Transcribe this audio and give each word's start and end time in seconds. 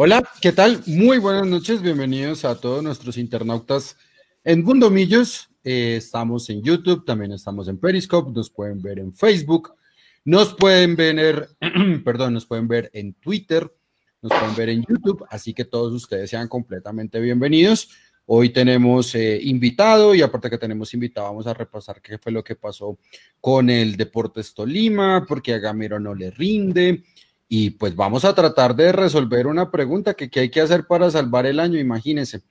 Hola, 0.00 0.22
¿qué 0.40 0.52
tal? 0.52 0.80
Muy 0.86 1.18
buenas 1.18 1.44
noches, 1.44 1.82
bienvenidos 1.82 2.44
a 2.44 2.60
todos 2.60 2.84
nuestros 2.84 3.18
internautas 3.18 3.96
en 4.44 4.62
Mundo 4.62 4.90
Millos. 4.90 5.50
Eh, 5.64 5.96
estamos 5.96 6.48
en 6.50 6.62
YouTube, 6.62 7.04
también 7.04 7.32
estamos 7.32 7.66
en 7.66 7.78
Periscope, 7.78 8.30
nos 8.30 8.48
pueden 8.48 8.80
ver 8.80 9.00
en 9.00 9.12
Facebook, 9.12 9.74
nos 10.24 10.54
pueden 10.54 10.94
ver, 10.94 11.48
perdón, 12.04 12.34
nos 12.34 12.46
pueden 12.46 12.68
ver 12.68 12.90
en 12.94 13.14
Twitter, 13.14 13.68
nos 14.22 14.30
pueden 14.30 14.54
ver 14.54 14.68
en 14.68 14.84
YouTube, 14.88 15.26
así 15.30 15.52
que 15.52 15.64
todos 15.64 15.92
ustedes 15.92 16.30
sean 16.30 16.46
completamente 16.46 17.18
bienvenidos. 17.18 17.90
Hoy 18.26 18.50
tenemos 18.50 19.16
eh, 19.16 19.40
invitado 19.42 20.14
y 20.14 20.22
aparte 20.22 20.48
que 20.48 20.58
tenemos 20.58 20.94
invitado, 20.94 21.26
vamos 21.26 21.48
a 21.48 21.54
repasar 21.54 22.00
qué 22.00 22.18
fue 22.18 22.30
lo 22.30 22.44
que 22.44 22.54
pasó 22.54 23.00
con 23.40 23.68
el 23.68 23.96
Deportes 23.96 24.54
Tolima, 24.54 25.26
porque 25.26 25.54
a 25.54 25.58
Gamero 25.58 25.98
no 25.98 26.14
le 26.14 26.30
rinde, 26.30 27.02
y 27.48 27.70
pues 27.70 27.96
vamos 27.96 28.24
a 28.24 28.34
tratar 28.34 28.76
de 28.76 28.92
resolver 28.92 29.46
una 29.46 29.70
pregunta 29.70 30.14
que 30.14 30.28
qué 30.28 30.40
hay 30.40 30.50
que 30.50 30.60
hacer 30.60 30.86
para 30.86 31.10
salvar 31.10 31.46
el 31.46 31.60
año, 31.60 31.78
imagínense. 31.78 32.42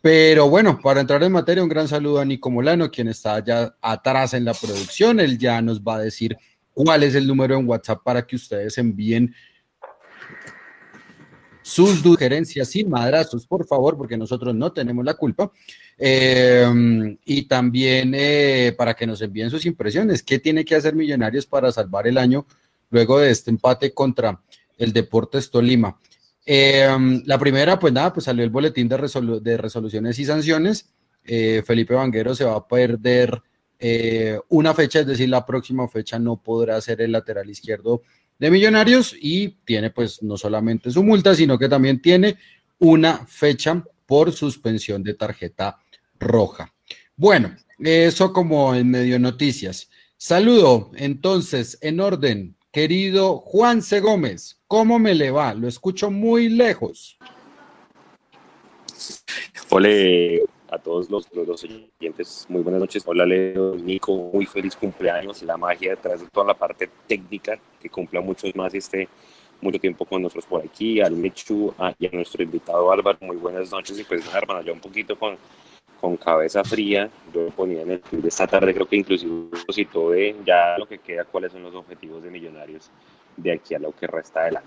Pero 0.00 0.48
bueno, 0.48 0.78
para 0.82 1.02
entrar 1.02 1.22
en 1.22 1.32
materia, 1.32 1.62
un 1.62 1.68
gran 1.68 1.86
saludo 1.86 2.20
a 2.20 2.24
Nico 2.24 2.50
Molano, 2.50 2.90
quien 2.90 3.08
está 3.08 3.34
allá 3.34 3.74
atrás 3.82 4.32
en 4.32 4.46
la 4.46 4.54
producción. 4.54 5.20
Él 5.20 5.36
ya 5.36 5.60
nos 5.60 5.82
va 5.82 5.96
a 5.96 6.00
decir 6.00 6.38
cuál 6.72 7.02
es 7.02 7.14
el 7.14 7.26
número 7.26 7.58
en 7.58 7.68
WhatsApp 7.68 8.02
para 8.02 8.26
que 8.26 8.36
ustedes 8.36 8.78
envíen 8.78 9.34
sus 11.60 12.00
sugerencias 12.00 12.68
sin 12.68 12.88
madrazos, 12.88 13.46
por 13.46 13.66
favor, 13.66 13.98
porque 13.98 14.16
nosotros 14.16 14.54
no 14.54 14.72
tenemos 14.72 15.04
la 15.04 15.14
culpa. 15.14 15.52
Eh, 15.98 17.18
y 17.26 17.42
también 17.42 18.14
eh, 18.16 18.74
para 18.78 18.94
que 18.94 19.06
nos 19.06 19.20
envíen 19.20 19.50
sus 19.50 19.66
impresiones. 19.66 20.22
¿Qué 20.22 20.38
tiene 20.38 20.64
que 20.64 20.76
hacer 20.76 20.94
Millonarios 20.94 21.44
para 21.44 21.70
salvar 21.70 22.06
el 22.06 22.16
año 22.16 22.46
luego 22.90 23.18
de 23.18 23.30
este 23.30 23.50
empate 23.50 23.92
contra 23.92 24.40
el 24.76 24.92
Deportes 24.92 25.50
Tolima. 25.50 25.98
Em, 26.44 27.22
la 27.26 27.38
primera, 27.38 27.78
pues 27.78 27.92
nada, 27.92 28.12
pues 28.12 28.24
salió 28.24 28.44
el 28.44 28.50
boletín 28.50 28.88
de, 28.88 28.96
resoluciones 29.56 30.18
y 30.18 30.24
sanciones. 30.24 30.90
Eh, 31.24 31.62
Felipe 31.64 31.94
Vanguero 31.94 32.34
se 32.34 32.44
va 32.44 32.56
a 32.56 32.66
perder 32.66 33.42
eh, 33.78 34.38
una 34.48 34.74
fecha, 34.74 35.00
es 35.00 35.06
decir, 35.06 35.28
la 35.28 35.46
próxima 35.46 35.88
fecha 35.88 36.18
no 36.18 36.42
podrá 36.42 36.80
ser 36.80 37.00
el 37.00 37.12
lateral 37.12 37.48
izquierdo 37.48 38.02
de 38.38 38.50
Millonarios 38.50 39.14
y 39.20 39.48
tiene 39.64 39.90
pues 39.90 40.22
no 40.22 40.36
solamente 40.36 40.90
su 40.90 41.02
multa, 41.02 41.34
sino 41.34 41.58
que 41.58 41.68
también 41.68 42.00
tiene 42.00 42.38
una 42.78 43.26
fecha 43.26 43.84
por 44.06 44.32
suspensión 44.32 45.02
de 45.02 45.14
tarjeta 45.14 45.78
roja. 46.18 46.74
Bueno, 47.16 47.54
eso 47.78 48.32
como 48.32 48.74
en 48.74 48.90
medio 48.90 49.18
noticias. 49.18 49.90
Saludo 50.16 50.90
entonces 50.96 51.78
en 51.82 52.00
orden 52.00 52.56
Querido 52.72 53.38
Juan 53.38 53.82
C. 53.82 53.98
Gómez, 53.98 54.60
¿cómo 54.68 55.00
me 55.00 55.12
le 55.12 55.32
va? 55.32 55.54
Lo 55.54 55.66
escucho 55.66 56.08
muy 56.08 56.48
lejos. 56.48 57.18
Hola 59.70 59.88
a 60.70 60.78
todos 60.78 61.10
los, 61.10 61.26
los, 61.32 61.64
oyentes, 61.64 62.46
muy 62.48 62.62
buenas 62.62 62.80
noches. 62.80 63.02
Hola 63.04 63.26
Leo, 63.26 63.74
Nico, 63.74 64.30
muy 64.32 64.46
feliz 64.46 64.76
cumpleaños. 64.76 65.42
La 65.42 65.56
magia 65.56 65.90
detrás 65.90 66.20
de 66.20 66.28
toda 66.28 66.46
la 66.46 66.54
parte 66.54 66.88
técnica 67.08 67.58
que 67.80 67.90
cumpla 67.90 68.20
muchos 68.20 68.54
más 68.54 68.72
este 68.72 69.08
mucho 69.60 69.80
tiempo 69.80 70.04
con 70.04 70.22
nosotros 70.22 70.46
por 70.46 70.64
aquí, 70.64 71.00
al 71.00 71.16
Mechu 71.16 71.74
y 71.98 72.06
a 72.06 72.10
nuestro 72.12 72.44
invitado 72.44 72.92
Álvaro. 72.92 73.18
Muy 73.20 73.36
buenas 73.36 73.72
noches. 73.72 73.98
Y 73.98 74.04
pues, 74.04 74.24
hermano, 74.32 74.62
yo 74.62 74.72
un 74.72 74.80
poquito 74.80 75.18
con 75.18 75.36
con 76.00 76.16
cabeza 76.16 76.64
fría, 76.64 77.10
yo 77.34 77.48
ponía 77.50 77.82
en 77.82 77.90
el 77.90 78.02
de 78.10 78.28
esta 78.28 78.46
tarde, 78.46 78.72
creo 78.72 78.86
que 78.86 78.96
inclusive 78.96 79.50
citó 79.72 80.10
de 80.10 80.34
ya 80.46 80.78
lo 80.78 80.86
que 80.86 80.98
queda, 80.98 81.24
cuáles 81.24 81.52
son 81.52 81.62
los 81.62 81.74
objetivos 81.74 82.22
de 82.22 82.30
Millonarios 82.30 82.90
de 83.36 83.52
aquí 83.52 83.74
a 83.74 83.78
lo 83.78 83.92
que 83.92 84.06
resta 84.06 84.44
del 84.44 84.56
año. 84.56 84.66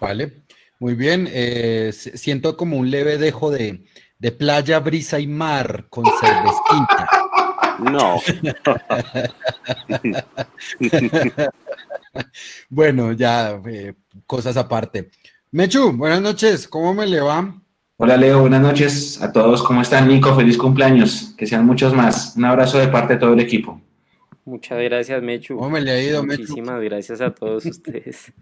Vale, 0.00 0.42
muy 0.78 0.94
bien. 0.94 1.28
Eh, 1.32 1.92
siento 1.92 2.56
como 2.56 2.76
un 2.76 2.90
leve 2.90 3.16
dejo 3.16 3.50
de, 3.50 3.84
de 4.18 4.32
playa, 4.32 4.80
brisa 4.80 5.18
y 5.20 5.26
mar 5.26 5.86
con 5.88 6.04
cervecita. 6.04 7.08
No. 7.78 8.20
bueno, 12.68 13.12
ya, 13.12 13.60
eh, 13.66 13.94
cosas 14.26 14.56
aparte. 14.56 15.10
Mechu, 15.50 15.92
buenas 15.92 16.20
noches, 16.20 16.66
¿cómo 16.68 16.94
me 16.94 17.06
le 17.06 17.20
va? 17.20 17.61
Hola 18.04 18.16
Leo, 18.16 18.40
buenas 18.40 18.60
noches 18.60 19.22
a 19.22 19.30
todos. 19.30 19.62
¿Cómo 19.62 19.80
están? 19.80 20.08
Nico, 20.08 20.34
feliz 20.34 20.58
cumpleaños. 20.58 21.34
Que 21.38 21.46
sean 21.46 21.64
muchos 21.64 21.94
más. 21.94 22.36
Un 22.36 22.44
abrazo 22.44 22.78
de 22.78 22.88
parte 22.88 23.12
de 23.12 23.20
todo 23.20 23.32
el 23.32 23.38
equipo. 23.38 23.80
Muchas 24.44 24.82
gracias, 24.82 25.22
Mechu. 25.22 25.54
¿Cómo 25.54 25.70
me 25.70 25.80
le 25.80 25.92
ha 25.92 26.02
ido, 26.02 26.26
Muchísimas 26.26 26.82
gracias 26.82 27.20
a 27.20 27.32
todos 27.32 27.64
ustedes 27.64 28.32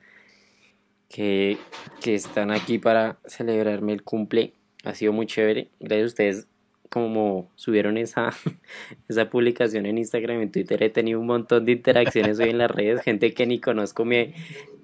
que, 1.11 1.59
que 2.01 2.15
están 2.15 2.51
aquí 2.51 2.79
para 2.79 3.19
celebrarme 3.27 3.93
el 3.93 4.03
cumple. 4.03 4.55
Ha 4.83 4.95
sido 4.95 5.13
muy 5.13 5.27
chévere. 5.27 5.69
Gracias 5.79 6.05
a 6.05 6.07
ustedes 6.07 6.47
como 6.89 7.51
subieron 7.55 7.99
esa, 7.99 8.31
esa 9.11 9.29
publicación 9.29 9.85
en 9.85 9.99
Instagram 9.99 10.39
y 10.39 10.43
en 10.45 10.53
Twitter, 10.53 10.83
he 10.83 10.89
tenido 10.89 11.21
un 11.21 11.27
montón 11.27 11.67
de 11.67 11.73
interacciones 11.73 12.41
hoy 12.41 12.49
en 12.49 12.57
las 12.57 12.71
redes, 12.71 13.03
gente 13.03 13.35
que 13.35 13.47
ni 13.47 13.61
conozco 13.61 14.07
me... 14.07 14.33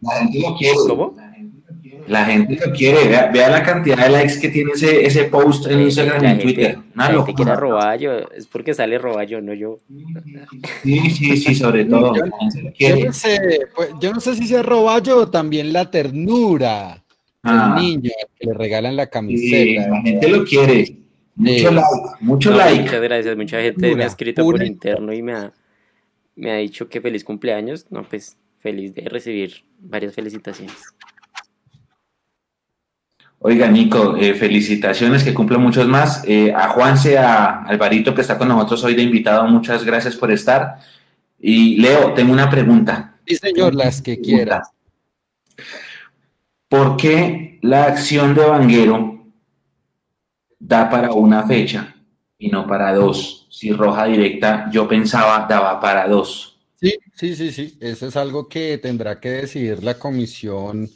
La 0.03 0.19
gente 0.19 0.39
lo 0.39 0.55
quiere. 0.55 0.77
¿Cómo? 0.87 1.15
La 1.17 1.33
gente 1.33 1.66
lo 2.07 2.73
quiere. 2.73 3.09
Vea, 3.33 3.51
la 3.51 3.63
cantidad 3.63 3.97
de 3.97 4.11
likes 4.11 4.41
que 4.41 4.49
tiene 4.49 4.73
ese, 4.73 5.05
ese 5.05 5.25
post 5.25 5.67
en 5.67 5.81
Instagram 5.81 6.25
y 6.25 6.27
en 6.27 6.39
Twitter. 6.39 6.79
La 6.95 7.07
gente 7.07 7.35
quiere 7.35 7.57
Roballo. 7.57 8.31
Es 8.33 8.47
porque 8.47 8.75
sale 8.75 8.99
Roballo, 8.99 9.41
no 9.41 9.55
yo. 9.55 9.81
Sí, 10.83 11.11
sí, 11.11 11.37
sí, 11.37 11.55
sobre 11.55 11.85
todo. 11.87 12.15
Yo, 12.79 12.97
no 13.05 13.13
sé, 13.13 13.61
pues, 13.75 13.91
yo 14.01 14.13
no 14.13 14.21
sé 14.21 14.35
si 14.35 14.55
es 14.55 14.65
Roballo 14.65 15.19
o 15.19 15.29
también 15.29 15.73
la 15.73 15.91
ternura 15.91 17.03
ah. 17.43 17.75
del 17.77 17.85
niño 17.85 18.11
que 18.39 18.47
le 18.47 18.55
regalan 18.55 18.97
la 18.97 19.07
camiseta. 19.07 19.89
la 19.89 20.03
gente 20.03 20.29
lo 20.29 20.45
quiere. 20.45 20.97
Mucho 21.37 21.71
like, 21.71 21.89
mucho 22.21 22.51
like. 22.53 22.83
Muchas 22.83 23.03
gracias. 23.03 23.37
Mucha 23.37 23.61
gente 23.61 23.95
me 23.95 24.05
ha 24.05 24.07
escrito 24.07 24.43
por 24.43 24.63
interno 24.63 25.13
y 25.13 25.23
me 25.23 25.33
ha, 25.33 25.53
me 26.35 26.51
ha 26.51 26.57
dicho 26.57 26.89
que 26.89 27.01
feliz 27.01 27.25
cumpleaños. 27.25 27.87
No, 27.91 28.03
pues 28.05 28.39
feliz 28.59 28.95
de 28.95 29.03
recibir 29.03 29.65
varias 29.79 30.15
felicitaciones. 30.15 30.75
Oiga, 33.49 33.69
Nico, 33.69 34.17
eh, 34.17 34.35
felicitaciones, 34.35 35.23
que 35.23 35.33
cumpla 35.33 35.57
muchos 35.57 35.87
más. 35.87 36.25
Eh, 36.27 36.53
a 36.53 36.71
Juanse, 36.71 37.17
a 37.17 37.63
Alvarito, 37.63 38.13
que 38.13 38.23
está 38.23 38.37
con 38.37 38.49
nosotros 38.49 38.83
hoy 38.83 38.97
de 38.97 39.03
invitado, 39.03 39.47
muchas 39.47 39.85
gracias 39.85 40.17
por 40.17 40.33
estar. 40.33 40.79
Y 41.39 41.77
Leo, 41.77 42.13
tengo 42.13 42.33
una 42.33 42.51
pregunta. 42.51 43.21
Sí, 43.25 43.37
señor, 43.37 43.77
las 43.77 44.03
que 44.03 44.21
quiera. 44.21 44.65
¿Por 46.69 46.97
qué 46.97 47.61
la 47.63 47.85
acción 47.85 48.35
de 48.35 48.47
Vanguero 48.47 49.25
da 50.59 50.91
para 50.91 51.13
una 51.13 51.47
fecha 51.47 51.95
y 52.37 52.49
no 52.49 52.67
para 52.67 52.93
dos? 52.95 53.47
Si 53.49 53.73
roja 53.73 54.07
directa, 54.07 54.69
yo 54.73 54.89
pensaba 54.89 55.47
daba 55.49 55.79
para 55.79 56.09
dos. 56.09 56.59
Sí, 56.81 56.99
sí, 57.15 57.37
sí, 57.37 57.53
sí. 57.53 57.79
Eso 57.81 58.09
es 58.09 58.17
algo 58.17 58.49
que 58.49 58.79
tendrá 58.79 59.21
que 59.21 59.29
decidir 59.31 59.85
la 59.85 59.95
comisión 60.01 60.91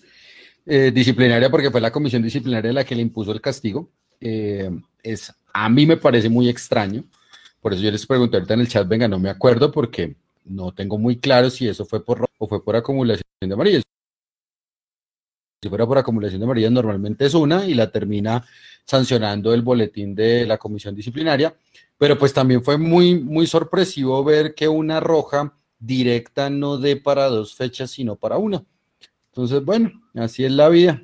eh, 0.67 0.91
disciplinaria, 0.93 1.51
porque 1.51 1.71
fue 1.71 1.81
la 1.81 1.91
comisión 1.91 2.23
disciplinaria 2.23 2.73
la 2.73 2.85
que 2.85 2.95
le 2.95 3.03
impuso 3.03 3.33
el 3.33 3.41
castigo. 3.41 3.91
Eh, 4.21 4.71
es, 5.03 5.33
a 5.53 5.69
mí 5.69 5.87
me 5.87 5.97
parece 5.97 6.29
muy 6.29 6.49
extraño. 6.49 7.05
Por 7.61 7.73
eso 7.73 7.83
yo 7.83 7.91
les 7.91 8.07
pregunté 8.07 8.37
ahorita 8.37 8.55
en 8.55 8.61
el 8.61 8.69
chat, 8.69 8.89
venga, 8.89 9.09
no 9.09 9.19
me 9.19 9.31
acuerdo 9.31 9.71
porque 9.71 10.17
no 10.45 10.73
tengo 10.73 10.99
muy 10.99 11.19
claro 11.19 11.51
si 11.51 11.69
eso 11.69 11.85
fue 11.85 12.05
por 12.05 12.27
o 12.39 12.49
fue 12.49 12.65
por 12.65 12.77
acumulación 12.77 13.25
de 13.41 13.53
amarillas. 13.53 13.83
Si 15.63 15.69
fuera 15.69 15.87
por 15.87 15.99
acumulación 15.99 16.41
de 16.41 16.45
amarillas, 16.47 16.73
normalmente 16.73 17.27
es 17.27 17.35
una 17.35 17.67
y 17.67 17.75
la 17.75 17.91
termina 17.91 18.47
sancionando 18.87 19.53
el 19.53 19.63
boletín 19.63 20.15
de 20.15 20.47
la 20.47 20.57
comisión 20.57 20.95
disciplinaria. 20.95 21.55
Pero 21.99 22.19
pues 22.19 22.33
también 22.33 22.65
fue 22.65 22.79
muy, 22.79 23.21
muy 23.21 23.47
sorpresivo 23.47 24.25
ver 24.25 24.55
que 24.55 24.69
una 24.69 25.01
roja 25.01 25.55
directa 25.79 26.49
no 26.49 26.79
dé 26.79 26.97
para 26.97 27.27
dos 27.27 27.55
fechas, 27.55 27.91
sino 27.91 28.17
para 28.17 28.39
una. 28.39 28.65
Entonces, 29.41 29.65
bueno, 29.65 29.91
así 30.17 30.45
es 30.45 30.53
la 30.53 30.69
vida. 30.69 31.01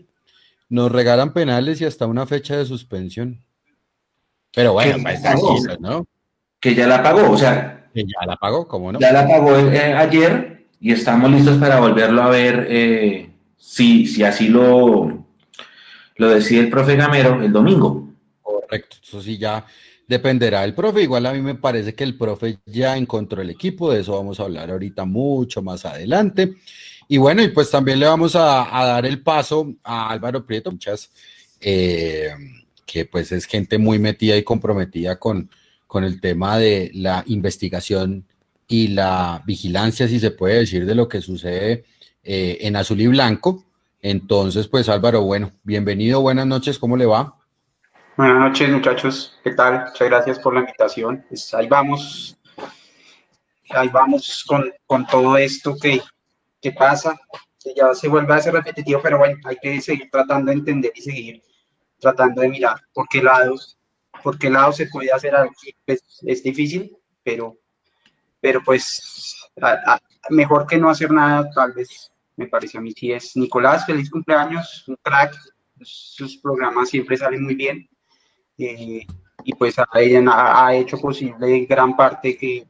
Nos 0.69 0.93
regalan 0.93 1.33
penales 1.33 1.81
y 1.81 1.87
hasta 1.87 2.07
una 2.07 2.27
fecha 2.27 2.55
de 2.55 2.67
suspensión. 2.67 3.43
Pero 4.55 4.75
bueno, 4.75 4.99
¿no? 5.81 6.07
Que 6.61 6.75
ya 6.75 6.87
la 6.87 7.03
pagó, 7.03 7.31
o 7.31 7.39
sea. 7.39 7.89
Que 7.95 8.03
ya 8.03 8.27
la 8.27 8.37
pagó, 8.37 8.69
¿cómo 8.69 8.93
no? 8.93 9.01
Ya 9.01 9.11
la 9.11 9.27
pagó 9.27 9.57
eh, 9.57 9.95
ayer 9.95 10.67
y 10.79 10.93
estamos 10.93 11.31
listos 11.31 11.57
para 11.57 11.81
volverlo 11.81 12.23
a 12.23 12.29
ver 12.29 12.67
eh, 12.69 13.31
si, 13.57 14.07
si 14.07 14.23
así 14.23 14.49
lo, 14.49 15.25
lo 16.17 16.29
decide 16.29 16.61
el 16.61 16.69
profe 16.69 16.95
Gamero 16.95 17.43
el 17.43 17.53
domingo. 17.53 18.11
Correcto, 18.43 18.99
eso 19.03 19.23
sí 19.23 19.39
ya 19.39 19.65
dependerá 20.07 20.61
del 20.61 20.75
profe. 20.75 21.01
Igual 21.01 21.25
a 21.25 21.33
mí 21.33 21.41
me 21.41 21.55
parece 21.55 21.95
que 21.95 22.05
el 22.05 22.19
profe 22.19 22.59
ya 22.67 22.99
encontró 22.99 23.41
el 23.41 23.49
equipo, 23.49 23.91
de 23.91 24.01
eso 24.01 24.13
vamos 24.13 24.39
a 24.41 24.43
hablar 24.43 24.71
ahorita 24.71 25.07
mucho 25.07 25.63
más 25.63 25.87
adelante. 25.87 26.57
Y 27.09 27.19
bueno, 27.19 27.43
y 27.43 27.49
pues 27.49 27.71
también 27.71 28.01
le 28.01 28.07
vamos 28.07 28.35
a, 28.35 28.67
dar 28.71 29.07
el 29.07 29.23
paso 29.23 29.75
a 29.85 30.11
Álvaro 30.11 30.45
Prieto, 30.45 30.73
muchas, 30.73 31.11
eh, 31.61 32.31
que 32.85 33.05
pues 33.05 33.31
es 33.33 33.47
gente 33.47 33.79
muy 33.79 33.99
metida 33.99 34.37
y 34.37 34.43
comprometida 34.43 35.17
con, 35.19 35.49
con 35.87 36.03
el 36.05 36.21
tema 36.21 36.59
de 36.59 36.91
la 36.95 37.23
investigación 37.27 38.27
y 38.67 38.89
la 38.89 39.43
vigilancia, 39.47 40.09
si 40.09 40.19
se 40.19 40.33
puede 40.33 40.59
decir, 40.61 40.85
de 40.85 40.95
lo 40.95 41.09
que 41.09 41.21
sucede 41.21 41.85
eh, 42.25 42.59
en 42.63 42.75
azul 42.75 43.01
y 43.01 43.07
blanco 43.07 43.65
Entonces, 44.03 44.67
pues 44.67 44.89
Álvaro, 44.89 45.23
bueno, 45.23 45.53
bienvenido, 45.63 46.21
buenas 46.21 46.47
noches, 46.47 46.79
¿cómo 46.79 46.97
le 46.97 47.07
va? 47.07 47.37
Buenas 48.17 48.39
noches, 48.39 48.69
muchachos, 48.69 49.39
¿qué 49.45 49.53
tal? 49.53 49.85
Muchas 49.87 50.09
gracias 50.09 50.39
por 50.41 50.55
la 50.55 50.61
invitación. 50.61 51.25
Pues 51.29 51.55
ahí 51.55 51.69
vamos, 51.69 52.37
ahí 53.71 53.89
vamos 53.89 54.43
con, 54.47 54.73
con 54.87 55.07
todo 55.07 55.37
esto 55.37 55.77
que, 55.81 56.01
que 56.67 56.73
pasa, 56.73 57.17
que 57.63 57.73
ya 57.77 57.95
se 57.95 58.09
vuelve 58.09 58.35
a 58.35 58.41
ser 58.41 58.53
repetitivo, 58.53 59.01
pero 59.01 59.19
bueno, 59.19 59.37
hay 59.45 59.57
que 59.63 59.81
seguir 59.81 60.11
tratando 60.11 60.51
de 60.51 60.59
entender 60.59 60.93
y 60.97 61.01
seguir 61.01 61.43
tratando 62.01 62.43
de 62.43 62.49
mirar 62.49 62.81
por 62.93 63.07
qué 63.09 63.23
lado, 63.23 63.55
por 64.23 64.37
qué 64.37 64.51
lado 64.51 64.73
se 64.73 64.87
puede 64.87 65.13
hacer 65.13 65.37
algo. 65.37 65.53
Pues, 65.85 66.03
es 66.27 66.43
difícil, 66.43 66.97
pero, 67.23 67.57
pero 68.41 68.61
pues 68.65 69.49
mejor 70.31 70.67
que 70.67 70.77
no 70.77 70.91
hacer 70.91 71.13
nada, 71.13 71.49
tal 71.55 71.73
vez 71.73 72.11
me 72.35 72.49
parece 72.49 72.79
a 72.79 72.81
mí 72.81 72.93
sí 72.93 73.13
es. 73.13 73.37
Nicolás, 73.37 73.87
feliz 73.87 74.11
cumpleaños, 74.11 74.85
un 74.89 74.97
crack, 75.01 75.37
sus 75.83 76.37
programas 76.39 76.89
siempre 76.89 77.17
salen 77.17 77.45
muy 77.45 77.55
bien. 77.55 77.89
Eh, 78.59 79.07
y 79.45 79.55
pues 79.55 79.79
ha, 79.79 79.87
ha, 79.93 80.75
hecho 80.75 80.99
posible 80.99 81.65
gran 81.67 81.97
parte 81.97 82.37
que, 82.37 82.67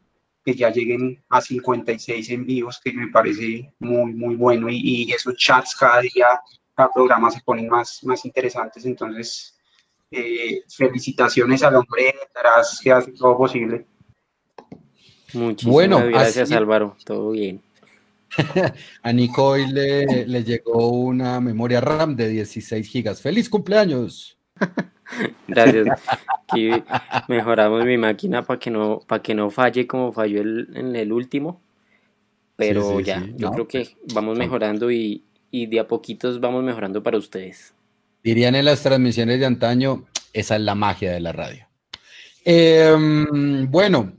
que, 0.46 0.54
ya 0.54 0.70
lleguen 0.70 1.22
a 1.28 1.40
56 1.40 2.30
envíos, 2.30 2.80
que 2.82 2.92
me 2.92 3.08
parece 3.08 3.72
muy, 3.80 4.14
muy 4.14 4.36
bueno. 4.36 4.68
Y, 4.70 4.76
y, 4.76 5.12
esos 5.12 5.36
chats 5.36 5.74
cada 5.74 6.00
día, 6.00 6.40
cada 6.74 6.90
programa 6.92 7.30
se 7.30 7.40
ponen 7.40 7.68
más, 7.68 8.02
más 8.04 8.24
interesantes. 8.24 8.86
Entonces, 8.86 9.56
eh, 10.10 10.62
felicitaciones 10.68 11.62
al 11.64 11.74
hombre 11.74 12.14
detrás 12.20 12.80
que 12.82 12.92
hace 12.92 13.12
todo 13.12 13.36
posible. 13.36 13.86
Muchísimas 15.34 15.72
bueno, 15.72 16.06
gracias 16.06 16.52
Álvaro, 16.52 16.96
todo 17.04 17.30
bien. 17.30 17.60
a 19.02 19.12
Nico 19.12 19.44
hoy 19.44 19.66
le, 19.66 20.26
le, 20.26 20.44
llegó 20.44 20.88
una 20.88 21.40
memoria 21.40 21.80
RAM 21.80 22.14
de 22.14 22.28
16 22.28 22.88
gigas. 22.88 23.20
¡Feliz 23.20 23.48
cumpleaños! 23.48 24.38
Gracias. 25.48 25.86
Aquí 26.48 26.70
mejoramos 27.28 27.84
mi 27.84 27.98
máquina 27.98 28.42
para 28.42 28.58
que 28.58 28.70
no 28.70 29.00
para 29.06 29.22
que 29.22 29.34
no 29.34 29.50
falle 29.50 29.86
como 29.86 30.12
falló 30.12 30.40
el, 30.40 30.68
en 30.74 30.96
el 30.96 31.12
último. 31.12 31.60
Pero 32.56 33.00
ya, 33.00 33.22
yo 33.36 33.50
creo 33.50 33.68
que 33.68 33.80
pues, 33.80 34.14
vamos 34.14 34.38
mejorando 34.38 34.90
y, 34.90 35.24
y 35.50 35.66
de 35.66 35.80
a 35.80 35.86
poquitos 35.86 36.40
vamos 36.40 36.64
mejorando 36.64 37.02
para 37.02 37.18
ustedes. 37.18 37.74
Dirían 38.22 38.54
en 38.54 38.64
las 38.64 38.82
transmisiones 38.82 39.38
de 39.38 39.46
antaño, 39.46 40.06
esa 40.32 40.56
es 40.56 40.62
la 40.62 40.74
magia 40.74 41.12
de 41.12 41.20
la 41.20 41.32
radio. 41.32 41.66
Em, 42.44 43.70
bueno, 43.70 44.12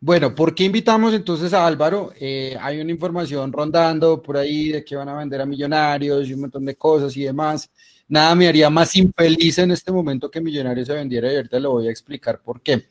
bueno, 0.00 0.34
¿por 0.34 0.54
qué 0.54 0.64
invitamos 0.64 1.14
entonces 1.14 1.54
a 1.54 1.66
Álvaro? 1.66 2.12
Eh, 2.20 2.56
hay 2.60 2.80
una 2.80 2.90
información 2.90 3.52
rondando 3.52 4.20
por 4.20 4.36
ahí 4.36 4.68
de 4.68 4.84
que 4.84 4.96
van 4.96 5.08
a 5.08 5.16
vender 5.16 5.40
a 5.40 5.46
millonarios 5.46 6.28
y 6.28 6.34
un 6.34 6.42
montón 6.42 6.64
de 6.64 6.76
cosas 6.76 7.16
y 7.16 7.22
demás. 7.22 7.70
Nada 8.08 8.34
me 8.34 8.48
haría 8.48 8.68
más 8.68 8.94
infeliz 8.96 9.58
en 9.58 9.70
este 9.70 9.90
momento 9.90 10.30
que 10.30 10.40
Millonarios 10.40 10.86
se 10.86 10.94
vendiera 10.94 11.32
y 11.32 11.36
ahorita 11.36 11.58
le 11.58 11.68
voy 11.68 11.88
a 11.88 11.90
explicar 11.90 12.42
por 12.42 12.60
qué. 12.60 12.88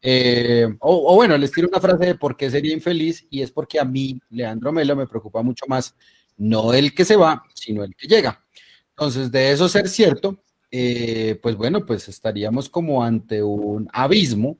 Eh, 0.00 0.68
o, 0.80 1.14
bueno, 1.14 1.36
les 1.36 1.50
tiro 1.50 1.66
una 1.68 1.80
frase 1.80 2.04
de 2.06 2.14
por 2.14 2.36
qué 2.36 2.50
sería 2.50 2.72
infeliz 2.72 3.26
y 3.30 3.42
es 3.42 3.50
porque 3.50 3.80
a 3.80 3.84
mí, 3.84 4.20
Leandro 4.30 4.70
Melo, 4.72 4.94
me 4.94 5.06
preocupa 5.06 5.42
mucho 5.42 5.64
más 5.66 5.96
no 6.36 6.72
el 6.74 6.94
que 6.94 7.04
se 7.04 7.16
va, 7.16 7.42
sino 7.54 7.82
el 7.84 7.94
que 7.96 8.06
llega. 8.06 8.44
Entonces, 8.90 9.32
de 9.32 9.50
eso 9.50 9.68
ser 9.68 9.88
cierto, 9.88 10.42
eh, 10.70 11.38
pues 11.42 11.56
bueno, 11.56 11.84
pues 11.86 12.08
estaríamos 12.08 12.68
como 12.68 13.02
ante 13.02 13.42
un 13.42 13.88
abismo 13.92 14.58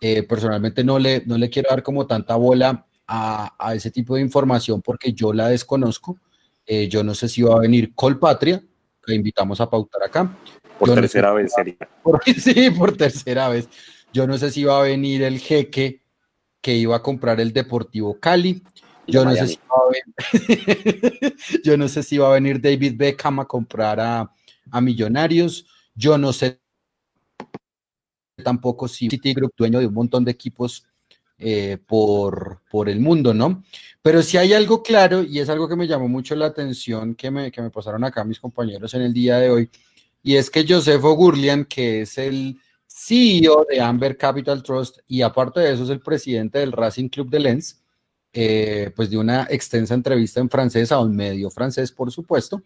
eh, 0.00 0.22
personalmente 0.22 0.84
no 0.84 0.98
le, 0.98 1.24
no 1.26 1.36
le 1.36 1.50
quiero 1.50 1.70
dar 1.70 1.82
como 1.82 2.06
tanta 2.06 2.36
bola 2.36 2.86
a, 3.08 3.54
a 3.58 3.74
ese 3.74 3.90
tipo 3.90 4.14
de 4.14 4.20
información 4.20 4.80
porque 4.80 5.12
yo 5.12 5.32
la 5.32 5.48
desconozco. 5.48 6.18
Yo 6.90 7.02
no 7.02 7.14
sé 7.14 7.30
si 7.30 7.40
va 7.40 7.54
a 7.56 7.60
venir 7.60 7.94
Colpatria, 7.94 8.62
que 9.08 9.14
invitamos 9.14 9.60
a 9.60 9.68
pautar 9.68 10.02
acá. 10.04 10.36
Por 10.78 10.94
tercera 10.94 11.32
vez 11.32 11.52
sería. 11.52 11.76
sí, 12.38 12.70
por 12.70 12.96
tercera 12.96 13.48
vez. 13.48 13.68
Yo 14.12 14.26
no 14.26 14.38
sé 14.38 14.50
si 14.50 14.64
va 14.64 14.80
a 14.80 14.82
venir 14.82 15.22
el 15.22 15.40
jeque 15.40 16.02
que 16.60 16.74
iba 16.74 16.96
a 16.96 17.02
comprar 17.02 17.40
el 17.40 17.52
Deportivo 17.52 18.18
Cali. 18.20 18.62
Yo 19.06 19.24
no, 19.24 19.34
sé 19.34 19.48
si 19.48 19.56
va 19.56 19.76
a 19.82 19.90
venir, 19.90 21.36
yo 21.64 21.78
no 21.78 21.88
sé 21.88 22.02
si 22.02 22.18
va 22.18 22.28
a 22.28 22.32
venir 22.34 22.60
David 22.60 22.94
Beckham 22.96 23.40
a 23.40 23.46
comprar 23.46 23.98
a, 23.98 24.30
a 24.70 24.80
Millonarios. 24.80 25.66
Yo 25.94 26.18
no 26.18 26.32
sé 26.32 26.60
tampoco 28.44 28.86
si 28.86 29.08
Citigroup, 29.08 29.52
dueño 29.56 29.80
de 29.80 29.86
un 29.86 29.94
montón 29.94 30.24
de 30.24 30.30
equipos 30.30 30.86
eh, 31.38 31.78
por, 31.86 32.62
por 32.70 32.88
el 32.88 32.98
mundo, 33.00 33.32
¿no? 33.32 33.62
Pero 34.02 34.22
si 34.22 34.36
hay 34.36 34.52
algo 34.52 34.82
claro, 34.82 35.22
y 35.22 35.38
es 35.38 35.48
algo 35.48 35.68
que 35.68 35.76
me 35.76 35.86
llamó 35.86 36.08
mucho 36.08 36.34
la 36.34 36.46
atención, 36.46 37.14
que 37.14 37.30
me, 37.30 37.52
que 37.52 37.62
me 37.62 37.70
pasaron 37.70 38.02
acá 38.04 38.24
mis 38.24 38.40
compañeros 38.40 38.92
en 38.94 39.02
el 39.02 39.12
día 39.12 39.38
de 39.38 39.50
hoy, 39.50 39.70
y 40.22 40.36
es 40.36 40.50
que 40.50 40.66
Josefo 40.68 41.12
Gurlian, 41.12 41.64
que 41.64 42.02
es 42.02 42.18
el 42.18 42.58
CEO 42.86 43.66
de 43.68 43.80
Amber 43.80 44.16
Capital 44.16 44.62
Trust, 44.62 44.98
y 45.06 45.22
aparte 45.22 45.60
de 45.60 45.72
eso 45.72 45.84
es 45.84 45.90
el 45.90 46.00
presidente 46.00 46.58
del 46.58 46.72
Racing 46.72 47.08
Club 47.08 47.30
de 47.30 47.38
Lens, 47.38 47.82
eh, 48.32 48.92
pues 48.94 49.08
de 49.10 49.18
una 49.18 49.46
extensa 49.48 49.94
entrevista 49.94 50.40
en 50.40 50.50
francés 50.50 50.90
a 50.92 50.98
un 50.98 51.14
medio 51.14 51.50
francés, 51.50 51.92
por 51.92 52.10
supuesto. 52.10 52.62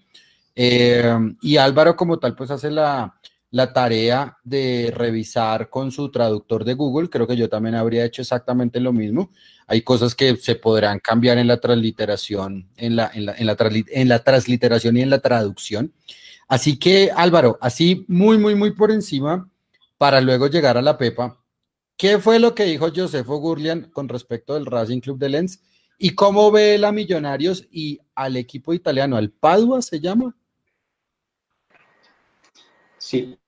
Eh, 0.54 1.14
y 1.40 1.56
Álvaro 1.56 1.94
como 1.94 2.18
tal, 2.18 2.34
pues 2.34 2.50
hace 2.50 2.70
la, 2.70 3.14
la 3.52 3.74
tarea 3.74 4.38
de 4.42 4.92
revisar 4.96 5.68
con 5.68 5.92
su 5.92 6.10
traductor 6.10 6.64
de 6.64 6.72
Google. 6.72 7.10
Creo 7.10 7.26
que 7.26 7.36
yo 7.36 7.50
también 7.50 7.74
habría 7.74 8.04
hecho 8.04 8.22
exactamente 8.22 8.80
lo 8.80 8.94
mismo. 8.94 9.30
Hay 9.66 9.82
cosas 9.82 10.14
que 10.14 10.36
se 10.36 10.54
podrán 10.54 10.98
cambiar 11.00 11.36
en 11.36 11.46
la 11.46 11.60
transliteración, 11.60 12.66
en 12.76 12.96
la, 12.96 14.22
transliteración 14.24 14.96
y 14.96 15.02
en 15.02 15.10
la 15.10 15.20
traducción. 15.20 15.92
Así 16.48 16.78
que, 16.78 17.10
Álvaro, 17.14 17.58
así 17.60 18.06
muy, 18.08 18.38
muy, 18.38 18.54
muy 18.54 18.72
por 18.72 18.90
encima, 18.90 19.50
para 19.98 20.22
luego 20.22 20.46
llegar 20.46 20.78
a 20.78 20.82
la 20.82 20.96
Pepa, 20.96 21.38
¿qué 21.98 22.18
fue 22.18 22.38
lo 22.38 22.54
que 22.54 22.64
dijo 22.64 22.88
Josefo 22.94 23.36
Gurlian 23.36 23.90
con 23.92 24.08
respecto 24.08 24.54
del 24.54 24.64
Racing 24.64 25.00
Club 25.00 25.18
de 25.18 25.28
Lens? 25.28 25.62
¿Y 25.98 26.14
cómo 26.14 26.50
ve 26.50 26.76
él 26.76 26.86
a 26.86 26.90
Millonarios 26.90 27.66
y 27.70 28.00
al 28.14 28.38
equipo 28.38 28.72
italiano, 28.72 29.18
al 29.18 29.30
Padua 29.30 29.82
se 29.82 30.00
llama? 30.00 30.34
Sí, 33.12 33.38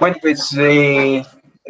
Bueno, 0.00 0.16
pues 0.22 0.56
eh, 0.58 1.22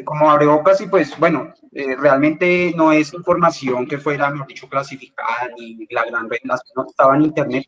como 0.04 0.30
abre 0.30 0.46
bocas 0.46 0.80
y 0.80 0.86
pues 0.86 1.18
bueno, 1.18 1.52
eh, 1.72 1.96
realmente 1.96 2.72
no 2.76 2.92
es 2.92 3.12
información 3.12 3.84
que 3.88 3.98
fuera, 3.98 4.30
mejor 4.30 4.46
dicho, 4.46 4.68
clasificada 4.68 5.48
ni 5.58 5.88
la 5.90 6.04
gran 6.04 6.30
red, 6.30 6.38
no 6.44 6.54
estaba 6.86 7.16
en 7.16 7.22
internet, 7.22 7.66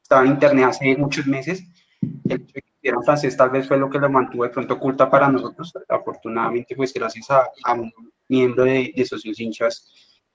estaba 0.00 0.22
en 0.22 0.28
internet 0.28 0.66
hace 0.66 0.96
muchos 0.96 1.26
meses. 1.26 1.64
El 2.28 2.46
que 2.46 2.62
francés 3.04 3.36
tal 3.36 3.50
vez 3.50 3.66
fue 3.66 3.78
lo 3.78 3.90
que 3.90 3.98
lo 3.98 4.08
mantuvo 4.08 4.44
de 4.44 4.50
pronto 4.50 4.74
oculta 4.74 5.10
para 5.10 5.28
nosotros. 5.28 5.72
Afortunadamente, 5.88 6.76
pues 6.76 6.94
gracias 6.94 7.28
a, 7.32 7.72
un 7.72 7.92
miembro 8.28 8.62
de, 8.62 8.92
de 8.96 9.04
socios 9.04 9.40
hinchas, 9.40 9.90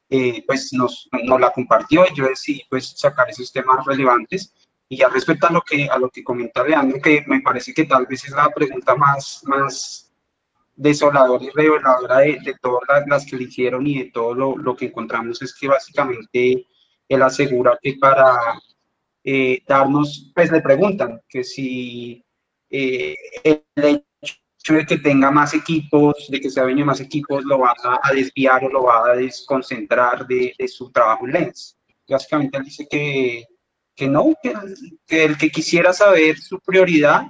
eh, 0.10 0.44
pues 0.46 0.74
nos, 0.74 1.08
nos 1.24 1.40
la 1.40 1.50
compartió 1.50 2.04
y 2.12 2.14
yo 2.14 2.28
decidí 2.28 2.62
pues 2.70 2.90
sacar 2.98 3.30
esos 3.30 3.54
temas 3.54 3.86
relevantes 3.86 4.54
y 4.94 4.98
ya 4.98 5.10
respecto 5.10 5.48
a 5.48 5.52
lo 5.52 5.62
que, 5.62 5.90
a 5.90 5.98
lo 5.98 6.10
que 6.12 6.24
comenta 6.24 6.64
Leandro, 6.64 7.02
que 7.02 7.24
me 7.26 7.42
parece 7.42 7.74
que 7.74 7.86
tal 7.86 8.06
vez 8.06 8.26
es 8.26 8.32
la 8.32 8.48
pregunta 8.50 8.96
más, 8.96 9.42
más 9.46 10.14
desoladora 10.76 11.44
y 11.44 11.50
reveladora 11.50 12.20
de, 12.20 12.38
de 12.46 12.54
todas 12.62 13.04
las, 13.08 13.26
que 13.26 13.38
le 13.38 13.46
hicieron 13.46 13.88
y 13.88 14.04
de 14.04 14.12
todo 14.12 14.36
lo, 14.36 14.56
lo, 14.56 14.76
que 14.76 14.86
encontramos 14.86 15.42
es 15.42 15.56
que 15.56 15.68
básicamente 15.68 16.68
él 17.10 17.22
asegura 17.24 17.80
que 17.82 17.96
para 18.00 18.38
eh, 19.24 19.64
darnos, 19.68 20.32
pues 20.36 20.52
le 20.52 20.62
preguntan 20.62 21.20
que 21.28 21.44
si 21.44 22.24
eh, 22.70 23.18
el 23.44 24.06
hecho 24.22 24.74
de 24.76 24.86
que 24.86 25.00
tenga 25.00 25.32
más 25.32 25.56
equipos, 25.56 26.28
de 26.30 26.40
que 26.40 26.52
se 26.52 26.64
venido 26.64 26.86
más 26.86 27.02
equipos, 27.02 27.44
lo 27.46 27.58
va 27.58 27.74
a, 27.84 28.14
desviar 28.14 28.64
o 28.64 28.70
lo 28.70 28.84
va 28.84 29.08
a 29.08 29.16
desconcentrar 29.16 30.28
de, 30.28 30.54
de 30.56 30.68
su 30.68 30.92
trabajo 30.92 31.26
en 31.26 31.34
Lens. 31.34 31.80
Básicamente 32.08 32.60
él 32.60 32.66
dice 32.66 32.88
que 32.88 33.48
que 33.96 34.08
no, 34.08 34.34
que, 34.42 35.24
el 35.24 35.38
que 35.38 35.50
quisiera 35.50 35.94
saber 35.94 36.38
su 36.38 36.60
prioridad, 36.60 37.24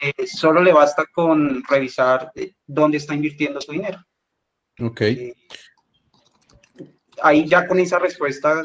eh, 0.00 0.26
solo 0.26 0.62
le 0.62 0.72
basta 0.72 1.04
con 1.12 1.62
revisar 1.64 2.30
eh, 2.34 2.54
dónde 2.66 2.98
está 2.98 3.14
invirtiendo 3.14 3.60
su 3.60 3.72
dinero. 3.72 3.98
Ok. 4.80 5.00
Eh, 5.00 5.34
ahí 7.22 7.46
ya 7.46 7.66
con 7.66 7.78
esa 7.78 7.98
respuesta 7.98 8.62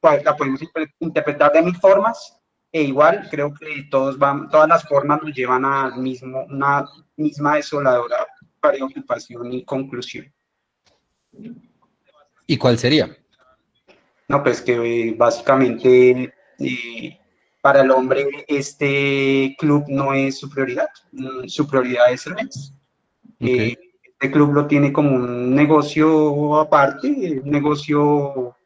pues, 0.00 0.24
la 0.24 0.36
podemos 0.36 0.60
interpretar 0.98 1.52
de 1.52 1.62
mil 1.62 1.76
formas 1.76 2.38
e 2.72 2.82
igual 2.82 3.28
creo 3.30 3.52
que 3.52 3.86
todos 3.90 4.18
van, 4.18 4.48
todas 4.48 4.68
las 4.68 4.82
formas 4.84 5.22
nos 5.22 5.34
llevan 5.34 5.64
a 5.64 5.94
mismo, 5.94 6.44
una 6.48 6.86
misma 7.16 7.56
desoladora 7.56 8.26
preocupación 8.60 9.52
y 9.52 9.64
conclusión. 9.64 10.32
¿Y 12.46 12.56
cuál 12.56 12.78
sería? 12.78 13.16
No, 14.32 14.42
pues 14.42 14.62
que 14.62 14.72
eh, 14.72 15.14
básicamente 15.14 16.32
eh, 16.58 17.20
para 17.60 17.82
el 17.82 17.90
hombre 17.90 18.26
este 18.48 19.54
club 19.58 19.84
no 19.88 20.14
es 20.14 20.38
su 20.38 20.48
prioridad, 20.48 20.88
mm, 21.12 21.48
su 21.48 21.68
prioridad 21.68 22.10
es 22.10 22.26
el 22.26 22.34
Mets. 22.36 22.72
Eh, 23.40 23.76
este 24.02 24.30
club 24.30 24.54
lo 24.54 24.66
tiene 24.66 24.90
como 24.90 25.16
un 25.16 25.54
negocio 25.54 26.56
aparte, 26.58 27.42
un 27.44 27.50
negocio 27.50 28.56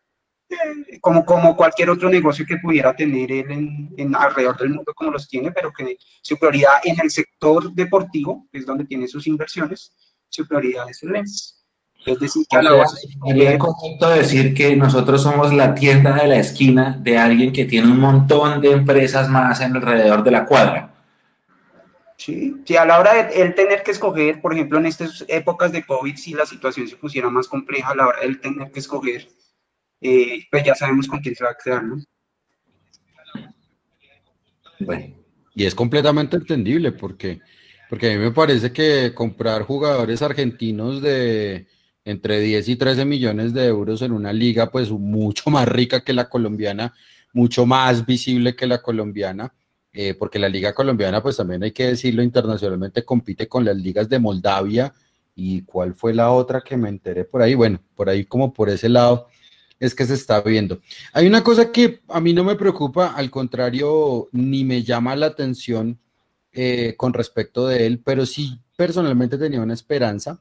eh, 0.48 1.00
como, 1.00 1.24
como 1.24 1.56
cualquier 1.56 1.90
otro 1.90 2.08
negocio 2.10 2.46
que 2.46 2.58
pudiera 2.58 2.94
tener 2.94 3.32
él 3.32 3.90
en, 3.96 4.14
alrededor 4.14 4.56
del 4.58 4.70
mundo 4.70 4.92
como 4.94 5.10
los 5.10 5.28
tiene, 5.28 5.50
pero 5.50 5.72
que 5.76 5.96
su 6.22 6.36
prioridad 6.36 6.74
en 6.84 7.00
el 7.00 7.10
sector 7.10 7.72
deportivo, 7.74 8.46
que 8.52 8.58
es 8.58 8.66
donde 8.66 8.84
tiene 8.84 9.08
sus 9.08 9.26
inversiones, 9.26 9.92
su 10.28 10.46
prioridad 10.46 10.88
es 10.88 11.02
el 11.02 11.10
lens. 11.10 11.55
Es 12.06 12.20
decir, 12.20 12.46
que 12.48 12.56
a 12.56 12.62
la 12.62 12.86
Sería 13.26 13.58
correcto 13.58 14.08
decir 14.10 14.54
que 14.54 14.76
nosotros 14.76 15.22
somos 15.22 15.52
la 15.52 15.74
tienda 15.74 16.14
de 16.14 16.28
la 16.28 16.36
esquina 16.36 16.96
de 17.00 17.18
alguien 17.18 17.52
que 17.52 17.64
tiene 17.64 17.88
un 17.88 17.98
montón 17.98 18.60
de 18.60 18.70
empresas 18.70 19.28
más 19.28 19.60
en 19.60 19.74
alrededor 19.74 20.22
de 20.22 20.30
la 20.30 20.46
cuadra. 20.46 20.94
Sí, 22.16 22.62
sí, 22.64 22.76
a 22.76 22.84
la 22.84 23.00
hora 23.00 23.24
de 23.24 23.42
él 23.42 23.56
tener 23.56 23.82
que 23.82 23.90
escoger, 23.90 24.40
por 24.40 24.54
ejemplo, 24.54 24.78
en 24.78 24.86
estas 24.86 25.24
épocas 25.26 25.72
de 25.72 25.84
COVID, 25.84 26.16
si 26.16 26.32
la 26.32 26.46
situación 26.46 26.86
se 26.86 26.96
pusiera 26.96 27.28
más 27.28 27.48
compleja, 27.48 27.90
a 27.90 27.96
la 27.96 28.06
hora 28.06 28.20
de 28.20 28.26
él 28.26 28.40
tener 28.40 28.70
que 28.70 28.78
escoger, 28.78 29.28
eh, 30.00 30.46
pues 30.48 30.64
ya 30.64 30.76
sabemos 30.76 31.08
con 31.08 31.18
quién 31.20 31.34
se 31.34 31.44
va 31.44 31.50
a 31.50 31.56
quedar, 31.62 31.82
¿no? 31.82 31.96
Bueno. 34.78 35.14
Y 35.54 35.64
es 35.64 35.74
completamente 35.74 36.36
entendible 36.36 36.92
porque, 36.92 37.40
porque 37.90 38.12
a 38.12 38.16
mí 38.16 38.18
me 38.18 38.30
parece 38.30 38.72
que 38.72 39.12
comprar 39.12 39.62
jugadores 39.62 40.22
argentinos 40.22 41.02
de 41.02 41.66
entre 42.06 42.38
10 42.38 42.68
y 42.68 42.76
13 42.76 43.04
millones 43.04 43.52
de 43.52 43.66
euros 43.66 44.00
en 44.00 44.12
una 44.12 44.32
liga 44.32 44.70
pues 44.70 44.90
mucho 44.90 45.50
más 45.50 45.66
rica 45.66 46.04
que 46.04 46.12
la 46.12 46.28
colombiana, 46.28 46.94
mucho 47.32 47.66
más 47.66 48.06
visible 48.06 48.54
que 48.54 48.68
la 48.68 48.80
colombiana, 48.80 49.52
eh, 49.92 50.14
porque 50.14 50.38
la 50.38 50.48
liga 50.48 50.72
colombiana 50.72 51.20
pues 51.20 51.36
también 51.36 51.64
hay 51.64 51.72
que 51.72 51.88
decirlo 51.88 52.22
internacionalmente 52.22 53.04
compite 53.04 53.48
con 53.48 53.64
las 53.64 53.76
ligas 53.76 54.08
de 54.08 54.20
Moldavia 54.20 54.94
y 55.34 55.62
cuál 55.62 55.94
fue 55.94 56.14
la 56.14 56.30
otra 56.30 56.60
que 56.60 56.76
me 56.76 56.88
enteré 56.88 57.24
por 57.24 57.42
ahí, 57.42 57.56
bueno, 57.56 57.82
por 57.96 58.08
ahí 58.08 58.24
como 58.24 58.54
por 58.54 58.70
ese 58.70 58.88
lado 58.88 59.26
es 59.80 59.92
que 59.92 60.06
se 60.06 60.14
está 60.14 60.40
viendo. 60.40 60.80
Hay 61.12 61.26
una 61.26 61.42
cosa 61.42 61.72
que 61.72 62.02
a 62.08 62.20
mí 62.20 62.32
no 62.32 62.44
me 62.44 62.54
preocupa, 62.54 63.14
al 63.14 63.30
contrario, 63.30 64.28
ni 64.30 64.62
me 64.62 64.84
llama 64.84 65.16
la 65.16 65.26
atención 65.26 65.98
eh, 66.52 66.94
con 66.96 67.12
respecto 67.12 67.66
de 67.66 67.84
él, 67.84 68.00
pero 68.02 68.24
sí 68.26 68.60
personalmente 68.76 69.36
tenía 69.36 69.60
una 69.60 69.74
esperanza 69.74 70.40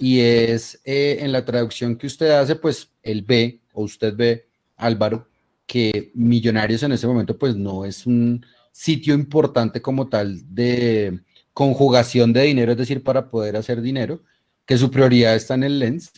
y 0.00 0.20
es 0.20 0.80
eh, 0.84 1.18
en 1.20 1.30
la 1.30 1.44
traducción 1.44 1.96
que 1.96 2.06
usted 2.06 2.30
hace, 2.30 2.56
pues 2.56 2.90
él 3.02 3.22
ve, 3.22 3.60
o 3.72 3.82
usted 3.82 4.16
ve, 4.16 4.48
Álvaro, 4.76 5.28
que 5.66 6.10
Millonarios 6.14 6.82
en 6.82 6.92
ese 6.92 7.06
momento 7.06 7.38
pues 7.38 7.54
no 7.54 7.84
es 7.84 8.06
un 8.06 8.44
sitio 8.72 9.14
importante 9.14 9.80
como 9.80 10.08
tal 10.08 10.42
de 10.52 11.20
conjugación 11.52 12.32
de 12.32 12.42
dinero, 12.42 12.72
es 12.72 12.78
decir, 12.78 13.04
para 13.04 13.30
poder 13.30 13.56
hacer 13.56 13.80
dinero, 13.80 14.22
que 14.66 14.78
su 14.78 14.90
prioridad 14.90 15.36
está 15.36 15.54
en 15.54 15.64
el 15.64 15.78
lens 15.78 16.12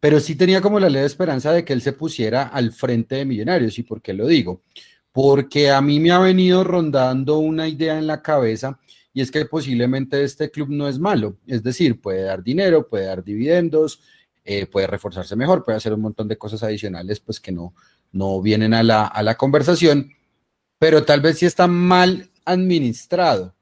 pero 0.00 0.20
sí 0.20 0.36
tenía 0.36 0.60
como 0.60 0.78
la 0.78 0.88
leve 0.88 1.06
esperanza 1.06 1.52
de 1.52 1.64
que 1.64 1.72
él 1.72 1.82
se 1.82 1.92
pusiera 1.92 2.44
al 2.44 2.72
frente 2.72 3.16
de 3.16 3.24
Millonarios. 3.24 3.78
¿Y 3.78 3.82
por 3.82 4.02
qué 4.02 4.12
lo 4.12 4.26
digo? 4.26 4.62
Porque 5.10 5.70
a 5.70 5.80
mí 5.80 6.00
me 6.00 6.10
ha 6.10 6.18
venido 6.18 6.62
rondando 6.64 7.38
una 7.38 7.66
idea 7.66 7.98
en 7.98 8.06
la 8.06 8.22
cabeza 8.22 8.78
y 9.16 9.22
es 9.22 9.30
que 9.30 9.46
posiblemente 9.46 10.22
este 10.22 10.50
club 10.50 10.68
no 10.68 10.88
es 10.88 10.98
malo, 10.98 11.38
es 11.46 11.62
decir, 11.62 12.02
puede 12.02 12.20
dar 12.20 12.42
dinero, 12.42 12.86
puede 12.86 13.06
dar 13.06 13.24
dividendos, 13.24 14.02
eh, 14.44 14.66
puede 14.66 14.86
reforzarse 14.86 15.34
mejor, 15.36 15.64
puede 15.64 15.78
hacer 15.78 15.94
un 15.94 16.02
montón 16.02 16.28
de 16.28 16.36
cosas 16.36 16.62
adicionales 16.62 17.18
pues 17.20 17.40
que 17.40 17.50
no, 17.50 17.74
no 18.12 18.42
vienen 18.42 18.74
a 18.74 18.82
la, 18.82 19.06
a 19.06 19.22
la 19.22 19.36
conversación, 19.36 20.12
pero 20.78 21.04
tal 21.04 21.22
vez 21.22 21.38
sí 21.38 21.46
está 21.46 21.66
mal 21.66 22.28
administrado. 22.44 23.54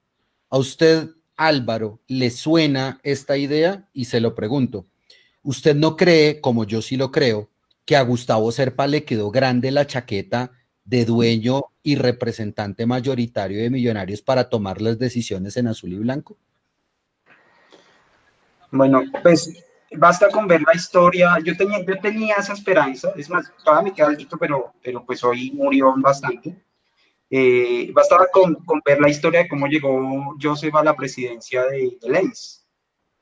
¿A 0.51 0.59
usted, 0.59 1.11
Álvaro, 1.37 2.01
le 2.09 2.31
suena 2.31 2.99
esta 3.05 3.37
idea? 3.37 3.89
Y 3.93 4.07
se 4.07 4.19
lo 4.19 4.35
pregunto. 4.35 4.89
¿Usted 5.45 5.77
no 5.77 5.97
cree, 5.97 6.41
como 6.41 6.65
yo 6.65 6.83
sí 6.83 6.97
lo 6.97 7.13
creo, 7.13 7.49
que 7.85 7.95
a 7.95 8.03
Gustavo 8.03 8.51
Serpa 8.51 8.89
le 8.89 9.05
quedó 9.05 9.31
grande 9.31 9.71
la 9.71 9.87
chaqueta 9.87 10.51
de 10.85 11.05
dueño 11.05 11.65
y 11.83 11.97
representante 11.97 12.87
mayoritario 12.87 13.63
de 13.63 13.71
Millonarios 13.71 14.23
para 14.23 14.49
tomar 14.49 14.81
las 14.81 14.99
decisiones 14.99 15.57
en 15.57 15.69
azul 15.69 15.93
y 15.93 15.99
blanco? 15.99 16.37
Bueno, 18.71 19.03
pues 19.23 19.65
basta 19.97 20.29
con 20.29 20.47
ver 20.47 20.63
la 20.63 20.75
historia. 20.75 21.39
Yo 21.43 21.57
tenía, 21.57 21.85
yo 21.85 21.99
tenía 22.01 22.37
esa 22.37 22.53
esperanza, 22.53 23.13
es 23.17 23.31
más, 23.31 23.53
todavía 23.65 23.91
me 23.91 23.95
queda 23.95 24.09
algo, 24.09 24.39
pero, 24.39 24.73
pero 24.83 25.05
pues 25.05 25.23
hoy 25.25 25.53
murió 25.53 25.95
bastante. 25.97 26.57
Eh, 27.31 27.91
basta 27.93 28.17
con, 28.33 28.55
con, 28.67 28.81
ver 28.85 29.01
la 29.01 29.09
historia 29.09 29.41
de 29.41 29.49
cómo 29.49 29.67
llegó 29.67 30.37
Joseph 30.41 30.75
a 30.75 30.85
la 30.85 30.95
presidencia 30.95 31.65
de, 31.65 31.97
de 32.01 32.09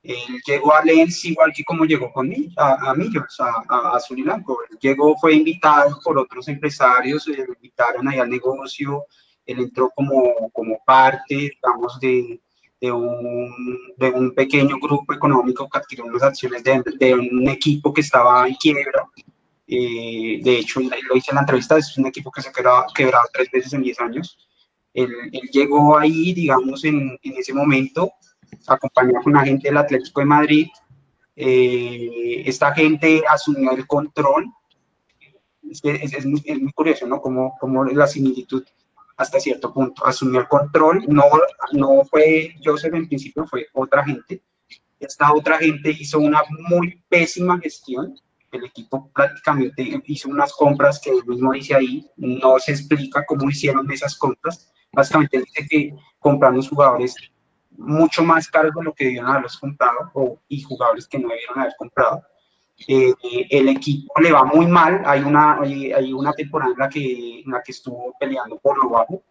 él 0.02 0.40
llegó 0.44 0.74
a 0.74 0.84
Lens 0.84 1.24
igual 1.26 1.52
que 1.54 1.62
como 1.62 1.84
llegó 1.84 2.12
con 2.12 2.32
a, 2.56 2.90
a 2.90 2.94
Millos, 2.94 3.38
a, 3.38 3.62
a. 3.68 4.00
Él 4.10 4.78
llegó, 4.80 5.16
fue 5.16 5.34
invitado 5.34 5.98
por 6.02 6.18
otros 6.18 6.48
empresarios, 6.48 7.26
le 7.28 7.44
invitaron 7.44 8.08
ahí 8.08 8.18
al 8.18 8.28
negocio, 8.28 9.06
él 9.46 9.60
entró 9.60 9.90
como, 9.94 10.50
como 10.52 10.82
parte, 10.84 11.34
digamos, 11.36 12.00
de, 12.00 12.40
de, 12.80 12.90
un, 12.90 13.94
de 13.96 14.10
un 14.10 14.34
pequeño 14.34 14.76
grupo 14.80 15.14
económico 15.14 15.68
que 15.68 15.78
adquirió 15.78 16.04
unas 16.04 16.24
acciones 16.24 16.64
de, 16.64 16.82
de 16.98 17.14
un 17.14 17.48
equipo 17.48 17.92
que 17.92 18.00
estaba 18.00 18.48
en 18.48 18.54
quiebra. 18.54 19.04
Eh, 19.68 20.40
de 20.42 20.58
hecho, 20.58 20.80
lo 20.80 21.16
hice 21.16 21.30
en 21.30 21.36
la 21.36 21.42
entrevista, 21.42 21.78
es 21.78 21.96
un 21.96 22.06
equipo 22.06 22.30
que 22.32 22.42
se 22.42 22.48
ha 22.48 22.52
quebrado 22.92 23.24
tres 23.32 23.48
veces 23.52 23.72
en 23.72 23.82
10 23.82 24.00
años. 24.00 24.36
Él, 24.92 25.10
él, 25.32 25.48
llegó 25.52 25.96
ahí, 25.96 26.34
digamos, 26.34 26.84
en, 26.84 27.16
en 27.22 27.36
ese 27.36 27.54
momento 27.54 28.12
acompañado 28.66 29.22
con 29.22 29.32
una 29.32 29.44
gente 29.44 29.68
del 29.68 29.76
Atlético 29.76 30.20
de 30.20 30.26
Madrid. 30.26 30.66
Eh, 31.36 32.42
esta 32.46 32.72
gente 32.74 33.22
asumió 33.28 33.72
el 33.72 33.86
control. 33.86 34.46
Es, 35.82 36.26
muy, 36.26 36.72
curioso, 36.72 37.06
¿no? 37.06 37.20
Como, 37.20 37.84
la 37.92 38.06
similitud 38.06 38.64
hasta 39.16 39.40
cierto 39.40 39.72
punto. 39.72 40.04
Asumió 40.04 40.40
el 40.40 40.48
control, 40.48 41.04
no, 41.08 41.24
no 41.72 42.04
fue 42.04 42.56
Joseph 42.62 42.94
en 42.94 43.08
principio, 43.08 43.46
fue 43.46 43.66
otra 43.72 44.04
gente. 44.04 44.42
Esta 45.00 45.32
otra 45.32 45.58
gente 45.58 45.90
hizo 45.90 46.18
una 46.18 46.42
muy 46.68 47.02
pésima 47.08 47.58
gestión. 47.58 48.14
El 48.50 48.64
equipo 48.66 49.10
prácticamente 49.14 50.02
hizo 50.06 50.28
unas 50.28 50.52
compras 50.52 51.00
que 51.00 51.10
él 51.10 51.24
mismo 51.26 51.52
dice 51.52 51.74
ahí. 51.74 52.06
No 52.16 52.58
se 52.58 52.72
explica 52.72 53.24
cómo 53.26 53.48
hicieron 53.48 53.90
esas 53.90 54.14
compras. 54.16 54.70
Básicamente 54.92 55.38
dice 55.38 55.66
que 55.68 55.94
compramos 56.18 56.68
jugadores 56.68 57.16
mucho 57.76 58.22
más 58.22 58.48
caros 58.48 58.72
de 58.74 58.84
lo 58.84 58.92
que 58.92 59.04
debieron 59.04 59.30
haberlos 59.30 59.58
comprado 59.58 60.10
o, 60.14 60.38
y 60.48 60.62
jugadores 60.62 61.06
que 61.06 61.18
no 61.18 61.28
debieron 61.28 61.58
haber 61.58 61.74
comprado. 61.78 62.22
Eh, 62.88 63.12
el 63.50 63.68
equipo 63.68 64.12
le 64.20 64.32
va 64.32 64.44
muy 64.44 64.66
mal, 64.66 65.02
hay 65.04 65.20
una, 65.20 65.60
hay, 65.60 65.92
hay, 65.92 66.12
una 66.12 66.32
temporada 66.32 66.72
en 66.72 66.78
la, 66.78 66.88
que, 66.88 67.40
en 67.40 67.50
la 67.50 67.62
que 67.62 67.72
estuvo 67.72 68.14
peleando 68.18 68.58
por 68.58 68.82
lo 68.82 68.90
bajo 68.90 69.22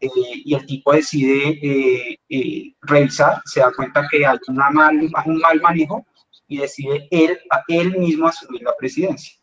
eh, 0.00 0.08
y 0.44 0.54
el 0.54 0.64
tipo 0.64 0.92
decide 0.92 1.58
eh, 1.62 2.18
eh 2.28 2.74
revisar, 2.82 3.42
se 3.44 3.60
da 3.60 3.72
cuenta 3.72 4.06
que 4.10 4.24
hay 4.24 4.38
una 4.48 4.70
mal, 4.70 5.10
un 5.26 5.38
mal 5.38 5.60
manejo 5.60 6.06
y 6.46 6.58
decide 6.58 7.08
él, 7.10 7.38
él 7.68 7.98
mismo 7.98 8.28
asumir 8.28 8.62
la 8.62 8.76
presidencia. 8.76 9.36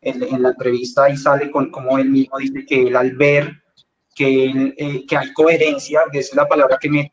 En, 0.00 0.22
en 0.22 0.42
la 0.42 0.50
entrevista 0.50 1.04
ahí 1.04 1.16
sale 1.16 1.50
con 1.50 1.70
como 1.70 1.98
él 1.98 2.10
mismo 2.10 2.38
dice 2.38 2.64
que 2.64 2.86
él 2.86 2.96
al 2.96 3.16
ver 3.16 3.62
que, 4.18 4.74
eh, 4.76 5.06
que 5.06 5.16
hay 5.16 5.32
coherencia, 5.32 6.00
que 6.10 6.18
es 6.18 6.34
la 6.34 6.48
palabra 6.48 6.76
que 6.80 6.90
me 6.90 7.08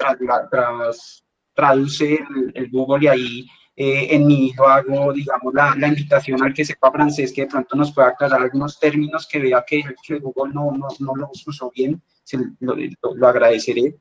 traduce 1.54 2.20
el, 2.56 2.70
Google 2.72 3.06
y 3.06 3.08
ahí 3.08 3.48
eh, 3.76 4.08
en 4.16 4.26
mi 4.26 4.52
lo 4.54 4.68
hago, 4.68 5.14
digamos, 5.14 5.54
la, 5.54 5.76
la, 5.78 5.88
invitación 5.88 6.42
al 6.42 6.54
que 6.54 6.66
sepa 6.66 6.92
francés, 6.92 7.32
que 7.32 7.42
de 7.42 7.48
pronto 7.48 7.76
nos 7.76 7.94
pueda 7.94 8.08
aclarar 8.08 8.42
algunos 8.42 8.80
términos 8.80 9.28
que 9.28 9.38
vea 9.38 9.64
que, 9.68 9.84
que 10.06 10.18
Google 10.18 10.52
no, 10.52 10.72
no, 10.72 10.88
no 10.98 11.16
los 11.16 11.48
usó 11.48 11.72
bien, 11.76 12.02
se, 12.24 12.40
lo, 12.60 12.76
lo, 12.76 13.28
agradeceré. 13.28 13.96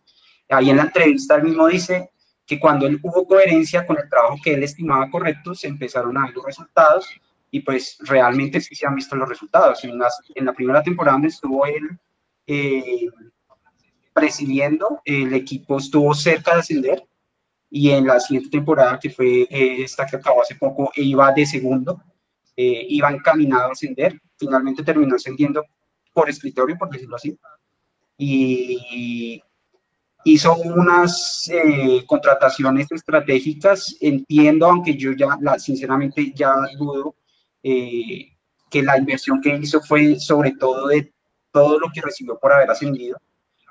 Ahí 0.48 0.70
en 0.70 0.78
la 0.78 0.84
entrevista 0.84 1.36
él 1.36 1.44
mismo 1.44 1.66
dice 1.66 2.10
que 2.46 2.58
cuando 2.58 2.86
él 2.86 2.98
hubo 3.02 3.26
coherencia 3.26 3.86
con 3.86 3.98
el 3.98 4.08
trabajo 4.08 4.38
que 4.42 4.54
él 4.54 4.62
estimaba 4.62 5.10
correcto, 5.10 5.54
se 5.54 5.68
empezaron 5.68 6.16
a 6.16 6.26
ver 6.26 6.34
los 6.34 6.44
resultados 6.46 7.06
y 7.50 7.60
pues 7.60 7.98
realmente 8.00 8.62
sí 8.62 8.74
se 8.74 8.86
han 8.86 8.94
visto 8.94 9.14
los 9.14 9.28
resultados. 9.28 9.84
En, 9.84 9.98
las, 9.98 10.18
en 10.34 10.46
la 10.46 10.54
primera 10.54 10.82
temporada 10.82 11.16
donde 11.16 11.28
estuvo 11.28 11.66
él 11.66 11.98
eh, 12.46 13.08
presidiendo, 14.12 15.00
el 15.04 15.32
equipo 15.34 15.78
estuvo 15.78 16.14
cerca 16.14 16.54
de 16.54 16.60
ascender 16.60 17.02
y 17.70 17.90
en 17.90 18.06
la 18.06 18.20
siguiente 18.20 18.50
temporada, 18.50 18.98
que 19.00 19.10
fue 19.10 19.42
eh, 19.50 19.82
esta 19.82 20.06
que 20.06 20.16
acabó 20.16 20.42
hace 20.42 20.54
poco, 20.54 20.92
iba 20.94 21.32
de 21.32 21.44
segundo, 21.46 22.00
eh, 22.56 22.86
iba 22.88 23.10
encaminado 23.10 23.68
a 23.68 23.72
ascender, 23.72 24.20
finalmente 24.38 24.84
terminó 24.84 25.16
ascendiendo 25.16 25.64
por 26.12 26.30
escritorio, 26.30 26.78
por 26.78 26.90
decirlo 26.90 27.16
así, 27.16 27.36
y 28.16 29.42
hizo 30.24 30.54
unas 30.54 31.50
contrataciones 32.06 32.92
estratégicas, 32.92 33.96
entiendo, 34.00 34.66
aunque 34.66 34.96
yo 34.96 35.12
ya, 35.12 35.36
la, 35.40 35.58
sinceramente, 35.58 36.32
ya 36.32 36.54
dudo 36.78 37.16
que 37.60 38.82
la 38.82 38.98
inversión 38.98 39.40
que 39.40 39.56
hizo 39.56 39.80
fue 39.80 40.20
sobre 40.20 40.52
todo 40.52 40.86
de 40.88 41.13
todo 41.54 41.78
lo 41.78 41.86
que 41.94 42.00
recibió 42.00 42.36
por 42.36 42.52
haber 42.52 42.68
ascendido. 42.68 43.16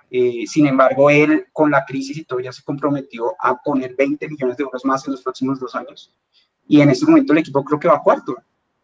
Eh, 0.09 0.45
sin 0.47 0.67
embargo, 0.67 1.09
él 1.09 1.47
con 1.51 1.69
la 1.69 1.83
crisis 1.83 2.17
y 2.17 2.23
todo 2.23 2.39
ya 2.39 2.53
se 2.53 2.63
comprometió 2.63 3.33
a 3.37 3.61
poner 3.61 3.93
20 3.93 4.29
millones 4.29 4.55
de 4.55 4.63
euros 4.63 4.85
más 4.85 5.05
en 5.05 5.11
los 5.11 5.21
próximos 5.21 5.59
dos 5.59 5.75
años. 5.75 6.15
Y 6.65 6.79
en 6.79 6.89
este 6.89 7.05
momento 7.05 7.33
el 7.33 7.39
equipo 7.39 7.61
creo 7.61 7.79
que 7.79 7.89
va 7.89 8.01
cuarto. 8.01 8.37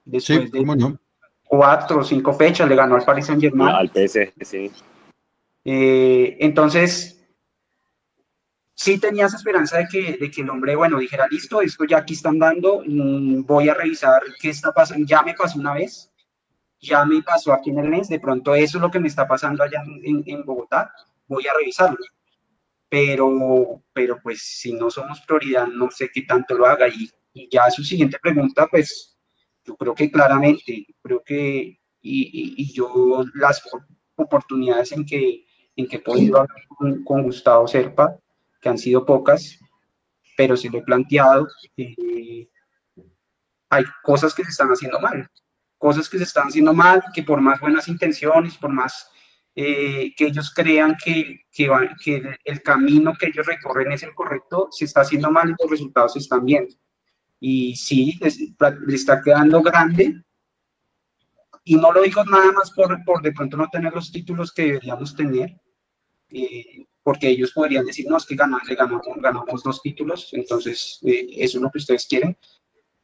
Después 0.03 0.49
sí, 0.51 0.51
de, 0.51 0.65
no? 0.65 0.99
cuatro 1.45 1.99
o 1.99 2.03
cinco 2.03 2.33
fechas, 2.33 2.67
le 2.67 2.75
ganó 2.75 2.95
al 2.95 3.05
Paris 3.05 3.27
Saint 3.27 3.41
Germain. 3.41 3.69
Al 3.69 3.87
PSG, 3.87 4.33
sí. 4.41 4.69
Eh, 5.63 6.35
entonces, 6.41 7.25
sí 8.73 8.99
tenías 8.99 9.33
esperanza 9.33 9.77
de 9.77 9.87
que, 9.87 10.17
de 10.17 10.29
que 10.29 10.41
el 10.41 10.49
hombre, 10.49 10.75
bueno, 10.75 10.99
dijera, 10.99 11.25
listo, 11.29 11.61
esto 11.61 11.85
ya 11.85 11.99
aquí 11.99 12.15
están 12.15 12.37
dando, 12.37 12.83
mm, 12.85 13.45
voy 13.45 13.69
a 13.69 13.75
revisar 13.75 14.21
qué 14.41 14.49
está 14.49 14.73
pasando, 14.73 15.05
ya 15.07 15.21
me 15.21 15.35
pasó 15.35 15.57
una 15.57 15.73
vez, 15.73 16.08
ya 16.79 17.05
me 17.05 17.21
pasó 17.21 17.53
aquí 17.53 17.69
en 17.69 17.79
el 17.79 17.89
mes, 17.89 18.09
de 18.09 18.19
pronto 18.19 18.55
eso 18.55 18.77
es 18.77 18.81
lo 18.81 18.91
que 18.91 18.99
me 18.99 19.07
está 19.07 19.27
pasando 19.27 19.63
allá 19.63 19.83
en, 20.03 20.23
en 20.25 20.45
Bogotá, 20.45 20.91
voy 21.27 21.45
a 21.47 21.57
revisarlo. 21.57 21.97
Pero, 22.87 23.83
pero 23.93 24.19
pues 24.21 24.41
si 24.41 24.73
no 24.73 24.89
somos 24.89 25.21
prioridad, 25.21 25.67
no 25.67 25.91
sé 25.91 26.09
qué 26.11 26.23
tanto 26.23 26.55
lo 26.55 26.65
haga. 26.65 26.87
Y, 26.87 27.09
y 27.33 27.47
ya 27.51 27.69
su 27.69 27.83
siguiente 27.83 28.17
pregunta, 28.19 28.67
pues 28.67 29.17
yo 29.63 29.75
creo 29.75 29.93
que 29.93 30.09
claramente, 30.09 30.87
creo 31.01 31.21
que, 31.23 31.79
y, 32.01 32.55
y, 32.57 32.73
yo 32.73 33.23
las 33.35 33.61
oportunidades 34.15 34.91
en 34.93 35.05
que, 35.05 35.45
en 35.75 35.87
que 35.87 35.97
he 35.97 35.99
podido 35.99 36.39
hablar 36.39 36.65
con, 36.67 37.03
con 37.03 37.23
Gustavo 37.23 37.67
Serpa, 37.67 38.17
que 38.59 38.69
han 38.69 38.77
sido 38.77 39.05
pocas, 39.05 39.59
pero 40.35 40.57
se 40.57 40.69
lo 40.69 40.79
he 40.79 40.81
planteado, 40.81 41.47
eh, 41.77 42.49
hay 43.69 43.83
cosas 44.03 44.33
que 44.33 44.43
se 44.43 44.49
están 44.49 44.69
haciendo 44.69 44.99
mal, 44.99 45.29
cosas 45.79 46.07
que 46.07 46.17
se 46.19 46.25
están 46.25 46.49
haciendo 46.49 46.73
mal, 46.73 47.01
que 47.13 47.23
por 47.23 47.41
más 47.41 47.59
buenas 47.59 47.87
intenciones, 47.87 48.55
por 48.57 48.71
más 48.71 49.09
eh, 49.55 50.13
que 50.15 50.27
ellos 50.27 50.53
crean 50.53 50.95
que, 51.03 51.41
que, 51.51 51.69
que, 52.03 52.35
el 52.43 52.61
camino 52.61 53.13
que 53.19 53.27
ellos 53.27 53.45
recorren 53.47 53.91
es 53.91 54.03
el 54.03 54.13
correcto, 54.13 54.67
se 54.71 54.85
está 54.85 55.01
haciendo 55.01 55.31
mal 55.31 55.49
y 55.49 55.55
los 55.59 55.71
resultados 55.71 56.13
se 56.13 56.19
están 56.19 56.45
viendo. 56.45 56.75
Y 57.39 57.75
sí, 57.75 58.19
le 58.21 58.95
está 58.95 59.21
quedando 59.23 59.61
grande. 59.61 60.21
Y 61.63 61.75
no 61.75 61.91
lo 61.91 62.01
digo 62.01 62.23
nada 62.25 62.51
más 62.51 62.71
por, 62.71 63.03
por 63.05 63.21
de 63.21 63.31
pronto 63.31 63.55
no 63.57 63.69
tener 63.69 63.93
los 63.93 64.11
títulos 64.11 64.51
que 64.51 64.63
deberíamos 64.63 65.15
tener, 65.15 65.59
eh, 66.31 66.85
porque 67.01 67.29
ellos 67.29 67.51
podrían 67.53 67.85
decir, 67.85 68.05
no, 68.09 68.17
es 68.17 68.25
que 68.25 68.35
ganamos, 68.35 68.67
ganamos, 68.67 69.07
ganamos 69.17 69.63
dos 69.63 69.81
títulos, 69.81 70.29
entonces 70.33 70.99
eh, 71.03 71.27
eso 71.37 71.57
es 71.57 71.61
lo 71.61 71.71
que 71.71 71.77
ustedes 71.79 72.05
quieren. 72.07 72.37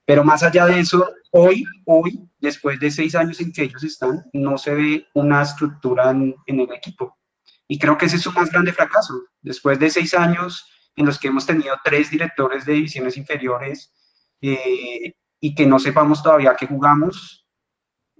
Pero 0.05 0.23
más 0.23 0.43
allá 0.43 0.65
de 0.65 0.79
eso, 0.79 1.13
hoy, 1.31 1.63
hoy, 1.85 2.29
después 2.39 2.79
de 2.79 2.91
seis 2.91 3.15
años 3.15 3.41
en 3.41 3.51
que 3.51 3.63
ellos 3.63 3.83
están, 3.83 4.23
no 4.33 4.57
se 4.57 4.73
ve 4.73 5.07
una 5.15 5.41
estructura 5.41 6.11
en, 6.11 6.35
en 6.45 6.59
el 6.59 6.71
equipo. 6.73 7.17
Y 7.67 7.79
creo 7.79 7.97
que 7.97 8.05
ese 8.05 8.17
es 8.17 8.21
su 8.21 8.31
más 8.31 8.51
grande 8.51 8.71
fracaso. 8.71 9.13
Después 9.41 9.79
de 9.79 9.89
seis 9.89 10.13
años 10.13 10.69
en 10.95 11.05
los 11.05 11.19
que 11.19 11.27
hemos 11.27 11.45
tenido 11.45 11.75
tres 11.83 12.09
directores 12.09 12.65
de 12.65 12.73
divisiones 12.73 13.17
inferiores 13.17 13.91
eh, 14.41 15.13
y 15.39 15.55
que 15.55 15.65
no 15.65 15.79
sepamos 15.79 16.23
todavía 16.23 16.55
qué 16.55 16.67
jugamos, 16.67 17.45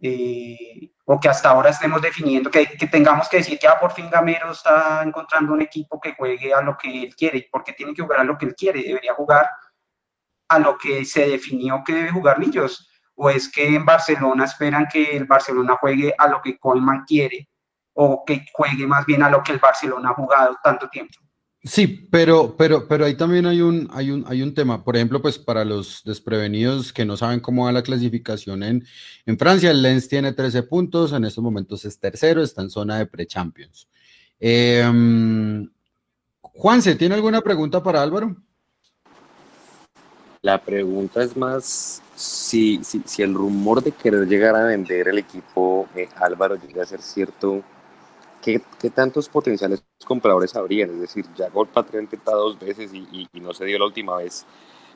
eh, 0.02 0.92
o 1.06 1.20
que 1.20 1.30
hasta 1.30 1.50
ahora 1.50 1.70
estemos 1.70 2.02
definiendo, 2.02 2.50
que, 2.50 2.66
que, 2.66 2.88
tengamos 2.88 3.30
que 3.30 3.38
decir, 3.38 3.60
ya 3.62 3.80
por 3.80 3.92
fin 3.92 4.10
Gamero 4.10 4.52
está 4.52 5.04
encontrando 5.04 5.54
un 5.54 5.62
equipo 5.62 6.02
que 6.02 6.16
juegue 6.16 6.54
a 6.54 6.62
lo 6.62 6.76
que 6.78 7.04
él 7.04 7.16
quiere, 7.16 7.48
porque 7.52 7.74
tiene 7.74 7.94
que 7.94 8.02
jugar 8.02 8.22
a 8.22 8.24
lo 8.24 8.38
que 8.38 8.48
él 8.48 8.56
quiere, 8.56 8.82
debería 8.82 9.14
jugar 9.14 9.48
a 10.48 10.60
lo 10.60 10.78
que 10.78 11.06
se 11.06 11.28
definió 11.28 11.84
que 11.86 11.94
debe 11.94 12.12
jugar 12.12 12.40
Millos, 12.40 12.90
o 13.16 13.30
es 13.30 13.50
que 13.50 13.76
en 13.76 13.86
Barcelona 13.86 14.46
esperan 14.46 14.88
que 14.92 15.16
el 15.16 15.26
Barcelona 15.26 15.78
juegue 15.80 16.14
a 16.18 16.28
lo 16.28 16.42
que 16.42 16.58
Colman 16.58 17.04
quiere, 17.06 17.50
o 17.94 18.24
que 18.26 18.46
juegue 18.54 18.86
más 18.86 19.06
bien 19.06 19.24
a 19.24 19.30
lo 19.30 19.42
que 19.42 19.54
el 19.54 19.60
Barcelona 19.60 20.10
ha 20.10 20.14
jugado 20.14 20.58
tanto 20.64 20.90
tiempo. 20.90 21.16
Sí, 21.64 21.88
pero, 22.12 22.56
pero, 22.56 22.88
pero 22.88 23.06
ahí 23.06 23.16
también 23.16 23.48
hay 23.48 23.60
un, 23.62 23.90
hay, 23.92 24.12
un, 24.12 24.24
hay 24.28 24.44
un 24.44 24.54
tema. 24.54 24.84
Por 24.84 24.96
ejemplo, 24.96 25.20
pues 25.20 25.40
para 25.40 25.66
los 25.66 26.04
desprevenidos 26.04 26.94
que 26.94 27.06
no 27.06 27.18
saben 27.18 27.40
cómo 27.40 27.66
va 27.66 27.72
la 27.72 27.82
clasificación 27.82 28.62
en, 28.62 28.86
en 29.26 29.40
Francia, 29.40 29.72
el 29.72 29.82
Lens 29.82 30.08
tiene 30.08 30.34
13 30.34 30.64
puntos, 30.64 31.12
en 31.12 31.26
estos 31.26 31.44
momentos 31.44 31.84
es 31.86 32.00
tercero, 32.00 32.44
está 32.44 32.62
en 32.62 32.70
zona 32.70 33.00
de 33.00 33.08
pre-champions. 33.08 33.88
Eh, 34.40 34.84
Juanse, 36.42 36.96
¿tiene 36.96 37.16
alguna 37.16 37.42
pregunta 37.42 37.82
para 37.82 38.04
Álvaro? 38.04 38.36
La 40.46 40.60
pregunta 40.60 41.24
es 41.24 41.36
más 41.36 42.04
si, 42.14 42.80
si, 42.84 43.02
si, 43.04 43.24
el 43.24 43.34
rumor 43.34 43.82
de 43.82 43.92
querer 43.92 44.28
llegar 44.28 44.56
a 44.56 44.66
vender 44.66 45.08
el 45.08 45.18
equipo 45.18 45.88
eh, 45.96 46.08
Álvaro 46.18 46.56
llega 46.56 46.84
a 46.84 46.86
ser 46.86 47.02
cierto, 47.02 47.64
¿qué, 48.44 48.62
¿qué, 48.80 48.92
tantos 48.92 49.28
potenciales 49.28 49.84
compradores 50.06 50.56
habrían? 50.56 50.92
Es 50.92 51.00
decir, 51.00 51.26
ya 51.36 51.50
Golpatria 51.50 52.00
ha 52.00 52.04
intentado 52.04 52.44
dos 52.44 52.60
veces 52.60 52.94
y, 52.94 53.28
no 53.42 53.56
se 53.56 53.66
dio 53.66 53.80
la 53.80 53.86
última 53.86 54.18
vez. 54.18 54.46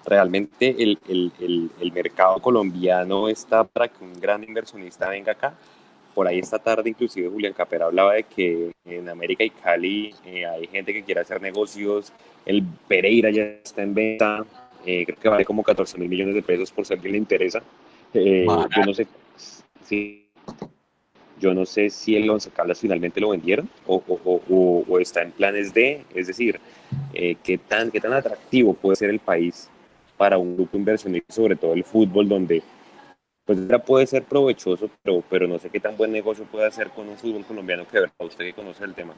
¿Realmente 0.06 0.84
el, 0.84 1.00
el, 1.08 1.32
el, 1.40 1.72
el, 1.82 1.92
mercado 1.94 2.40
colombiano 2.40 3.28
está 3.28 3.64
para 3.64 3.88
que 3.88 4.04
un 4.04 4.20
gran 4.20 4.44
inversionista 4.44 5.10
venga 5.10 5.32
acá? 5.32 5.56
Por 6.14 6.28
ahí 6.28 6.38
esta 6.38 6.60
tarde 6.60 6.92
inclusive 6.92 7.28
Julián 7.28 7.54
Capera 7.54 7.88
hablaba 7.88 8.14
de 8.14 8.24
que 8.24 8.72
en 8.86 9.10
América 9.10 9.44
y 9.44 9.50
Cali 9.50 10.14
eh, 10.26 10.46
hay 10.46 10.68
gente 10.68 10.94
que 10.94 11.04
quiere 11.04 11.22
hacer 11.22 11.42
negocios, 11.42 12.14
el 12.46 12.64
Pereira 12.88 13.32
ya 13.32 13.44
está 13.64 13.82
en 13.82 13.96
venta, 13.96 14.46
eh, 14.86 15.06
creo 15.06 15.20
que 15.20 15.30
vale 15.30 15.46
como 15.46 15.64
14 15.64 15.98
mil 15.98 16.10
millones 16.10 16.36
de 16.36 16.42
pesos 16.42 16.72
por 16.72 16.86
si 16.86 16.94
a 16.94 16.96
alguien 16.96 17.14
le 17.14 17.18
interesa. 17.18 17.62
Eh, 18.14 18.46
yo 18.48 18.86
no 18.86 18.94
sé 18.94 19.08
si 19.84 20.30
yo 21.40 21.54
no 21.54 21.66
sé 21.66 21.90
si 21.90 22.16
el 22.16 22.30
Once 22.30 22.50
Caldas 22.52 22.80
finalmente 22.80 23.22
lo 23.22 23.30
vendieron 23.30 23.70
o, 23.88 24.04
o, 24.08 24.42
o, 24.50 24.84
o, 24.88 25.00
está 25.00 25.22
en 25.22 25.32
planes 25.32 25.74
de, 25.74 26.04
es 26.14 26.28
decir, 26.28 26.60
eh, 27.14 27.36
¿qué, 27.42 27.58
tan, 27.58 27.92
qué 27.92 28.02
tan 28.02 28.14
atractivo 28.14 28.74
puede 28.74 28.98
ser 28.98 29.10
el 29.10 29.20
país 29.20 29.70
para 30.18 30.38
un 30.38 30.56
grupo 30.56 30.78
inversionista, 30.78 31.34
sobre 31.34 31.56
todo 31.56 31.74
el 31.74 31.86
fútbol, 31.86 32.28
donde 32.28 32.62
pues 33.46 33.68
ya 33.68 33.80
puede 33.80 34.06
ser 34.06 34.26
provechoso, 34.26 34.90
pero, 35.02 35.24
pero 35.28 35.48
no 35.48 35.58
sé 35.58 35.70
qué 35.70 35.80
tan 35.80 35.98
buen 35.98 36.12
negocio 36.12 36.46
puede 36.46 36.68
hacer 36.68 36.90
con 36.90 37.10
un 37.10 37.18
fútbol 37.18 37.46
colombiano 37.46 37.88
que 37.88 38.00
verdad 38.00 38.14
usted 38.20 38.46
que 38.46 38.54
conoce 38.54 38.84
el 38.84 38.94
tema. 38.94 39.16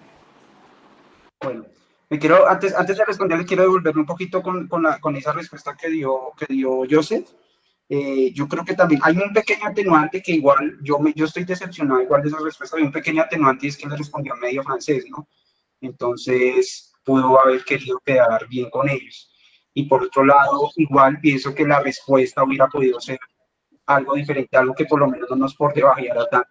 Bueno, 1.44 1.66
me 2.12 2.20
quiero, 2.20 2.46
antes, 2.46 2.76
antes 2.76 2.98
de 2.98 3.06
responderle, 3.06 3.46
quiero 3.46 3.64
devolverme 3.64 4.02
un 4.02 4.06
poquito 4.06 4.42
con, 4.42 4.68
con, 4.68 4.84
la, 4.84 5.00
con 5.00 5.16
esa 5.16 5.32
respuesta 5.32 5.78
que 5.78 5.90
dio, 5.90 6.34
que 6.38 6.46
dio 6.50 6.82
Joseph. 6.90 7.30
Eh, 7.88 8.34
yo 8.34 8.50
creo 8.50 8.66
que 8.66 8.74
también 8.74 9.00
hay 9.02 9.16
un 9.16 9.32
pequeño 9.32 9.66
atenuante 9.66 10.22
que 10.22 10.34
igual, 10.34 10.78
yo, 10.84 11.00
me, 11.00 11.14
yo 11.14 11.24
estoy 11.24 11.46
decepcionado 11.46 12.02
igual 12.02 12.22
de 12.22 12.28
esa 12.28 12.40
respuesta, 12.44 12.76
hay 12.76 12.84
un 12.84 12.92
pequeño 12.92 13.22
atenuante 13.22 13.66
y 13.66 13.70
es 13.70 13.78
que 13.78 13.88
le 13.88 13.96
respondió 13.96 14.36
medio 14.36 14.62
francés, 14.62 15.06
¿no? 15.10 15.26
Entonces, 15.80 16.92
pudo 17.06 17.40
haber 17.40 17.64
querido 17.64 18.02
quedar 18.06 18.46
bien 18.50 18.70
con 18.70 18.90
ellos. 18.90 19.32
Y 19.74 19.86
por 19.86 20.04
otro 20.04 20.26
lado, 20.26 20.70
igual 20.76 21.18
pienso 21.22 21.56
que 21.56 21.66
la 21.66 21.80
respuesta 21.80 22.44
hubiera 22.44 22.68
podido 22.68 23.00
ser 23.00 23.20
algo 23.86 24.16
diferente, 24.16 24.58
algo 24.58 24.74
que 24.74 24.84
por 24.84 25.00
lo 25.00 25.08
menos 25.08 25.30
no 25.30 25.38
nos 25.38 25.56
por 25.56 25.74
debajara 25.74 26.28
tanto. 26.30 26.50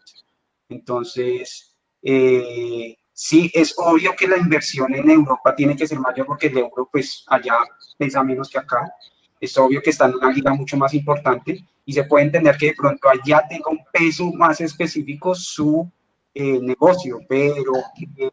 Entonces, 0.70 1.76
eh, 2.00 2.96
Sí, 3.22 3.50
es 3.52 3.74
obvio 3.76 4.16
que 4.16 4.26
la 4.26 4.38
inversión 4.38 4.94
en 4.94 5.10
Europa 5.10 5.54
tiene 5.54 5.76
que 5.76 5.86
ser 5.86 6.00
mayor 6.00 6.24
porque 6.24 6.46
el 6.46 6.56
euro, 6.56 6.88
pues 6.90 7.22
allá 7.26 7.52
pesa 7.98 8.22
menos 8.22 8.48
que 8.48 8.56
acá. 8.56 8.90
Es 9.38 9.58
obvio 9.58 9.82
que 9.82 9.90
está 9.90 10.06
en 10.06 10.14
una 10.14 10.30
liga 10.32 10.54
mucho 10.54 10.78
más 10.78 10.94
importante 10.94 11.62
y 11.84 11.92
se 11.92 12.04
puede 12.04 12.24
entender 12.24 12.56
que 12.56 12.68
de 12.68 12.74
pronto 12.74 13.10
allá 13.10 13.46
tenga 13.46 13.68
un 13.72 13.80
peso 13.92 14.32
más 14.32 14.62
específico 14.62 15.34
su 15.34 15.86
eh, 16.32 16.60
negocio, 16.62 17.18
pero 17.28 17.74
eh, 18.16 18.30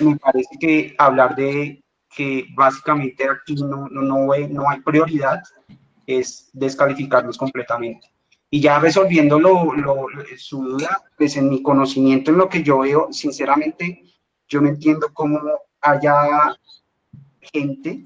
me 0.00 0.16
parece 0.16 0.54
que 0.60 0.94
hablar 0.98 1.34
de 1.34 1.82
que 2.14 2.44
básicamente 2.54 3.26
aquí 3.26 3.54
no, 3.54 3.88
no, 3.88 4.02
no, 4.02 4.26
no 4.26 4.68
hay 4.68 4.80
prioridad 4.80 5.42
es 6.06 6.50
descalificarnos 6.52 7.38
completamente. 7.38 8.12
Y 8.50 8.60
ya 8.60 8.80
resolviendo 8.80 9.40
lo, 9.40 9.72
lo, 9.74 10.08
su 10.36 10.62
duda, 10.62 11.04
pues 11.16 11.38
en 11.38 11.48
mi 11.48 11.62
conocimiento, 11.62 12.32
en 12.32 12.36
lo 12.36 12.50
que 12.50 12.62
yo 12.62 12.80
veo, 12.80 13.08
sinceramente, 13.12 14.09
yo 14.50 14.60
no 14.60 14.68
entiendo 14.68 15.08
cómo 15.14 15.40
haya 15.80 16.58
gente 17.40 18.04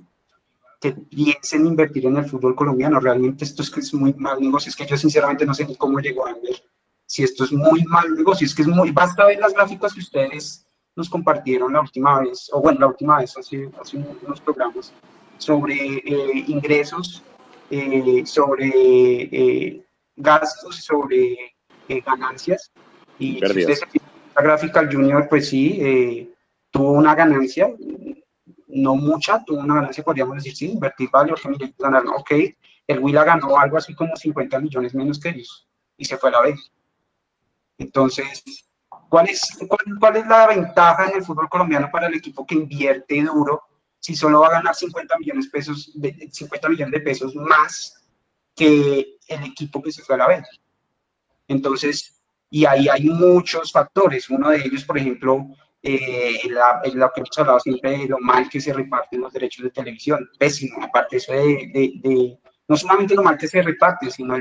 que 0.81 0.93
piense 0.93 1.57
en 1.57 1.67
invertir 1.67 2.07
en 2.07 2.19
el 2.19 2.27
fútbol 2.27 2.55
colombiano. 2.55 3.01
Realmente 3.01 3.45
esto 3.45 3.63
es 3.63 3.71
que 3.71 3.81
es 3.81 3.93
muy 3.95 4.13
mal 4.15 4.41
negocio. 4.41 4.69
Es 4.69 4.77
que 4.77 4.87
yo 4.87 4.97
sinceramente 4.97 5.47
no 5.47 5.55
sé 5.55 5.65
ni 5.65 5.75
cómo 5.75 5.99
llegó 5.99 6.27
a 6.27 6.35
ver 6.35 6.63
si 7.07 7.25
esto 7.25 7.45
es 7.45 7.53
muy 7.53 7.83
mal 7.85 8.15
negocio. 8.15 8.47
Es 8.47 8.55
que 8.55 8.63
es 8.63 8.69
muy... 8.69 8.91
Basta 8.91 9.25
ver 9.25 9.39
las 9.41 9.55
gráficas 9.55 9.95
que 9.95 10.01
ustedes 10.01 10.67
nos 10.95 11.09
compartieron 11.09 11.73
la 11.73 11.81
última 11.81 12.21
vez, 12.21 12.49
o 12.53 12.61
bueno, 12.61 12.79
la 12.81 12.87
última 12.89 13.19
vez, 13.19 13.37
hace, 13.37 13.69
hace 13.81 13.97
unos 13.97 14.41
programas, 14.41 14.93
sobre 15.39 15.75
eh, 15.75 16.45
ingresos, 16.47 17.23
eh, 17.71 18.23
sobre 18.27 18.71
eh, 19.33 19.85
gastos, 20.15 20.77
sobre 20.77 21.37
eh, 21.89 22.01
ganancias. 22.07 22.71
Y 23.19 23.41
si 23.41 23.45
ustedes 23.45 23.81
la 24.37 24.43
gráfica, 24.43 24.81
el 24.81 24.93
Junior, 24.93 25.29
pues 25.29 25.49
sí, 25.49 25.79
eh, 25.81 26.34
tuvo 26.75 26.91
una 26.91 27.15
ganancia, 27.15 27.69
no 28.67 28.97
mucha, 28.97 29.45
tuvo 29.45 29.61
una 29.61 29.77
ganancia, 29.77 30.03
podríamos 30.03 30.35
decir, 30.35 30.57
sí, 30.57 30.73
invertir 30.73 31.09
valor, 31.09 31.39
ganaron, 31.79 32.09
ok, 32.09 32.33
el 32.89 32.99
Huila 32.99 33.23
ganó 33.23 33.57
algo 33.57 33.77
así 33.77 33.95
como 33.95 34.17
50 34.17 34.59
millones 34.59 34.93
menos 34.93 35.21
que 35.21 35.29
ellos 35.29 35.69
y 35.97 36.05
se 36.05 36.19
fue 36.19 36.31
a 36.31 36.33
la 36.33 36.41
vez. 36.41 36.73
Entonces, 37.79 38.43
¿cuál 39.09 39.29
es, 39.29 39.57
cuál, 39.69 39.99
¿cuál 40.01 40.17
es 40.17 40.27
la 40.27 40.49
ventaja 40.49 41.07
en 41.09 41.19
el 41.19 41.25
fútbol 41.25 41.49
colombiano 41.49 41.89
para 41.93 42.09
el 42.09 42.15
equipo 42.15 42.45
que 42.45 42.57
invierte 42.57 43.23
duro 43.23 43.63
si 44.01 44.17
solo 44.17 44.41
va 44.41 44.49
a 44.49 44.59
ganar 44.59 44.75
50 44.75 45.17
millones, 45.19 45.47
pesos, 45.47 45.93
de, 45.95 46.29
50 46.29 46.69
millones 46.71 46.93
de 46.93 47.01
pesos 47.01 47.37
más 47.37 48.05
que 48.57 49.17
el 49.29 49.45
equipo 49.45 49.81
que 49.81 49.93
se 49.93 50.03
fue 50.03 50.17
a 50.17 50.19
la 50.19 50.27
vez? 50.27 50.43
Entonces, 51.47 52.21
Y 52.51 52.67
ahí 52.67 52.89
hay 52.89 53.05
muchos 53.05 53.73
factores. 53.73 54.29
Uno 54.31 54.51
de 54.51 54.59
ellos, 54.59 54.85
por 54.85 54.99
ejemplo, 54.99 55.49
eh, 55.87 56.41
la, 56.49 56.81
lo 56.95 57.13
que 57.13 57.21
hemos 57.21 57.39
hablado 57.39 57.61
siempre 57.61 57.99
de 57.99 58.09
lo 58.09 58.19
mal 58.19 58.49
que 58.49 58.59
se 58.59 58.73
reparten 58.73 59.21
los 59.21 59.33
derechos 59.35 59.65
de 59.65 59.71
televisión. 59.71 60.27
Pésimo, 60.39 60.83
aparte 60.83 61.19
eso 61.19 61.33
de, 61.33 61.93
de, 62.03 62.39
no 62.67 62.77
solamente 62.77 63.15
lo 63.15 63.23
mal 63.23 63.37
que 63.37 63.47
se 63.47 63.61
reparte, 63.61 64.11
sino 64.11 64.35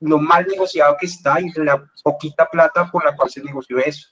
lo 0.00 0.18
mal 0.18 0.44
negociado 0.46 0.96
que 0.98 1.06
está 1.06 1.40
y 1.40 1.52
la 1.54 1.88
poquita 2.02 2.48
plata 2.50 2.90
por 2.90 3.04
la 3.04 3.14
cual 3.14 3.30
se 3.30 3.44
negoció 3.44 3.78
eso. 3.78 4.08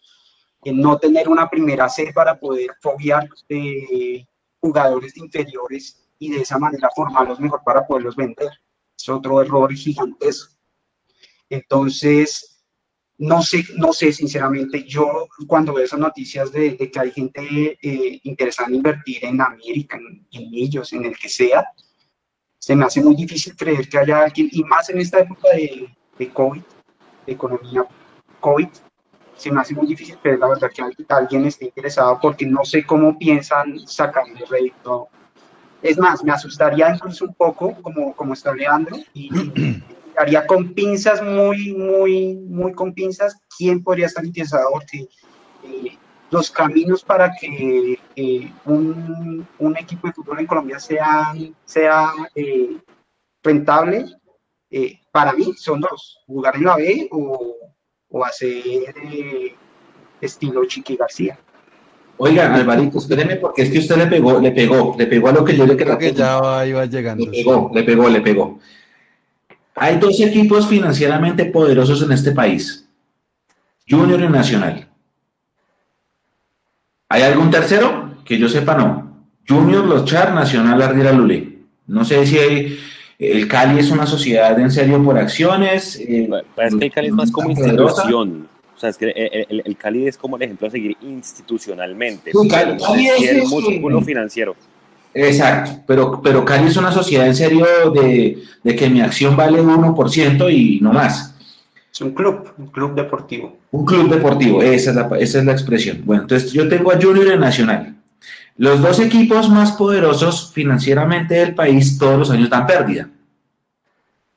En 0.62 0.80
no 0.80 0.96
tener 0.96 1.28
una 1.28 1.50
primera 1.50 1.88
sed 1.88 2.14
para 2.14 2.38
poder 2.38 2.70
fobiar 2.80 3.28
eh, 3.48 4.24
jugadores 4.60 5.16
inferiores 5.16 6.08
y 6.20 6.30
de 6.30 6.42
esa 6.42 6.56
manera 6.56 6.88
formarlos 6.94 7.40
mejor 7.40 7.62
para 7.64 7.84
poderlos 7.84 8.14
vender. 8.14 8.50
Es 8.96 9.08
otro 9.08 9.42
error 9.42 9.72
gigantesco. 9.74 10.54
Entonces, 11.50 12.53
no 13.18 13.42
sé, 13.42 13.64
no 13.76 13.92
sé, 13.92 14.12
sinceramente, 14.12 14.84
yo 14.84 15.28
cuando 15.46 15.72
veo 15.72 15.84
esas 15.84 16.00
noticias 16.00 16.50
de, 16.52 16.76
que 16.76 17.00
hay 17.00 17.10
gente 17.12 17.78
eh, 17.80 18.20
interesada 18.24 18.68
en 18.68 18.76
invertir 18.76 19.24
en 19.24 19.40
América, 19.40 19.98
en, 19.98 20.26
ellos, 20.52 20.92
en 20.92 21.04
el 21.04 21.16
que 21.16 21.28
sea, 21.28 21.64
se 22.58 22.74
me 22.74 22.84
hace 22.84 23.02
muy 23.02 23.14
difícil 23.14 23.54
creer 23.56 23.88
que 23.88 23.98
haya 23.98 24.24
alguien, 24.24 24.48
y 24.50 24.64
más 24.64 24.88
en 24.90 24.98
esta 24.98 25.20
época 25.20 25.48
de, 25.54 25.88
de 26.18 26.28
COVID, 26.30 26.62
de 27.26 27.32
economía 27.32 27.84
COVID, 28.40 28.68
se 29.36 29.50
me 29.50 29.60
hace 29.60 29.74
muy 29.74 29.86
difícil 29.86 30.16
creer 30.18 30.38
la 30.38 30.48
verdad 30.48 30.70
que 30.72 30.82
alguien 31.08 31.44
esté 31.44 31.66
interesado 31.66 32.18
porque 32.20 32.46
no 32.46 32.64
sé 32.64 32.84
cómo 32.84 33.18
piensan 33.18 33.78
sacar 33.86 34.24
el 34.28 34.46
rédito. 34.46 35.08
Es 35.82 35.98
más, 35.98 36.22
me 36.24 36.32
asustaría 36.32 36.88
incluso 36.94 37.26
un 37.26 37.34
poco, 37.34 37.74
como, 37.82 38.14
como 38.14 38.32
está 38.32 38.54
Leandro, 38.54 38.96
y, 39.12 39.28
haría 40.16 40.46
con 40.46 40.74
pinzas, 40.74 41.22
muy, 41.22 41.72
muy, 41.74 42.34
muy 42.34 42.72
con 42.72 42.92
pinzas, 42.92 43.36
quién 43.56 43.82
podría 43.82 44.06
estar 44.06 44.24
interesado, 44.24 44.68
porque 44.72 45.08
eh, 45.64 45.98
los 46.30 46.50
caminos 46.50 47.02
para 47.02 47.32
que 47.40 47.98
eh, 48.16 48.52
un, 48.64 49.46
un, 49.58 49.76
equipo 49.76 50.06
de 50.06 50.14
fútbol 50.14 50.40
en 50.40 50.46
Colombia 50.46 50.78
sea, 50.78 51.34
sea 51.64 52.12
eh, 52.34 52.76
rentable, 53.42 54.06
para 55.12 55.32
mí 55.32 55.52
son 55.56 55.80
dos, 55.80 56.18
jugar 56.26 56.56
en 56.56 56.64
la 56.64 56.76
B 56.76 57.08
o, 57.12 57.54
o 58.08 58.24
hacer 58.24 58.82
estilo 60.20 60.64
Chiqui 60.64 60.96
García. 60.96 61.38
Oiga, 62.16 62.54
Alvarito, 62.54 62.98
espéreme 62.98 63.36
porque 63.36 63.62
es 63.62 63.70
que 63.70 63.78
usted 63.78 63.96
le 63.96 64.06
pegó, 64.06 64.40
le 64.40 64.52
pegó, 64.52 64.94
le 64.96 65.06
pegó 65.06 65.28
a 65.28 65.32
lo 65.32 65.44
que 65.44 65.56
yo 65.56 65.66
le 65.66 65.76
quería. 65.76 65.98
que 65.98 66.12
ya 66.12 66.64
iba 66.64 66.84
llegando. 66.86 67.24
Le 67.24 67.30
pegó, 67.30 67.70
le 67.74 67.82
pegó, 67.82 68.08
le 68.08 68.20
pegó. 68.20 68.58
Hay 69.76 69.98
dos 69.98 70.20
equipos 70.20 70.68
financieramente 70.68 71.46
poderosos 71.46 72.02
en 72.02 72.12
este 72.12 72.32
país, 72.32 72.88
Junior 73.88 74.20
y 74.20 74.28
Nacional. 74.28 74.88
¿Hay 77.08 77.22
algún 77.22 77.50
tercero? 77.50 78.18
Que 78.24 78.38
yo 78.38 78.48
sepa, 78.48 78.76
no. 78.76 79.26
Junior, 79.46 79.84
Los 79.84 80.04
Char, 80.04 80.32
Nacional, 80.32 80.80
Ardila 80.80 81.12
Lule. 81.12 81.58
No 81.86 82.04
sé 82.04 82.24
si 82.26 82.38
hay, 82.38 82.78
el 83.18 83.46
Cali 83.46 83.78
es 83.78 83.90
una 83.90 84.06
sociedad 84.06 84.58
en 84.58 84.70
serio 84.70 85.02
por 85.02 85.18
acciones. 85.18 85.96
Eh, 86.00 86.28
es 86.56 86.74
que 86.74 86.84
el 86.86 86.92
Cali 86.92 87.08
es 87.08 87.12
más 87.12 87.30
como 87.30 87.50
institución. 87.50 88.48
O 88.74 88.78
sea, 88.78 88.90
es 88.90 88.98
que 88.98 89.10
el, 89.48 89.76
Cali 89.76 90.08
es 90.08 90.16
como 90.16 90.36
el 90.36 90.42
ejemplo 90.42 90.66
a 90.66 90.70
seguir 90.70 90.96
institucionalmente. 91.02 92.32
Sí, 92.32 92.48
Cali, 92.48 92.76
es, 93.08 93.48
músculo 93.48 94.00
financiero. 94.00 94.56
Exacto, 95.14 95.82
pero, 95.86 96.20
pero 96.22 96.44
Cali 96.44 96.66
es 96.66 96.76
una 96.76 96.90
sociedad 96.90 97.26
en 97.26 97.36
serio 97.36 97.64
de, 97.94 98.42
de 98.62 98.76
que 98.76 98.90
mi 98.90 99.00
acción 99.00 99.36
vale 99.36 99.62
1% 99.62 100.52
y 100.52 100.80
no 100.80 100.92
más. 100.92 101.34
Es 101.92 102.00
un 102.00 102.10
club, 102.12 102.52
un 102.58 102.66
club 102.66 102.94
deportivo. 102.96 103.56
Un 103.70 103.86
club 103.86 104.12
deportivo, 104.12 104.60
esa 104.60 104.90
es 104.90 104.96
la, 104.96 105.08
esa 105.20 105.38
es 105.38 105.44
la 105.44 105.52
expresión. 105.52 106.02
Bueno, 106.04 106.22
entonces 106.22 106.52
yo 106.52 106.68
tengo 106.68 106.90
a 106.90 107.00
Junior 107.00 107.32
y 107.32 107.38
Nacional. 107.38 107.94
Los 108.56 108.82
dos 108.82 108.98
equipos 108.98 109.48
más 109.48 109.72
poderosos 109.72 110.50
financieramente 110.52 111.34
del 111.34 111.54
país 111.54 111.96
todos 111.96 112.18
los 112.18 112.30
años 112.30 112.50
dan 112.50 112.66
pérdida. 112.66 113.08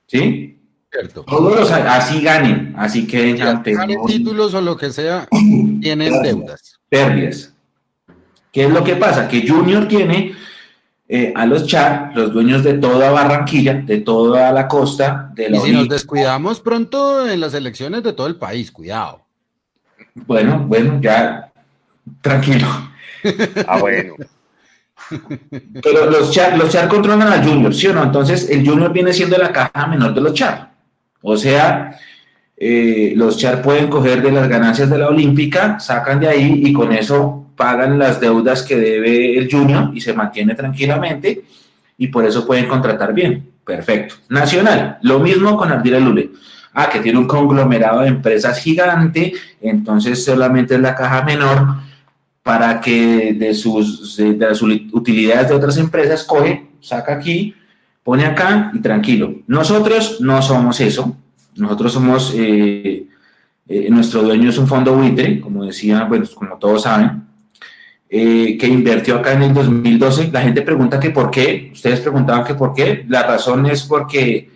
¿Sí? 0.05 0.59
Cierto. 0.91 1.23
Todos 1.23 1.59
los 1.59 1.71
así 1.71 2.21
ganen, 2.21 2.75
así 2.77 3.07
que 3.07 3.33
ganen 3.33 4.05
títulos 4.05 4.53
o 4.53 4.61
lo 4.61 4.77
que 4.77 4.91
sea, 4.91 5.27
tienen 5.81 6.21
deudas. 6.21 6.79
Pérdidas. 6.89 7.53
¿Qué 8.51 8.65
es 8.65 8.69
lo 8.69 8.83
que 8.83 8.95
pasa? 8.95 9.27
Que 9.27 9.47
Junior 9.47 9.87
tiene 9.87 10.33
eh, 11.09 11.31
a 11.35 11.45
los 11.45 11.65
Char, 11.65 12.11
los 12.15 12.33
dueños 12.33 12.63
de 12.63 12.73
toda 12.73 13.11
Barranquilla, 13.11 13.75
de 13.75 13.99
toda 13.99 14.51
la 14.51 14.67
costa. 14.67 15.31
De 15.33 15.47
y 15.49 15.59
si 15.59 15.71
nos 15.71 15.87
descuidamos 15.87 16.59
pronto 16.59 17.27
en 17.29 17.39
las 17.39 17.53
elecciones 17.53 18.03
de 18.03 18.11
todo 18.11 18.27
el 18.27 18.35
país, 18.35 18.71
cuidado. 18.71 19.21
Bueno, 20.13 20.65
bueno, 20.67 20.99
ya 21.01 21.51
tranquilo. 22.21 22.67
Ah, 23.67 23.79
bueno. 23.79 24.15
Pero 25.81 26.09
los 26.11 26.31
Char, 26.31 26.57
los 26.57 26.71
Char 26.71 26.89
controlan 26.89 27.31
al 27.31 27.47
Junior, 27.47 27.73
¿sí 27.73 27.87
o 27.87 27.93
no? 27.93 28.03
Entonces 28.03 28.49
el 28.49 28.67
Junior 28.67 28.91
viene 28.91 29.13
siendo 29.13 29.37
la 29.37 29.53
caja 29.53 29.87
menor 29.87 30.13
de 30.13 30.21
los 30.21 30.33
Char. 30.33 30.71
O 31.21 31.37
sea, 31.37 31.97
eh, 32.57 33.13
los 33.15 33.37
Char 33.37 33.61
pueden 33.61 33.89
coger 33.89 34.21
de 34.21 34.31
las 34.31 34.49
ganancias 34.49 34.89
de 34.89 34.97
la 34.97 35.07
Olímpica, 35.07 35.79
sacan 35.79 36.19
de 36.19 36.27
ahí 36.27 36.61
y 36.65 36.73
con 36.73 36.91
eso 36.91 37.46
pagan 37.57 37.99
las 37.99 38.21
deudas 38.21 38.63
que 38.63 38.77
debe 38.77 39.37
el 39.37 39.51
Junior 39.51 39.91
y 39.93 39.99
se 39.99 40.13
mantiene 40.13 40.55
tranquilamente 40.55 41.43
y 41.97 42.07
por 42.07 42.23
eso 42.25 42.47
pueden 42.47 42.67
contratar 42.67 43.13
bien. 43.13 43.51
Perfecto. 43.65 44.15
Nacional, 44.29 44.97
lo 45.01 45.19
mismo 45.19 45.57
con 45.57 45.69
Ardila 45.69 45.99
Lule. 45.99 46.29
Ah, 46.73 46.89
que 46.89 46.99
tiene 46.99 47.17
un 47.17 47.27
conglomerado 47.27 48.01
de 48.01 48.07
empresas 48.07 48.59
gigante, 48.59 49.33
entonces 49.59 50.23
solamente 50.23 50.75
es 50.75 50.79
la 50.79 50.95
caja 50.95 51.23
menor 51.23 51.65
para 52.43 52.79
que 52.79 53.33
de 53.33 53.53
sus, 53.53 54.15
de 54.15 54.37
las 54.37 54.61
utilidades 54.61 55.49
de 55.49 55.55
otras 55.55 55.77
empresas 55.77 56.23
coge, 56.23 56.69
saca 56.79 57.15
aquí, 57.15 57.55
pone 58.03 58.25
acá 58.25 58.71
y 58.73 58.79
tranquilo. 58.79 59.41
Nosotros 59.47 60.21
no 60.21 60.41
somos 60.41 60.79
eso. 60.79 61.17
Nosotros 61.57 61.91
somos, 61.91 62.33
eh, 62.37 63.07
eh, 63.67 63.87
nuestro 63.89 64.21
dueño 64.21 64.49
es 64.49 64.57
un 64.57 64.67
fondo 64.67 64.93
buitre, 64.93 65.41
como 65.41 65.65
decía, 65.65 66.05
bueno, 66.05 66.25
como 66.35 66.55
todos 66.57 66.83
saben, 66.83 67.26
eh, 68.09 68.57
que 68.57 68.67
invirtió 68.67 69.17
acá 69.17 69.33
en 69.33 69.43
el 69.43 69.53
2012. 69.53 70.31
La 70.31 70.41
gente 70.41 70.61
pregunta 70.61 70.99
que 70.99 71.09
por 71.09 71.31
qué, 71.31 71.71
ustedes 71.73 71.99
preguntaban 71.99 72.43
que 72.43 72.55
por 72.55 72.73
qué. 72.73 73.05
La 73.07 73.23
razón 73.23 73.65
es 73.65 73.83
porque 73.83 74.49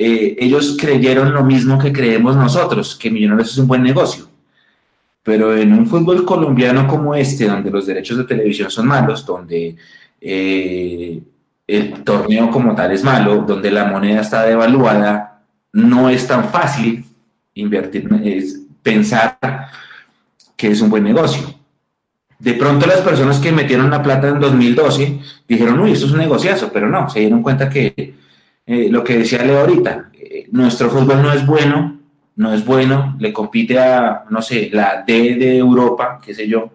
ellos 0.00 0.76
creyeron 0.80 1.32
lo 1.32 1.44
mismo 1.44 1.76
que 1.76 1.92
creemos 1.92 2.36
nosotros, 2.36 2.94
que 2.94 3.10
Millonarios 3.10 3.50
es 3.50 3.58
un 3.58 3.66
buen 3.66 3.82
negocio. 3.82 4.28
Pero 5.28 5.56
en 5.56 5.72
un 5.72 5.86
fútbol 5.86 6.24
colombiano 6.24 6.86
como 6.86 7.14
este, 7.14 7.46
donde 7.46 7.70
los 7.70 7.84
derechos 7.84 8.16
de 8.16 8.24
televisión 8.24 8.70
son 8.70 8.86
malos, 8.86 9.26
donde 9.26 9.76
eh, 10.20 11.20
el 11.66 12.02
torneo 12.02 12.50
como 12.50 12.74
tal 12.74 12.92
es 12.92 13.04
malo, 13.04 13.44
donde 13.46 13.70
la 13.70 13.84
moneda 13.84 14.22
está 14.22 14.44
devaluada, 14.44 15.42
no 15.72 16.08
es 16.08 16.26
tan 16.26 16.48
fácil 16.48 17.04
invertir, 17.54 18.08
es 18.24 18.60
pensar 18.82 19.38
que 20.56 20.68
es 20.68 20.80
un 20.80 20.90
buen 20.90 21.04
negocio. 21.04 21.57
De 22.38 22.54
pronto 22.54 22.86
las 22.86 23.00
personas 23.00 23.40
que 23.40 23.50
metieron 23.50 23.90
la 23.90 24.02
plata 24.02 24.28
en 24.28 24.38
2012 24.38 25.18
dijeron, 25.48 25.80
uy, 25.80 25.92
esto 25.92 26.06
es 26.06 26.12
un 26.12 26.18
negociazo, 26.18 26.70
pero 26.72 26.88
no, 26.88 27.10
se 27.10 27.20
dieron 27.20 27.42
cuenta 27.42 27.68
que 27.68 28.14
eh, 28.64 28.88
lo 28.90 29.02
que 29.02 29.18
decía 29.18 29.44
Leo 29.44 29.58
ahorita, 29.58 30.10
eh, 30.12 30.46
nuestro 30.52 30.88
fútbol 30.88 31.20
no 31.20 31.32
es 31.32 31.44
bueno, 31.44 31.98
no 32.36 32.54
es 32.54 32.64
bueno, 32.64 33.16
le 33.18 33.32
compite 33.32 33.80
a, 33.80 34.24
no 34.30 34.40
sé, 34.40 34.70
la 34.72 35.02
D 35.04 35.34
de 35.34 35.56
Europa, 35.58 36.20
qué 36.24 36.32
sé 36.32 36.46
yo, 36.46 36.70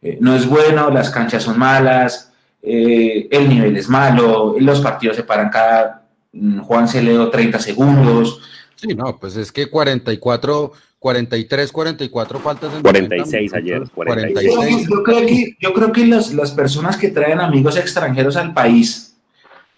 eh, 0.00 0.16
no 0.20 0.36
es 0.36 0.46
bueno, 0.46 0.90
las 0.90 1.10
canchas 1.10 1.42
son 1.42 1.58
malas, 1.58 2.30
el 2.62 3.48
nivel 3.48 3.76
es 3.76 3.88
malo, 3.88 4.54
los 4.58 4.80
partidos 4.80 5.16
se 5.16 5.24
paran 5.24 5.50
cada, 5.50 6.06
mm, 6.32 6.60
Juan 6.60 6.88
se 6.88 7.02
30 7.02 7.58
segundos. 7.58 8.40
Sí, 8.76 8.94
no, 8.94 9.18
pues 9.18 9.36
es 9.36 9.52
que 9.52 9.68
44, 9.68 10.72
43, 11.04 11.70
44 11.70 12.40
faltas 12.40 12.72
en 12.72 12.80
46 12.80 13.52
ayer. 13.52 13.82
46. 13.94 14.88
Yo 14.88 15.02
creo 15.02 15.26
que, 15.26 15.56
yo 15.60 15.74
creo 15.74 15.92
que 15.92 16.06
las, 16.06 16.32
las 16.32 16.50
personas 16.50 16.96
que 16.96 17.10
traen 17.10 17.42
amigos 17.42 17.76
extranjeros 17.76 18.38
al 18.38 18.54
país, 18.54 19.14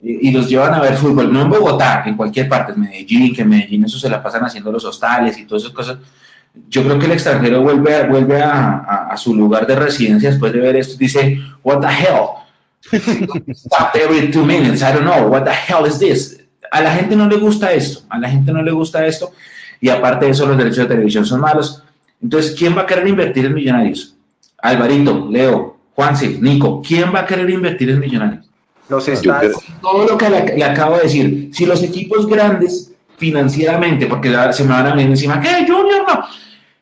y, 0.01 0.31
los 0.31 0.49
llevan 0.49 0.75
a 0.75 0.81
ver 0.81 0.95
fútbol, 0.95 1.33
no 1.33 1.43
en 1.43 1.51
Bogotá, 1.51 2.05
en 2.07 2.17
cualquier 2.17 2.49
parte, 2.49 2.75
en 2.75 2.81
Medellín, 2.81 3.35
que 3.35 3.43
en 3.43 3.49
Medellín 3.49 3.85
eso 3.85 3.99
se 3.99 4.09
la 4.09 4.23
pasan 4.23 4.45
haciendo 4.45 4.71
los 4.71 4.85
hostales 4.85 5.37
y 5.37 5.47
todas 5.47 5.65
esas 5.65 5.75
cosas. 5.75 5.99
Yo 6.69 6.85
creo 6.85 6.97
que 6.97 7.07
el 7.07 7.13
extranjero 7.13 7.61
vuelve, 7.61 7.97
a, 7.97 8.07
vuelve 8.07 8.41
a, 8.41 9.09
a, 9.11 9.17
su 9.17 9.35
lugar 9.35 9.67
de 9.67 9.75
residencia 9.75 10.31
después 10.31 10.53
de 10.53 10.61
ver 10.61 10.77
esto, 10.77 10.97
dice, 10.97 11.41
what 11.65 11.81
the 11.81 11.89
hell? 11.89 12.37
Stop 13.53 13.97
every 13.97 14.31
two 14.31 14.47
minutes, 14.47 14.81
I 14.81 14.93
don't 14.93 15.03
know, 15.03 15.27
what 15.27 15.43
the 15.43 15.51
hell 15.51 15.89
is 15.89 15.99
this? 15.99 16.41
A 16.71 16.81
la 16.81 16.95
gente 16.95 17.17
no 17.17 17.27
le 17.29 17.37
gusta 17.37 17.73
esto, 17.73 18.05
a 18.11 18.17
la 18.17 18.29
gente 18.29 18.53
no 18.53 18.63
le 18.63 18.71
gusta 18.71 19.05
esto, 19.05 19.33
y 19.81 19.89
aparte 19.89 20.27
de 20.27 20.33
eso 20.33 20.47
los 20.47 20.57
derechos 20.57 20.79
de 20.79 20.87
televisión 20.87 21.25
son 21.25 21.41
malos. 21.41 21.83
Entonces, 22.23 22.55
¿quién 22.59 22.77
va 22.77 22.83
a 22.83 22.87
querer 22.87 23.07
invertir 23.07 23.45
en 23.45 23.55
millonarios? 23.55 24.17
Alvarito, 24.59 25.29
Leo, 25.31 25.77
Juanse, 25.95 26.39
Nico, 26.41 26.83
¿quién 26.87 27.15
va 27.15 27.21
a 27.21 27.27
querer 27.27 27.49
invertir 27.51 27.91
en 27.91 28.01
millonarios? 28.01 28.47
Los 28.89 29.09
estadios. 29.09 29.57
Todo 29.81 30.07
lo 30.07 30.17
que 30.17 30.31
le, 30.31 30.65
acabo 30.65 30.97
de 30.97 31.03
decir. 31.03 31.51
Si 31.53 31.67
los 31.67 31.83
equipos 31.83 32.27
grandes 32.27 32.93
financieramente, 33.17 34.07
porque 34.07 34.35
se 34.53 34.65
me 34.65 34.71
van 34.71 34.87
a 34.87 34.91
venir 34.95 35.11
encima, 35.11 35.41
¿qué? 35.41 35.67
Junior 35.67 36.05
no. 36.07 36.25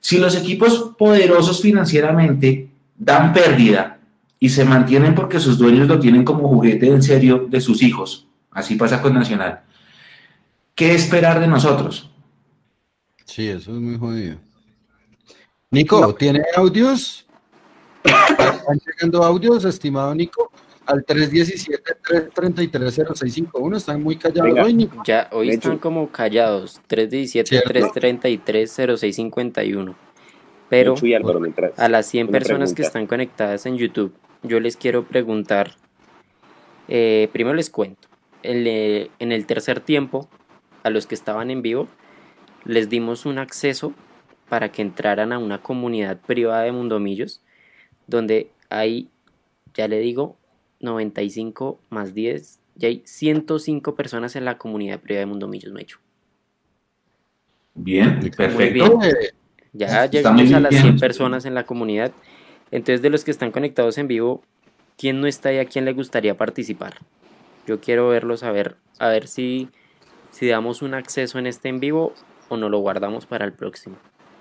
Si 0.01 0.19
los 0.19 0.37
equipos 0.37 0.93
poderosos 0.99 1.63
financieramente 1.63 2.69
dan 2.97 3.33
pérdida 3.33 3.99
y 4.39 4.51
se 4.51 4.65
mantienen 4.65 5.15
porque 5.15 5.41
sus 5.41 5.57
dueños 5.57 5.89
lo 5.89 5.99
tienen 5.99 6.25
como 6.25 6.49
juguete 6.49 6.89
en 6.89 7.03
serio 7.03 7.47
de 7.49 7.61
sus 7.61 7.83
hijos, 7.83 8.27
así 8.51 8.75
pasa 8.75 9.01
con 9.01 9.15
Nacional, 9.15 9.61
¿qué 10.75 10.95
esperar 10.95 11.41
de 11.41 11.47
nosotros? 11.47 12.11
Sí, 13.25 13.49
eso 13.49 13.73
es 13.73 13.79
muy 13.79 13.99
jodido. 13.99 14.37
Nico, 15.71 16.15
¿tiene 16.15 16.43
audios? 16.57 17.27
¿Están 18.05 18.79
llegando 18.87 19.23
audios, 19.25 19.65
estimado 19.65 20.15
Nico? 20.15 20.51
Al 20.87 21.05
317-333-0651. 21.07 23.77
Están 23.77 24.03
muy 24.03 24.17
callados 24.17 24.51
Venga. 24.51 24.65
hoy, 24.65 24.75
Nico. 24.75 25.03
Ya, 25.07 25.29
hoy 25.33 25.49
están 25.51 25.79
como 25.79 26.11
callados. 26.11 26.81
¿Cierto? 26.89 27.17
317-333-0651. 27.17 29.95
Pero 30.69 30.95
Álvaro, 31.17 31.41
mientras- 31.41 31.79
a 31.79 31.89
las 31.89 32.07
100 32.07 32.29
una 32.29 32.39
personas 32.39 32.75
que 32.75 32.83
están 32.83 33.07
conectadas 33.07 33.65
en 33.67 33.77
YouTube, 33.77 34.15
yo 34.43 34.61
les 34.61 34.77
quiero 34.77 35.05
preguntar. 35.05 35.73
eh, 36.87 37.31
primero 37.33 37.57
les 37.57 37.71
cuento. 37.71 38.09
En, 38.43 38.67
eh, 38.67 39.11
en 39.19 39.33
el 39.33 39.47
tercer 39.47 39.81
tiempo, 39.81 40.29
a 40.83 40.91
los 40.91 41.07
que 41.07 41.15
estaban 41.15 41.51
en 41.51 41.63
vivo, 41.63 41.89
les 42.65 42.89
dimos 42.89 43.27
un 43.27 43.39
acceso 43.39 43.93
para 44.49 44.71
que 44.71 44.83
entraran 44.83 45.33
a 45.33 45.39
una 45.39 45.63
comunidad 45.63 46.19
privada 46.19 46.63
de 46.63 46.73
Mundomillos, 46.73 47.41
donde 48.07 48.51
hay, 48.71 49.09
ya 49.75 49.89
le 49.89 49.99
digo, 50.01 50.37
95 50.81 51.81
más 51.91 52.15
10, 52.15 52.61
ya 52.77 52.89
hay 52.89 53.03
105 53.05 53.95
personas 53.95 54.37
en 54.37 54.45
la 54.45 54.59
comunidad 54.59 55.01
privada 55.01 55.21
de 55.21 55.27
Mundomillos, 55.27 55.73
Mecho. 55.73 55.99
Bien, 57.75 58.19
Muy 58.21 58.31
perfecto. 58.31 58.99
bien. 58.99 59.17
Ya 59.73 60.07
llegamos 60.07 60.53
a 60.53 60.61
las 60.61 60.71
bien. 60.71 60.83
100 60.83 60.99
personas 60.99 61.45
en 61.45 61.55
la 61.55 61.65
comunidad. 61.65 62.13
Entonces, 62.71 63.03
de 63.03 63.11
los 63.11 63.25
que 63.25 63.33
están 63.33 63.51
conectados 63.51 63.99
en 63.99 64.07
vivo, 64.07 64.43
¿quién 64.97 65.21
no 65.21 65.27
está 65.27 65.53
y 65.53 65.59
a 65.59 65.65
quién 65.65 65.85
le 65.85 65.93
gustaría 65.93 66.37
participar? 66.37 66.99
Yo 67.67 67.81
quiero 67.81 68.09
verlos 68.09 68.45
a 68.45 68.53
ver, 68.53 68.77
a 68.99 69.09
ver 69.09 69.27
si, 69.27 69.69
si 70.31 70.47
damos 70.47 70.83
un 70.83 70.95
acceso 70.95 71.39
en 71.39 71.47
este 71.47 71.69
en 71.69 71.81
vivo 71.81 72.15
o 72.49 72.57
no 72.57 72.69
lo 72.69 72.79
guardamos 72.79 73.27
para 73.27 73.45
el 73.45 73.53
próximo. 73.53 73.97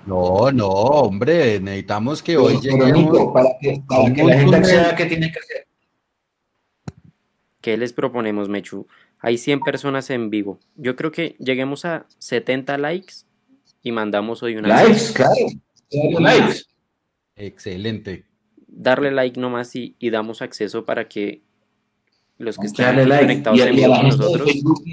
No, 0.06 0.52
no, 0.52 0.68
hombre, 0.68 1.60
necesitamos 1.60 2.22
que 2.22 2.36
hoy 2.38 2.60
lleguemos. 2.62 3.34
Para 3.34 3.50
que, 3.62 3.82
para 3.88 4.14
que 4.14 4.24
la 4.24 4.38
gente 4.38 4.56
acceda, 4.58 4.96
¿qué 4.96 5.06
tiene 5.06 5.32
que 5.32 5.40
hacer? 5.40 5.68
¿Qué 7.62 7.78
les 7.78 7.94
proponemos, 7.94 8.50
Mechu? 8.50 8.86
Hay 9.20 9.38
100 9.38 9.62
personas 9.62 10.10
en 10.10 10.30
vivo. 10.30 10.60
Yo 10.76 10.98
creo 10.98 11.12
que 11.12 11.38
lleguemos 11.40 11.86
a 11.86 12.06
70 12.18 12.78
likes 12.78 13.14
y 13.82 13.94
mandamos 13.94 14.44
hoy 14.44 14.58
una 14.58 14.68
Likes, 14.68 15.14
claro. 15.14 15.34
Claro, 15.90 16.20
likes. 16.20 16.64
Excelente. 17.36 18.26
darle 18.68 19.12
like 19.12 19.40
nomás 19.40 19.76
y, 19.76 19.96
y 20.00 20.10
damos 20.10 20.42
acceso 20.42 20.84
para 20.86 21.08
que 21.08 21.42
los 22.38 22.58
que 22.58 22.68
Vamos 22.68 22.72
están 22.72 22.86
darle 22.98 23.02
aquí 23.02 23.10
like. 23.10 23.24
conectados 23.26 23.60
Y 23.60 23.62
en 23.62 23.76
vivo 23.76 23.96
con 23.96 24.08
nosotros 24.08 24.52
Facebook, 24.52 24.84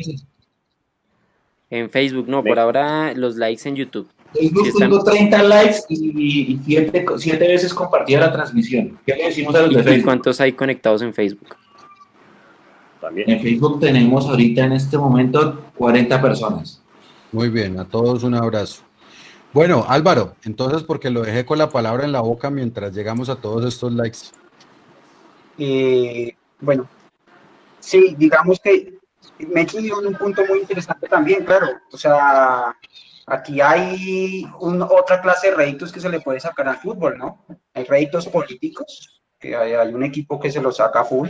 en 1.70 1.88
Facebook, 1.90 2.26
no, 2.28 2.42
por 2.42 2.59
ahora 2.59 3.14
los 3.14 3.37
likes 3.37 3.68
en 3.68 3.76
YouTube. 3.76 4.09
Facebook 4.35 4.66
están- 4.66 4.90
tengo 4.90 5.02
30 5.04 5.42
likes 5.42 5.76
y, 5.88 6.52
y 6.52 6.61
siete, 6.64 7.04
siete 7.18 7.48
veces 7.48 7.72
compartida 7.74 8.20
la 8.20 8.33
transmisión. 8.33 8.98
¿Qué 9.06 9.14
le 9.14 9.24
decimos 9.26 9.54
a 9.54 9.62
los 9.62 9.72
¿Y, 9.72 9.74
de 9.76 9.80
y 9.80 9.85
Facebook? 9.85 10.04
cuántos 10.04 10.40
hay 10.40 10.52
conectados 10.52 11.02
en 11.02 11.12
Facebook? 11.14 11.56
También. 13.00 13.30
En 13.30 13.40
Facebook 13.40 13.80
tenemos 13.80 14.26
ahorita 14.26 14.64
en 14.66 14.72
este 14.72 14.98
momento 14.98 15.64
40 15.76 16.20
personas. 16.20 16.83
Muy 17.33 17.48
bien, 17.48 17.78
a 17.78 17.85
todos 17.85 18.22
un 18.24 18.35
abrazo. 18.35 18.83
Bueno, 19.52 19.85
Álvaro, 19.88 20.35
entonces 20.44 20.83
porque 20.85 21.11
lo 21.11 21.22
dejé 21.22 21.44
con 21.44 21.59
la 21.59 21.70
palabra 21.70 22.04
en 22.04 22.12
la 22.12 22.20
boca 22.20 22.50
mientras 22.50 22.94
llegamos 22.94 23.28
a 23.28 23.37
todos 23.37 23.64
estos 23.64 23.92
likes. 23.92 24.18
Eh, 25.59 26.35
bueno, 26.61 26.88
sí, 27.80 28.14
digamos 28.18 28.61
que 28.61 28.94
me 29.46 29.64
dio 29.64 29.98
un 29.98 30.14
punto 30.14 30.44
muy 30.46 30.61
interesante 30.61 31.09
también, 31.09 31.44
claro. 31.44 31.66
O 31.92 31.96
sea, 31.96 32.76
aquí 33.26 33.61
hay 33.61 34.44
un- 34.61 34.83
otra 34.83 35.20
clase 35.20 35.50
de 35.50 35.57
réditos 35.57 35.92
que 35.92 36.00
se 36.00 36.09
le 36.09 36.20
puede 36.20 36.40
sacar 36.40 36.68
al 36.68 36.76
fútbol, 36.79 37.16
¿no? 37.18 37.44
Hay 37.74 37.85
réditos 37.85 38.26
políticos, 38.29 39.22
que 39.38 39.55
hay, 39.57 39.72
hay 39.74 39.94
un 39.94 40.05
equipo 40.05 40.38
que 40.40 40.50
se 40.50 40.61
los 40.61 40.76
saca 40.76 41.05
full. 41.05 41.29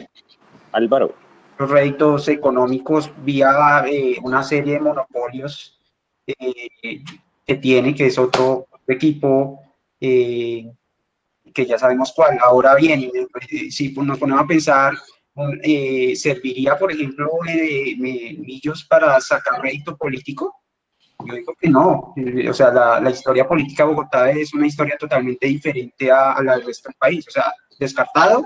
Álvaro, 0.72 1.14
Los 1.58 1.68
réditos 1.70 2.26
económicos 2.28 3.12
vía 3.22 3.84
eh, 3.86 4.16
una 4.22 4.42
serie 4.42 4.74
de 4.74 4.80
monopolios 4.80 5.78
eh, 6.26 7.02
que 7.46 7.54
tiene, 7.56 7.94
que 7.94 8.06
es 8.06 8.18
otro 8.18 8.66
equipo 8.86 9.60
eh, 10.00 10.72
que 11.52 11.66
ya 11.66 11.78
sabemos 11.78 12.12
cuál. 12.16 12.38
Ahora 12.42 12.74
bien, 12.76 13.10
eh, 13.12 13.70
si 13.70 13.92
nos 13.92 14.18
ponemos 14.18 14.42
a 14.42 14.46
pensar, 14.46 14.94
eh, 15.62 16.14
¿serviría, 16.16 16.78
por 16.78 16.92
ejemplo, 16.92 17.28
eh, 17.48 17.94
me- 17.98 18.36
Millos 18.38 18.84
para 18.84 19.20
sacar 19.20 19.60
rédito 19.62 19.96
político? 19.96 20.54
Yo 21.26 21.34
digo 21.34 21.54
que 21.60 21.68
no. 21.68 22.14
Eh, 22.16 22.48
O 22.48 22.54
sea, 22.54 22.70
la, 22.70 23.00
la 23.00 23.10
historia 23.10 23.46
política 23.46 23.84
de 23.84 23.90
Bogotá 23.90 24.30
es 24.30 24.54
una 24.54 24.66
historia 24.66 24.96
totalmente 24.98 25.46
diferente 25.46 26.10
a, 26.10 26.32
a 26.32 26.42
la 26.42 26.56
del 26.56 26.66
resto 26.66 26.88
del 26.88 26.96
país. 26.96 27.26
O 27.28 27.30
sea, 27.30 27.52
descartado 27.78 28.44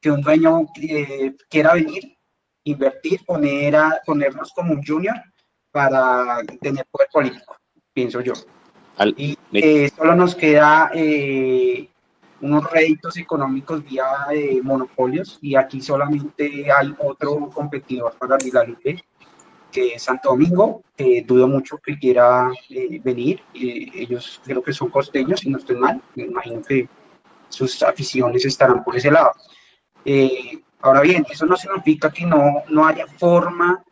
que 0.00 0.10
un 0.10 0.20
dueño 0.22 0.66
eh, 0.82 1.34
quiera 1.48 1.74
venir, 1.74 2.16
invertir, 2.64 3.24
poner 3.24 3.76
a, 3.76 4.00
ponernos 4.04 4.52
como 4.52 4.72
un 4.72 4.82
junior 4.84 5.14
para 5.70 6.38
tener 6.60 6.84
poder 6.90 7.08
político, 7.12 7.56
pienso 7.92 8.20
yo. 8.20 8.32
Al- 8.96 9.14
Y 9.16 9.36
eh, 9.52 9.90
solo 9.96 10.14
nos 10.16 10.34
queda 10.34 10.90
eh, 10.94 11.88
unos 12.40 12.70
réditos 12.70 13.16
económicos 13.16 13.82
vía 13.84 14.04
eh, 14.32 14.60
monopolios 14.62 15.38
y 15.40 15.56
aquí 15.56 15.80
solamente 15.80 16.70
hay 16.70 16.94
otro 16.98 17.48
competidor 17.50 18.14
para 18.18 18.36
Liga 18.36 18.64
Libre 18.64 19.02
que 19.76 19.94
es 19.94 20.04
Santo 20.04 20.30
Domingo, 20.30 20.82
que 20.96 21.22
dudo 21.26 21.46
mucho 21.46 21.76
que 21.76 21.98
quiera 21.98 22.50
eh, 22.70 22.98
venir, 23.04 23.42
eh, 23.52 23.90
ellos 23.94 24.40
creo 24.42 24.62
que 24.62 24.72
son 24.72 24.88
costeños, 24.88 25.40
si 25.40 25.50
no 25.50 25.58
estoy 25.58 25.76
mal, 25.76 26.00
me 26.14 26.24
imagino 26.24 26.62
que 26.62 26.88
sus 27.50 27.82
aficiones 27.82 28.42
estarán 28.46 28.82
por 28.82 28.96
ese 28.96 29.10
lado. 29.10 29.32
Eh, 30.02 30.62
ahora 30.80 31.02
bien, 31.02 31.26
eso 31.30 31.44
no 31.44 31.58
significa 31.58 32.10
que 32.10 32.24
no, 32.24 32.62
no 32.70 32.86
haya 32.86 33.06
forma 33.06 33.84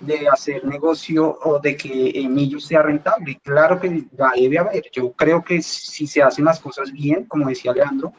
de 0.00 0.28
hacer 0.28 0.64
negocio 0.64 1.38
o 1.44 1.58
de 1.58 1.76
que 1.76 2.10
Emilio 2.14 2.60
sea 2.60 2.82
rentable. 2.82 3.40
Claro 3.42 3.80
que 3.80 4.04
la 4.16 4.32
debe 4.34 4.58
haber. 4.58 4.84
Yo 4.92 5.12
creo 5.12 5.42
que 5.42 5.62
si 5.62 6.06
se 6.06 6.22
hacen 6.22 6.44
las 6.44 6.60
cosas 6.60 6.92
bien, 6.92 7.24
como 7.24 7.48
decía 7.48 7.72
Leandro, 7.72 8.12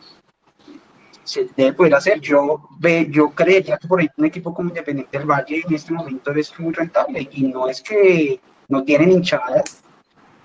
se 1.24 1.48
debe 1.56 1.74
poder 1.74 1.96
hacer. 1.96 2.20
Yo, 2.22 2.70
ve, 2.80 3.08
yo 3.10 3.32
creería 3.32 3.78
que 3.78 3.88
por 3.88 4.00
ejemplo 4.00 4.22
un 4.24 4.26
equipo 4.26 4.54
como 4.54 4.70
Independiente 4.70 5.18
del 5.18 5.28
Valle 5.28 5.64
en 5.68 5.74
este 5.74 5.94
momento 5.94 6.32
es 6.32 6.58
muy 6.60 6.74
rentable 6.74 7.28
y 7.32 7.44
no 7.44 7.68
es 7.68 7.82
que 7.82 8.40
no 8.68 8.84
tienen 8.84 9.12
hinchadas 9.12 9.84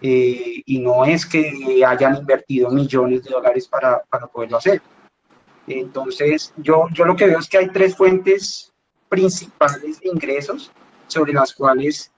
eh, 0.02 0.62
y 0.64 0.78
no 0.78 1.04
es 1.04 1.26
que 1.26 1.84
hayan 1.86 2.16
invertido 2.16 2.70
millones 2.70 3.22
de 3.22 3.30
dólares 3.30 3.68
para, 3.68 4.02
para 4.04 4.26
poderlo 4.26 4.56
hacer. 4.56 4.82
Entonces, 5.66 6.52
yo, 6.56 6.86
yo 6.92 7.04
lo 7.04 7.14
que 7.14 7.26
veo 7.26 7.38
es 7.38 7.48
que 7.48 7.58
hay 7.58 7.68
tres 7.68 7.94
fuentes 7.94 8.72
principales 9.08 10.00
de 10.00 10.08
ingresos 10.08 10.72
sobre 11.10 11.32
las 11.32 11.52
cuales 11.52 12.12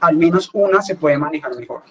al 0.00 0.16
menos 0.16 0.50
una 0.52 0.82
se 0.82 0.94
puede 0.94 1.18
manejar 1.18 1.54
mejor. 1.56 1.82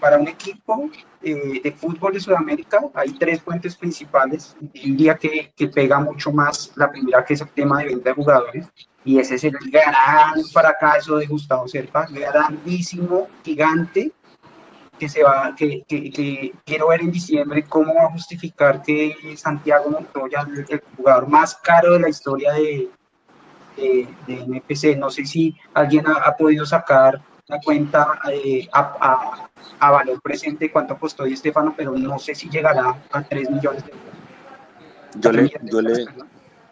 Para 0.00 0.18
un 0.18 0.28
equipo 0.28 0.90
eh, 1.22 1.60
de 1.62 1.72
fútbol 1.72 2.12
de 2.12 2.20
Sudamérica 2.20 2.80
hay 2.94 3.12
tres 3.12 3.40
fuentes 3.40 3.76
principales. 3.76 4.56
Diría 4.60 5.16
que, 5.16 5.52
que 5.56 5.68
pega 5.68 5.98
mucho 5.98 6.30
más 6.32 6.72
la 6.76 6.90
primera, 6.90 7.24
que 7.24 7.34
es 7.34 7.40
el 7.40 7.48
tema 7.48 7.78
de 7.78 7.86
venta 7.86 8.10
de 8.10 8.14
jugadores, 8.14 8.66
y 9.04 9.18
ese 9.18 9.36
es 9.36 9.44
el 9.44 9.56
gran 9.70 10.44
fracaso 10.52 11.16
de 11.16 11.26
Gustavo 11.26 11.66
Serpa, 11.68 12.06
grandísimo, 12.10 13.28
gigante, 13.44 14.12
que 14.98 15.08
se 15.08 15.22
va, 15.22 15.54
que, 15.56 15.84
que, 15.86 16.10
que 16.10 16.54
quiero 16.64 16.88
ver 16.88 17.02
en 17.02 17.12
diciembre 17.12 17.64
cómo 17.64 17.94
va 17.94 18.04
a 18.04 18.10
justificar 18.12 18.82
que 18.82 19.14
Santiago 19.36 19.90
Montoya, 19.90 20.46
el, 20.48 20.66
el 20.68 20.82
jugador 20.96 21.28
más 21.28 21.54
caro 21.56 21.94
de 21.94 22.00
la 22.00 22.08
historia 22.08 22.52
de, 22.52 22.90
de, 23.76 24.08
de 24.26 24.46
MPC, 24.46 24.98
no 24.98 25.10
sé 25.10 25.24
si 25.24 25.54
alguien 25.74 26.06
ha, 26.06 26.14
ha 26.14 26.36
podido 26.36 26.64
sacar 26.66 27.20
la 27.48 27.60
cuenta 27.60 28.20
eh, 28.32 28.68
a, 28.72 28.80
a, 29.00 29.50
a, 29.78 29.90
valor 29.90 30.20
presente 30.20 30.70
cuánto 30.70 30.98
costó 30.98 31.24
Di 31.24 31.34
Estefano, 31.34 31.74
pero 31.76 31.92
no 31.92 32.18
sé 32.18 32.34
si 32.34 32.48
llegará 32.48 32.96
a 33.12 33.22
3 33.22 33.50
millones 33.50 33.84
de 33.84 33.92
euros. 33.92 34.06
Yo 35.20 35.32
le, 35.32 35.52
yo 35.62 35.80
le... 35.80 36.06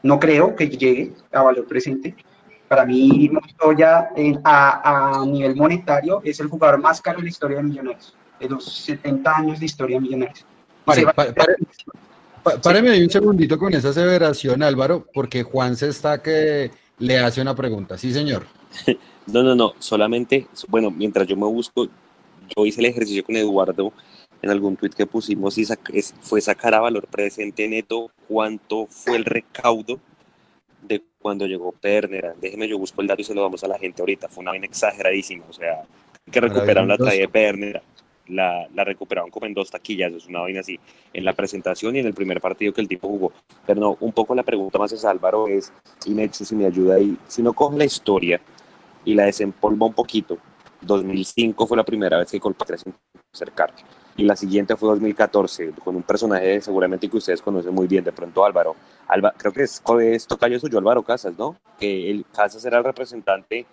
No 0.03 0.19
creo 0.19 0.55
que 0.55 0.69
llegue 0.69 1.13
a 1.33 1.43
valor 1.43 1.67
presente. 1.67 2.15
Para 2.69 2.85
mí, 2.85 3.31
Montoya 3.31 4.11
eh, 4.17 4.37
a, 4.43 5.21
a, 5.21 5.27
nivel 5.27 5.55
monetario 5.55 6.21
es 6.25 6.41
el 6.41 6.49
jugador 6.49 6.81
más 6.81 7.01
caro 7.01 7.19
de 7.19 7.25
la 7.25 7.31
historia 7.31 7.59
de 7.59 7.63
Millonarios, 7.63 8.17
de 8.41 8.49
los 8.49 8.65
70 8.65 9.37
años 9.37 9.61
de 9.61 9.67
historia 9.67 9.97
de 9.97 10.01
Millonarios. 10.01 10.45
Pare, 10.85 11.07
pare, 11.15 11.33
pare, 11.33 11.55
páreme 12.63 12.91
ahí 12.91 13.03
un 13.03 13.11
segundito 13.11 13.59
con 13.59 13.73
esa 13.73 13.91
aseveración, 13.91 14.63
Álvaro, 14.63 15.07
porque 15.15 15.43
Juan 15.43 15.77
se 15.77 15.89
está 15.89 16.21
que 16.21 16.71
le 16.99 17.19
hace 17.19 17.41
una 17.41 17.55
pregunta. 17.55 17.99
Sí, 17.99 18.13
señor. 18.13 18.47
No, 19.27 19.43
no, 19.43 19.55
no, 19.55 19.73
solamente, 19.79 20.49
bueno, 20.69 20.91
mientras 20.91 21.27
yo 21.27 21.35
me 21.35 21.47
busco, 21.47 21.87
yo 22.55 22.67
hice 22.67 22.83
el 22.83 22.89
ejercicio 22.89 23.25
con 23.25 23.35
Eduardo 23.37 23.91
en 24.43 24.51
algún 24.51 24.77
tweet 24.77 24.91
que 24.91 25.07
pusimos 25.07 25.57
y 25.57 25.65
fue 26.21 26.43
sacar 26.43 26.75
a 26.75 26.81
valor 26.81 27.07
presente 27.07 27.67
neto 27.67 28.11
cuánto 28.29 28.87
fue 28.87 29.17
el 29.17 29.25
recaudo 29.25 29.99
de 30.83 31.03
cuando 31.19 31.47
llegó 31.47 31.73
Pernera. 31.73 32.35
Déjeme, 32.39 32.69
yo 32.69 32.79
busco 32.79 33.01
el 33.01 33.07
dato 33.07 33.23
y 33.23 33.25
se 33.25 33.35
lo 33.35 33.41
damos 33.41 33.65
a 33.65 33.69
la 33.69 33.79
gente 33.79 34.03
ahorita. 34.03 34.29
Fue 34.29 34.43
una 34.43 34.51
vaina 34.51 34.67
exageradísima. 34.67 35.47
O 35.49 35.55
sea, 35.55 35.85
que 36.31 36.41
recuperaron 36.41 36.89
la 36.89 36.99
talla 36.99 37.13
de 37.13 37.29
Pernera. 37.29 37.83
La, 38.29 38.67
recuperaron 38.75 39.31
como 39.31 39.47
en 39.47 39.55
dos 39.55 39.71
taquillas, 39.71 40.13
es 40.13 40.27
una 40.27 40.41
vaina 40.41 40.61
así, 40.61 40.79
en 41.13 41.25
la 41.25 41.33
presentación 41.35 41.97
y 41.97 41.99
en 41.99 42.07
el 42.07 42.15
primer 42.15 42.41
partido 42.41 42.73
que 42.73 42.81
el 42.81 42.89
tipo 42.89 43.09
jugó. 43.09 43.33
Pero 43.67 43.81
no, 43.81 43.97
un 44.01 44.13
poco 44.13 44.35
la 44.35 44.43
pregunta 44.43 44.79
más 44.79 44.93
es 44.93 45.05
Álvaro, 45.05 45.47
es, 45.49 45.73
y 46.07 46.29
si 46.33 46.57
me 46.57 46.67
ayuda 46.67 46.97
ahí, 46.97 47.17
si 47.29 47.43
uno 47.43 47.53
coge 47.53 47.79
la 47.79 47.85
historia 47.85 48.41
y 49.05 49.15
la 49.15 49.25
desempolva 49.25 49.87
un 49.87 49.95
poquito, 49.95 50.39
2005 50.81 51.67
fue 51.67 51.77
la 51.77 51.85
primera 51.85 52.19
vez 52.19 52.31
que 52.31 52.41
Colpatria 52.41 52.79
se 52.79 52.93
acercar 53.33 53.73
y 54.17 54.23
la 54.25 54.37
siguiente 54.37 54.77
fue 54.77 54.89
2014 54.91 55.73
con 55.83 55.97
un 55.97 56.03
personaje 56.03 56.61
seguramente 56.61 57.09
que 57.09 57.17
ustedes 57.17 57.43
conocen 57.43 57.75
muy 57.75 57.87
bien, 57.87 58.05
de 58.05 58.13
pronto 58.13 58.45
Álvaro. 58.45 58.77
creo 59.37 59.53
que 59.53 59.63
es, 59.63 59.83
es 60.03 60.27
tocayo 60.27 60.61
suyo 60.61 60.79
Álvaro 60.79 61.03
Casas, 61.03 61.37
¿no? 61.37 61.57
Que 61.79 62.11
el 62.11 62.25
Casas 62.33 62.65
era 62.65 62.79
el 62.79 62.85
representante 62.85 63.67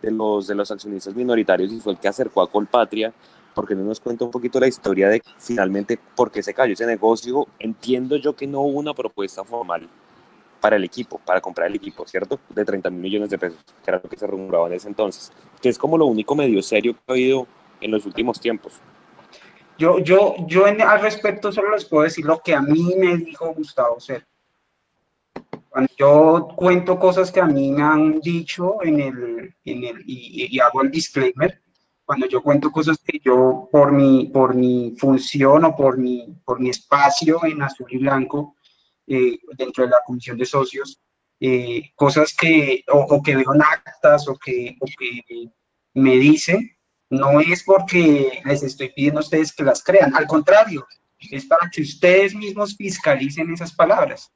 de 0.00 0.10
los, 0.10 0.46
de 0.46 0.54
los 0.54 0.70
accionistas 0.70 1.14
minoritarios 1.14 1.70
y 1.72 1.80
fue 1.80 1.92
el 1.92 1.98
que 1.98 2.08
acercó 2.08 2.42
a 2.42 2.50
Colpatria 2.50 3.12
porque 3.54 3.74
no 3.74 3.84
nos 3.84 4.00
cuenta 4.00 4.24
un 4.24 4.30
poquito 4.30 4.58
la 4.60 4.66
historia 4.66 5.08
de 5.08 5.22
finalmente 5.38 5.98
por 6.16 6.30
qué 6.30 6.42
se 6.42 6.54
cayó 6.54 6.72
ese 6.72 6.86
negocio. 6.86 7.46
Entiendo 7.58 8.16
yo 8.16 8.34
que 8.34 8.46
no 8.46 8.60
hubo 8.60 8.78
una 8.78 8.94
propuesta 8.94 9.44
formal 9.44 9.88
para 10.60 10.76
el 10.76 10.84
equipo, 10.84 11.20
para 11.24 11.40
comprar 11.40 11.68
el 11.68 11.74
equipo, 11.74 12.06
¿cierto? 12.06 12.38
De 12.48 12.64
30 12.64 12.88
mil 12.90 13.00
millones 13.00 13.30
de 13.30 13.38
pesos, 13.38 13.58
que 13.84 13.90
era 13.90 14.00
lo 14.02 14.08
que 14.08 14.16
se 14.16 14.26
rumoraba 14.26 14.68
en 14.68 14.74
ese 14.74 14.88
entonces, 14.88 15.32
que 15.60 15.68
es 15.68 15.76
como 15.76 15.98
lo 15.98 16.06
único 16.06 16.34
medio 16.34 16.62
serio 16.62 16.94
que 16.94 17.00
ha 17.08 17.12
habido 17.12 17.46
en 17.80 17.90
los 17.90 18.06
últimos 18.06 18.38
tiempos. 18.40 18.74
Yo, 19.76 19.98
yo, 19.98 20.36
yo 20.46 20.66
al 20.66 21.00
respecto 21.00 21.50
solo 21.50 21.72
les 21.72 21.84
puedo 21.84 22.04
decir 22.04 22.24
lo 22.24 22.40
que 22.40 22.54
a 22.54 22.60
mí 22.60 22.94
me 22.96 23.16
dijo 23.16 23.52
Gustavo 23.54 23.98
Ser. 23.98 24.26
Cuando 25.68 25.90
yo 25.96 26.48
cuento 26.54 26.98
cosas 26.98 27.32
que 27.32 27.40
a 27.40 27.46
mí 27.46 27.72
me 27.72 27.82
han 27.82 28.20
dicho 28.20 28.76
en 28.82 29.00
el, 29.00 29.54
en 29.64 29.84
el 29.84 30.02
y, 30.06 30.60
hago 30.60 30.82
el 30.82 30.90
disclaimer, 30.90 31.61
cuando 32.12 32.28
yo 32.28 32.42
cuento 32.42 32.70
cosas 32.70 32.98
que 33.02 33.18
yo 33.24 33.70
por 33.72 33.90
mi, 33.90 34.26
por 34.26 34.54
mi 34.54 34.94
función 34.98 35.64
o 35.64 35.74
por 35.74 35.96
mi, 35.96 36.36
por 36.44 36.60
mi 36.60 36.68
espacio 36.68 37.42
en 37.46 37.62
azul 37.62 37.86
y 37.88 37.96
blanco 37.96 38.54
eh, 39.06 39.38
dentro 39.56 39.84
de 39.84 39.88
la 39.88 40.02
comisión 40.04 40.36
de 40.36 40.44
socios, 40.44 41.00
eh, 41.40 41.90
cosas 41.94 42.34
que 42.38 42.84
o, 42.88 43.22
que 43.22 43.34
veo 43.34 43.54
en 43.54 43.62
actas 43.62 44.28
o 44.28 44.36
que, 44.36 44.76
o 44.78 44.84
que 44.98 45.50
me 45.94 46.18
dicen, 46.18 46.76
no 47.08 47.40
es 47.40 47.64
porque 47.64 48.42
les 48.44 48.62
estoy 48.62 48.90
pidiendo 48.90 49.20
a 49.20 49.22
ustedes 49.22 49.50
que 49.50 49.64
las 49.64 49.82
crean, 49.82 50.14
al 50.14 50.26
contrario, 50.26 50.86
es 51.30 51.46
para 51.46 51.70
que 51.70 51.80
ustedes 51.80 52.34
mismos 52.34 52.76
fiscalicen 52.76 53.54
esas 53.54 53.72
palabras, 53.72 54.30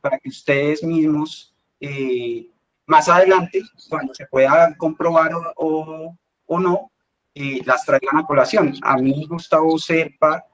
para 0.00 0.16
que 0.20 0.28
ustedes 0.28 0.84
mismos 0.84 1.52
eh, 1.80 2.46
más 2.86 3.08
adelante, 3.08 3.62
cuando 3.88 4.14
se 4.14 4.26
pueda 4.26 4.76
comprobar 4.76 5.32
o, 5.56 6.16
o, 6.46 6.60
no, 6.60 6.92
eh, 7.36 7.60
las 7.64 7.84
traigan 7.84 8.16
a 8.18 8.26
colación. 8.26 8.74
A 8.82 8.96
mí, 8.96 9.26
Gustavo 9.28 9.78
Serpa, 9.78 10.44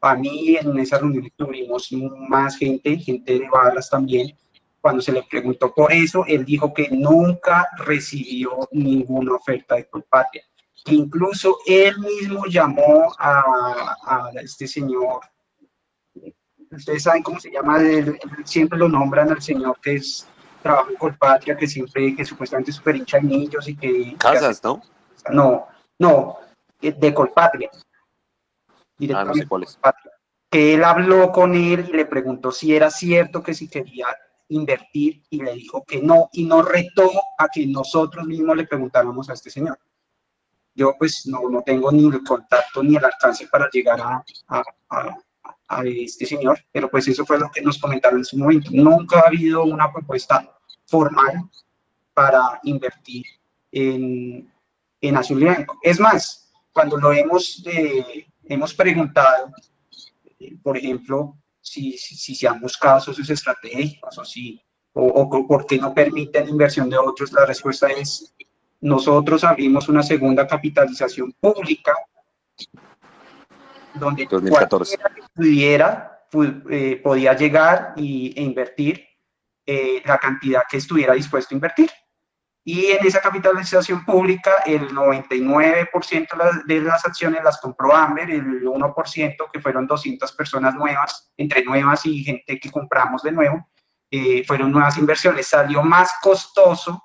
a 0.00 0.14
mí 0.16 0.56
en 0.56 0.78
esa 0.78 0.98
reunión 0.98 1.30
tuvimos 1.36 1.88
más 2.28 2.56
gente, 2.56 2.96
gente 2.98 3.38
de 3.38 3.48
balas 3.48 3.90
también, 3.90 4.36
cuando 4.80 5.00
se 5.00 5.12
le 5.12 5.22
preguntó 5.22 5.72
por 5.72 5.92
eso, 5.92 6.24
él 6.26 6.44
dijo 6.44 6.74
que 6.74 6.88
nunca 6.90 7.68
recibió 7.78 8.68
ninguna 8.72 9.34
oferta 9.34 9.76
de 9.76 9.88
Colpatria 9.88 10.42
incluso 10.92 11.58
él 11.66 11.98
mismo 11.98 12.44
llamó 12.46 13.14
a, 13.18 14.30
este 14.42 14.66
señor, 14.66 15.20
ustedes 16.70 17.02
saben 17.02 17.22
cómo 17.22 17.40
se 17.40 17.50
llama, 17.50 17.78
siempre 18.44 18.78
lo 18.78 18.88
nombran 18.88 19.30
al 19.30 19.40
señor 19.40 19.78
que 19.80 19.96
es 19.96 20.26
trabajo 20.62 20.90
en 20.90 20.96
Colpatria, 20.96 21.56
que 21.56 21.66
siempre, 21.66 22.14
que 22.14 22.24
supuestamente 22.24 22.70
es 22.70 22.76
super 22.76 22.96
hincha 22.96 23.18
de 23.18 23.24
niños 23.24 23.68
y 23.68 23.76
que... 23.76 24.16
Casas, 24.18 24.62
¿no? 24.62 24.82
No, 25.30 25.66
no, 25.98 26.38
eh, 26.80 26.92
de 26.92 27.14
Colpatria. 27.14 27.70
Ah, 29.14 29.24
no 29.24 29.34
sé 29.34 29.46
cuál 29.46 29.64
es. 29.64 29.78
Que 30.50 30.74
él 30.74 30.84
habló 30.84 31.32
con 31.32 31.54
él 31.54 31.86
y 31.88 31.92
le 31.92 32.06
preguntó 32.06 32.52
si 32.52 32.74
era 32.74 32.90
cierto 32.90 33.42
que 33.42 33.54
si 33.54 33.68
quería 33.68 34.06
invertir 34.48 35.22
y 35.30 35.42
le 35.42 35.54
dijo 35.54 35.84
que 35.84 36.00
no 36.00 36.28
y 36.32 36.44
nos 36.44 36.68
retó 36.68 37.10
a 37.38 37.48
que 37.48 37.66
nosotros 37.66 38.26
mismos 38.26 38.56
le 38.56 38.66
preguntáramos 38.66 39.28
a 39.30 39.32
este 39.32 39.50
señor 39.50 39.78
yo 40.74 40.94
pues 40.98 41.26
no, 41.26 41.48
no 41.48 41.62
tengo 41.62 41.90
ni 41.92 42.06
el 42.06 42.22
contacto 42.24 42.82
ni 42.82 42.96
el 42.96 43.04
alcance 43.04 43.46
para 43.46 43.68
llegar 43.70 44.00
a, 44.00 44.24
a, 44.48 44.64
a, 45.68 45.84
este 45.84 46.26
señor, 46.26 46.58
pero 46.72 46.90
pues 46.90 47.06
eso 47.08 47.24
fue 47.24 47.38
lo 47.38 47.50
que 47.50 47.62
nos 47.62 47.78
comentaron 47.78 48.18
en 48.18 48.24
su 48.24 48.36
momento. 48.36 48.70
Nunca 48.72 49.20
ha 49.20 49.28
habido 49.28 49.64
una 49.64 49.92
propuesta 49.92 50.52
formal 50.86 51.48
para 52.12 52.60
invertir 52.64 53.24
en, 53.70 54.52
en 55.08 55.16
azul 55.16 55.40
y 55.42 55.44
blanco. 55.44 55.78
Es 55.82 56.00
más, 56.00 56.52
cuando 56.72 56.96
lo 56.96 57.12
hemos, 57.12 57.62
eh, 57.66 58.26
hemos 58.44 58.74
preguntado, 58.74 59.52
eh, 60.38 60.56
por 60.62 60.76
ejemplo, 60.76 61.36
si, 61.60 61.96
si, 61.96 62.14
si, 62.16 62.34
se 62.34 62.46
han 62.46 62.60
buscado 62.60 63.00
socios 63.00 63.30
estratégicos 63.30 64.18
o 64.18 64.24
si 64.24 64.60
o, 64.92 65.06
o 65.06 65.46
por 65.46 65.66
qué 65.66 65.78
no 65.78 65.92
permiten 65.92 66.48
inversión 66.48 66.88
de 66.88 66.98
otros, 66.98 67.32
la 67.32 67.46
respuesta 67.46 67.88
es 67.88 68.34
nosotros 68.80 69.42
abrimos 69.44 69.88
una 69.88 70.02
segunda 70.02 70.46
capitalización 70.46 71.32
pública 71.40 71.94
donde 73.94 74.26
2014. 74.28 74.98
pudiera 75.34 76.14
eh, 76.70 77.00
podía 77.02 77.34
llegar 77.34 77.94
y, 77.96 78.34
e 78.36 78.42
invertir 78.42 79.06
eh, 79.64 80.02
la 80.04 80.18
cantidad 80.18 80.62
que 80.68 80.78
estuviera 80.78 81.14
dispuesto 81.14 81.54
a 81.54 81.56
invertir. 81.56 81.90
Y 82.66 82.86
en 82.86 83.06
esa 83.06 83.20
capitalización 83.20 84.06
pública, 84.06 84.62
el 84.64 84.88
99% 84.88 86.64
de 86.64 86.80
las 86.80 87.04
acciones 87.04 87.44
las 87.44 87.60
compró 87.60 87.94
Amber, 87.94 88.30
el 88.30 88.62
1% 88.62 89.36
que 89.52 89.60
fueron 89.60 89.86
200 89.86 90.32
personas 90.32 90.74
nuevas, 90.74 91.30
entre 91.36 91.62
nuevas 91.62 92.06
y 92.06 92.24
gente 92.24 92.58
que 92.58 92.70
compramos 92.70 93.22
de 93.22 93.32
nuevo, 93.32 93.68
eh, 94.10 94.44
fueron 94.46 94.72
nuevas 94.72 94.96
inversiones. 94.96 95.46
Salió 95.46 95.82
más 95.82 96.14
costoso 96.22 97.02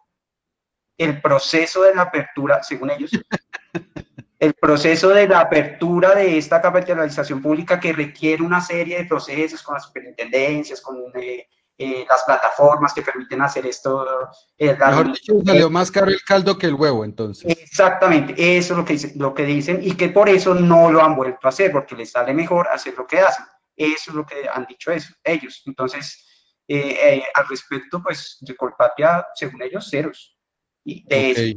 el 0.97 1.21
proceso 1.21 1.81
de 1.83 1.93
la 1.93 2.03
apertura, 2.03 2.63
según 2.63 2.91
ellos, 2.91 3.11
el 4.39 4.53
proceso 4.53 5.09
de 5.09 5.27
la 5.27 5.41
apertura 5.41 6.15
de 6.15 6.37
esta 6.37 6.61
capitalización 6.61 7.41
pública 7.41 7.81
que 7.81 7.91
requiere 7.91 8.41
una 8.41 8.61
serie 8.61 8.99
de 8.99 9.05
procesos 9.05 9.61
con 9.61 9.73
las 9.75 9.83
superintendencias, 9.83 10.79
con 10.79 10.97
eh, 11.15 11.49
eh, 11.81 12.05
las 12.07 12.23
plataformas 12.25 12.93
que 12.93 13.01
permiten 13.01 13.41
hacer 13.41 13.65
esto. 13.65 14.29
Eh, 14.57 14.75
Mejor 14.77 15.13
dicho, 15.13 15.33
salió 15.45 15.69
más 15.69 15.89
caro 15.89 16.07
el 16.07 16.21
caldo 16.23 16.57
que 16.57 16.67
el 16.67 16.75
huevo, 16.75 17.05
entonces. 17.05 17.57
Exactamente, 17.57 18.33
eso 18.57 18.73
es 18.73 18.77
lo 18.77 18.85
que, 18.85 18.93
dicen, 18.93 19.11
lo 19.15 19.33
que 19.33 19.45
dicen 19.45 19.79
y 19.81 19.93
que 19.93 20.09
por 20.09 20.29
eso 20.29 20.53
no 20.53 20.91
lo 20.91 21.01
han 21.01 21.15
vuelto 21.15 21.39
a 21.43 21.49
hacer, 21.49 21.71
porque 21.71 21.95
les 21.95 22.11
sale 22.11 22.33
mejor 22.33 22.67
hacer 22.67 22.93
lo 22.97 23.07
que 23.07 23.19
hacen. 23.19 23.45
Eso 23.75 24.11
es 24.11 24.15
lo 24.15 24.25
que 24.25 24.47
han 24.53 24.65
dicho 24.65 24.91
eso, 24.91 25.13
ellos. 25.23 25.63
Entonces, 25.65 26.25
al 26.67 27.47
respecto, 27.47 28.03
pues, 28.03 28.37
de 28.41 28.55
Colpatria, 28.55 29.25
según 29.33 29.61
ellos, 29.61 29.89
ceros 29.89 30.37
de 30.83 31.55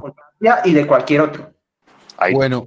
y 0.64 0.72
de 0.72 0.86
cualquier 0.86 1.22
otro. 1.22 1.52
bueno, 2.32 2.64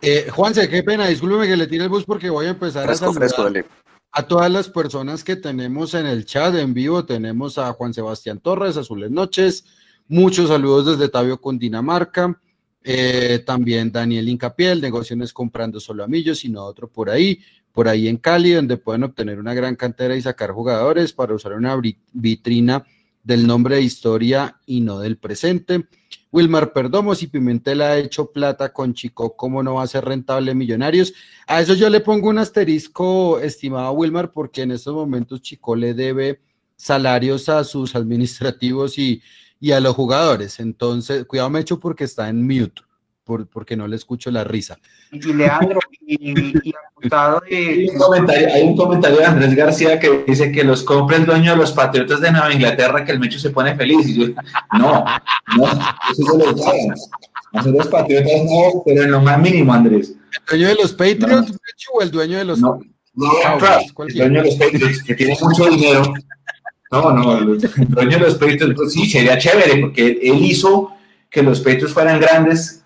eh, 0.00 0.28
Juanse, 0.30 0.68
qué 0.68 0.82
pena, 0.82 1.06
discúlpeme 1.06 1.46
que 1.46 1.56
le 1.56 1.66
tire 1.66 1.84
el 1.84 1.88
bus 1.88 2.04
porque 2.04 2.30
voy 2.30 2.46
a 2.46 2.50
empezar 2.50 2.88
a 2.88 2.94
saludar 2.94 3.64
a 4.10 4.26
todas 4.26 4.50
las 4.50 4.68
personas 4.68 5.24
que 5.24 5.36
tenemos 5.36 5.94
en 5.94 6.06
el 6.06 6.24
chat 6.24 6.54
en 6.54 6.74
vivo. 6.74 7.04
Tenemos 7.04 7.58
a 7.58 7.72
Juan 7.72 7.94
Sebastián 7.94 8.40
Torres, 8.40 8.76
Azules 8.76 9.10
Noches, 9.10 9.64
muchos 10.08 10.48
saludos 10.48 10.86
desde 10.86 11.10
Tabio, 11.10 11.40
Cundinamarca. 11.40 12.40
Eh, 12.82 13.42
también 13.44 13.92
Daniel 13.92 14.28
Incapiel, 14.28 14.80
negocios 14.80 15.32
comprando 15.32 15.78
solo 15.78 16.04
a 16.04 16.08
Millos, 16.08 16.38
sino 16.38 16.64
otro 16.64 16.88
por 16.88 17.10
ahí, 17.10 17.40
por 17.72 17.88
ahí 17.88 18.08
en 18.08 18.16
Cali, 18.16 18.52
donde 18.52 18.78
pueden 18.78 19.02
obtener 19.02 19.38
una 19.38 19.52
gran 19.52 19.76
cantera 19.76 20.16
y 20.16 20.22
sacar 20.22 20.52
jugadores 20.52 21.12
para 21.12 21.34
usar 21.34 21.52
una 21.52 21.78
vitrina 22.12 22.84
del 23.22 23.46
nombre 23.46 23.76
de 23.76 23.82
historia 23.82 24.58
y 24.64 24.80
no 24.80 25.00
del 25.00 25.18
presente. 25.18 25.86
Wilmar 26.30 26.72
Perdomo, 26.72 27.14
si 27.14 27.26
Pimentel 27.26 27.80
ha 27.80 27.96
hecho 27.96 28.30
plata 28.30 28.72
con 28.72 28.94
Chico, 28.94 29.34
¿cómo 29.36 29.62
no 29.62 29.74
va 29.74 29.82
a 29.82 29.86
ser 29.86 30.04
rentable 30.04 30.54
Millonarios? 30.54 31.14
A 31.46 31.60
eso 31.60 31.74
yo 31.74 31.88
le 31.88 32.00
pongo 32.00 32.28
un 32.28 32.38
asterisco, 32.38 33.40
estimado 33.40 33.92
Wilmar, 33.92 34.32
porque 34.32 34.62
en 34.62 34.72
estos 34.72 34.94
momentos 34.94 35.40
Chico 35.40 35.74
le 35.74 35.94
debe 35.94 36.40
salarios 36.76 37.48
a 37.48 37.64
sus 37.64 37.94
administrativos 37.96 38.98
y, 38.98 39.22
y 39.60 39.72
a 39.72 39.80
los 39.80 39.94
jugadores. 39.94 40.60
Entonces, 40.60 41.24
cuidado, 41.24 41.50
me 41.50 41.60
echo 41.60 41.80
porque 41.80 42.04
está 42.04 42.28
en 42.28 42.46
mute 42.46 42.87
porque 43.28 43.76
no 43.76 43.86
le 43.86 43.96
escucho 43.96 44.30
la 44.30 44.44
risa. 44.44 44.78
Y 45.12 45.32
Leandro, 45.32 45.80
y, 46.06 46.30
y 46.30 46.74
hay, 47.10 47.88
un 47.88 47.98
comentario, 47.98 48.54
hay 48.54 48.62
un 48.62 48.76
comentario 48.76 49.18
de 49.18 49.24
Andrés 49.24 49.54
García 49.54 50.00
que 50.00 50.24
dice 50.26 50.50
que 50.50 50.64
los 50.64 50.82
compra 50.82 51.16
el 51.16 51.26
dueño 51.26 51.52
de 51.52 51.58
los 51.58 51.72
Patriotas 51.72 52.20
de 52.20 52.32
Nueva 52.32 52.52
Inglaterra, 52.52 53.04
que 53.04 53.12
el 53.12 53.20
Mecho 53.20 53.38
se 53.38 53.50
pone 53.50 53.76
feliz. 53.76 54.08
Y 54.08 54.14
yo, 54.14 54.26
no, 54.78 55.04
no, 55.56 55.64
eso 56.10 56.22
se 56.32 56.38
lo 56.38 56.54
Nosotros 57.52 57.88
patriotas 57.88 58.44
no, 58.44 58.82
pero 58.84 59.02
en 59.02 59.10
lo 59.10 59.20
más 59.20 59.38
mínimo, 59.38 59.72
Andrés. 59.72 60.14
¿El 60.50 60.58
dueño 60.58 60.68
de 60.68 60.82
los 60.82 60.92
Patriots 60.92 61.52
o 61.92 62.02
el 62.02 62.10
dueño 62.10 62.38
de 62.38 62.44
los 62.44 62.58
no, 62.58 62.80
no, 63.18 63.58
el 64.06 64.14
dueño 64.14 64.42
de 64.42 64.46
los 64.46 64.54
Patriots, 64.54 65.02
que 65.02 65.14
tiene 65.14 65.36
mucho 65.40 65.68
dinero. 65.68 66.12
No, 66.90 67.12
no, 67.12 67.38
el 67.38 67.58
dueño 67.88 68.18
de 68.18 68.18
los 68.18 68.34
Patriots, 68.36 68.74
pues 68.74 68.92
sí, 68.92 69.06
sería 69.06 69.38
chévere, 69.38 69.80
porque 69.80 70.18
él 70.22 70.42
hizo 70.42 70.92
que 71.28 71.42
los 71.42 71.60
Patriots 71.60 71.92
fueran 71.92 72.20
grandes, 72.20 72.77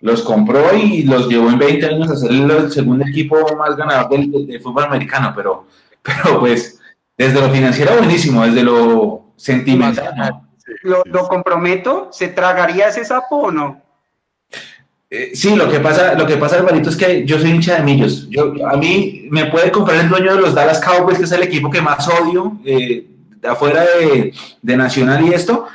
los 0.00 0.22
compró 0.22 0.74
y 0.74 1.02
los 1.02 1.28
llevó 1.28 1.50
en 1.50 1.58
20 1.58 1.86
años 1.86 2.10
a 2.10 2.16
ser 2.16 2.30
el 2.32 2.72
segundo 2.72 3.04
equipo 3.06 3.36
más 3.56 3.76
ganador 3.76 4.18
del, 4.18 4.60
fútbol 4.62 4.84
americano, 4.84 5.32
pero, 5.34 5.66
pero 6.02 6.40
pues 6.40 6.80
desde 7.16 7.40
lo 7.40 7.50
financiero 7.50 7.96
buenísimo, 7.96 8.44
desde 8.46 8.62
lo 8.62 9.32
sentimental. 9.36 10.40
Lo, 10.82 11.02
lo 11.04 11.28
comprometo, 11.28 12.08
¿se 12.12 12.28
tragaría 12.28 12.88
ese 12.88 13.04
sapo 13.04 13.36
o 13.36 13.50
no? 13.50 13.82
Eh, 15.12 15.32
sí, 15.34 15.56
lo 15.56 15.68
que 15.68 15.80
pasa, 15.80 16.14
lo 16.14 16.24
que 16.24 16.36
pasa, 16.36 16.56
Alvarito, 16.56 16.88
es 16.88 16.96
que 16.96 17.26
yo 17.26 17.38
soy 17.38 17.50
hincha 17.50 17.76
de 17.76 17.82
millos. 17.82 18.28
Yo, 18.30 18.54
a 18.68 18.76
mí 18.76 19.26
me 19.28 19.46
puede 19.46 19.72
comprar 19.72 19.98
el 19.98 20.08
dueño 20.08 20.36
de 20.36 20.40
los 20.40 20.54
Dallas 20.54 20.80
Cowboys, 20.80 21.18
que 21.18 21.24
es 21.24 21.32
el 21.32 21.42
equipo 21.42 21.68
que 21.68 21.82
más 21.82 22.06
odio, 22.08 22.58
eh, 22.64 23.06
de 23.40 23.48
afuera 23.48 23.82
de, 23.82 24.32
de, 24.62 24.76
Nacional 24.76 25.26
y 25.26 25.34
esto. 25.34 25.66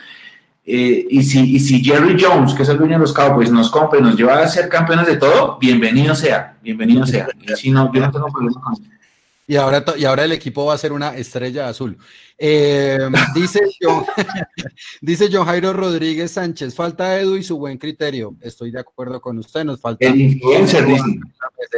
Eh, 0.68 1.05
y, 1.09 1.22
si, 1.24 1.55
y 1.55 1.59
si 1.59 1.84
Jerry 1.84 2.18
Jones, 2.20 2.55
que 2.55 2.63
es 2.63 2.70
el 2.70 2.78
dueño 2.78 2.93
de 2.93 2.99
los 2.99 3.13
Cowboys, 3.13 3.51
nos 3.51 3.70
compra 3.70 3.99
y 3.99 4.01
nos 4.01 4.16
lleva 4.16 4.39
a 4.39 4.47
ser 4.47 4.68
campeones 4.68 5.05
de 5.05 5.18
todo, 5.18 5.59
bienvenido 5.59 6.16
sea, 6.16 6.57
bienvenido 6.61 7.05
sea. 7.05 7.28
Y 7.39 7.55
si 7.55 7.70
no, 7.70 7.91
yo 7.93 8.01
no 8.01 8.11
tengo 8.11 8.28
problema 8.28 8.59
con 8.61 8.74
eso. 8.74 8.84
Y 9.47 9.57
ahora, 9.57 9.86
y 9.95 10.05
ahora 10.05 10.24
el 10.24 10.32
equipo 10.32 10.66
va 10.66 10.74
a 10.74 10.78
ser 10.78 10.91
una 10.91 11.16
estrella 11.16 11.70
azul. 11.70 11.95
Eh, 12.36 12.97
dice, 13.36 13.61
John, 13.80 14.03
dice 15.01 15.30
John 15.32 15.45
Jairo 15.45 15.72
Rodríguez 15.72 16.32
Sánchez, 16.32 16.74
falta 16.74 17.20
Edu 17.20 17.36
y 17.36 17.43
su 17.43 17.57
buen 17.57 17.78
criterio. 17.78 18.36
Estoy 18.41 18.72
de 18.72 18.80
acuerdo 18.80 19.22
con 19.22 19.38
usted, 19.38 19.63
nos 19.63 19.80
falta. 19.80 20.03
El 20.07 20.20
influencer, 20.20 20.88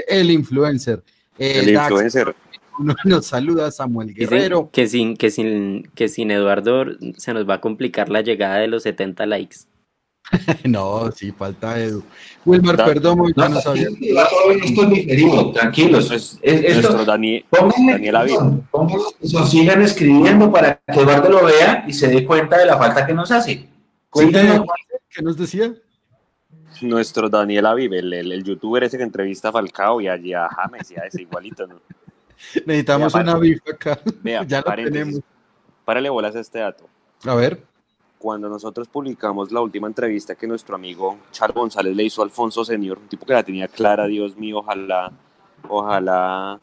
El 0.07 0.31
influencer. 0.31 1.03
Eh, 1.37 1.59
el 1.59 1.69
influencer. 1.71 2.33
Nos 3.05 3.25
saluda 3.25 3.71
Samuel 3.71 4.13
Guerrero. 4.13 4.69
Que 4.71 4.87
sin, 4.87 5.17
que, 5.17 5.31
sin, 5.31 5.83
que 5.95 6.09
sin 6.09 6.31
Eduardo 6.31 6.85
se 7.17 7.33
nos 7.33 7.47
va 7.47 7.55
a 7.55 7.61
complicar 7.61 8.09
la 8.09 8.21
llegada 8.21 8.57
de 8.57 8.67
los 8.67 8.83
70 8.83 9.25
likes. 9.25 9.57
no, 10.65 11.09
sí, 11.11 11.31
falta 11.31 11.79
Edu. 11.79 12.03
Wilmar, 12.45 12.75
perdón, 12.75 13.33
no, 13.35 13.49
no 13.49 13.61
sabía. 13.61 13.87
Esto 13.87 14.83
es 14.83 14.89
diferido, 14.89 15.51
tranquilos. 15.51 16.11
Es, 16.11 16.39
esto, 16.41 17.05
Daniel, 17.05 17.45
sigan 19.49 19.81
escribiendo 19.81 20.51
para 20.51 20.81
que 20.85 20.99
Eduardo 20.99 21.29
lo 21.29 21.45
vea 21.45 21.85
y 21.87 21.93
se 21.93 22.09
dé 22.09 22.25
cuenta 22.25 22.57
de 22.57 22.65
la 22.65 22.77
falta 22.77 23.05
que 23.05 23.13
nos 23.13 23.31
hace. 23.31 23.69
Cuéntanos, 24.09 24.65
¿qué 25.09 25.21
nos 25.21 25.37
decía? 25.37 25.73
Nuestro 26.81 27.29
Daniel 27.29 27.65
Aviv, 27.65 27.93
el, 27.93 28.13
el, 28.13 28.43
youtuber 28.43 28.83
ese 28.83 28.97
que 28.97 29.03
entrevista 29.03 29.49
a 29.49 29.51
Falcao 29.51 29.99
y 30.01 30.07
allí 30.07 30.33
a 30.33 30.47
James, 30.47 30.89
ya 30.89 31.01
es 31.03 31.15
igualito, 31.15 31.65
¿no? 31.65 31.81
Necesitamos 32.65 33.13
una 33.13 33.33
Aviv 33.33 33.61
acá. 33.69 33.99
Vea, 34.21 34.43
ya 34.47 34.61
lo 34.61 34.73
tenemos. 34.73 35.21
Párale 35.85 36.09
bolas 36.09 36.35
a 36.35 36.39
este 36.39 36.59
dato. 36.59 36.87
A 37.25 37.35
ver 37.35 37.61
cuando 38.17 38.49
nosotros 38.49 38.87
publicamos 38.87 39.51
la 39.51 39.61
última 39.61 39.87
entrevista 39.87 40.35
que 40.35 40.47
nuestro 40.47 40.75
amigo 40.75 41.17
Charles 41.31 41.55
González 41.55 41.95
le 41.95 42.03
hizo 42.03 42.21
a 42.21 42.25
Alfonso 42.25 42.65
Senior, 42.65 42.97
un 42.97 43.07
tipo 43.07 43.25
que 43.25 43.33
la 43.33 43.43
tenía 43.43 43.67
clara, 43.67 44.07
Dios 44.07 44.35
mío, 44.35 44.57
ojalá, 44.59 45.11
ojalá 45.69 46.59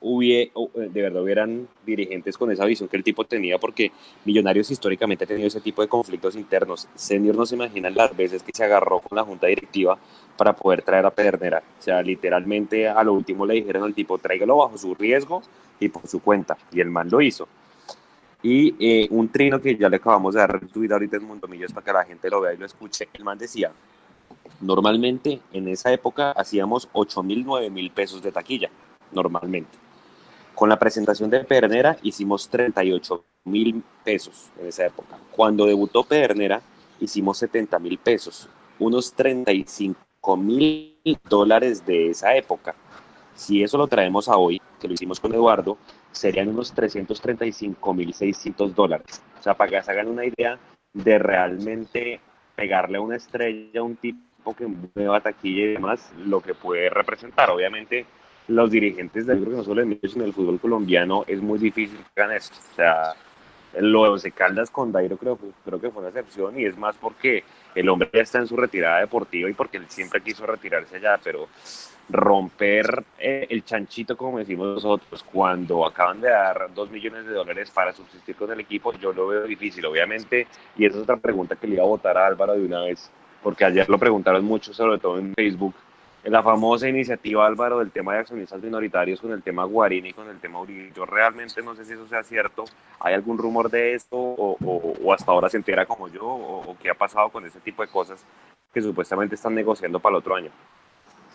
hubiera, 0.00 0.50
eh, 0.74 0.88
de 0.90 1.02
verdad 1.02 1.22
hubieran 1.22 1.68
dirigentes 1.84 2.36
con 2.36 2.50
esa 2.50 2.64
visión 2.64 2.88
que 2.88 2.96
el 2.96 3.04
tipo 3.04 3.24
tenía, 3.24 3.58
porque 3.58 3.92
Millonarios 4.24 4.70
históricamente 4.70 5.24
ha 5.24 5.26
tenido 5.26 5.48
ese 5.48 5.60
tipo 5.60 5.82
de 5.82 5.88
conflictos 5.88 6.36
internos. 6.36 6.88
Senior 6.94 7.36
no 7.36 7.46
se 7.46 7.54
imagina 7.54 7.90
las 7.90 8.16
veces 8.16 8.42
que 8.42 8.52
se 8.54 8.64
agarró 8.64 9.00
con 9.00 9.16
la 9.16 9.24
junta 9.24 9.46
directiva 9.46 9.98
para 10.36 10.54
poder 10.54 10.82
traer 10.82 11.06
a 11.06 11.10
Pedernera. 11.10 11.62
O 11.78 11.82
sea, 11.82 12.02
literalmente 12.02 12.88
a 12.88 13.02
lo 13.02 13.14
último 13.14 13.46
le 13.46 13.54
dijeron 13.54 13.84
al 13.84 13.94
tipo, 13.94 14.18
tráigalo 14.18 14.56
bajo 14.58 14.78
su 14.78 14.94
riesgo 14.94 15.42
y 15.78 15.88
por 15.88 16.06
su 16.06 16.20
cuenta. 16.20 16.56
Y 16.72 16.80
el 16.80 16.90
man 16.90 17.08
lo 17.10 17.20
hizo. 17.20 17.48
Y 18.42 18.74
eh, 18.80 19.08
un 19.10 19.28
trino 19.28 19.60
que 19.60 19.76
ya 19.76 19.88
le 19.88 19.96
acabamos 19.96 20.34
de 20.34 20.40
dar 20.40 20.60
retweet 20.60 20.90
ahorita 20.90 21.16
en 21.16 21.24
Mundomillos 21.24 21.72
para 21.72 21.84
que 21.84 21.92
la 21.92 22.04
gente 22.04 22.28
lo 22.28 22.40
vea 22.40 22.54
y 22.54 22.56
lo 22.56 22.66
escuche. 22.66 23.08
El 23.12 23.24
man 23.24 23.38
decía, 23.38 23.70
normalmente 24.60 25.40
en 25.52 25.68
esa 25.68 25.92
época 25.92 26.32
hacíamos 26.32 26.88
8 26.92 27.22
mil, 27.22 27.44
9 27.44 27.70
mil 27.70 27.90
pesos 27.90 28.20
de 28.20 28.32
taquilla, 28.32 28.70
normalmente. 29.12 29.78
Con 30.54 30.68
la 30.68 30.78
presentación 30.78 31.30
de 31.30 31.44
Pedernera 31.44 31.96
hicimos 32.02 32.48
38 32.48 33.24
mil 33.44 33.82
pesos 34.04 34.50
en 34.60 34.66
esa 34.66 34.86
época. 34.86 35.18
Cuando 35.30 35.66
debutó 35.66 36.04
Pedernera 36.04 36.60
hicimos 37.00 37.38
70 37.38 37.78
mil 37.78 37.98
pesos, 37.98 38.48
unos 38.78 39.12
35 39.12 39.98
mil 40.36 41.18
dólares 41.28 41.84
de 41.84 42.10
esa 42.10 42.36
época. 42.36 42.76
Si 43.34 43.62
eso 43.62 43.78
lo 43.78 43.86
traemos 43.86 44.28
a 44.28 44.36
hoy, 44.36 44.60
que 44.80 44.88
lo 44.88 44.94
hicimos 44.94 45.20
con 45.20 45.34
Eduardo, 45.34 45.78
serían 46.12 46.48
unos 46.48 46.74
335.600 46.74 48.74
dólares. 48.74 49.22
O 49.38 49.42
sea, 49.42 49.54
para 49.54 49.70
que 49.70 49.82
se 49.82 49.90
hagan 49.90 50.08
una 50.08 50.24
idea 50.24 50.58
de 50.92 51.18
realmente 51.18 52.20
pegarle 52.54 52.98
a 52.98 53.00
una 53.00 53.16
estrella 53.16 53.80
a 53.80 53.82
un 53.82 53.96
tipo 53.96 54.54
que 54.54 54.68
mueva 54.94 55.20
taquilla 55.20 55.64
y 55.64 55.72
demás, 55.74 56.12
lo 56.24 56.40
que 56.40 56.54
puede 56.54 56.88
representar. 56.90 57.50
Obviamente, 57.50 58.06
los 58.48 58.70
dirigentes 58.70 59.26
del 59.26 59.50
no 59.50 59.64
solo 59.64 59.82
en 59.82 59.98
el 60.02 60.32
fútbol 60.32 60.60
colombiano, 60.60 61.24
es 61.26 61.40
muy 61.40 61.58
difícil 61.58 61.98
que 62.14 62.22
hagan 62.22 62.36
esto. 62.36 62.56
O 62.72 62.74
sea, 62.74 63.14
lo 63.80 64.16
de 64.16 64.32
Caldas 64.32 64.70
con 64.70 64.92
Dairo 64.92 65.16
creo, 65.16 65.38
creo 65.64 65.80
que 65.80 65.90
fue 65.90 66.00
una 66.00 66.10
excepción 66.10 66.58
y 66.58 66.64
es 66.64 66.76
más 66.76 66.96
porque 66.96 67.44
el 67.74 67.88
hombre 67.88 68.10
ya 68.12 68.22
está 68.22 68.38
en 68.38 68.46
su 68.46 68.56
retirada 68.56 69.00
deportiva 69.00 69.48
y 69.48 69.54
porque 69.54 69.78
él 69.78 69.86
siempre 69.88 70.20
quiso 70.20 70.46
retirarse 70.46 71.00
ya, 71.00 71.18
pero 71.22 71.48
romper 72.08 73.04
eh, 73.18 73.46
el 73.48 73.64
chanchito, 73.64 74.16
como 74.16 74.38
decimos 74.38 74.74
nosotros, 74.74 75.22
cuando 75.22 75.86
acaban 75.86 76.20
de 76.20 76.28
dar 76.28 76.72
dos 76.74 76.90
millones 76.90 77.24
de 77.24 77.32
dólares 77.32 77.70
para 77.70 77.92
subsistir 77.92 78.36
con 78.36 78.50
el 78.52 78.60
equipo, 78.60 78.92
yo 78.94 79.12
lo 79.12 79.28
veo 79.28 79.44
difícil, 79.44 79.84
obviamente, 79.86 80.46
y 80.76 80.84
esa 80.84 80.96
es 80.96 81.02
otra 81.04 81.16
pregunta 81.16 81.56
que 81.56 81.66
le 81.66 81.74
iba 81.74 81.84
a 81.84 81.86
votar 81.86 82.18
a 82.18 82.26
Álvaro 82.26 82.54
de 82.54 82.66
una 82.66 82.82
vez, 82.82 83.10
porque 83.42 83.64
ayer 83.64 83.88
lo 83.88 83.98
preguntaron 83.98 84.44
mucho, 84.44 84.74
sobre 84.74 84.98
todo 84.98 85.18
en 85.18 85.32
Facebook, 85.34 85.74
la 86.30 86.42
famosa 86.42 86.88
iniciativa 86.88 87.46
Álvaro 87.46 87.80
del 87.80 87.90
tema 87.90 88.14
de 88.14 88.20
accionistas 88.20 88.62
minoritarios 88.62 89.20
con 89.20 89.32
el 89.32 89.42
tema 89.42 89.64
Guarini 89.64 90.12
con 90.12 90.28
el 90.28 90.38
tema 90.38 90.60
Uribe. 90.60 90.92
Yo 90.94 91.04
realmente 91.04 91.62
no 91.62 91.74
sé 91.74 91.84
si 91.84 91.94
eso 91.94 92.06
sea 92.06 92.22
cierto. 92.22 92.64
¿Hay 93.00 93.14
algún 93.14 93.38
rumor 93.38 93.70
de 93.70 93.94
esto 93.94 94.16
o, 94.16 94.56
o, 94.60 95.12
hasta 95.12 95.32
ahora 95.32 95.48
se 95.48 95.56
entera 95.56 95.84
como 95.84 96.08
yo 96.08 96.24
o, 96.24 96.76
qué 96.80 96.90
ha 96.90 96.94
pasado 96.94 97.28
con 97.30 97.44
ese 97.44 97.58
tipo 97.60 97.82
de 97.82 97.88
cosas 97.88 98.24
que 98.72 98.80
supuestamente 98.80 99.34
están 99.34 99.54
negociando 99.54 99.98
para 99.98 100.14
el 100.14 100.18
otro 100.18 100.36
año? 100.36 100.50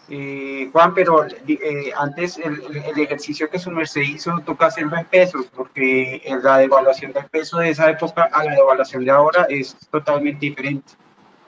Eh, 0.10 0.70
Juan, 0.72 0.94
pero 0.94 1.26
eh, 1.26 1.92
antes 1.98 2.38
el, 2.38 2.62
el, 2.86 2.98
ejercicio 2.98 3.50
que 3.50 3.60
su 3.60 3.70
merced 3.72 4.00
hizo 4.00 4.40
toca 4.46 4.68
hacerlo 4.68 4.96
en 4.98 5.04
pesos, 5.04 5.48
porque 5.54 6.22
la 6.42 6.60
devaluación 6.60 7.12
del 7.12 7.26
peso 7.26 7.58
de 7.58 7.72
esa 7.72 7.90
época 7.90 8.30
a 8.32 8.46
la 8.46 8.52
devaluación 8.52 9.04
de 9.04 9.12
ahora 9.12 9.46
es 9.50 9.76
totalmente 9.92 10.46
diferente. 10.46 10.94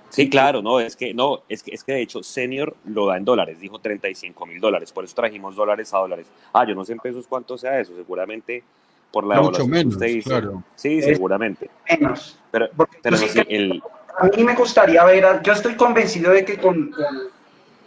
Sí, 0.10 0.30
claro, 0.30 0.62
no, 0.62 0.80
es 0.80 0.95
que, 0.95 1.14
no, 1.14 1.43
es 1.47 1.64
que, 1.64 1.72
es 1.72 1.84
que 1.84 1.93
de 1.93 2.01
hecho 2.01 2.24
Senior 2.24 2.76
lo 2.86 3.05
da 3.05 3.18
en 3.18 3.26
dólares, 3.26 3.60
dijo 3.60 3.80
35 3.80 4.45
mil 4.45 4.60
dólares, 4.60 4.91
por 4.91 5.03
eso 5.03 5.16
trajimos 5.16 5.55
dólares 5.55 5.93
a 5.93 5.99
dólares. 5.99 6.28
Ah, 6.51 6.66
yo 6.68 6.76
no 6.76 6.84
sé 6.84 6.93
en 6.93 6.99
pesos 6.99 7.26
cuánto 7.28 7.57
sea 7.57 7.80
eso, 7.80 7.93
seguramente 7.95 8.64
por 9.12 9.26
la 9.26 9.41
Mucho 9.41 9.68
menos, 9.68 9.93
usted 9.93 10.07
dice. 10.07 10.30
Claro. 10.30 10.64
Sí, 10.76 11.01
seguramente. 11.01 11.70
Menos. 11.89 12.39
Pero, 12.51 12.70
pero 13.01 13.18
el... 13.47 13.82
A 14.18 14.26
mí 14.26 14.43
me 14.43 14.55
gustaría 14.55 15.03
ver, 15.05 15.41
yo 15.43 15.53
estoy 15.53 15.76
convencido 15.76 16.32
de 16.32 16.43
que 16.43 16.57
con 16.57 16.91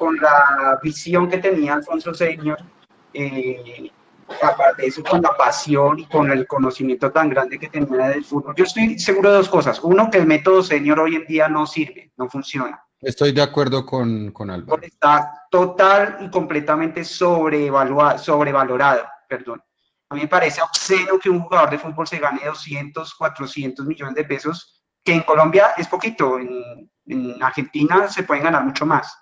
con 0.02 0.16
la 0.16 0.80
visión 0.82 1.30
que 1.30 1.38
tenía 1.38 1.74
Alfonso 1.74 2.12
Senior, 2.12 2.58
eh, 3.14 3.88
aparte 4.42 4.82
de 4.82 4.88
eso, 4.88 5.02
con 5.02 5.22
la 5.22 5.36
pasión 5.36 5.98
y 5.98 6.06
con 6.06 6.30
el 6.30 6.46
conocimiento 6.46 7.10
tan 7.10 7.28
grande 7.28 7.58
que 7.58 7.68
tenía 7.68 8.08
del 8.08 8.24
fútbol. 8.24 8.54
Yo 8.56 8.64
estoy 8.64 8.98
seguro 8.98 9.30
de 9.30 9.36
dos 9.36 9.48
cosas. 9.48 9.80
Uno, 9.82 10.10
que 10.10 10.18
el 10.18 10.26
método 10.26 10.62
Senior 10.62 11.00
hoy 11.00 11.16
en 11.16 11.26
día 11.26 11.48
no 11.48 11.66
sirve, 11.66 12.12
no 12.16 12.28
funciona. 12.28 12.82
Estoy 13.00 13.32
de 13.32 13.42
acuerdo 13.42 13.84
con, 13.84 14.30
con 14.30 14.50
Álvaro. 14.50 14.80
Está 14.82 15.46
total 15.50 16.18
y 16.20 16.30
completamente 16.30 17.04
sobrevalorado. 17.04 19.06
Perdón. 19.28 19.62
A 20.08 20.14
mí 20.14 20.22
me 20.22 20.28
parece 20.28 20.62
obsceno 20.62 21.18
que 21.18 21.30
un 21.30 21.40
jugador 21.40 21.70
de 21.70 21.78
fútbol 21.78 22.06
se 22.06 22.18
gane 22.18 22.42
200, 22.44 23.14
400 23.14 23.86
millones 23.86 24.14
de 24.14 24.24
pesos, 24.24 24.84
que 25.02 25.14
en 25.14 25.22
Colombia 25.22 25.72
es 25.76 25.88
poquito, 25.88 26.38
en, 26.38 26.90
en 27.06 27.42
Argentina 27.42 28.06
se 28.08 28.22
pueden 28.22 28.44
ganar 28.44 28.64
mucho 28.64 28.86
más 28.86 29.12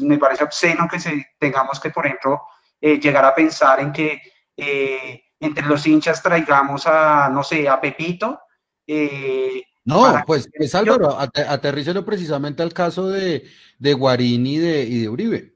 me 0.00 0.18
parece 0.18 0.44
obsceno 0.44 0.88
que 0.88 0.98
se, 0.98 1.26
tengamos 1.38 1.80
que, 1.80 1.90
por 1.90 2.06
ejemplo, 2.06 2.42
eh, 2.84 2.98
llegar 2.98 3.24
a 3.24 3.32
pensar 3.32 3.78
en 3.78 3.92
que 3.92 4.20
eh, 4.56 5.22
entre 5.38 5.64
los 5.66 5.86
hinchas 5.86 6.20
traigamos 6.20 6.84
a, 6.84 7.28
no 7.28 7.44
sé, 7.44 7.68
a 7.68 7.80
Pepito. 7.80 8.40
Eh, 8.84 9.62
no, 9.84 10.20
pues, 10.26 10.48
pues 10.56 10.74
Álvaro, 10.74 11.16
aterrícelo 11.16 12.04
precisamente 12.04 12.60
al 12.60 12.72
caso 12.72 13.08
de, 13.08 13.44
de 13.78 13.94
Guarini 13.94 14.56
y 14.56 14.58
de, 14.58 14.82
y 14.82 14.98
de 15.02 15.08
Uribe. 15.08 15.54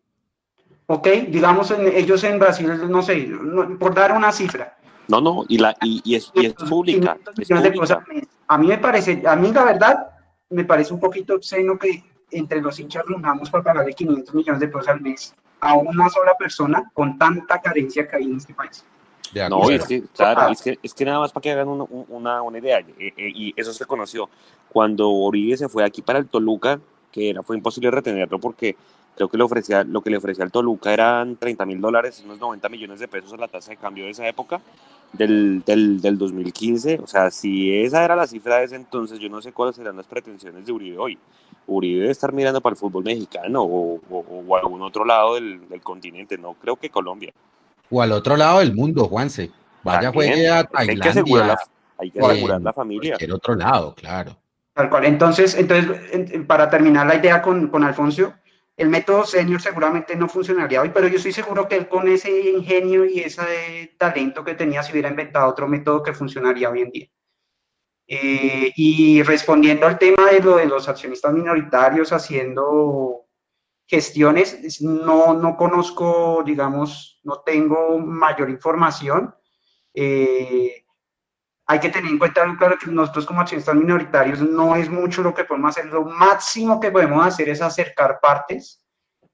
Ok, 0.87 1.09
digamos 1.29 1.73
ellos 1.73 2.23
en 2.23 2.39
Brasil, 2.39 2.89
no 2.89 3.03
sé, 3.03 3.29
por 3.81 3.93
dar 3.93 4.13
una 4.13 4.31
cifra. 4.31 4.77
No, 5.09 5.21
no, 5.21 5.45
y, 5.49 5.59
la, 5.59 5.77
y, 5.83 6.15
es, 6.15 6.31
y 6.33 6.47
es 6.47 6.55
pública. 6.55 7.19
a 8.47 8.59
mí 8.59 8.67
me 8.69 8.79
parece, 8.79 9.21
a 9.27 9.35
mí 9.35 9.53
la 9.53 9.65
verdad, 9.65 10.11
me 10.51 10.65
parece 10.65 10.95
un 10.95 11.01
poquito 11.01 11.35
obsceno 11.35 11.77
que 11.77 12.05
entre 12.31 12.61
los 12.61 12.79
hinchas 12.79 13.05
rundamos 13.05 13.51
por 13.51 13.65
pagarle 13.65 13.95
500 13.95 14.33
millones 14.33 14.61
de 14.61 14.69
pesos 14.69 14.87
al 14.87 15.01
mes 15.01 15.35
a 15.67 15.75
una 15.75 16.09
sola 16.09 16.35
persona 16.39 16.91
con 16.93 17.19
tanta 17.19 17.61
carencia 17.61 18.07
que 18.07 18.17
hay 18.17 18.25
en 18.25 18.37
este 18.37 18.55
país. 18.55 18.85
No, 19.51 19.69
es 19.71 19.85
que, 19.85 20.03
claro, 20.15 20.53
es 20.53 20.63
que, 20.63 20.79
es 20.83 20.95
que 20.95 21.05
nada 21.05 21.19
más 21.19 21.33
para 21.33 21.43
que 21.43 21.51
hagan 21.51 21.69
una, 21.69 21.85
una, 22.09 22.43
una 22.43 22.59
idea, 22.59 22.79
eh, 22.79 23.13
eh, 23.17 23.33
y 23.35 23.55
eso 23.57 23.73
se 23.73 23.85
conoció, 23.85 24.31
cuando 24.69 25.11
Oribe 25.11 25.57
se 25.57 25.69
fue 25.69 25.85
aquí 25.85 26.01
para 26.01 26.19
el 26.19 26.27
Toluca, 26.27 26.81
que 27.11 27.31
era, 27.31 27.43
fue 27.43 27.57
imposible 27.57 27.91
retenerlo 27.91 28.39
porque 28.39 28.77
creo 29.17 29.29
que 29.29 29.37
le 29.37 29.45
ofrecía, 29.45 29.85
lo 29.85 30.01
que 30.01 30.11
le 30.11 30.19
ofrecía 30.19 30.45
al 30.45 30.53
Toluca 30.53 30.93
eran 30.93 31.37
30 31.37 31.67
mil 31.67 31.81
dólares, 31.81 32.23
unos 32.25 32.39
90 32.39 32.69
millones 32.69 33.01
de 33.01 33.09
pesos 33.09 33.33
a 33.33 33.37
la 33.37 33.49
tasa 33.49 33.71
de 33.71 33.77
cambio 33.77 34.05
de 34.05 34.11
esa 34.11 34.27
época, 34.29 34.61
del, 35.17 35.63
del, 35.65 36.01
del, 36.01 36.19
2015. 36.19 37.01
O 37.03 37.07
sea, 37.07 37.31
si 37.31 37.73
esa 37.73 38.05
era 38.05 38.17
la 38.17 38.27
cifra 38.27 38.59
de 38.59 38.65
ese 38.65 38.77
entonces, 38.77 39.19
yo 39.19 39.29
no 39.29 39.43
sé 39.43 39.53
cuáles 39.53 39.77
serán 39.77 39.97
las 39.97 40.07
pretensiones 40.07 40.67
de 40.67 40.73
Uribe 40.73 40.99
hoy. 40.99 41.19
Uribe 41.67 42.01
debe 42.01 42.13
estar 42.13 42.33
mirando 42.33 42.61
para 42.61 42.75
el 42.75 42.79
fútbol 42.79 43.05
mexicano 43.05 43.63
o, 43.63 44.01
o, 44.11 44.57
algún 44.57 44.83
otro 44.83 45.05
lado 45.05 45.35
del, 45.35 45.69
del, 45.69 45.81
continente, 45.81 46.39
no 46.39 46.55
creo 46.55 46.77
que 46.77 46.91
Colombia. 46.91 47.33
O 47.91 48.03
al 48.03 48.13
otro 48.13 48.37
lado 48.37 48.61
del 48.61 48.75
mundo, 48.75 49.07
Juanse. 49.07 49.51
Vaya, 49.83 50.13
juegue 50.13 50.49
a 50.49 50.65
Tailandia. 50.65 50.95
Hay 50.95 51.01
que 51.01 51.09
asegurar 51.09 51.47
la, 51.47 51.59
hay 51.99 52.11
que 52.11 52.21
asegurar 52.21 52.61
la 52.61 52.73
familia. 52.73 53.17
El 53.19 53.33
otro 53.33 53.55
lado, 53.55 53.95
claro. 53.95 54.37
Tal 54.75 54.91
cual. 54.91 55.05
Entonces, 55.05 55.55
entonces 55.55 56.45
para 56.47 56.69
terminar 56.69 57.07
la 57.07 57.17
idea 57.17 57.41
con, 57.41 57.69
con 57.69 57.85
Alfonso, 57.85 58.35
el 58.77 58.89
método 58.89 59.25
senior 59.25 59.61
seguramente 59.61 60.15
no 60.17 60.29
funcionaría 60.29 60.83
hoy, 60.83 60.91
pero 60.93 61.09
yo 61.09 61.17
estoy 61.17 61.33
seguro 61.33 61.67
que 61.67 61.77
él 61.77 61.89
con 61.89 62.09
ese 62.09 62.51
ingenio 62.51 63.07
y 63.07 63.21
ese 63.21 63.95
talento 63.99 64.45
que 64.45 64.55
tenía 64.55 64.83
se 64.83 64.93
hubiera 64.93 65.09
inventado 65.09 65.49
otro 65.49 65.67
método 65.67 66.03
que 66.03 66.13
funcionaría 66.13 66.71
hoy 66.71 66.83
en 66.83 66.91
día. 66.91 67.09
Eh, 68.09 68.73
y 68.77 69.23
respondiendo 69.23 69.87
al 69.87 69.99
tema 69.99 70.31
de 70.31 70.41
lo 70.41 70.57
de 70.57 70.67
los 70.67 70.89
accionistas 70.89 71.33
minoritarios 71.33 72.13
haciendo 72.13 73.27
gestiones, 73.87 74.81
no, 74.83 75.35
no 75.35 75.57
conozco, 75.57 76.43
digamos, 76.45 77.21
no 77.25 77.41
tengo 77.41 77.99
mayor 77.99 78.51
información. 78.51 79.35
Eh, 79.95 80.86
hay 81.69 81.81
que 81.81 81.89
tener 81.89 82.11
en 82.11 82.19
cuenta, 82.19 82.45
claro, 82.59 82.79
que 82.79 82.91
nosotros 82.91 83.27
como 83.27 83.41
accionistas 83.41 83.75
minoritarios 83.75 84.41
no 84.41 84.77
es 84.77 84.89
mucho 84.89 85.23
lo 85.23 85.35
que 85.35 85.45
podemos 85.45 85.77
hacer, 85.77 85.91
lo 85.91 86.05
máximo 86.05 86.79
que 86.79 86.93
podemos 86.93 87.27
hacer 87.27 87.49
es 87.49 87.61
acercar 87.61 88.21
partes, 88.21 88.85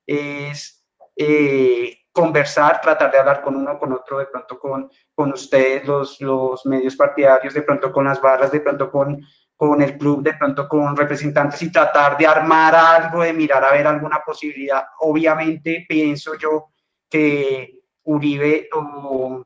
es 0.06 0.82
eh, 1.14 1.98
conversar, 2.10 2.80
tratar 2.80 3.12
de 3.12 3.18
hablar 3.18 3.42
con 3.42 3.56
uno, 3.56 3.78
con 3.78 3.92
otro, 3.92 4.18
de 4.18 4.26
pronto 4.26 4.58
con, 4.58 4.90
con 5.14 5.32
ustedes, 5.32 5.86
los, 5.86 6.20
los 6.20 6.64
medios 6.64 6.96
partidarios, 6.96 7.52
de 7.52 7.62
pronto 7.62 7.92
con 7.92 8.06
las 8.06 8.20
barras, 8.20 8.50
de 8.50 8.60
pronto 8.60 8.90
con, 8.90 9.20
con 9.54 9.82
el 9.82 9.98
club, 9.98 10.22
de 10.22 10.34
pronto 10.34 10.66
con 10.66 10.96
representantes 10.96 11.62
y 11.62 11.70
tratar 11.70 12.16
de 12.16 12.26
armar 12.26 12.74
algo, 12.74 13.22
de 13.22 13.34
mirar 13.34 13.62
a 13.62 13.72
ver 13.72 13.86
alguna 13.86 14.20
posibilidad. 14.24 14.86
Obviamente 15.00 15.84
pienso 15.86 16.34
yo 16.36 16.70
que 17.10 17.80
Uribe 18.04 18.68
o 18.72 19.44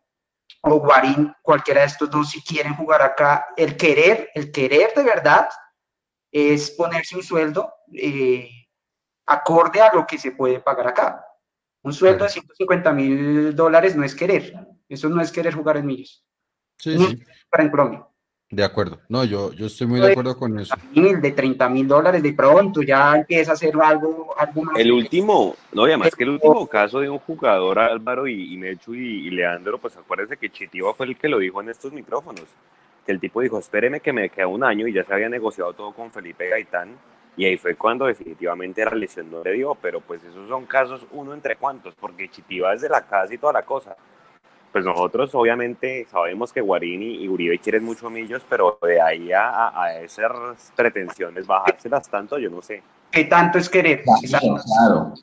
o 0.69 0.81
Guarín, 0.81 1.33
cualquiera 1.43 1.83
de 1.83 1.87
estos 1.87 2.11
dos, 2.11 2.31
si 2.31 2.43
quieren 2.43 2.75
jugar 2.75 3.01
acá, 3.01 3.49
el 3.57 3.77
querer, 3.77 4.31
el 4.35 4.51
querer 4.51 4.93
de 4.95 5.05
verdad 5.05 5.49
es 6.31 6.73
ponerse 6.73 7.17
un 7.17 7.23
sueldo 7.23 7.73
eh, 7.93 8.51
acorde 9.27 9.81
a 9.81 9.93
lo 9.95 10.07
que 10.07 10.19
se 10.19 10.33
puede 10.33 10.61
pagar 10.61 10.89
acá. 10.89 11.25
Un 11.83 11.93
sueldo 11.93 12.25
de 12.25 12.31
150 12.31 12.93
mil 12.93 13.55
dólares 13.55 13.95
no 13.95 14.05
es 14.05 14.15
querer, 14.15 14.53
eso 14.89 15.09
no 15.09 15.21
es 15.21 15.31
querer 15.31 15.55
jugar 15.55 15.77
en 15.77 15.87
millos. 15.87 16.25
Sí, 16.79 16.99
sí. 16.99 17.25
Para 17.49 17.63
en 17.63 17.71
Colombia. 17.71 18.07
De 18.49 18.63
acuerdo, 18.63 19.01
no, 19.09 19.25
yo, 19.25 19.53
yo 19.55 19.67
estoy 19.67 19.89
muy 19.89 19.99
de 19.99 20.13
acuerdo 20.13 20.37
con 20.37 20.57
eso. 20.61 20.73
De 20.95 21.33
30 21.33 21.69
mil 21.69 21.89
dólares 21.89 22.23
de 22.23 22.33
pronto, 22.33 22.81
ya 22.81 23.17
empieza 23.17 23.51
a 23.51 23.55
hacer 23.55 23.75
algo, 23.83 24.37
El 24.77 24.93
último, 24.93 25.57
no, 25.73 25.89
y 25.89 25.91
además 25.91 26.15
que 26.15 26.23
el 26.23 26.31
último 26.31 26.65
caso 26.69 27.01
de 27.01 27.11
un 27.11 27.19
jugador, 27.19 27.81
Álvaro 27.81 28.29
y, 28.29 28.55
y 28.55 28.57
Mechu 28.57 28.95
y, 28.95 29.31
Leandro, 29.31 29.79
pues 29.79 29.97
acuérdense 29.97 30.37
que 30.37 30.51
Chitiva 30.51 30.95
fue 30.95 31.07
el 31.07 31.17
que 31.17 31.29
lo 31.29 31.39
dijo 31.39 31.61
en 31.61 31.71
estos 31.71 31.93
micrófonos. 31.93 32.45
Que 33.05 33.11
el 33.11 33.19
tipo 33.19 33.41
dijo, 33.41 33.59
espéreme 33.59 33.99
que 33.99 34.13
me 34.13 34.31
queda 34.31 34.47
un 34.47 34.63
año 34.63 34.87
y 34.87 34.93
ya 34.93 35.03
se 35.03 35.13
había 35.13 35.29
negociado 35.29 35.73
todo 35.73 35.93
con 35.93 36.13
Felipe 36.13 36.49
Gaitán. 36.49 36.97
Y 37.37 37.47
ahí 37.47 37.57
fue 37.57 37.75
cuando 37.75 38.07
definitivamente 38.07 38.85
la 38.85 38.95
lesión 38.95 39.29
no 39.29 39.43
le 39.43 39.53
dio, 39.55 39.75
pero 39.75 40.01
pues 40.01 40.23
esos 40.23 40.49
son 40.49 40.67
casos 40.67 41.05
uno 41.11 41.35
entre 41.35 41.57
cuantos, 41.57 41.95
porque 41.99 42.31
Chitiva 42.31 42.75
es 42.75 42.81
de 42.81 42.89
la 42.89 43.03
casa 43.03 43.35
y 43.35 43.39
toda 43.39 43.53
la 43.53 43.63
cosa 43.63 43.97
pues 44.73 44.85
nosotros 44.85 45.35
obviamente 45.35 46.07
sabemos 46.11 46.53
que 46.53 46.61
Guarini 46.61 47.23
y 47.23 47.29
Uribe 47.29 47.59
quieren 47.59 47.85
mucho 47.85 48.11
Millos, 48.11 48.43
pero 48.49 48.79
de 48.83 49.01
ahí 49.01 49.33
a, 49.33 49.81
a, 49.81 50.01
esas 50.01 50.73
pretensiones, 50.77 51.47
bajárselas 51.47 52.09
tanto, 52.09 52.39
yo 52.39 52.51
no 52.51 52.63
sé. 52.63 52.83
¿Qué 53.11 53.25
tanto 53.25 53.59
es 53.59 53.69
querer? 53.69 54.03
Claro, 54.29 55.15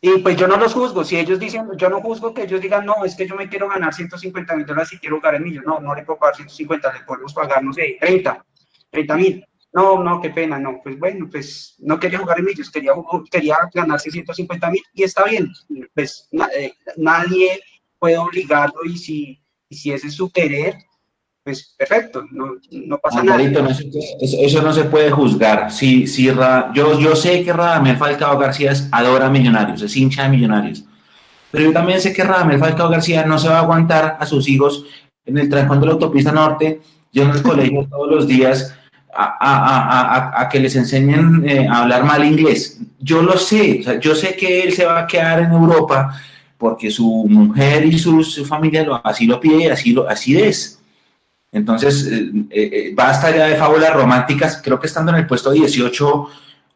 Y 0.00 0.18
pues 0.18 0.36
yo 0.36 0.48
no 0.48 0.56
los 0.56 0.74
juzgo, 0.74 1.04
si 1.04 1.18
ellos 1.18 1.38
dicen, 1.38 1.68
yo 1.76 1.88
no 1.88 2.00
juzgo 2.00 2.34
que 2.34 2.42
ellos 2.42 2.60
digan, 2.60 2.84
no, 2.84 3.04
es 3.04 3.14
que 3.14 3.26
yo 3.26 3.36
me 3.36 3.48
quiero 3.48 3.68
ganar 3.68 3.94
150 3.94 4.56
mil 4.56 4.66
dólares 4.66 4.92
y 4.92 4.98
quiero 4.98 5.16
jugar 5.16 5.36
en 5.36 5.44
Millos, 5.44 5.64
no, 5.64 5.80
no 5.80 5.94
le 5.94 6.02
puedo 6.02 6.18
pagar 6.18 6.36
150, 6.36 6.92
le 6.92 7.00
podemos 7.00 7.32
pagar, 7.32 7.62
no 7.62 7.72
sé, 7.72 7.96
30, 8.00 8.44
30 8.90 9.16
mil. 9.16 9.46
No, 9.72 10.00
no, 10.02 10.20
qué 10.20 10.30
pena, 10.30 10.56
no, 10.56 10.80
pues 10.82 10.96
bueno, 10.98 11.28
pues 11.28 11.74
no 11.80 11.98
quería 11.98 12.20
jugar 12.20 12.38
en 12.38 12.44
Millos, 12.44 12.70
quería, 12.70 12.92
quería 13.28 13.58
ganarse 13.72 14.10
150 14.10 14.70
mil 14.70 14.82
y 14.92 15.02
está 15.02 15.24
bien, 15.24 15.52
pues 15.92 16.28
eh, 16.56 16.74
nadie 16.96 17.60
puede 17.98 18.18
obligarlo 18.18 18.84
y 18.84 18.98
si, 18.98 19.40
si 19.70 19.92
ese 19.92 20.08
es 20.08 20.14
su 20.14 20.30
querer, 20.30 20.76
pues 21.44 21.74
perfecto, 21.76 22.24
no, 22.30 22.52
no 22.70 22.98
pasa 22.98 23.22
nada. 23.22 23.42
No 23.42 23.68
eso, 24.20 24.62
no 24.62 24.72
se 24.72 24.84
puede 24.84 25.10
juzgar. 25.10 25.70
Si, 25.70 26.06
si 26.06 26.24
yo, 26.24 26.98
yo 26.98 27.14
sé 27.14 27.44
que 27.44 27.52
Radamel 27.52 27.98
Falcao 27.98 28.38
García 28.38 28.72
adora 28.90 29.28
Millonarios, 29.28 29.82
es 29.82 29.96
hincha 29.96 30.22
de 30.22 30.30
Millonarios, 30.30 30.84
pero 31.50 31.64
yo 31.64 31.72
también 31.72 32.00
sé 32.00 32.12
que 32.14 32.24
Radamel 32.24 32.58
Falcao 32.58 32.88
García 32.88 33.26
no 33.26 33.38
se 33.38 33.48
va 33.48 33.58
a 33.58 33.62
aguantar 33.62 34.16
a 34.18 34.24
sus 34.24 34.48
hijos 34.48 34.86
en 35.26 35.36
el 35.38 35.48
trancón 35.48 35.80
de 35.80 35.86
la 35.86 35.92
autopista 35.92 36.32
norte, 36.32 36.80
yo 37.12 37.24
en 37.24 37.30
el 37.30 37.42
colegio 37.42 37.86
todos 37.90 38.10
los 38.10 38.26
días, 38.26 38.74
a, 39.16 39.36
a, 39.40 40.40
a, 40.40 40.42
a, 40.42 40.48
que 40.48 40.58
les 40.58 40.74
enseñen 40.74 41.48
eh, 41.48 41.68
a 41.68 41.82
hablar 41.82 42.02
mal 42.04 42.24
inglés. 42.24 42.80
Yo 42.98 43.22
lo 43.22 43.38
sé, 43.38 43.84
yo 44.00 44.14
sé 44.14 44.34
que 44.34 44.62
él 44.62 44.72
se 44.72 44.84
va 44.84 45.00
a 45.00 45.06
quedar 45.06 45.40
en 45.40 45.52
Europa 45.52 46.20
porque 46.64 46.90
su 46.90 47.26
mujer 47.28 47.84
y 47.84 47.98
su, 47.98 48.24
familia 48.46 48.82
lo, 48.84 48.98
así 49.06 49.26
lo 49.26 49.38
pide 49.38 49.64
y 49.64 49.66
así, 49.66 49.92
lo, 49.92 50.08
así 50.08 50.40
es. 50.40 50.80
Entonces, 51.52 52.06
eh, 52.10 52.30
eh, 52.48 52.70
eh, 52.72 52.92
basta 52.94 53.30
ya 53.36 53.48
de 53.48 53.56
fábulas 53.56 53.92
románticas. 53.92 54.62
Creo 54.64 54.80
que 54.80 54.86
estando 54.86 55.12
en 55.12 55.18
el 55.18 55.26
puesto 55.26 55.50
18 55.50 56.26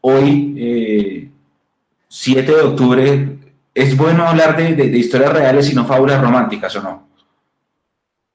hoy, 0.01 1.31
7 2.07 2.51
de 2.51 2.61
octubre, 2.61 3.37
¿es 3.73 3.97
bueno 3.97 4.27
hablar 4.27 4.55
de, 4.55 4.75
de, 4.75 4.95
historias 4.95 5.33
reales 5.33 5.71
y 5.71 5.73
no 5.73 5.87
fábulas 5.87 6.21
románticas 6.21 6.75
o 6.75 6.83
no? 6.83 7.07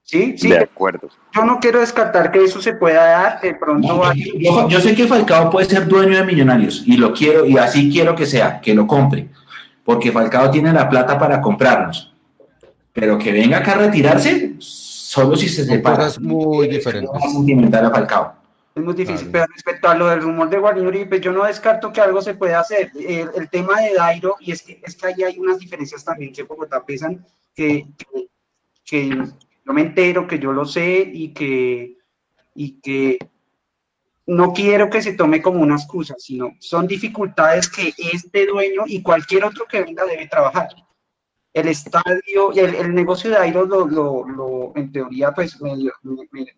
Sí, 0.02 0.34
sí. 0.36 0.48
De 0.48 0.58
acuerdo. 0.58 1.08
Yo 1.32 1.44
no 1.44 1.60
quiero 1.60 1.78
descartar 1.78 2.32
que 2.32 2.42
eso 2.42 2.60
se 2.60 2.72
pueda 2.72 3.04
dar 3.04 3.40
de 3.40 3.54
pronto. 3.54 4.12
yo, 4.12 4.68
yo, 4.68 4.80
sé 4.80 4.96
que 4.96 5.06
Falcao 5.06 5.50
puede 5.50 5.66
ser 5.66 5.86
dueño 5.86 6.16
de 6.16 6.24
Millonarios 6.24 6.82
y 6.84 6.96
lo 6.96 7.12
quiero 7.12 7.46
y 7.46 7.58
así 7.58 7.92
quiero 7.92 8.16
que 8.16 8.26
sea, 8.26 8.60
que 8.60 8.74
lo 8.74 8.88
compre 8.88 9.28
porque 9.84 10.10
Falcao 10.10 10.50
tiene 10.50 10.72
la 10.72 10.88
plata 10.88 11.18
para 11.18 11.40
comprarnos. 11.40 12.12
Pero 12.92 13.18
que 13.18 13.32
venga 13.32 13.58
acá 13.58 13.72
a 13.72 13.78
retirarse, 13.78 14.54
solo 14.58 15.36
si 15.36 15.48
se 15.48 15.64
separa. 15.64 16.06
Es 16.06 16.20
muy 16.20 16.68
diferente. 16.68 17.12
sentimental 17.30 17.86
a 17.86 17.90
Falcao. 17.90 18.34
Es 18.74 18.82
muy 18.82 18.94
difícil, 18.94 19.28
pero 19.30 19.46
respecto 19.52 19.88
a 19.88 19.94
lo 19.94 20.08
del 20.08 20.20
rumor 20.20 20.50
de 20.50 20.58
Guarín 20.58 21.08
pues 21.08 21.20
yo 21.20 21.30
no 21.30 21.44
descarto 21.44 21.92
que 21.92 22.00
algo 22.00 22.20
se 22.20 22.34
pueda 22.34 22.58
hacer. 22.58 22.90
El, 22.96 23.48
tema 23.48 23.80
de 23.80 23.94
Dairo, 23.94 24.34
y 24.40 24.50
es 24.50 24.62
que, 24.62 24.80
es 24.82 24.96
que 24.96 25.06
ahí 25.06 25.22
hay 25.22 25.38
unas 25.38 25.60
diferencias 25.60 26.04
también 26.04 26.32
que 26.32 26.42
Bogotá 26.42 26.84
pesan, 26.84 27.24
que, 27.54 27.86
que, 27.96 28.26
que 28.84 29.08
yo 29.10 29.72
me 29.72 29.82
entero, 29.82 30.26
que 30.26 30.40
yo 30.40 30.52
lo 30.52 30.64
sé 30.64 31.08
y 31.12 31.28
que, 31.28 31.98
y 32.56 32.80
que 32.80 33.18
no 34.26 34.52
quiero 34.52 34.88
que 34.88 35.02
se 35.02 35.14
tome 35.14 35.42
como 35.42 35.60
una 35.60 35.76
excusa, 35.76 36.14
sino 36.18 36.52
son 36.58 36.86
dificultades 36.86 37.68
que 37.68 37.92
este 38.12 38.46
dueño 38.46 38.84
y 38.86 39.02
cualquier 39.02 39.44
otro 39.44 39.66
que 39.66 39.82
venga 39.82 40.04
debe 40.04 40.26
trabajar. 40.26 40.68
El 41.52 41.68
estadio, 41.68 42.52
el, 42.52 42.74
el 42.74 42.94
negocio 42.94 43.30
de 43.30 43.36
Airo, 43.36 43.64
lo, 43.64 43.86
lo, 43.86 44.72
en 44.74 44.90
teoría, 44.90 45.32
pues 45.32 45.60
me, 45.60 45.76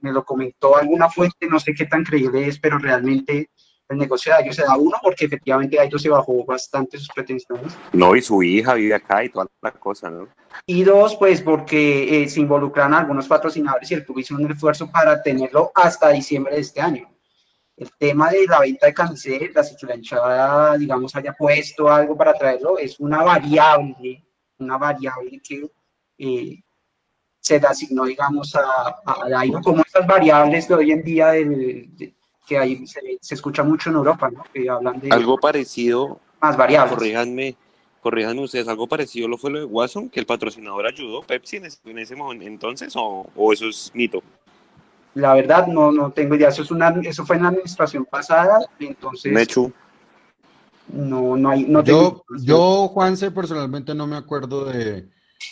me, 0.01 0.13
lo 0.13 0.25
comentó 0.25 0.77
alguna 0.77 1.11
fuente, 1.11 1.47
no 1.49 1.61
sé 1.61 1.75
qué 1.75 1.85
tan 1.85 2.03
creíble 2.03 2.47
es, 2.47 2.59
pero 2.59 2.79
realmente 2.79 3.51
el 3.91 3.99
negocio 3.99 4.33
de 4.33 4.39
Airo 4.39 4.55
se 4.55 4.63
da 4.63 4.75
uno 4.75 4.97
porque 5.03 5.27
efectivamente 5.27 5.79
Airo 5.79 5.99
se 5.99 6.09
bajó 6.09 6.47
bastante 6.47 6.97
sus 6.97 7.11
pretensiones. 7.15 7.77
No, 7.93 8.17
y 8.17 8.23
su 8.23 8.43
hija 8.43 8.73
vive 8.73 8.95
acá 8.95 9.23
y 9.23 9.29
toda 9.29 9.47
la 9.61 9.73
cosa, 9.73 10.09
¿no? 10.09 10.29
Y 10.65 10.83
dos, 10.83 11.17
pues 11.17 11.43
porque 11.43 12.23
eh, 12.23 12.29
se 12.31 12.41
involucran 12.41 12.95
algunos 12.95 13.29
patrocinadores 13.29 13.91
y 13.91 13.95
el 13.95 14.05
club 14.05 14.21
hizo 14.21 14.35
un 14.35 14.51
esfuerzo 14.51 14.91
para 14.91 15.23
tenerlo 15.23 15.73
hasta 15.75 16.09
diciembre 16.09 16.55
de 16.55 16.61
este 16.63 16.81
año 16.81 17.16
el 17.77 17.91
tema 17.99 18.31
de 18.31 18.47
la 18.47 18.61
venta 18.61 18.87
de 18.87 18.95
camisetas 18.95 19.77
que 19.79 19.87
la 19.87 19.97
hinchada, 19.97 20.79
digamos, 20.79 21.15
haya 21.15 21.35
puesto 21.35 21.91
algo 21.91 22.17
para 22.17 22.33
traerlo, 22.33 22.79
es 22.79 22.99
una 22.99 23.23
variable, 23.23 24.25
una 24.59 24.79
variable 24.79 25.41
que 25.47 25.71
eh, 26.19 26.63
se 27.39 27.61
le 27.61 27.67
asignó, 27.67 28.05
digamos, 28.05 28.57
a, 28.57 29.01
a, 29.05 29.63
como 29.63 29.83
estas 29.83 30.07
variables 30.07 30.67
de 30.67 30.75
hoy 30.75 30.91
en 30.91 31.03
día 31.03 31.29
de, 31.29 32.15
que 32.47 32.59
ahí 32.59 32.87
se, 32.87 33.01
se, 33.21 33.35
escucha 33.35 33.63
mucho 33.63 33.91
en 33.91 33.97
Europa, 33.97 34.31
¿no? 34.31 34.45
Que 34.53 34.69
hablan 34.71 34.99
de... 34.99 35.11
Algo 35.11 35.37
parecido, 35.39 36.19
más 36.41 36.57
variables. 36.57 36.95
corríjanme, 36.95 37.57
corríjanme 38.01 38.43
ustedes, 38.43 38.69
algo 38.69 38.87
parecido 38.87 39.29
lo 39.29 39.37
fue 39.37 39.51
lo 39.51 39.59
de 39.59 39.65
Watson, 39.67 40.09
que 40.09 40.21
el 40.21 40.27
patrocinador 40.27 40.87
ayudó 40.87 41.23
Pepsi 41.23 41.57
en 41.59 41.67
ese, 41.67 41.79
en 41.85 41.99
ese 41.99 42.17
momento 42.17 42.47
entonces, 42.47 42.95
o, 42.97 43.27
o, 43.37 43.53
eso 43.53 43.69
es 43.69 43.91
mito? 43.95 44.23
La 45.17 45.33
verdad, 45.33 45.67
no, 45.67 45.91
no 45.91 46.11
tengo 46.11 46.35
idea, 46.35 46.51
eso, 46.51 46.61
es 46.63 46.71
una, 46.71 46.91
eso 47.03 47.25
fue 47.25 47.37
en 47.37 47.45
la 47.45 47.49
administración 47.49 48.05
pasada, 48.05 48.61
entonces... 48.79 49.33
Mechu. 49.33 49.73
No, 50.93 51.39
no 51.39 51.49
hay... 51.49 51.65
No 51.65 51.83
yo, 51.83 52.23
yo, 52.43 52.89
Juanse, 52.89 53.31
personalmente 53.31 53.95
no 53.95 54.07
me 54.07 54.17
acuerdo 54.17 54.67
de... 54.67 55.09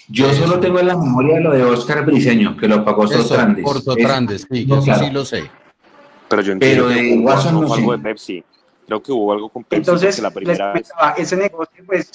Yo 0.09 0.31
solo 0.35 0.61
tengo 0.61 0.81
en 0.81 0.89
la 0.89 0.99
memoria 0.99 1.41
lo 1.41 1.53
de 1.53 1.65
Oscar 1.65 2.05
Briseño, 2.05 2.59
que 2.59 2.69
lo 2.69 2.85
pagó 2.85 3.07
Sotrandes. 3.09 3.65
Por 3.65 3.81
Sotrandes, 3.81 4.47
sí, 4.51 4.67
no, 4.67 4.75
eso 4.77 4.85
claro. 4.85 5.05
sí 5.07 5.11
lo 5.11 5.25
sé. 5.25 5.51
Pero 6.29 6.43
yo 6.43 6.53
entiendo 6.53 6.85
Pero 6.85 6.95
que 6.95 7.03
de 7.03 7.17
hubo 7.17 7.25
Watson 7.27 7.55
no 7.55 7.73
algo 7.75 7.93
sé. 7.93 7.97
de 7.97 8.03
Pepsi. 8.03 8.45
Creo 8.87 9.03
que 9.03 9.12
hubo 9.12 9.33
algo 9.33 9.49
con 9.49 9.65
Pepsi 9.65 9.79
Entonces, 9.79 10.19
la 10.19 10.31
primera 10.31 10.75
vez. 10.75 10.91
ese 11.17 11.37
negocio, 11.39 11.83
pues, 11.87 12.12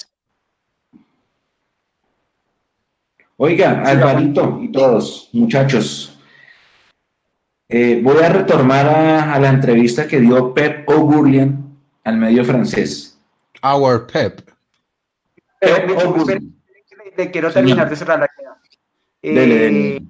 Oiga, 3.38 3.82
Alvarito 3.84 4.60
y 4.62 4.70
todos, 4.70 5.30
muchachos, 5.32 6.19
eh, 7.70 8.00
voy 8.02 8.18
a 8.22 8.28
retomar 8.28 8.86
a, 8.86 9.32
a 9.34 9.38
la 9.38 9.48
entrevista 9.48 10.06
que 10.06 10.20
dio 10.20 10.52
Pep 10.52 10.88
O'Gurlian 10.88 11.78
al 12.04 12.16
medio 12.16 12.44
francés. 12.44 13.18
Our 13.62 14.06
Pep. 14.06 14.40
Pep 15.60 15.90
O'Gurlian. 16.04 16.54
quiero 17.32 17.52
terminar 17.52 17.86
Sí. 17.86 17.90
de 17.90 17.96
cerrar 17.96 18.18
la 18.20 18.28
idea. 18.38 18.50
Eh, 19.22 19.34
Dele, 19.34 19.54
dele. 19.58 20.02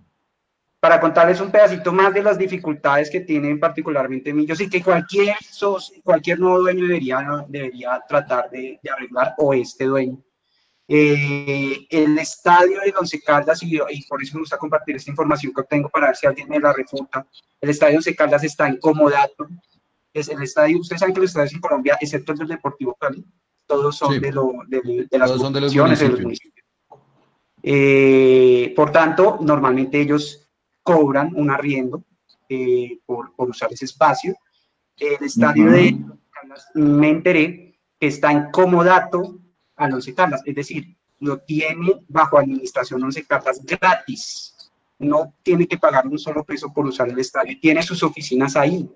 Para 0.78 0.98
contarles 0.98 1.40
un 1.40 1.50
pedacito 1.50 1.92
más 1.92 2.14
de 2.14 2.22
las 2.22 2.38
dificultades 2.38 3.11
que 3.11 3.20
tienen 3.20 3.61
particularmente 3.61 4.32
Millos 4.32 4.61
y 4.62 4.70
que 4.70 4.82
cualquier, 4.82 5.34
socio- 5.42 6.00
cualquier 6.02 6.40
nuevo 6.40 6.61
dueño 6.61 6.84
debería, 6.86 7.44
debería 7.48 8.00
tratar 8.08 8.48
de, 8.50 8.78
de 8.82 8.90
arreglar, 8.90 9.34
o 9.36 9.52
este 9.52 9.84
dueño. 9.84 10.16
Eh, 10.93 11.86
el 11.88 12.18
estadio 12.18 12.80
de 12.80 12.93
Once 12.99 13.20
Caldas, 13.20 13.62
y, 13.62 13.76
y 13.91 14.03
por 14.09 14.20
eso 14.20 14.34
me 14.34 14.41
gusta 14.41 14.59
compartir 14.59 14.97
esta 14.97 15.09
información 15.12 15.53
que 15.55 15.61
obtengo 15.61 15.88
para 15.88 16.09
ver 16.09 16.16
si 16.16 16.26
alguien 16.26 16.49
me 16.49 16.59
la 16.59 16.72
refuta, 16.72 17.24
el 17.61 17.70
estadio 17.70 17.93
de 17.93 17.97
Once 17.99 18.16
Caldas 18.16 18.43
está 18.43 18.66
en 18.66 18.76
comodato. 18.78 19.47
Es 20.12 20.28
el 20.28 20.43
estadio, 20.43 20.80
ustedes 20.80 20.99
saben 20.99 21.14
que 21.14 21.20
los 21.20 21.30
estadios 21.30 21.53
en 21.55 21.61
Colombia, 21.61 21.97
excepto 22.01 22.32
el 22.32 22.38
del 22.38 22.49
Deportivo 22.49 22.97
Cali, 22.99 23.24
todos 23.66 23.97
son 23.97 24.14
Sí. 24.14 24.18
de, 24.18 24.32
lo, 24.32 24.51
de, 24.66 25.07
de 25.09 25.18
las 25.18 25.28
Todos 25.28 25.43
son 25.43 25.53
de 25.53 25.61
los 25.61 25.72
de 25.72 25.78
los 25.78 25.86
municipios. 25.86 26.20
municipios. 26.22 26.66
Eh, 27.62 28.72
por 28.74 28.91
tanto, 28.91 29.38
normalmente 29.41 30.01
ellos 30.01 30.49
cobran 30.82 31.32
un 31.36 31.51
arriendo 31.51 32.03
eh, 32.49 32.99
por, 33.07 33.32
por 33.36 33.49
usar 33.51 33.72
ese 33.72 33.84
espacio. 33.84 34.34
El 34.97 35.24
estadio 35.24 35.64
Ujú. 35.66 35.72
de 35.72 35.97
Caldas, 36.32 36.66
me 36.74 37.11
enteré 37.11 37.78
que 38.01 38.07
está 38.09 38.32
en 38.32 38.51
comodato 38.51 39.38
al 39.81 39.95
Once 39.95 40.14
Caldas, 40.14 40.43
es 40.45 40.55
decir, 40.55 40.95
lo 41.20 41.39
tiene 41.39 42.01
bajo 42.09 42.39
administración 42.39 43.03
Once 43.03 43.24
Caldas 43.26 43.61
gratis. 43.64 44.55
No 44.99 45.33
tiene 45.43 45.66
que 45.66 45.78
pagar 45.78 46.07
un 46.07 46.18
solo 46.18 46.45
peso 46.45 46.70
por 46.72 46.85
usar 46.87 47.09
el 47.09 47.18
estadio. 47.18 47.57
Tiene 47.61 47.83
sus 47.83 48.03
oficinas 48.03 48.55
ahí. 48.57 48.89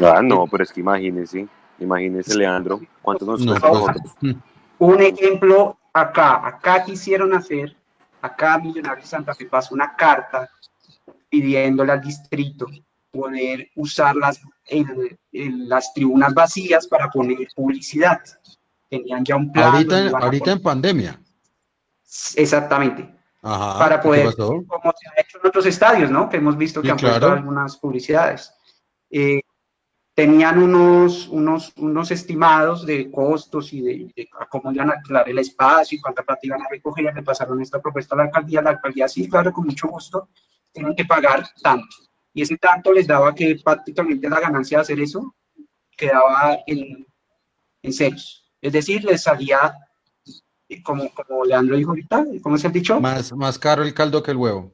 Ah, 0.00 0.20
no, 0.22 0.46
pero 0.48 0.64
es 0.64 0.72
que 0.72 0.80
imagínese, 0.80 1.46
imagínese, 1.78 2.34
Leandro, 2.36 2.80
cuánto 3.00 3.24
nos 3.24 3.40
No, 3.40 3.54
cuesta. 3.60 3.94
Un 4.78 5.00
ejemplo 5.00 5.78
acá, 5.92 6.44
acá 6.44 6.84
quisieron 6.84 7.32
hacer, 7.32 7.76
acá 8.20 8.58
Millonarios 8.58 9.08
Santa 9.08 9.34
Fe 9.34 9.44
pasó 9.46 9.74
una 9.74 9.94
carta 9.94 10.50
pidiéndole 11.28 11.92
al 11.92 12.00
distrito 12.00 12.66
poder 13.12 13.68
usar 13.76 14.16
las, 14.16 14.40
el- 14.66 15.16
el- 15.30 15.68
las 15.68 15.94
tribunas 15.94 16.34
vacías 16.34 16.88
para 16.88 17.08
poner 17.08 17.46
publicidad. 17.54 18.20
Tenían 18.92 19.24
ya 19.24 19.36
un 19.36 19.50
plan. 19.50 19.74
ahorita, 19.74 20.10
poner- 20.10 20.48
en 20.50 20.62
pandemia. 20.62 21.20
Exactamente. 22.36 23.08
Ajá. 23.44 23.78
para 23.78 23.94
¿y 23.94 23.98
qué 23.98 24.02
poder, 24.06 24.36
como 24.36 24.92
se 24.96 25.08
ha 25.08 25.20
hecho 25.20 25.38
en 25.42 25.48
otros 25.48 25.64
estadios, 25.66 26.10
¿no? 26.10 26.28
Que 26.28 26.36
hemos 26.36 26.56
visto 26.58 26.80
que 26.82 26.88
Sí, 26.88 26.90
han 26.92 26.96
puesto 26.98 27.18
claro. 27.18 27.32
algunas 27.32 27.76
publicidades. 27.78 28.52
Eh, 29.10 29.40
tenían 30.14 30.62
unos, 30.62 31.26
unos, 31.28 31.72
unos 31.78 32.10
estimados 32.10 32.84
de 32.86 33.10
costos 33.10 33.72
y 33.72 33.80
de, 33.80 34.12
de 34.14 34.28
cómo 34.50 34.70
iban 34.72 34.90
a 34.90 34.92
alquilar 34.92 35.26
el 35.28 35.38
espacio 35.38 35.96
y 35.96 36.00
cuánta 36.02 36.22
plata 36.22 36.40
iban 36.44 36.60
a 36.62 36.68
recoger. 36.70 37.12
Le 37.14 37.22
pasaron 37.22 37.60
esta 37.62 37.80
propuesta 37.80 38.14
a 38.14 38.18
la 38.18 38.24
alcaldía. 38.24 38.60
La 38.62 38.70
alcaldía, 38.70 39.08
sí, 39.08 39.26
claro, 39.28 39.52
con 39.52 39.64
mucho 39.64 39.88
gusto, 39.88 40.28
tienen 40.70 40.94
que 40.94 41.06
pagar 41.06 41.48
tanto. 41.62 41.96
Y 42.34 42.42
ese 42.42 42.58
tanto 42.58 42.92
les 42.92 43.06
daba 43.08 43.34
que 43.34 43.56
prácticamente 43.64 44.28
la 44.28 44.38
ganancia 44.38 44.78
de 44.78 44.82
hacer 44.82 45.00
eso 45.00 45.34
quedaba 45.96 46.58
en, 46.66 47.06
en 47.82 47.92
ceros. 47.92 48.41
Es 48.62 48.72
decir, 48.72 49.04
les 49.04 49.22
salía, 49.22 49.74
como, 50.84 51.10
como 51.12 51.44
Leandro 51.44 51.76
dijo 51.76 51.90
ahorita, 51.90 52.24
¿cómo 52.42 52.56
es 52.56 52.64
el 52.64 52.72
dicho? 52.72 53.00
Más, 53.00 53.32
más 53.34 53.58
caro 53.58 53.82
el 53.82 53.92
caldo 53.92 54.22
que 54.22 54.30
el 54.30 54.36
huevo. 54.36 54.72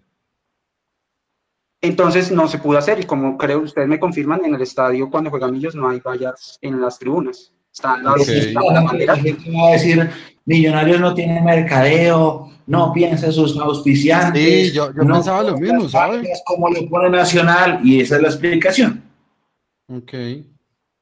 Entonces 1.80 2.30
no 2.32 2.48
se 2.48 2.58
pudo 2.58 2.76
hacer 2.78 3.00
y 3.00 3.04
como 3.04 3.38
creo 3.38 3.60
ustedes 3.60 3.88
me 3.88 4.00
confirman, 4.00 4.44
en 4.44 4.54
el 4.54 4.60
estadio 4.62 5.08
cuando 5.10 5.30
juegan 5.30 5.52
Millos 5.52 5.74
no 5.74 5.88
hay 5.88 6.00
vallas 6.00 6.58
en 6.60 6.80
las 6.80 6.98
tribunas. 6.98 7.52
Están 7.72 8.02
las, 8.02 8.20
Ok. 8.20 8.28
están 8.28 8.64
las 8.64 8.74
La 8.74 8.80
banderas. 8.82 9.20
gente 9.20 9.50
va 9.52 9.68
a 9.68 9.72
decir, 9.72 10.10
Millonarios 10.44 11.00
no 11.00 11.14
tiene 11.14 11.40
mercadeo, 11.40 12.50
no 12.66 12.92
piensa 12.92 13.26
en 13.26 13.32
sus 13.32 13.56
auspiciantes. 13.58 14.68
Sí, 14.68 14.72
yo- 14.72 14.92
yo 14.92 15.02
no 15.04 15.14
pensaba 15.14 15.42
lo 15.44 15.56
mismo, 15.56 15.82
las 15.84 15.92
¿sabe? 15.92 16.16
vallas 16.18 16.42
Como 16.44 16.68
le 16.68 16.82
pone 16.88 17.10
Nacional, 17.10 17.80
y 17.84 18.00
esa 18.00 18.16
es 18.16 18.22
la 18.22 18.28
explicación. 18.28 19.02
Ok. 19.88 20.12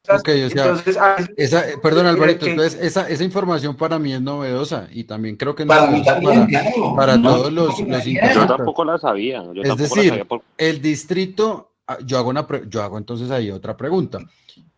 Ok, 0.09 0.29
o 0.29 0.51
sea, 0.51 0.65
Entonces, 0.67 0.99
esa, 1.37 1.69
eh, 1.71 1.75
perdón, 1.83 2.07
Alvarito, 2.07 2.45
que- 2.47 2.53
entonces 2.53 2.79
esa, 2.83 3.09
esa 3.09 3.25
información 3.25 3.77
para 3.77 3.99
mí 3.99 4.13
es 4.13 4.21
novedosa 4.21 4.89
y 4.93 5.05
también 5.05 5.37
creo 5.37 5.55
que 5.55 5.67
Para 5.67 5.87
mí 5.91 6.03
también, 6.05 6.47
para, 6.47 6.47
claro. 6.47 6.95
para 6.97 7.17
No, 7.17 7.35
todos 7.37 7.53
los, 7.53 7.81
no, 7.81 7.97
los. 7.97 8.05
Yo 8.05 8.47
tampoco 8.47 8.85
la 8.85 8.99
sabía. 8.99 9.43
Yo 9.53 9.63
Es 9.63 9.69
tampoco 9.69 9.83
decir, 9.95 10.05
la 10.05 10.09
sabía 10.11 10.25
por- 10.25 10.43
El 10.59 10.81
distrito, 10.83 11.73
ah, 11.87 11.99
yo 12.05 12.19
hago, 12.19 12.31
una 12.31 12.47
pre- 12.47 12.65
yo 12.69 12.83
hago 12.83 12.99
entonces 12.99 13.31
ahí 13.31 13.51
otra 13.51 13.77
pregunta. 13.77 14.19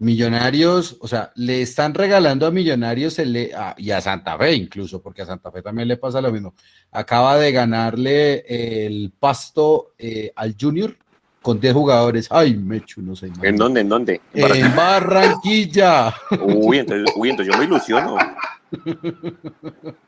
Millonarios, 0.01 0.97
o 1.01 1.09
sea, 1.09 1.33
le 1.35 1.61
están 1.61 1.93
regalando 1.93 2.47
a 2.47 2.51
Millonarios 2.53 3.19
el- 3.19 3.51
a- 3.55 3.75
y 3.77 3.91
a 3.91 4.01
Santa 4.01 4.39
Fe 4.39 4.55
incluso, 4.55 5.03
porque 5.03 5.23
a 5.23 5.27
Santa 5.27 5.51
Fe 5.51 5.61
también 5.61 5.89
le 5.89 5.97
pasa 5.97 6.21
lo 6.21 6.31
mismo. 6.31 6.55
Acaba 6.93 7.37
de 7.37 7.51
ganarle 7.51 8.45
el 8.47 9.13
pasto 9.19 9.93
eh, 9.99 10.33
al 10.37 10.55
Junior 10.59 10.97
con 11.43 11.61
10 11.61 11.73
jugadores. 11.75 12.29
Ay, 12.31 12.55
Mechu, 12.57 13.03
no 13.03 13.15
sé. 13.17 13.31
¿En 13.43 13.57
dónde? 13.57 13.81
¿En 13.81 13.89
dónde? 13.89 14.21
En 14.35 14.75
Barranquilla. 14.75 16.15
Uy, 16.41 16.79
entonces, 16.79 17.15
uy, 17.17 17.31
entonces 17.31 17.53
yo 17.55 17.59
me 17.59 17.65
ilusiono. 17.67 18.17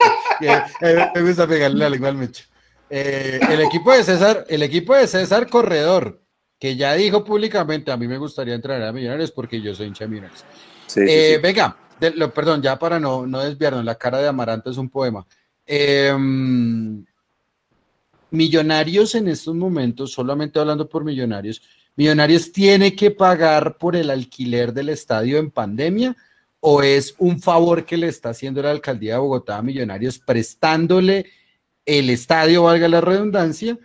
Eh, 0.42 0.62
eh, 0.80 1.06
me 1.14 1.22
gusta 1.22 1.46
pegarle 1.46 1.78
la 1.78 1.90
lengua 1.90 2.08
al 2.08 2.16
Mecho. 2.16 2.44
Eh, 2.88 3.38
el 3.50 3.60
equipo 3.60 3.92
de 3.92 4.02
César, 4.02 4.46
el 4.48 4.62
equipo 4.62 4.94
de 4.94 5.06
César 5.06 5.46
Corredor, 5.48 6.22
que 6.58 6.76
ya 6.76 6.94
dijo 6.94 7.22
públicamente, 7.24 7.90
a 7.92 7.96
mí 7.98 8.08
me 8.08 8.16
gustaría 8.16 8.54
entrenar 8.54 8.88
a 8.88 8.92
Millonarios 8.92 9.30
porque 9.32 9.60
yo 9.60 9.74
soy 9.74 9.88
hincha 9.88 10.04
de 10.04 10.08
Millonarios. 10.08 10.40
Sí, 10.86 11.00
sí, 11.00 11.06
Eh, 11.08 11.32
sí. 11.36 11.42
Venga, 11.42 11.76
de- 11.98 12.12
lo- 12.12 12.32
perdón, 12.32 12.62
ya 12.62 12.78
para 12.78 12.98
no, 12.98 13.26
no 13.26 13.40
desviarnos, 13.40 13.84
la 13.84 13.96
cara 13.96 14.18
de 14.18 14.28
Amaranto 14.28 14.70
es 14.70 14.78
un 14.78 14.88
poema. 14.88 15.26
Eh, 15.66 16.10
millonarios 18.30 19.14
en 19.14 19.28
estos 19.28 19.54
momentos, 19.54 20.12
solamente 20.12 20.58
hablando 20.58 20.88
por 20.88 21.04
Millonarios, 21.04 21.62
Millonarios 21.96 22.52
tiene 22.52 22.94
que 22.94 23.10
pagar 23.10 23.76
por 23.76 23.96
el 23.96 24.10
alquiler 24.10 24.72
del 24.72 24.88
estadio 24.88 25.38
en 25.38 25.50
pandemia 25.50 26.16
o 26.60 26.82
es 26.82 27.14
un 27.18 27.40
favor 27.40 27.84
que 27.84 27.96
le 27.96 28.08
está 28.08 28.30
haciendo 28.30 28.62
la 28.62 28.70
alcaldía 28.70 29.14
de 29.14 29.20
Bogotá 29.20 29.58
a 29.58 29.62
Millonarios 29.62 30.18
prestándole 30.18 31.26
el 31.84 32.10
estadio, 32.10 32.64
valga 32.64 32.88
la 32.88 33.00
redundancia, 33.00 33.78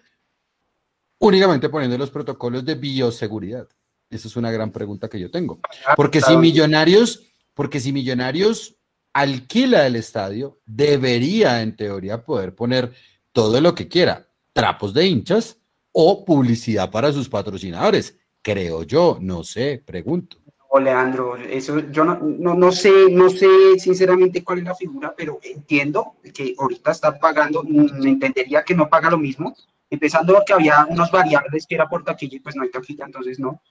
únicamente 1.19 1.69
poniendo 1.69 1.97
los 1.97 2.11
protocolos 2.11 2.63
de 2.63 2.75
bioseguridad. 2.75 3.67
Esa 4.09 4.27
es 4.27 4.35
una 4.35 4.51
gran 4.51 4.71
pregunta 4.71 5.09
que 5.09 5.19
yo 5.19 5.31
tengo. 5.31 5.59
Porque 5.95 6.21
si 6.21 6.37
Millonarios, 6.37 7.23
porque 7.53 7.79
si 7.79 7.91
Millonarios 7.91 8.75
alquila 9.13 9.87
el 9.87 9.95
estadio, 9.95 10.59
debería 10.65 11.61
en 11.61 11.75
teoría 11.75 12.23
poder 12.23 12.53
poner 12.53 12.93
todo 13.31 13.59
lo 13.61 13.73
que 13.73 13.87
quiera, 13.87 14.24
trapos 14.55 14.93
de 14.93 15.05
hinchas 15.05 15.59
o 15.91 16.23
publicidad 16.23 16.89
para 16.89 17.11
sus 17.11 17.27
patrocinadores. 17.27 18.17
Creo 18.41 18.83
yo, 18.83 19.17
no 19.19 19.43
sé, 19.43 19.83
pregunto. 19.85 20.37
O 20.69 20.79
Leandro, 20.79 21.35
eso 21.35 21.79
yo 21.91 22.05
no, 22.05 22.17
no, 22.21 22.53
no 22.53 22.71
sé, 22.71 23.09
no 23.11 23.29
sé 23.29 23.47
sinceramente 23.77 24.43
cuál 24.43 24.59
es 24.59 24.65
la 24.65 24.75
figura, 24.75 25.13
pero 25.15 25.39
entiendo 25.43 26.15
que 26.33 26.55
ahorita 26.57 26.91
está 26.91 27.19
pagando, 27.19 27.63
mm, 27.63 28.07
entendería 28.07 28.63
que 28.63 28.75
no 28.75 28.87
paga 28.87 29.09
lo 29.09 29.17
mismo, 29.17 29.55
empezando 29.89 30.33
porque 30.33 30.53
había 30.53 30.85
unos 30.89 31.11
variables 31.11 31.65
que 31.67 31.75
era 31.75 31.87
por 31.87 32.03
taquilla 32.03 32.37
y 32.37 32.39
pues 32.39 32.55
no 32.55 32.63
hay 32.63 32.71
taquilla, 32.71 33.05
entonces 33.05 33.39
no, 33.39 33.61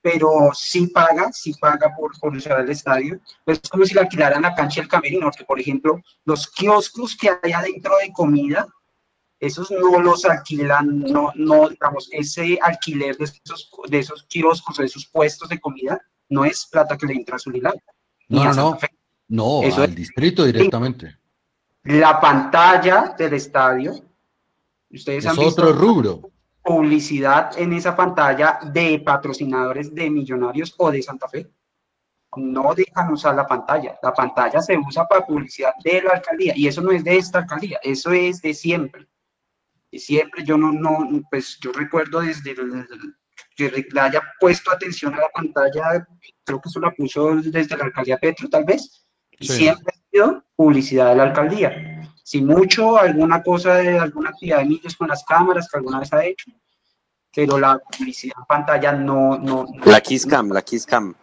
pero 0.00 0.50
sí 0.54 0.86
paga, 0.88 1.30
sí 1.32 1.52
paga 1.60 1.94
por, 1.96 2.12
usar 2.36 2.60
el 2.60 2.70
estadio, 2.70 3.20
pues 3.44 3.60
es 3.62 3.68
como 3.68 3.84
si 3.84 3.94
le 3.94 4.00
alquilaran 4.00 4.42
la 4.42 4.54
cancha 4.54 4.80
del 4.80 4.90
camerino, 4.90 5.26
porque 5.26 5.44
por 5.44 5.58
ejemplo, 5.58 6.00
los 6.24 6.46
kioscos 6.48 7.16
que 7.16 7.30
hay 7.42 7.52
adentro 7.52 7.94
de 8.00 8.12
comida, 8.12 8.66
esos 9.40 9.70
no 9.70 10.00
los 10.00 10.24
alquilan, 10.24 11.00
no, 11.00 11.32
no, 11.34 11.68
digamos, 11.68 12.08
ese 12.12 12.58
alquiler 12.60 13.16
de 13.16 13.24
esos, 13.24 13.70
de 13.88 13.98
esos 13.98 14.24
kioscos, 14.24 14.78
de 14.78 14.86
esos 14.86 15.06
puestos 15.06 15.48
de 15.48 15.60
comida, 15.60 16.00
no 16.28 16.44
es 16.44 16.66
plata 16.66 16.96
que 16.96 17.06
le 17.06 17.14
entra 17.14 17.36
a 17.36 17.38
Zulilaga. 17.38 17.78
No, 18.28 18.44
no, 18.44 18.54
no. 18.54 18.78
No, 19.28 19.62
Eso 19.62 19.82
al 19.82 19.94
distrito 19.94 20.44
directamente. 20.44 21.18
La 21.84 22.18
pantalla 22.18 23.14
del 23.16 23.34
estadio, 23.34 23.94
ustedes 24.90 25.24
es 25.24 25.30
han 25.30 25.36
visto 25.36 25.62
otro 25.62 25.72
rubro. 25.72 26.30
Publicidad 26.62 27.58
en 27.58 27.74
esa 27.74 27.94
pantalla 27.94 28.58
de 28.72 28.98
patrocinadores 29.00 29.94
de 29.94 30.10
Millonarios 30.10 30.74
o 30.78 30.90
de 30.90 31.02
Santa 31.02 31.28
Fe. 31.28 31.50
No 32.36 32.74
dejan 32.74 33.12
usar 33.12 33.34
la 33.34 33.46
pantalla. 33.46 33.98
La 34.02 34.12
pantalla 34.12 34.60
se 34.60 34.76
usa 34.78 35.06
para 35.06 35.26
publicidad 35.26 35.72
de 35.84 36.02
la 36.02 36.14
alcaldía 36.14 36.54
y 36.56 36.66
eso 36.66 36.80
no 36.80 36.90
es 36.90 37.04
de 37.04 37.16
esta 37.16 37.40
alcaldía, 37.40 37.78
eso 37.82 38.10
es 38.10 38.40
de 38.42 38.54
siempre. 38.54 39.06
Y 39.90 39.98
siempre 39.98 40.44
yo 40.44 40.58
no, 40.58 40.72
no, 40.72 41.08
pues 41.30 41.58
yo 41.60 41.72
recuerdo 41.72 42.20
desde 42.20 42.50
el, 42.50 42.86
que 43.56 43.86
le 43.90 44.00
haya 44.00 44.22
puesto 44.38 44.70
atención 44.70 45.14
a 45.14 45.18
la 45.18 45.28
pantalla, 45.34 46.06
creo 46.44 46.60
que 46.60 46.68
eso 46.68 46.80
la 46.80 46.92
puso 46.92 47.36
desde 47.36 47.76
la 47.76 47.84
alcaldía 47.84 48.18
Petro, 48.18 48.48
tal 48.48 48.64
vez, 48.64 49.06
y 49.38 49.48
siempre 49.48 49.94
ha 49.96 50.10
sido 50.10 50.44
publicidad 50.54 51.10
de 51.10 51.16
la 51.16 51.22
alcaldía. 51.24 52.02
Si 52.22 52.42
mucho, 52.42 52.98
alguna 52.98 53.42
cosa 53.42 53.76
de 53.76 53.98
alguna 53.98 54.30
actividad 54.30 54.58
de 54.58 54.66
niños 54.66 54.94
con 54.96 55.08
las 55.08 55.24
cámaras 55.24 55.68
que 55.70 55.78
alguna 55.78 56.00
vez 56.00 56.12
ha 56.12 56.24
hecho, 56.24 56.52
pero 57.34 57.58
la 57.58 57.78
publicidad 57.78 58.36
en 58.38 58.44
pantalla 58.44 58.92
no. 58.92 59.38
no, 59.38 59.66
la 59.84 60.00
Kisscam, 60.00 60.50
la 60.50 60.62
Kisscam. 60.62 61.14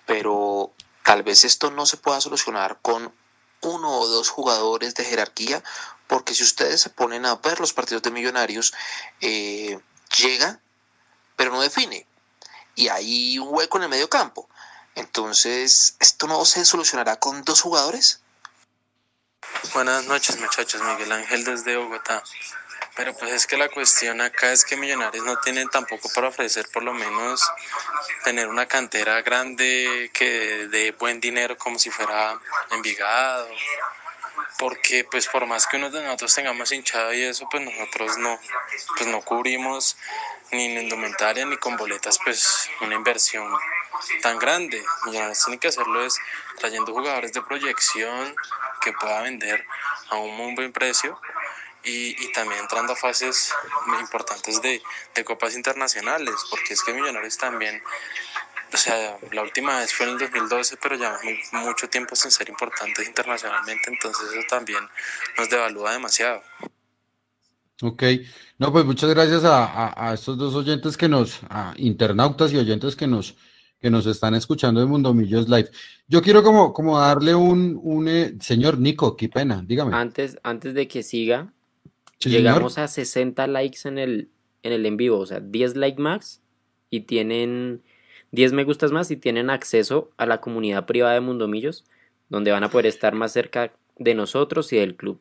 pero 0.08 0.74
tal 1.04 1.22
vez 1.22 1.44
esto 1.44 1.70
no 1.70 1.86
se 1.86 1.98
pueda 1.98 2.20
solucionar 2.20 2.80
con 2.82 3.14
uno 3.62 4.00
o 4.00 4.08
dos 4.08 4.30
jugadores 4.30 4.96
de 4.96 5.04
jerarquía, 5.06 5.64
porque 6.08 6.34
si 6.34 6.44
ustedes 6.44 6.82
se 6.82 6.90
ponen 6.90 7.26
a 7.28 7.36
ver 7.36 7.60
los 7.60 7.74
partidos 7.74 8.02
de 8.02 8.12
millonarios, 8.12 8.74
eh, 9.22 9.80
llega, 10.18 10.60
pero 11.36 11.52
no 11.52 11.62
define. 11.62 12.08
Y 12.76 12.88
hay 12.88 13.38
un 13.38 13.50
hueco 13.52 13.78
en 13.78 13.84
el 13.84 13.90
medio 13.90 14.10
campo. 14.10 14.50
Entonces, 14.96 15.96
¿esto 16.00 16.28
no 16.28 16.44
se 16.46 16.66
solucionará 16.66 17.20
con 17.20 17.44
dos 17.44 17.62
jugadores? 17.62 18.22
Buenas 19.74 20.06
noches 20.06 20.40
muchachos, 20.40 20.82
Miguel 20.82 21.12
Ángel 21.12 21.44
desde 21.44 21.78
Bogotá. 21.78 22.24
Pero 22.98 23.14
pues 23.14 23.32
es 23.32 23.46
que 23.46 23.58
la 23.58 23.70
cuestión 23.70 24.22
acá 24.22 24.52
es 24.52 24.66
que 24.66 24.76
Millonarios 24.76 25.24
no 25.24 25.38
tienen 25.38 25.70
tampoco 25.70 26.10
para 26.16 26.30
ofrecer 26.30 26.68
por 26.74 26.82
lo 26.82 26.94
menos 26.94 27.48
tener 28.24 28.48
una 28.48 28.66
cantera 28.66 29.22
grande 29.22 30.10
que 30.12 30.68
dé 30.72 30.92
buen 30.94 31.20
dinero 31.20 31.56
como 31.60 31.78
si 31.78 31.92
fuera 31.92 32.40
Envigado. 32.72 33.48
Porque 34.58 35.04
pues 35.04 35.28
por 35.28 35.46
más 35.46 35.68
que 35.68 35.78
uno 35.78 35.92
de 35.92 36.04
nosotros 36.04 36.34
tengamos 36.34 36.72
hinchado 36.72 37.14
y 37.14 37.22
eso, 37.22 37.48
pues 37.52 37.64
nosotros 37.64 38.18
no, 38.18 38.40
pues 38.98 39.08
no 39.08 39.22
cubrimos 39.22 39.96
ni 40.52 40.66
en 40.66 40.82
indumentaria 40.82 41.46
ni 41.46 41.58
con 41.58 41.78
boletas 41.78 42.18
pues 42.24 42.68
una 42.82 42.96
inversión 42.96 43.48
tan 44.24 44.40
grande. 44.40 44.84
Millonarios 45.06 45.46
tiene 45.46 45.60
que 45.60 45.68
hacerlo 45.68 46.04
es 46.04 46.20
trayendo 46.58 46.92
jugadores 46.92 47.32
de 47.32 47.44
proyección 47.44 48.36
que 48.82 48.92
pueda 48.94 49.22
vender 49.22 49.64
a 50.10 50.16
un 50.16 50.36
muy 50.36 50.56
buen 50.56 50.72
precio 50.72 51.20
y, 51.88 52.32
también 52.34 52.62
entrando 52.62 52.94
a 52.94 52.96
fases 52.96 53.54
importantes 54.00 54.62
de, 54.62 54.82
copas 55.24 55.56
internacionales, 55.56 56.36
porque 56.50 56.74
es 56.74 56.84
que 56.84 56.94
Millonarios 56.94 57.38
también, 57.38 57.82
o 58.72 58.78
sea, 58.78 59.18
la 59.32 59.42
última 59.42 59.80
vez 59.80 59.94
fue 59.94 60.06
en 60.06 60.14
el 60.14 60.20
2012, 60.20 60.78
pero 60.78 60.96
ya 60.96 61.18
mucho 61.54 61.90
tiempo 61.90 62.16
sin 62.16 62.32
ser 62.32 62.50
importantes 62.50 63.08
internacionalmente, 63.08 63.90
entonces 63.90 64.30
eso 64.32 64.46
también 64.50 64.84
nos 65.38 65.50
devalúa 65.50 65.94
demasiado. 65.94 66.44
Ok, 67.82 68.04
no, 68.58 68.72
pues 68.72 68.86
muchas 68.86 69.10
gracias 69.12 69.44
a, 69.44 70.10
a, 70.10 70.14
estos 70.14 70.38
dos 70.38 70.56
oyentes 70.56 70.98
que 70.98 71.08
nos, 71.08 71.40
a 71.50 71.74
internautas 71.78 72.52
y 72.52 72.58
oyentes 72.58 72.96
que 72.96 73.08
nos, 73.08 73.36
que 73.80 73.92
nos 73.92 74.06
están 74.08 74.34
escuchando 74.34 74.80
de 74.80 74.88
Mundo 74.88 75.14
Millos 75.14 75.48
Live. 75.48 75.70
Yo 76.08 76.22
quiero 76.22 76.42
como, 76.42 76.74
como 76.74 77.00
darle 77.00 77.36
un, 77.36 77.80
un 77.82 78.08
eh, 78.08 78.36
señor 78.42 78.80
Nico, 78.80 79.16
qué 79.16 79.30
pena, 79.30 79.64
dígame. 79.66 79.96
Antes, 79.96 80.40
antes 80.42 80.74
de 80.74 80.88
que 80.88 81.04
siga, 81.04 81.54
Llegamos 82.20 82.78
a 82.78 82.88
60 82.88 83.48
likes 83.48 83.88
en 83.88 83.98
el, 83.98 84.30
en 84.64 84.74
el 84.74 84.86
en 84.86 84.98
vivo, 84.98 85.20
o 85.20 85.26
sea, 85.26 85.40
10 85.40 85.76
likes 85.76 86.02
más 86.02 86.42
y 86.90 87.02
tienen 87.02 87.84
10 88.32 88.54
me 88.54 88.64
gustas 88.64 88.92
más 88.92 89.10
y 89.12 89.18
tienen 89.18 89.50
acceso 89.50 90.12
a 90.18 90.26
la 90.26 90.42
comunidad 90.42 90.86
privada 90.86 91.14
de 91.14 91.22
Mundomillos, 91.22 91.86
donde 92.30 92.52
van 92.52 92.64
a 92.64 92.70
poder 92.70 92.88
estar 92.88 93.16
más 93.16 93.32
cerca 93.32 93.74
de 93.98 94.16
nosotros 94.16 94.72
y 94.74 94.78
del 94.78 94.96
club. 94.96 95.20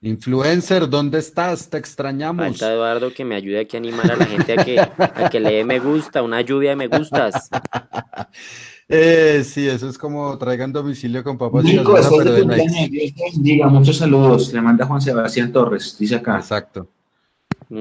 Influencer, 0.00 0.88
¿dónde 0.88 1.18
estás? 1.18 1.70
Te 1.70 1.78
extrañamos. 1.78 2.44
Falta 2.44 2.72
Eduardo 2.72 3.12
que 3.12 3.24
me 3.24 3.34
ayude 3.34 3.60
aquí 3.60 3.76
a 3.76 3.80
animar 3.80 4.10
a 4.10 4.16
la 4.16 4.26
gente 4.26 4.52
a 4.52 4.64
que, 4.64 4.78
a 4.78 5.30
que 5.30 5.40
le 5.40 5.52
dé 5.52 5.64
me 5.64 5.78
gusta, 5.78 6.22
una 6.22 6.42
lluvia 6.42 6.70
de 6.70 6.76
me 6.76 6.88
gustas. 6.88 7.48
Eh, 8.96 9.42
sí, 9.42 9.68
eso 9.68 9.88
es 9.88 9.98
como 9.98 10.38
traigan 10.38 10.72
domicilio 10.72 11.24
con 11.24 11.36
papas 11.36 11.64
Nico, 11.64 11.98
y 11.98 13.14
Diga, 13.40 13.66
muchos 13.66 13.96
saludos. 13.96 14.52
Le 14.52 14.60
manda 14.60 14.86
Juan 14.86 15.02
Sebastián 15.02 15.50
Torres, 15.52 15.96
dice 15.98 16.14
acá. 16.14 16.36
Exacto. 16.36 16.88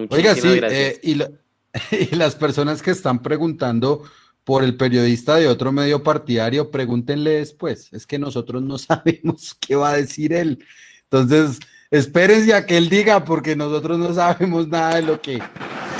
Oiga, 0.09 0.33
sí, 0.33 0.59
eh, 0.63 0.99
y, 1.03 2.15
las 2.15 2.35
personas 2.35 2.81
que 2.81 2.89
están 2.89 3.21
preguntando 3.21 4.01
por 4.43 4.63
el 4.63 4.75
periodista 4.75 5.35
de 5.35 5.47
otro 5.47 5.71
medio 5.71 6.01
partidario, 6.01 6.71
pregúntenle 6.71 7.31
después. 7.31 7.93
Es 7.93 8.07
que 8.07 8.17
nosotros 8.17 8.63
no 8.63 8.77
sabemos 8.79 9.55
qué 9.59 9.75
va 9.75 9.91
a 9.91 9.97
decir 9.97 10.33
él. 10.33 10.65
Entonces, 11.03 11.59
espérense 11.91 12.55
a 12.55 12.65
que 12.65 12.75
él 12.75 12.89
diga, 12.89 13.23
porque 13.23 13.55
nosotros 13.55 13.99
no 13.99 14.11
sabemos 14.15 14.67
nada 14.67 14.95
de 14.95 15.03
lo 15.03 15.21
que. 15.21 15.39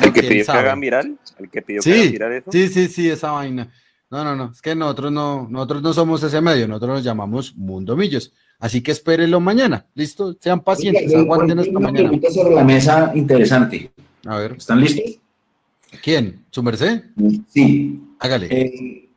¿El 0.02 0.12
que, 0.12 0.24
pidió 0.24 0.46
que 0.46 0.52
haga 0.52 0.76
mirar? 0.76 1.06
¿El 1.38 1.50
que 1.52 1.62
pidió 1.62 1.84
que 1.84 1.94
haga 1.94 2.10
mirar 2.10 2.32
eso? 2.32 2.52
Sí, 2.52 2.68
sí, 2.68 2.88
sí, 2.88 3.10
esa 3.12 3.30
vaina. 3.30 3.70
No, 4.14 4.24
no, 4.24 4.36
no, 4.36 4.52
es 4.52 4.62
que 4.62 4.76
nosotros 4.76 5.12
no, 5.12 5.48
nosotros 5.50 5.82
no 5.82 5.92
somos 5.92 6.22
ese 6.22 6.40
medio, 6.40 6.68
nosotros 6.68 6.98
nos 6.98 7.04
llamamos 7.04 7.56
Mundo 7.56 7.98
Millos. 7.98 8.32
Así 8.60 8.84
que 8.84 8.92
espérenlo 8.92 9.40
mañana, 9.40 9.88
¿listo? 9.96 10.36
Sean 10.40 10.60
pacientes, 10.60 11.16
aguanten 11.16 11.58
hasta 11.58 11.80
mañana. 11.80 12.12
Sobre 12.32 12.54
la 12.54 12.64
mesa 12.64 13.12
interesante. 13.16 13.90
A 14.28 14.38
ver. 14.38 14.52
¿Están 14.52 14.82
listos? 14.82 15.20
¿Quién? 16.04 16.46
¿Su 16.52 16.62
merced? 16.62 17.06
Sí. 17.50 18.04
Hágale. 18.20 18.50
Eh, 18.52 19.10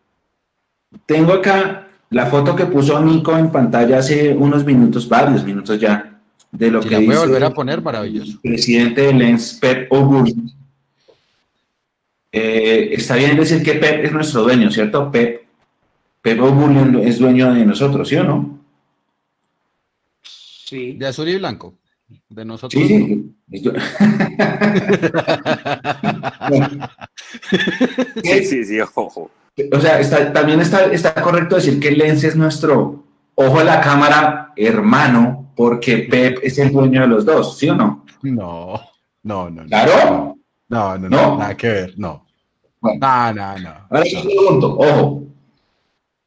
tengo 1.04 1.34
acá 1.34 1.88
la 2.08 2.24
foto 2.24 2.56
que 2.56 2.64
puso 2.64 2.98
Nico 2.98 3.36
en 3.36 3.52
pantalla 3.52 3.98
hace 3.98 4.32
unos 4.32 4.64
minutos, 4.64 5.06
varios 5.06 5.44
minutos 5.44 5.78
ya, 5.78 6.18
de 6.50 6.70
lo 6.70 6.80
que 6.80 6.88
la 6.88 7.00
dice 7.00 7.18
volver 7.18 7.44
a 7.44 7.52
poner, 7.52 7.82
maravilloso. 7.82 8.40
presidente 8.40 9.02
de 9.02 9.12
Lens, 9.12 9.58
Pep 9.60 9.92
O'Gurn, 9.92 10.50
eh, 12.38 12.92
está 12.92 13.16
bien 13.16 13.34
decir 13.34 13.62
que 13.62 13.72
Pep 13.74 14.04
es 14.04 14.12
nuestro 14.12 14.42
dueño, 14.42 14.70
¿cierto? 14.70 15.10
Pep, 15.10 15.46
Pep 16.20 16.38
es 17.02 17.18
dueño 17.18 17.54
de 17.54 17.64
nosotros, 17.64 18.06
¿sí 18.06 18.16
o 18.16 18.24
no? 18.24 18.60
Sí. 20.22 20.92
De 20.98 21.06
azul 21.06 21.30
y 21.30 21.38
blanco. 21.38 21.78
De 22.28 22.44
nosotros. 22.44 22.82
Sí, 22.82 22.88
sí. 22.88 23.34
sí, 28.44 28.64
sí, 28.64 28.80
ojo. 28.80 29.30
O 29.72 29.80
sea, 29.80 30.32
también 30.34 30.60
está, 30.60 30.92
está 30.92 31.14
correcto 31.14 31.56
decir 31.56 31.80
que 31.80 31.90
Lens 31.92 32.22
es 32.22 32.36
nuestro 32.36 33.06
ojo 33.34 33.60
a 33.60 33.64
la 33.64 33.80
cámara 33.80 34.52
hermano, 34.56 35.52
porque 35.56 36.00
Pep 36.10 36.40
es 36.42 36.58
el 36.58 36.70
dueño 36.70 37.00
de 37.00 37.06
los 37.08 37.24
dos, 37.24 37.56
¿sí 37.56 37.70
o 37.70 37.74
no? 37.74 38.04
No, 38.20 38.78
no, 39.22 39.48
no. 39.48 39.64
¿Claro? 39.64 40.36
No, 40.68 40.98
no, 40.98 41.08
no, 41.08 41.38
nada 41.38 41.56
que 41.56 41.68
ver, 41.68 41.94
no. 41.96 42.25
No, 42.94 43.32
no, 43.32 43.58
no. 43.58 43.70
Ahora 43.90 44.04
yo 44.04 44.22
pregunto, 44.22 44.76
ojo. 44.78 45.22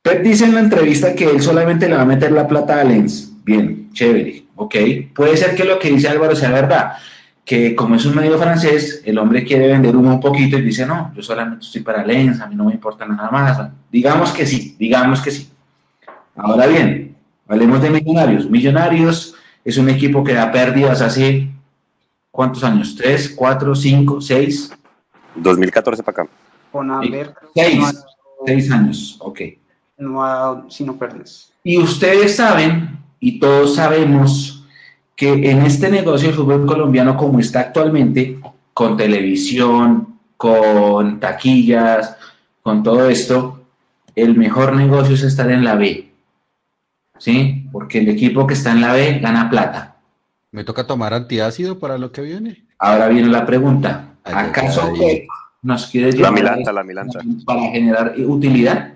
Pep 0.01 0.24
dice 0.24 0.45
en 0.45 0.55
la 0.55 0.62
entrevista 0.62 1.14
que 1.14 1.26
él 1.30 1.41
solamente 1.41 1.89
le 1.89 1.95
va 1.95 2.03
a 2.03 2.05
meter 2.05 2.32
la 2.32 2.47
plata 2.47 2.80
a 2.80 2.84
Lens. 2.84 3.34
Bien, 3.43 3.91
chévere, 3.93 4.45
ok. 4.55 4.76
Puede 5.14 5.36
ser 5.36 5.55
que 5.55 5.66
lo 5.66 5.78
que 5.78 5.89
dice 5.89 6.07
Álvaro 6.07 6.36
sea 6.36 6.51
verdad, 6.51 6.93
que 7.43 7.76
como 7.76 7.95
es 7.95 8.05
un 8.05 8.16
medio 8.16 8.38
francés, 8.38 9.01
el 9.05 9.18
hombre 9.18 9.43
quiere 9.43 9.68
vender 9.68 9.95
humo 9.95 10.14
un 10.14 10.20
poquito 10.20 10.57
y 10.57 10.62
dice, 10.62 10.86
no, 10.86 11.12
yo 11.16 11.22
solamente 11.22 11.66
estoy 11.66 11.82
para 11.82 12.05
Lens, 12.05 12.39
a 12.39 12.47
mí 12.47 12.55
no 12.55 12.66
me 12.66 12.74
importa 12.74 13.05
nada 13.05 13.30
más. 13.30 13.60
Digamos 13.91 14.32
que 14.32 14.45
sí, 14.45 14.76
digamos 14.80 15.22
que 15.22 15.32
sí. 15.32 15.49
Ahora 16.36 16.68
bien, 16.68 17.16
hablemos 17.47 17.82
de 17.82 17.89
Millonarios. 17.89 18.49
Millonarios 18.49 19.36
es 19.66 19.78
un 19.78 19.89
equipo 19.89 20.24
que 20.24 20.34
da 20.34 20.51
pérdidas 20.51 21.01
hace 21.01 21.49
¿cuántos 22.32 22.64
años? 22.64 22.95
¿Tres, 22.95 23.30
cuatro, 23.36 23.76
cinco, 23.76 24.22
seis? 24.22 24.72
2014 25.36 26.03
para 26.03 26.24
acá. 26.24 26.32
Con 26.72 26.92
Amber. 26.92 27.34
Seis, 27.56 27.78
no 27.80 27.86
ha- 27.88 27.94
seis 28.46 28.72
años, 28.72 29.18
ok. 29.20 29.42
No 29.98 30.24
ha, 30.24 30.66
si 30.70 30.84
no 30.84 30.98
perdes. 30.98 31.52
Y 31.64 31.78
ustedes 31.78 32.36
saben, 32.36 32.98
y 33.20 33.40
todos 33.40 33.76
sabemos, 33.76 34.64
que 35.16 35.34
en 35.52 35.64
este 35.64 35.90
negocio 35.90 36.30
del 36.30 36.38
fútbol 36.38 36.66
colombiano, 36.66 37.18
como 37.18 37.40
está 37.40 37.60
actualmente, 37.60 38.40
con 38.74 38.96
televisión, 38.96 40.18
con 40.38 41.20
taquillas, 41.20 42.16
con 42.62 42.82
todo 42.84 43.10
esto, 43.10 43.62
el 44.16 44.36
mejor 44.38 44.74
negocio 44.74 45.16
es 45.16 45.24
estar 45.24 45.52
en 45.52 45.66
la 45.66 45.76
B. 45.76 46.10
¿Sí? 47.18 47.68
Porque 47.74 48.00
el 48.00 48.08
equipo 48.10 48.48
que 48.48 48.54
está 48.54 48.72
en 48.72 48.80
la 48.80 48.94
B 48.94 49.20
gana 49.20 49.50
plata. 49.50 49.98
Me 50.52 50.64
toca 50.64 50.88
tomar 50.88 51.14
antiácido 51.14 51.78
para 51.80 51.98
lo 51.98 52.14
que 52.14 52.22
viene. 52.22 52.66
Ahora 52.80 53.10
viene 53.10 53.28
la 53.28 53.46
pregunta. 53.46 54.14
Ay, 54.24 54.34
¿Acaso 54.38 54.84
ay. 54.98 55.28
Nos 55.62 55.88
quiere 55.88 56.12
La 56.12 56.16
llevar 56.18 56.34
milanta, 56.34 56.72
la 56.72 56.84
milanta. 56.84 57.20
para 57.45 57.62
generar 57.72 58.14
utilidad? 58.18 58.93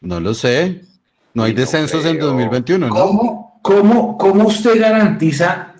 No 0.00 0.20
lo 0.20 0.34
sé. 0.34 0.82
No 1.34 1.44
hay 1.44 1.52
No 1.52 1.60
descensos 1.60 2.04
en 2.04 2.16
creo. 2.16 2.26
2021, 2.28 2.88
¿no? 2.88 2.94
¿Cómo, 2.94 3.58
cómo, 3.62 4.16
cómo 4.18 4.46
usted 4.46 4.80
garantiza 4.80 5.74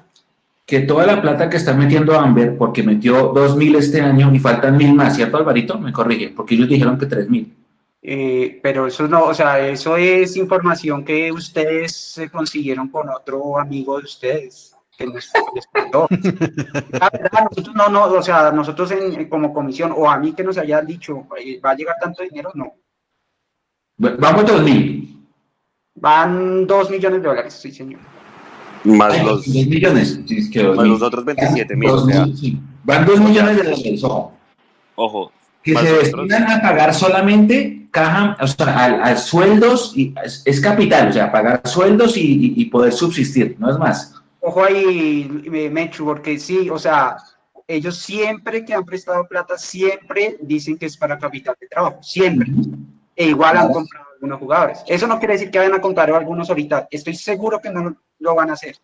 que 0.67 0.81
toda 0.81 1.07
la 1.07 1.21
plata 1.21 1.49
que 1.51 1.59
está 1.59 1.75
metiendo 1.75 2.19
Amber, 2.19 2.57
porque 2.57 2.83
metió 2.83 3.29
dos 3.35 3.57
mil 3.57 3.75
este 3.77 4.01
año 4.01 4.35
y 4.35 4.39
faltan 4.39 4.77
mil 4.77 4.95
más, 4.95 5.15
¿cierto, 5.15 5.37
Alvarito? 5.37 5.79
Me 5.79 5.93
corrige, 5.93 6.31
porque 6.35 6.55
ellos 6.55 6.69
dijeron 6.69 6.99
que 6.99 7.07
tres 7.07 7.29
mil. 7.29 7.55
Eh, 8.03 8.61
pero 8.63 8.87
eso 8.87 9.07
no, 9.09 9.25
o 9.25 9.35
sea, 9.35 9.67
eso 9.67 9.97
es 9.97 10.37
información 10.37 11.05
que 11.05 11.33
ustedes 11.33 11.93
se 11.97 12.29
consiguieron 12.31 12.89
con 12.89 13.09
otro 13.09 13.59
amigo 13.59 13.99
de 13.99 14.05
ustedes, 14.05 14.74
que 14.97 15.07
les, 15.07 15.33
les 15.55 15.67
contó. 15.67 16.07
La 16.91 17.11
verdad, 17.11 17.47
nosotros 17.51 17.75
no, 17.75 17.89
no, 17.89 18.05
o 18.05 18.23
sea, 18.23 18.51
nosotros 18.53 18.91
en, 18.93 19.29
como 19.29 19.53
comisión, 19.53 19.93
o 19.97 20.09
a 20.09 20.19
mí 20.19 20.33
que 20.33 20.45
nos 20.45 20.59
hayan 20.59 20.87
dicho, 20.87 21.27
¿va 21.65 21.71
a 21.71 21.75
llegar 21.75 21.97
tanto 22.01 22.23
dinero? 22.23 22.51
No. 22.55 22.73
Vamos 23.99 24.47
dos 24.47 24.63
mil. 24.63 25.11
Van 25.97 26.67
dos 26.67 26.91
millones 26.91 27.23
de 27.23 27.29
dólares, 27.29 27.55
sí, 27.55 27.71
señor. 27.71 28.01
Más 28.85 29.13
Ay, 29.15 29.25
los, 29.25 29.45
dos 29.47 29.67
millones. 29.67 30.21
Sí, 30.27 30.37
es 30.39 30.51
que 30.51 30.63
dos 30.63 30.77
más 30.77 30.85
mil. 30.85 30.93
los 30.93 31.03
otros 31.03 31.25
27 31.25 31.77
mil. 31.77 31.89
O 31.91 31.93
Dos 31.97 32.07
sea, 32.07 32.27
mil, 32.27 32.37
sí. 32.37 32.61
Van 32.83 33.07
dos 33.07 33.21
millones 33.21 33.57
de 33.57 33.63
dólares, 33.63 34.05
ojo. 34.05 34.33
ojo, 34.97 35.33
Que 35.63 35.75
se 35.77 35.93
destinan 35.93 36.51
a 36.51 36.61
pagar 36.61 36.93
solamente 36.93 37.89
caja, 37.91 38.37
o 38.41 38.47
sea, 38.49 38.67
a, 38.77 39.05
a 39.05 39.17
sueldos, 39.17 39.93
y 39.97 40.13
es, 40.25 40.43
es 40.45 40.61
capital, 40.61 41.09
o 41.09 41.13
sea, 41.13 41.31
pagar 41.31 41.63
sueldos 41.65 42.17
y, 42.17 42.21
y- 42.23 42.55
y 42.57 42.65
poder 42.67 42.93
subsistir, 42.93 43.55
no 43.61 43.71
es 43.71 43.79
más. 43.79 44.14
Ojo 44.47 44.63
ahí, 44.63 45.43
eh, 45.53 45.71
Mechu, 45.71 46.05
porque 46.05 46.39
sí, 46.39 46.69
o 46.69 46.79
sea, 46.79 47.17
ellos 47.67 47.97
siempre 47.97 48.63
que 48.63 48.75
han 48.75 48.85
prestado 48.85 49.27
plata, 49.27 49.57
siempre 49.57 50.37
dicen 50.39 50.77
que 50.77 50.85
es 50.85 50.99
para 50.99 51.19
capital 51.19 51.57
de 51.59 51.67
trabajo, 51.67 52.03
siempre. 52.03 52.51
E 53.17 53.29
igual 53.29 53.57
han 53.57 53.73
comprado 53.73 54.05
algunos 54.13 54.39
jugadores. 54.39 54.85
Eso 54.87 55.07
no 55.07 55.19
quiere 55.19 55.35
decir 55.35 55.51
que 55.51 55.59
vayan 55.59 55.73
a 55.73 55.81
comprar 55.81 56.11
algunos 56.11 56.51
ahorita. 56.51 56.89
Estoy 56.91 57.15
seguro 57.15 57.59
que 57.59 57.71
no 57.71 57.97
lo 58.19 58.35
van 58.35 58.51
a 58.51 58.53
hacer. 58.53 58.77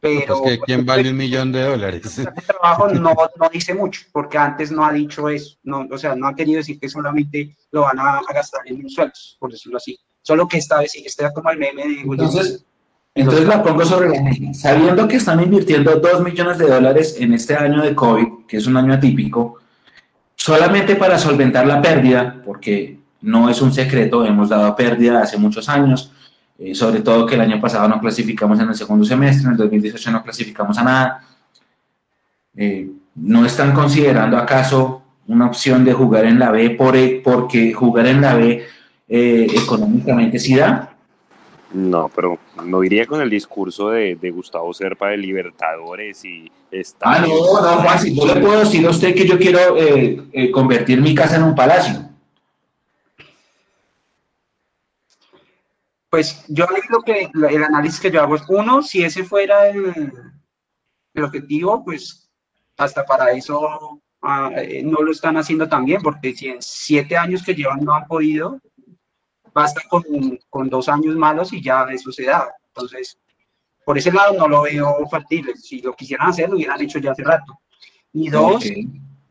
Pero 0.00 0.38
Pues 0.40 0.58
que 0.58 0.64
quién 0.64 0.84
vale 0.84 1.10
un 1.10 1.16
millón 1.18 1.52
de 1.52 1.62
dólares. 1.62 2.18
el 2.18 2.34
trabajo 2.44 2.88
no, 2.88 3.14
no 3.14 3.48
dice 3.48 3.74
mucho, 3.74 4.00
porque 4.10 4.38
antes 4.38 4.72
no 4.72 4.84
ha 4.84 4.92
dicho 4.92 5.28
eso. 5.28 5.56
No, 5.62 5.86
o 5.88 5.98
sea, 5.98 6.16
no 6.16 6.26
ha 6.26 6.34
querido 6.34 6.56
decir 6.56 6.80
que 6.80 6.88
solamente 6.88 7.56
lo 7.70 7.82
van 7.82 8.00
a, 8.00 8.18
a 8.18 8.32
gastar 8.34 8.62
en 8.64 8.88
sueldos, 8.88 9.36
por 9.38 9.52
decirlo 9.52 9.76
así. 9.76 9.96
Solo 10.22 10.48
que 10.48 10.58
esta 10.58 10.80
vez 10.80 10.90
sí, 10.92 11.04
era 11.18 11.32
como 11.32 11.50
el 11.50 11.58
meme 11.58 11.86
de. 11.86 12.00
Entonces, 12.00 12.64
entonces 13.14 13.46
la 13.46 13.62
pongo 13.62 13.84
sobre 13.84 14.08
la 14.08 14.22
mesa. 14.22 14.54
Sabiendo 14.54 15.08
que 15.08 15.16
están 15.16 15.42
invirtiendo 15.42 15.96
2 15.96 16.22
millones 16.22 16.58
de 16.58 16.68
dólares 16.68 17.16
en 17.18 17.32
este 17.34 17.54
año 17.56 17.82
de 17.82 17.94
COVID, 17.94 18.46
que 18.46 18.56
es 18.56 18.66
un 18.66 18.76
año 18.76 18.94
atípico, 18.94 19.58
solamente 20.34 20.96
para 20.96 21.18
solventar 21.18 21.66
la 21.66 21.82
pérdida, 21.82 22.40
porque 22.44 22.98
no 23.22 23.50
es 23.50 23.60
un 23.60 23.72
secreto, 23.72 24.24
hemos 24.24 24.48
dado 24.48 24.74
pérdida 24.76 25.22
hace 25.22 25.36
muchos 25.36 25.68
años, 25.68 26.12
eh, 26.58 26.74
sobre 26.74 27.00
todo 27.00 27.26
que 27.26 27.34
el 27.34 27.40
año 27.40 27.60
pasado 27.60 27.88
no 27.88 28.00
clasificamos 28.00 28.58
en 28.60 28.68
el 28.68 28.74
segundo 28.74 29.04
semestre, 29.04 29.46
en 29.46 29.52
el 29.52 29.56
2018 29.56 30.10
no 30.10 30.22
clasificamos 30.22 30.78
a 30.78 30.84
nada. 30.84 31.24
Eh, 32.56 32.90
¿No 33.16 33.44
están 33.44 33.72
considerando 33.72 34.38
acaso 34.38 35.02
una 35.26 35.46
opción 35.46 35.84
de 35.84 35.92
jugar 35.92 36.24
en 36.24 36.38
la 36.38 36.50
B 36.50 36.70
por, 36.70 36.94
porque 37.22 37.72
jugar 37.72 38.06
en 38.06 38.20
la 38.20 38.34
B 38.34 38.64
eh, 39.08 39.46
económicamente 39.54 40.38
sí 40.38 40.56
da? 40.56 40.86
no, 41.72 42.10
pero 42.14 42.38
no 42.60 42.82
iría 42.84 43.06
con 43.06 43.20
el 43.20 43.30
discurso 43.30 43.90
de, 43.90 44.16
de 44.16 44.30
Gustavo 44.30 44.72
Serpa 44.74 45.08
de 45.08 45.16
Libertadores 45.18 46.24
y 46.24 46.50
Ah, 46.72 46.76
estadios. 46.76 47.28
no, 47.28 47.60
no, 47.60 47.82
Juan, 47.82 47.98
si 47.98 48.14
yo 48.14 48.26
le 48.32 48.40
puedo 48.40 48.60
decir 48.60 48.86
a 48.86 48.90
usted 48.90 49.12
que 49.14 49.26
yo 49.26 49.36
quiero 49.38 49.76
eh, 49.76 50.22
eh, 50.32 50.50
convertir 50.52 51.00
mi 51.00 51.14
casa 51.14 51.36
en 51.36 51.42
un 51.42 51.54
palacio. 51.54 52.08
Pues 56.08 56.44
yo 56.48 56.64
ahí 56.68 56.80
lo 56.88 57.02
que 57.02 57.30
el 57.34 57.64
análisis 57.64 58.00
que 58.00 58.10
yo 58.10 58.20
hago 58.20 58.34
es 58.36 58.42
uno, 58.48 58.82
si 58.82 59.02
ese 59.04 59.22
fuera 59.24 59.68
el, 59.68 60.12
el 61.14 61.24
objetivo, 61.24 61.84
pues 61.84 62.28
hasta 62.76 63.04
para 63.04 63.30
eso 63.32 64.00
ah, 64.22 64.50
eh, 64.56 64.82
no 64.84 65.02
lo 65.02 65.12
están 65.12 65.36
haciendo 65.36 65.68
tan 65.68 65.84
bien, 65.84 66.02
porque 66.02 66.34
si 66.34 66.48
en 66.48 66.56
siete 66.60 67.16
años 67.16 67.42
que 67.44 67.54
llevan 67.54 67.84
no 67.84 67.94
han 67.94 68.06
podido, 68.06 68.60
basta 69.52 69.82
con, 69.88 70.02
con 70.48 70.68
dos 70.68 70.88
años 70.88 71.16
malos 71.16 71.52
y 71.52 71.62
ya 71.62 71.86
eso 71.90 72.12
se 72.12 72.24
da. 72.24 72.48
Entonces, 72.68 73.18
por 73.84 73.98
ese 73.98 74.12
lado 74.12 74.34
no 74.34 74.48
lo 74.48 74.62
veo 74.62 75.06
factible. 75.10 75.56
Si 75.56 75.80
lo 75.82 75.94
quisieran 75.94 76.28
hacer, 76.28 76.48
lo 76.48 76.56
hubieran 76.56 76.80
hecho 76.80 76.98
ya 76.98 77.12
hace 77.12 77.24
rato. 77.24 77.60
Y 78.12 78.28
dos, 78.28 78.56
Ok. 78.56 78.64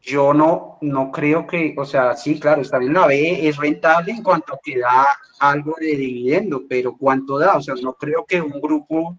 yo 0.01 0.33
no, 0.33 0.77
no 0.81 1.11
creo 1.11 1.45
que, 1.45 1.75
o 1.77 1.85
sea, 1.85 2.15
sí, 2.15 2.39
claro, 2.39 2.61
estar 2.61 2.81
en 2.81 2.93
la 2.93 3.07
B 3.07 3.47
es 3.47 3.57
rentable 3.57 4.11
en 4.11 4.23
cuanto 4.23 4.53
a 4.53 4.59
que 4.63 4.79
da 4.79 5.05
algo 5.39 5.75
de 5.79 5.95
dividendo, 5.95 6.63
pero 6.67 6.95
¿cuánto 6.97 7.37
da? 7.37 7.57
O 7.57 7.61
sea, 7.61 7.75
no 7.81 7.93
creo 7.93 8.25
que 8.25 8.41
un 8.41 8.59
grupo 8.61 9.17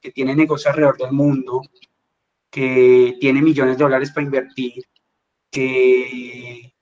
que 0.00 0.10
tiene 0.12 0.34
negocios 0.34 0.70
alrededor 0.70 0.96
del 0.96 1.12
mundo, 1.12 1.62
que 2.50 3.16
tiene 3.20 3.42
millones 3.42 3.76
de 3.76 3.84
dólares 3.84 4.10
para 4.10 4.24
invertir, 4.24 4.84
que, 5.50 6.72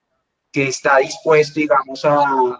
que 0.53 0.69
está 0.69 0.99
dispuesto, 0.99 1.61
digamos, 1.61 2.05
a, 2.05 2.59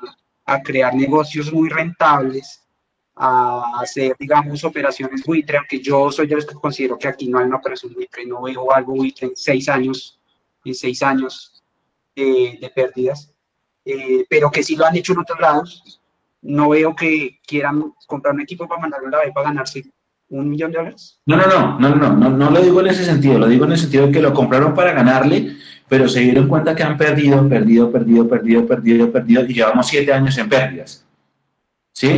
a 0.49 0.63
crear 0.63 0.95
negocios 0.95 1.53
muy 1.53 1.69
rentables, 1.69 2.67
a 3.15 3.81
hacer, 3.81 4.17
digamos, 4.19 4.65
operaciones 4.65 5.23
buitre, 5.25 5.59
aunque 5.59 5.79
yo 5.79 6.11
soy 6.11 6.27
de 6.27 6.37
los 6.37 6.47
que 6.47 6.55
considero 6.55 6.97
que 6.97 7.07
aquí 7.07 7.29
no 7.29 7.39
hay 7.39 7.45
una 7.45 7.57
operación 7.57 7.93
buitre, 7.93 8.25
no 8.25 8.41
veo 8.43 8.73
algo 8.73 8.95
buitre 8.95 9.27
en 9.27 9.37
seis 9.37 9.69
años, 9.69 10.19
en 10.65 10.75
seis 10.75 11.03
años 11.03 11.63
eh, 12.17 12.59
de 12.59 12.71
pérdidas, 12.71 13.31
eh, 13.85 14.25
pero 14.31 14.51
que 14.51 14.63
sí 14.63 14.75
lo 14.75 14.87
han 14.87 14.97
hecho 14.97 15.13
en 15.13 15.19
otros 15.19 15.39
lados. 15.39 16.01
No 16.41 16.71
veo 16.71 16.97
que 16.97 17.41
quieran 17.47 17.93
comprar 18.07 18.35
un 18.35 18.41
equipo 18.41 18.67
para 18.67 18.81
mandarlo 18.81 19.09
a 19.09 19.11
la 19.11 19.19
B 19.25 19.33
para 19.35 19.49
ganarse 19.49 19.85
un 20.31 20.49
millón 20.49 20.71
de 20.71 20.79
dólares. 20.79 21.21
No, 21.27 21.37
no, 21.37 21.47
no, 21.47 21.79
no, 21.79 21.95
no, 21.95 22.11
no, 22.15 22.31
no 22.31 22.51
lo 22.51 22.63
digo 22.63 22.81
en 22.81 22.87
ese 22.87 23.05
sentido, 23.05 23.39
lo 23.39 23.49
digo 23.49 23.67
en 23.67 23.73
el 23.73 23.79
sentido 23.79 24.07
de 24.07 24.13
que 24.13 24.23
lo 24.23 24.33
compraron 24.33 24.75
para 24.75 24.93
ganarle, 24.93 25.57
pero 25.89 26.09
se 26.09 26.21
dieron 26.21 26.49
cuenta 26.49 26.75
que 26.75 26.83
han 26.83 26.97
perdido, 26.97 27.49
perdido, 27.49 27.91
perdido, 27.91 28.29
perdido, 28.29 28.67
perdido, 28.67 29.11
perdido, 29.11 29.45
y 29.45 29.55
llevamos 29.55 29.87
siete 29.87 30.13
años 30.13 30.37
en 30.39 30.49
pérdidas. 30.49 31.05
¿Sí? 31.93 32.17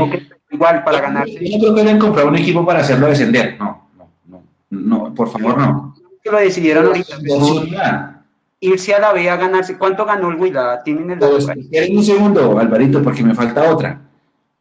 Igual 0.50 0.82
para 0.82 1.00
ganarse. 1.00 1.38
Yo 1.40 1.56
no 1.56 1.62
creo 1.62 1.74
que 1.74 1.80
hayan 1.82 1.98
comprado 1.98 2.28
un 2.28 2.36
equipo 2.36 2.66
para 2.66 2.80
hacerlo 2.80 3.06
descender, 3.06 3.56
no, 3.58 3.88
no, 3.96 4.10
no, 4.26 4.42
no, 4.70 5.14
por 5.14 5.30
favor, 5.30 5.56
no. 5.56 5.94
Que 6.22 6.30
lo 6.30 6.38
decidieron 6.38 6.86
ahorita. 6.86 8.16
Irse 8.62 8.94
a 8.94 8.98
la 8.98 9.12
B 9.14 9.30
a 9.30 9.36
ganarse. 9.36 9.78
¿Cuánto 9.78 10.04
ganó 10.04 10.28
el 10.28 10.36
Huila? 10.36 10.82
Tienen 10.84 11.12
el 11.12 11.18
Pues, 11.18 11.46
un 11.90 12.04
segundo, 12.04 12.58
Alvarito, 12.58 13.02
porque 13.02 13.22
me 13.22 13.34
falta 13.34 13.70
otra. 13.70 14.02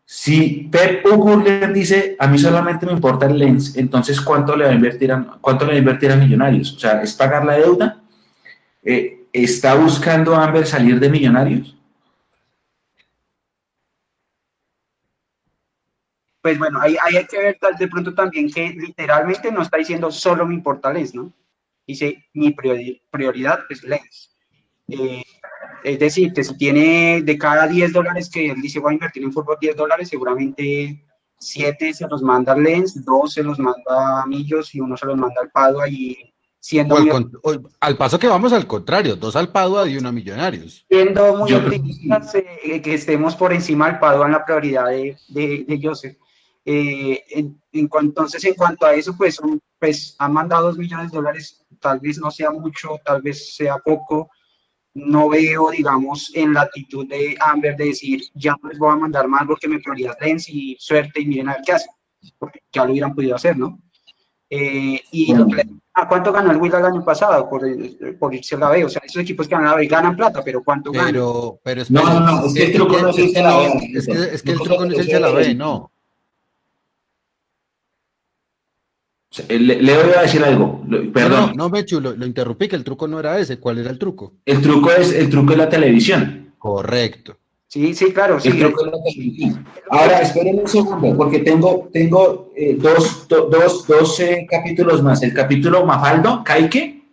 Si 0.06 0.68
Pep 0.72 1.06
Ugurler 1.06 1.72
dice, 1.72 2.16
a 2.18 2.28
mí 2.28 2.40
solamente 2.40 2.86
me 2.86 2.94
importa 2.94 3.28
el 3.28 3.38
Lens, 3.38 3.76
entonces 3.76 4.20
¿cuánto 4.20 4.56
le 4.56 4.66
va 4.66 4.72
a 4.72 4.74
invertir 4.74 5.12
a, 5.12 5.24
cuánto 5.40 5.66
le 5.66 5.74
va 5.74 5.76
a 5.76 5.80
invertir 5.80 6.12
a 6.12 6.16
Millonarios? 6.16 6.74
O 6.76 6.80
sea, 6.80 7.04
¿es 7.04 7.14
pagar 7.14 7.46
la 7.46 7.58
deuda? 7.58 8.02
Eh, 8.84 9.28
¿Está 9.32 9.76
buscando 9.76 10.36
Amber 10.36 10.66
salir 10.66 11.00
de 11.00 11.10
Millonarios? 11.10 11.76
Pues 16.42 16.58
bueno, 16.58 16.80
ahí, 16.82 16.96
ahí 17.04 17.18
hay 17.18 17.26
que 17.26 17.38
ver 17.38 17.58
de 17.78 17.88
pronto 17.88 18.14
también 18.16 18.50
que 18.52 18.70
literalmente 18.70 19.52
no 19.52 19.62
está 19.62 19.78
diciendo 19.78 20.10
solo 20.10 20.46
me 20.48 20.54
importa 20.54 20.92
Lens, 20.92 21.14
¿no? 21.14 21.34
Dice 21.86 22.26
mi 22.34 22.52
priori- 22.56 23.02
prioridad 23.12 23.60
es 23.70 23.84
Lens. 23.84 24.38
Eh, 24.88 25.22
es 25.84 26.00
decir, 26.00 26.32
que 26.34 26.44
si 26.44 26.58
tiene 26.58 27.22
de 27.24 27.38
cada 27.38 27.68
10 27.68 27.92
dólares 27.92 28.30
que 28.30 28.52
él 28.52 28.62
dice 28.62 28.80
voy 28.80 28.92
a 28.92 28.94
invertir 28.94 29.24
en 29.24 29.34
fútbol 29.34 29.58
10 29.60 29.76
dólares, 29.76 30.08
seguramente 30.08 31.04
7 31.38 31.94
se 31.94 32.08
los 32.08 32.22
manda 32.22 32.56
Lens, 32.56 33.04
2 33.04 33.34
se 33.34 33.44
los 33.44 33.60
manda 33.60 34.22
a 34.24 34.26
Millos 34.26 34.74
y 34.74 34.80
uno 34.80 34.96
se 34.96 35.06
los 35.06 35.18
manda 35.18 35.42
al 35.42 35.52
Padua 35.52 35.90
y 35.90 36.34
siendo 36.60 36.96
O 36.96 36.98
al, 36.98 37.04
muy, 37.04 37.12
con- 37.12 37.32
o- 37.44 37.70
al 37.80 37.98
paso 37.98 38.20
que 38.20 38.28
vamos 38.28 38.52
al 38.54 38.68
contrario, 38.68 39.16
dos 39.16 39.36
al 39.36 39.52
Padua 39.52 39.88
y 39.88 39.98
uno 39.98 40.10
a 40.10 40.12
Millonarios. 40.12 40.86
siendo 40.90 41.36
muy 41.38 41.50
Yo 41.50 41.58
optimistas, 41.60 42.36
eh, 42.36 42.82
que 42.82 42.94
estemos 42.94 43.36
por 43.36 43.54
encima 43.54 43.88
del 43.88 44.00
Padua 44.00 44.26
en 44.26 44.34
la 44.34 44.46
prioridad 44.46 44.88
de, 44.88 45.18
de, 45.30 45.66
de 45.68 45.80
Joseph. 45.82 46.18
Eh, 46.66 47.24
en, 47.32 47.60
entonces, 47.72 48.44
en 48.44 48.54
cuanto 48.54 48.86
a 48.86 48.94
eso, 48.94 49.16
pues, 49.18 49.40
pues 49.80 50.16
han 50.20 50.34
mandado 50.34 50.68
dos 50.68 50.78
millones 50.78 51.12
de 51.12 51.16
dólares, 51.18 51.66
tal 51.80 52.00
vez 52.00 52.18
no 52.20 52.30
sea 52.30 52.52
mucho, 52.52 53.00
tal 53.06 53.22
vez 53.22 53.56
sea 53.56 53.78
poco. 53.78 54.30
No 54.94 55.30
veo, 55.30 55.70
digamos, 55.70 56.32
en 56.36 56.54
la 56.54 56.62
actitud 56.64 57.08
de 57.08 57.38
Amber 57.40 57.76
de 57.78 57.86
decir, 57.86 58.22
ya 58.34 58.56
no 58.62 58.70
les 58.70 58.78
voy 58.80 58.92
a 58.92 58.96
mandar 58.98 59.28
más 59.28 59.46
porque 59.48 59.68
me 59.68 59.80
prioridad 59.80 60.18
Lens 60.20 60.50
y 60.50 60.76
suerte 60.80 61.22
y 61.22 61.26
miren 61.28 61.50
a 61.50 61.54
ver 61.54 61.62
qué 61.66 61.72
hacen, 61.74 61.92
porque 62.38 62.60
ya 62.74 62.84
lo 62.86 62.92
hubieran 62.92 63.16
podido 63.16 63.36
hacer, 63.36 63.56
¿no? 63.58 63.80
Eh, 64.50 65.00
y 65.12 65.34
¿a 65.94 66.08
cuánto 66.08 66.32
ganó 66.32 66.52
el 66.52 66.58
Will 66.58 66.74
el 66.74 66.86
año 66.86 67.06
pasado 67.06 67.48
por, 67.48 67.62
por 68.18 68.34
irse 68.34 68.56
a 68.56 68.60
la 68.60 68.70
B? 68.70 68.86
O 68.86 68.90
sea, 68.90 69.02
esos 69.06 69.22
equipos 69.22 69.48
que 69.48 69.54
ganan 69.54 69.72
la 69.72 69.78
B 69.78 69.88
ganan 69.88 70.16
plata, 70.16 70.44
pero 70.44 70.64
¿cuánto 70.64 70.92
ganan? 70.92 71.12
Pero, 71.12 71.60
pero 71.64 71.84
no, 71.90 72.04
no, 72.04 72.20
no, 72.20 72.46
es 72.46 72.54
que 72.54 72.64
el 72.66 72.74
truco 72.74 72.98
no 73.00 73.10
es 73.10 73.20
irse 73.20 73.40
a 73.40 73.44
la 73.44 73.58
B. 73.58 73.92
Es 73.94 74.06
que, 74.08 74.14
es 74.14 74.44
que 74.44 74.52
el 74.52 74.60
truco 74.60 74.86
no 74.86 74.92
es 74.92 75.06
irse 75.06 75.16
a 75.16 75.20
la 75.20 75.32
B, 75.32 75.54
no. 75.54 75.92
Le, 79.48 79.78
voy 79.78 80.14
a 80.18 80.22
decir 80.24 80.44
algo, 80.44 80.84
perdón. 81.14 81.52
No, 81.56 81.66
no, 81.66 81.70
Mechu, 81.70 82.02
lo, 82.02 82.16
lo, 82.16 82.26
interrumpí, 82.26 82.68
que 82.68 82.76
el 82.76 82.84
truco 82.84 83.08
no 83.08 83.20
era 83.20 83.38
ese. 83.38 83.60
¿Cuál 83.60 83.78
era 83.78 83.92
el 83.92 84.00
truco? 84.00 84.34
El 84.44 84.60
truco 84.60 84.90
es, 84.92 85.14
el 85.14 85.30
truco 85.30 85.52
es 85.52 85.58
la 85.60 85.70
televisión. 85.70 86.56
Correcto. 86.58 87.38
Sí, 87.70 87.94
sí, 87.94 88.12
claro. 88.12 88.40
Sí, 88.40 88.52
truco 88.52 88.84
es 88.84 88.92
la 88.92 89.04
televisión. 89.04 89.66
Ahora, 89.92 90.22
esperen 90.22 90.60
un 90.60 90.68
segundo, 90.68 91.16
porque 91.16 91.40
tengo, 91.40 91.88
tengo 91.94 92.50
eh, 92.56 92.76
dos, 92.76 93.28
do, 93.28 93.48
dos, 93.48 93.86
dos 93.86 94.20
eh, 94.22 94.48
capítulos 94.50 95.04
más. 95.04 95.22
El 95.22 95.36
capítulo 95.36 95.86
Mafaldo, 95.86 96.44
Caique, 96.44 97.04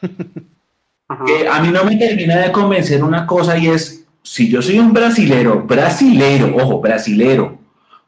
que 0.00 1.48
a 1.48 1.62
mí 1.62 1.68
no 1.68 1.84
me 1.84 1.94
termina 1.94 2.38
de 2.38 2.50
convencer 2.50 3.04
una 3.04 3.24
cosa 3.24 3.56
y 3.56 3.68
es, 3.68 4.04
si 4.20 4.50
yo 4.50 4.60
soy 4.60 4.80
un 4.80 4.92
brasilero, 4.92 5.62
brasilero, 5.62 6.56
ojo, 6.56 6.80
brasilero, 6.80 7.56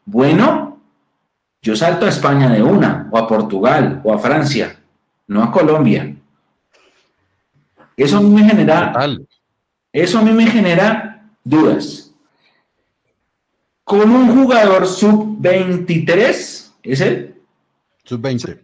bueno, 0.04 0.80
yo 1.62 1.76
salto 1.76 2.06
a 2.06 2.08
España 2.08 2.50
de 2.50 2.64
una, 2.64 3.08
o 3.12 3.18
a 3.18 3.28
Portugal, 3.28 4.00
o 4.02 4.12
a 4.12 4.18
Francia, 4.18 4.76
no 5.28 5.44
a 5.44 5.52
Colombia. 5.52 6.16
Eso 7.96 8.16
a 8.16 8.20
mí 8.20 8.30
me 8.30 8.42
genera, 8.42 8.92
eso 9.92 10.18
a 10.18 10.22
mí 10.22 10.32
me 10.32 10.46
genera 10.48 11.11
dudas. 11.44 12.14
Con 13.84 14.10
un 14.10 14.34
jugador 14.34 14.86
sub-23, 14.86 16.70
¿es 16.82 17.00
él? 17.00 17.34
Sub-20. 18.04 18.58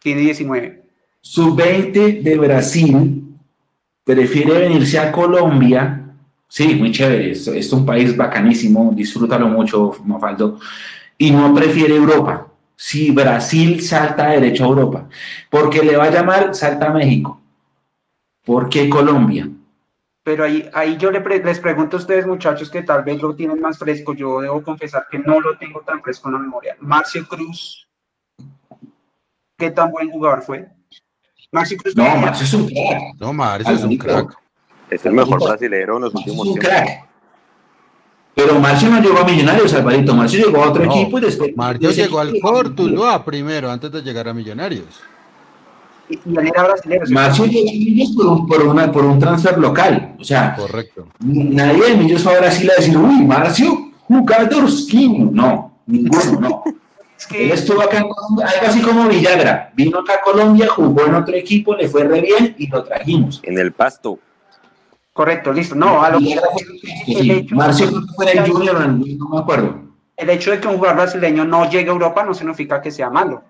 Tiene 0.00 0.20
19. 0.20 0.82
Sub-20 1.20 2.22
de 2.22 2.38
Brasil 2.38 3.24
prefiere 4.04 4.58
venirse 4.58 4.98
a 4.98 5.10
Colombia. 5.12 5.98
Sí, 6.48 6.74
muy 6.74 6.92
chévere, 6.92 7.30
es, 7.32 7.46
es 7.46 7.72
un 7.72 7.86
país 7.86 8.16
bacanísimo, 8.16 8.92
disfrútalo 8.94 9.48
mucho, 9.48 9.92
Mafaldo 10.04 10.58
y 11.22 11.30
no 11.30 11.54
prefiere 11.54 11.94
Europa. 11.94 12.48
Si 12.74 13.12
Brasil 13.12 13.80
salta 13.80 14.30
derecho 14.30 14.64
a 14.64 14.68
Europa, 14.68 15.08
porque 15.48 15.82
le 15.82 15.96
va 15.96 16.04
a 16.04 16.10
llamar 16.10 16.52
salta 16.52 16.88
a 16.88 16.92
México. 16.92 17.40
¿Por 18.44 18.68
qué 18.68 18.88
Colombia? 18.88 19.48
Pero 20.24 20.44
ahí, 20.44 20.70
ahí 20.72 20.96
yo 20.98 21.10
les 21.10 21.58
pregunto 21.58 21.96
a 21.96 22.00
ustedes, 22.00 22.26
muchachos, 22.26 22.70
que 22.70 22.82
tal 22.82 23.02
vez 23.02 23.20
lo 23.20 23.34
tienen 23.34 23.60
más 23.60 23.78
fresco. 23.78 24.14
Yo 24.14 24.40
debo 24.40 24.62
confesar 24.62 25.06
que 25.10 25.18
no 25.18 25.40
lo 25.40 25.58
tengo 25.58 25.80
tan 25.80 26.00
fresco 26.00 26.28
en 26.28 26.34
la 26.34 26.40
memoria. 26.40 26.76
Marcio 26.80 27.26
Cruz, 27.26 27.88
¿qué 29.58 29.70
tan 29.70 29.90
buen 29.90 30.10
jugador 30.10 30.42
fue? 30.42 30.68
Marcio 31.50 31.76
Cruz. 31.76 31.96
No, 31.96 32.16
Marcio 32.16 32.44
es 32.44 32.54
un 32.54 32.68
crack. 32.68 33.20
No, 33.20 33.32
Marcio 33.32 33.74
es 33.74 33.82
un 33.82 33.98
crack. 33.98 34.38
Es 34.90 35.04
el 35.06 35.12
mejor 35.12 35.42
brasilero 35.42 35.96
en 35.96 36.02
los 36.02 36.14
últimos 36.14 36.54
tiempos. 36.54 36.70
Pero 38.34 38.58
Marcio 38.60 38.88
no 38.88 39.00
llegó 39.02 39.18
a 39.18 39.24
Millonarios, 39.24 39.74
Alvarito. 39.74 40.14
Marcio 40.14 40.46
llegó 40.46 40.62
a 40.62 40.70
otro 40.70 40.84
equipo 40.84 41.18
y 41.18 41.20
después. 41.22 41.56
Marcio 41.56 41.90
llegó 41.90 42.20
al 42.20 42.38
Cortuluá 42.40 43.24
primero, 43.24 43.70
antes 43.70 43.90
de 43.90 44.02
llegar 44.02 44.28
a 44.28 44.34
Millonarios. 44.34 45.02
Y, 46.08 46.18
era 46.38 46.64
brasileño. 46.64 47.04
Marcio 47.10 47.46
llegó 47.46 47.70
a 47.70 47.72
Millos 47.72 48.10
por 48.16 48.26
un, 48.26 48.46
por, 48.46 48.62
una, 48.62 48.92
por 48.92 49.04
un 49.04 49.18
transfer 49.18 49.58
local. 49.58 50.14
O 50.18 50.24
sea, 50.24 50.54
correcto. 50.54 51.08
Nadie 51.20 51.90
de 51.90 51.96
Millos 51.96 52.22
fue 52.22 52.34
a 52.34 52.40
Brasil 52.40 52.70
a 52.70 52.80
decir, 52.80 52.96
uy, 52.96 53.24
Marcio, 53.24 53.92
jugadorcín. 54.08 55.32
No, 55.32 55.78
ninguno, 55.86 56.40
no. 56.40 56.64
es 57.18 57.26
que... 57.26 57.44
Él 57.44 57.52
estuvo 57.52 57.80
acá, 57.80 57.98
algo 57.98 58.66
así 58.66 58.80
como 58.82 59.08
Villagra. 59.08 59.72
Vino 59.74 60.00
acá 60.00 60.14
a 60.14 60.20
Colombia, 60.20 60.68
jugó 60.68 61.06
en 61.06 61.14
otro 61.14 61.34
equipo, 61.34 61.74
le 61.74 61.88
fue 61.88 62.04
re 62.04 62.20
bien 62.20 62.54
y 62.58 62.66
lo 62.66 62.82
trajimos. 62.84 63.40
En 63.44 63.58
el 63.58 63.72
pasto. 63.72 64.18
Correcto, 65.12 65.52
listo. 65.52 65.74
No, 65.74 66.02
a 66.02 66.10
lo 66.10 66.18
que 66.18 67.46
Marcio 67.50 67.90
fue 68.16 68.32
el 68.32 68.50
Junior, 68.50 68.88
no 68.88 69.28
me 69.28 69.38
acuerdo. 69.38 69.92
El 70.16 70.30
hecho 70.30 70.50
de 70.50 70.60
que 70.60 70.68
un 70.68 70.76
jugador 70.76 70.98
brasileño 70.98 71.44
no 71.44 71.68
llegue 71.68 71.90
a 71.90 71.92
Europa 71.92 72.22
no 72.24 72.32
significa 72.32 72.80
que 72.80 72.90
sea 72.90 73.10
malo. 73.10 73.42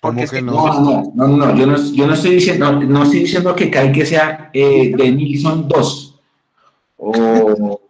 Porque 0.00 0.22
es 0.22 0.30
que 0.30 0.40
no? 0.40 0.52
No, 0.52 1.12
no, 1.14 1.28
no, 1.28 1.56
yo 1.56 1.66
no, 1.66 1.76
yo 1.92 2.06
no 2.06 2.14
estoy 2.14 2.36
diciendo, 2.36 2.72
no, 2.72 2.80
no 2.80 3.02
estoy 3.02 3.20
diciendo 3.20 3.54
que 3.54 3.70
que 3.70 4.06
sea 4.06 4.50
eh, 4.52 4.92
de 4.96 5.12
Nilsson 5.12 5.68
2. 5.68 6.20
O 6.96 7.80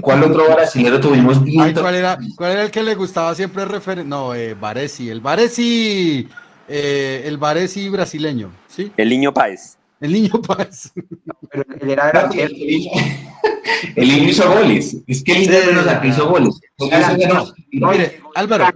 ¿cuál 0.00 0.24
otro 0.24 0.44
brasileño 0.44 1.00
tuvimos 1.00 1.40
Ay, 1.60 1.72
¿cuál, 1.72 1.94
era, 1.94 2.18
¿Cuál 2.36 2.52
era 2.52 2.62
el 2.64 2.70
que 2.70 2.82
le 2.82 2.94
gustaba 2.94 3.34
siempre 3.34 3.64
referente? 3.64 4.08
No, 4.08 4.34
eh, 4.34 4.54
Varesi, 4.54 5.08
el 5.08 5.20
Varesi, 5.20 6.28
eh, 6.68 7.22
el 7.24 7.38
Varesi 7.38 7.88
brasileño, 7.88 8.50
¿sí? 8.68 8.92
El 8.96 9.08
niño 9.08 9.32
Páez. 9.32 9.76
El 10.00 10.12
niño 10.12 10.42
Paz. 10.42 10.92
pero 11.50 11.64
él 11.80 11.90
era 11.90 12.10
el, 12.10 12.88
el 13.96 14.08
niño 14.08 14.28
hizo 14.28 14.52
goles. 14.52 14.96
Es 15.06 15.22
que 15.22 15.32
el 15.32 15.40
niño 15.40 15.58
hizo 16.04 16.28
goles. 16.28 16.60
mire, 17.72 18.20
Álvaro, 18.34 18.66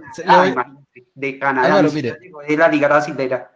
de 1.21 1.39
Canadá, 1.39 1.67
Álvaro, 1.67 1.91
mire, 1.93 2.17
de 2.47 2.57
la 2.57 2.67
Liga 2.67 2.87
Brasileira. 2.87 3.51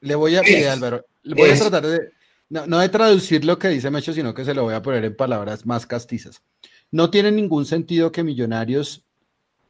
Le 0.00 0.14
voy 0.14 0.36
a, 0.36 0.42
Álvaro, 0.72 1.04
le 1.22 1.34
voy 1.34 1.50
a 1.50 1.58
tratar 1.58 1.84
de, 1.84 2.12
no, 2.48 2.66
no 2.66 2.78
de 2.78 2.88
traducir 2.88 3.44
lo 3.44 3.58
que 3.58 3.68
dice 3.68 3.90
Mecho, 3.90 4.12
sino 4.12 4.32
que 4.32 4.44
se 4.44 4.54
lo 4.54 4.62
voy 4.62 4.74
a 4.74 4.80
poner 4.80 5.04
en 5.04 5.16
palabras 5.16 5.66
más 5.66 5.86
castizas. 5.86 6.40
No 6.90 7.10
tiene 7.10 7.32
ningún 7.32 7.66
sentido 7.66 8.12
que 8.12 8.22
Millonarios 8.22 9.04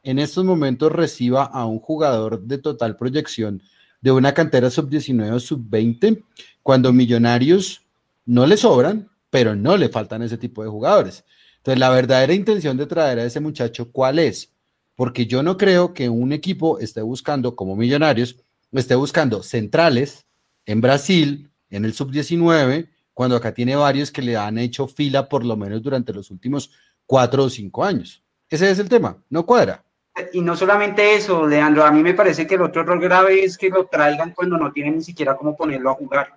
en 0.03 0.19
estos 0.19 0.45
momentos 0.45 0.91
reciba 0.91 1.43
a 1.43 1.65
un 1.65 1.79
jugador 1.79 2.41
de 2.43 2.59
total 2.59 2.95
proyección 2.95 3.61
de 4.01 4.11
una 4.11 4.33
cantera 4.33 4.69
sub-19 4.69 5.33
o 5.33 5.39
sub-20 5.39 6.23
cuando 6.63 6.93
Millonarios 6.93 7.81
no 8.25 8.45
le 8.45 8.55
sobran, 8.55 9.09
pero 9.29 9.55
no 9.55 9.75
le 9.75 9.89
faltan 9.89 10.21
ese 10.21 10.37
tipo 10.37 10.63
de 10.63 10.69
jugadores. 10.69 11.25
Entonces, 11.57 11.79
la 11.79 11.89
verdadera 11.89 12.33
intención 12.33 12.77
de 12.77 12.85
traer 12.85 13.19
a 13.19 13.25
ese 13.25 13.39
muchacho, 13.39 13.91
¿cuál 13.91 14.19
es? 14.19 14.53
Porque 14.99 15.27
yo 15.27 15.43
no 15.43 15.55
creo 15.55 15.93
que 15.93 16.09
un 16.09 16.33
equipo 16.33 16.77
esté 16.79 17.01
buscando, 17.01 17.55
como 17.55 17.77
Millonarios, 17.77 18.35
esté 18.73 18.95
buscando 18.95 19.43
centrales 19.43 20.25
en 20.65 20.81
Brasil, 20.81 21.49
en 21.69 21.85
el 21.85 21.93
sub-19, 21.93 22.89
cuando 23.13 23.37
acá 23.37 23.53
tiene 23.53 23.77
varios 23.77 24.11
que 24.11 24.21
le 24.21 24.35
han 24.35 24.57
hecho 24.57 24.89
fila 24.89 25.29
por 25.29 25.45
lo 25.45 25.55
menos 25.55 25.81
durante 25.81 26.11
los 26.11 26.29
últimos 26.31 26.71
cuatro 27.05 27.45
o 27.45 27.49
cinco 27.49 27.85
años. 27.85 28.21
Ese 28.49 28.69
es 28.69 28.77
el 28.79 28.89
tema, 28.89 29.15
no 29.29 29.45
cuadra. 29.45 29.85
Y 30.33 30.41
no 30.41 30.57
solamente 30.57 31.15
eso, 31.15 31.47
Leandro, 31.47 31.85
a 31.85 31.91
mí 31.91 32.03
me 32.03 32.13
parece 32.13 32.45
que 32.45 32.55
el 32.55 32.63
otro 32.63 32.81
error 32.81 32.99
grave 32.99 33.41
es 33.41 33.57
que 33.57 33.69
lo 33.69 33.85
traigan 33.85 34.33
cuando 34.33 34.57
no 34.57 34.73
tienen 34.73 34.97
ni 34.97 35.01
siquiera 35.01 35.37
cómo 35.37 35.55
ponerlo 35.55 35.91
a 35.91 35.93
jugar 35.93 36.27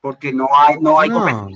porque 0.00 0.32
no 0.32 0.48
hay, 0.56 0.80
no 0.80 0.98
hay 0.98 1.10
no. 1.10 1.48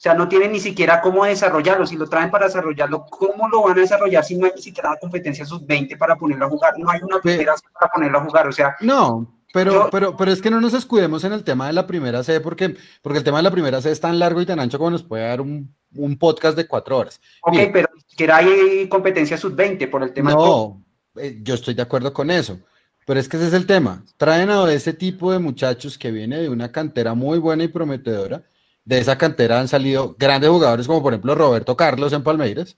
O 0.00 0.02
sea, 0.02 0.14
no 0.14 0.28
tienen 0.28 0.52
ni 0.52 0.60
siquiera 0.60 1.02
cómo 1.02 1.26
desarrollarlo. 1.26 1.86
Si 1.86 1.94
lo 1.94 2.08
traen 2.08 2.30
para 2.30 2.46
desarrollarlo, 2.46 3.04
¿cómo 3.04 3.46
lo 3.50 3.64
van 3.64 3.76
a 3.76 3.82
desarrollar 3.82 4.24
si 4.24 4.34
no 4.34 4.46
hay 4.46 4.52
ni 4.56 4.62
siquiera 4.62 4.96
competencia 4.98 5.44
sub-20 5.44 5.98
para 5.98 6.16
ponerlo 6.16 6.46
a 6.46 6.48
jugar? 6.48 6.78
No 6.78 6.88
hay 6.88 7.00
una 7.02 7.20
primera 7.20 7.54
C 7.54 7.64
para 7.78 7.92
ponerlo 7.92 8.16
a 8.16 8.24
jugar. 8.24 8.48
O 8.48 8.52
sea, 8.52 8.76
no, 8.80 9.30
pero, 9.52 9.90
pero, 9.92 10.16
pero 10.16 10.32
es 10.32 10.40
que 10.40 10.48
no 10.48 10.58
nos 10.58 10.72
escudemos 10.72 11.22
en 11.24 11.34
el 11.34 11.44
tema 11.44 11.66
de 11.66 11.74
la 11.74 11.86
primera 11.86 12.24
C, 12.24 12.40
porque, 12.40 12.74
porque 13.02 13.18
el 13.18 13.24
tema 13.24 13.36
de 13.36 13.42
la 13.42 13.50
primera 13.50 13.82
C 13.82 13.90
es 13.90 14.00
tan 14.00 14.18
largo 14.18 14.40
y 14.40 14.46
tan 14.46 14.58
ancho 14.58 14.78
como 14.78 14.90
nos 14.90 15.02
puede 15.02 15.28
dar 15.28 15.42
un, 15.42 15.70
un 15.94 16.16
podcast 16.16 16.56
de 16.56 16.66
cuatro 16.66 16.96
horas. 16.96 17.20
Ok, 17.42 17.58
pero 17.70 17.90
siquiera 18.06 18.38
hay 18.38 18.88
competencia 18.88 19.36
sub-20 19.36 19.90
por 19.90 20.02
el 20.02 20.14
tema. 20.14 20.30
No, 20.30 20.82
eh, 21.16 21.40
yo 21.42 21.56
estoy 21.56 21.74
de 21.74 21.82
acuerdo 21.82 22.14
con 22.14 22.30
eso. 22.30 22.58
Pero 23.06 23.20
es 23.20 23.28
que 23.28 23.36
ese 23.36 23.48
es 23.48 23.52
el 23.52 23.66
tema. 23.66 24.02
Traen 24.16 24.48
a 24.48 24.72
ese 24.72 24.94
tipo 24.94 25.30
de 25.30 25.40
muchachos 25.40 25.98
que 25.98 26.10
viene 26.10 26.38
de 26.38 26.48
una 26.48 26.72
cantera 26.72 27.12
muy 27.12 27.38
buena 27.38 27.64
y 27.64 27.68
prometedora. 27.68 28.44
De 28.84 28.98
esa 28.98 29.18
cantera 29.18 29.60
han 29.60 29.68
salido 29.68 30.16
grandes 30.18 30.50
jugadores 30.50 30.86
como 30.86 31.02
por 31.02 31.12
ejemplo 31.12 31.34
Roberto 31.34 31.76
Carlos 31.76 32.12
en 32.12 32.22
Palmeiras. 32.22 32.76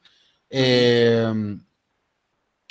Eh, 0.50 1.56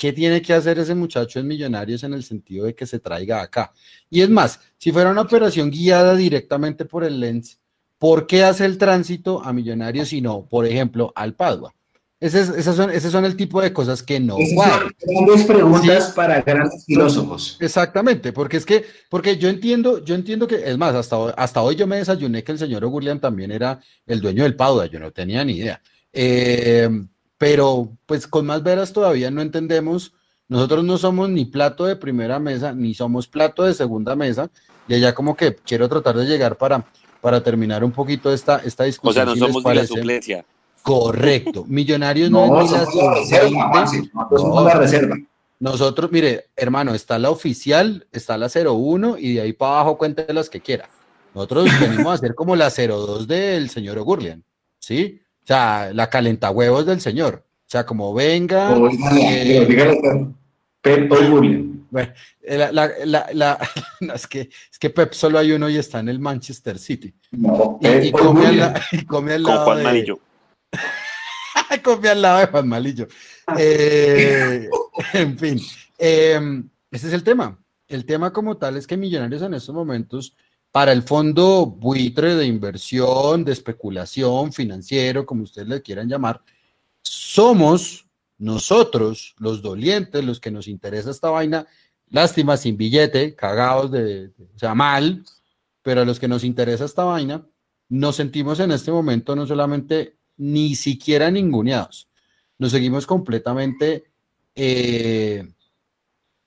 ¿Qué 0.02 0.14
tiene 0.14 0.42
que 0.42 0.54
hacer 0.54 0.80
ese 0.80 0.96
muchacho 0.96 1.40
en 1.40 1.48
Millonarios 1.48 2.04
en 2.04 2.14
el 2.14 2.24
sentido 2.24 2.66
de 2.66 2.74
que 2.74 2.88
se 2.88 3.00
traiga 3.00 3.42
acá? 3.42 3.72
Y 4.10 4.22
es 4.22 4.30
más, 4.32 4.60
si 4.78 4.92
fuera 4.92 5.12
una 5.12 5.22
operación 5.22 5.70
guiada 5.70 6.16
directamente 6.16 6.86
por 6.86 7.04
el 7.04 7.20
Lens, 7.20 7.60
¿por 8.00 8.26
qué 8.26 8.44
hace 8.44 8.66
el 8.66 8.80
tránsito 8.80 9.44
a 9.44 9.54
Millonarios 9.54 10.12
y 10.12 10.22
no, 10.22 10.48
por 10.50 10.66
ejemplo, 10.66 11.14
al 11.16 11.36
Padua? 11.36 11.76
Ese, 12.22 12.40
esas 12.40 12.76
son, 12.76 12.92
ese 12.92 13.10
son 13.10 13.26
el 13.26 13.36
tipo 13.36 13.60
de 13.60 13.74
cosas 13.74 14.04
que 14.04 14.20
no 14.20 14.38
Esas 14.38 14.80
grandes 15.02 15.44
preguntas 15.44 16.12
para 16.16 16.40
grandes 16.42 16.86
filósofos. 16.86 17.58
Exactamente, 17.60 18.32
porque 18.32 18.58
es 18.58 18.66
que, 18.66 18.86
porque 19.10 19.38
yo 19.38 19.50
entiendo, 19.50 20.06
yo 20.06 20.14
entiendo 20.14 20.48
que, 20.48 20.70
es 20.70 20.78
más, 20.78 20.94
hasta, 20.94 21.32
hasta 21.32 21.64
hoy 21.64 21.76
yo 21.76 21.88
me 21.88 21.98
desayuné 21.98 22.44
que 22.44 22.52
el 22.52 22.60
señor 22.60 22.86
Ogurlian 22.86 23.20
también 23.20 23.52
era 23.52 23.80
el 24.06 24.22
dueño 24.22 24.44
del 24.44 24.56
Pauda, 24.56 24.86
yo 24.86 25.00
no 25.00 25.10
tenía 25.10 25.44
ni 25.44 25.54
idea. 25.54 25.82
Eh, 26.14 26.88
pero, 27.40 27.98
pues 28.06 28.28
con 28.28 28.46
más 28.46 28.62
veras 28.62 28.94
todavía 28.94 29.32
no 29.32 29.42
entendemos 29.42 30.14
Nosotros 30.48 30.84
no 30.84 31.00
somos 31.00 31.28
ni 31.28 31.46
plato 31.46 31.86
de 31.86 31.96
primera 31.96 32.38
mesa, 32.38 32.72
ni 32.72 32.94
somos 32.94 33.26
plato 33.26 33.64
de 33.64 33.74
segunda 33.74 34.16
mesa, 34.16 34.52
y 34.88 34.94
allá 34.94 35.16
como 35.16 35.36
que 35.36 35.56
quiero 35.56 35.90
tratar 35.90 36.18
de 36.18 36.26
llegar 36.26 36.56
para, 36.56 36.86
para 37.20 37.42
terminar 37.42 37.84
un 37.84 37.92
poquito 37.92 38.32
esta, 38.32 38.58
esta 38.58 38.84
discusión. 38.84 39.28
O 39.28 39.34
sea, 39.34 39.40
no 39.40 39.48
somos 39.48 39.64
de 39.64 39.74
la 39.74 39.88
suplencia. 39.88 40.46
Correcto. 40.84 41.66
Millonarios 41.68 42.30
no, 42.32 42.62
es 42.62 42.72
ni 42.72 42.78
la 43.02 43.14
reserva, 43.16 43.82
nosotros 43.82 44.42
somos 44.42 44.64
la 44.66 44.74
reserva. 44.76 45.16
Nosotros, 45.60 46.12
mire, 46.12 46.46
hermano, 46.56 46.96
está 46.96 47.20
la 47.20 47.30
oficial, 47.30 48.08
está 48.12 48.36
la 48.38 48.48
01 48.50 49.18
y 49.20 49.36
de 49.36 49.42
ahí 49.42 49.54
para 49.54 49.74
abajo 49.74 49.98
cuente 49.98 50.26
las 50.34 50.50
que 50.50 50.60
quiera. 50.60 50.90
Nosotros 51.36 51.66
venimos 51.80 52.08
a 52.08 52.14
hacer 52.16 52.34
como 52.34 52.56
la 52.56 52.70
02 52.72 53.28
del 53.28 53.70
señor 53.70 53.98
Ogurlian, 54.00 54.44
¿sí? 54.80 55.22
O 55.44 55.48
sea, 55.48 55.92
la 55.94 56.10
calentahuevos 56.10 56.86
del 56.86 57.00
señor. 57.00 57.44
O 57.46 57.70
sea, 57.72 57.86
como 57.86 58.14
venga. 58.14 58.76
eh, 59.20 60.28
Pep 60.82 61.12
Ogurlian. 61.12 61.86
Bueno, 61.92 62.12
la, 62.42 62.72
la, 62.72 63.28
la, 63.34 63.60
es, 64.16 64.26
que, 64.28 64.42
es 64.72 64.80
que 64.80 64.90
Pep 64.90 65.14
solo 65.14 65.38
hay 65.38 65.52
uno 65.52 65.70
y 65.70 65.78
está 65.78 66.00
en 66.00 66.10
el 66.10 66.20
Manchester 66.20 66.80
City. 66.80 67.14
No, 67.32 67.78
Y, 67.82 68.08
y 68.08 68.12
come, 68.12 68.48
al, 68.48 68.58
la- 68.58 68.82
y 68.92 69.06
come 69.06 69.34
al 69.34 69.44
lado 69.44 69.76
de, 69.76 69.84
Malillo. 69.84 70.20
come 71.84 72.10
al 72.10 72.22
lado 72.22 72.40
de 72.40 72.48
Juan 72.48 72.68
Malillo. 72.68 73.08
Eh, 73.58 74.70
en 75.14 75.38
fin, 75.38 75.60
eh, 75.98 76.64
ese 76.90 77.08
es 77.08 77.14
el 77.14 77.24
tema. 77.24 77.58
El 77.88 78.06
tema 78.06 78.32
como 78.32 78.58
tal 78.58 78.78
es 78.78 78.88
que 78.88 78.98
Millonarios 78.98 79.42
en 79.42 79.54
estos 79.54 79.76
momentos, 79.76 80.36
para 80.72 80.92
el 80.94 81.04
fondo 81.04 81.66
buitre 81.66 82.36
de 82.36 82.46
inversión, 82.46 83.44
de 83.44 83.52
especulación, 83.52 84.54
financiero, 84.54 85.26
como 85.26 85.44
ustedes 85.44 85.68
le 85.68 85.82
quieran 85.82 86.08
llamar, 86.08 86.42
somos 87.02 88.08
nosotros, 88.38 89.36
los 89.38 89.62
dolientes, 89.62 90.24
los 90.24 90.40
que 90.40 90.52
nos 90.52 90.68
interesa 90.68 91.12
esta 91.12 91.30
vaina, 91.30 91.68
lástima, 92.10 92.58
sin 92.58 92.78
billete, 92.78 93.36
cagados 93.36 93.92
de, 93.92 94.30
de- 94.30 94.34
o 94.56 94.58
sea, 94.60 94.74
mal, 94.74 95.24
pero 95.84 96.02
a 96.02 96.06
los 96.06 96.20
que 96.20 96.28
nos 96.28 96.44
interesa 96.44 96.86
esta 96.86 97.04
vaina, 97.04 97.46
nos 97.90 98.16
sentimos 98.16 98.60
en 98.62 98.72
este 98.72 98.92
momento 98.92 99.36
no 99.36 99.46
solamente 99.46 100.18
ni 100.42 100.76
siquiera 100.76 101.30
ninguneados, 101.30 102.08
nos 102.58 102.72
seguimos 102.72 103.06
completamente 103.06 104.06
eh, 104.56 105.48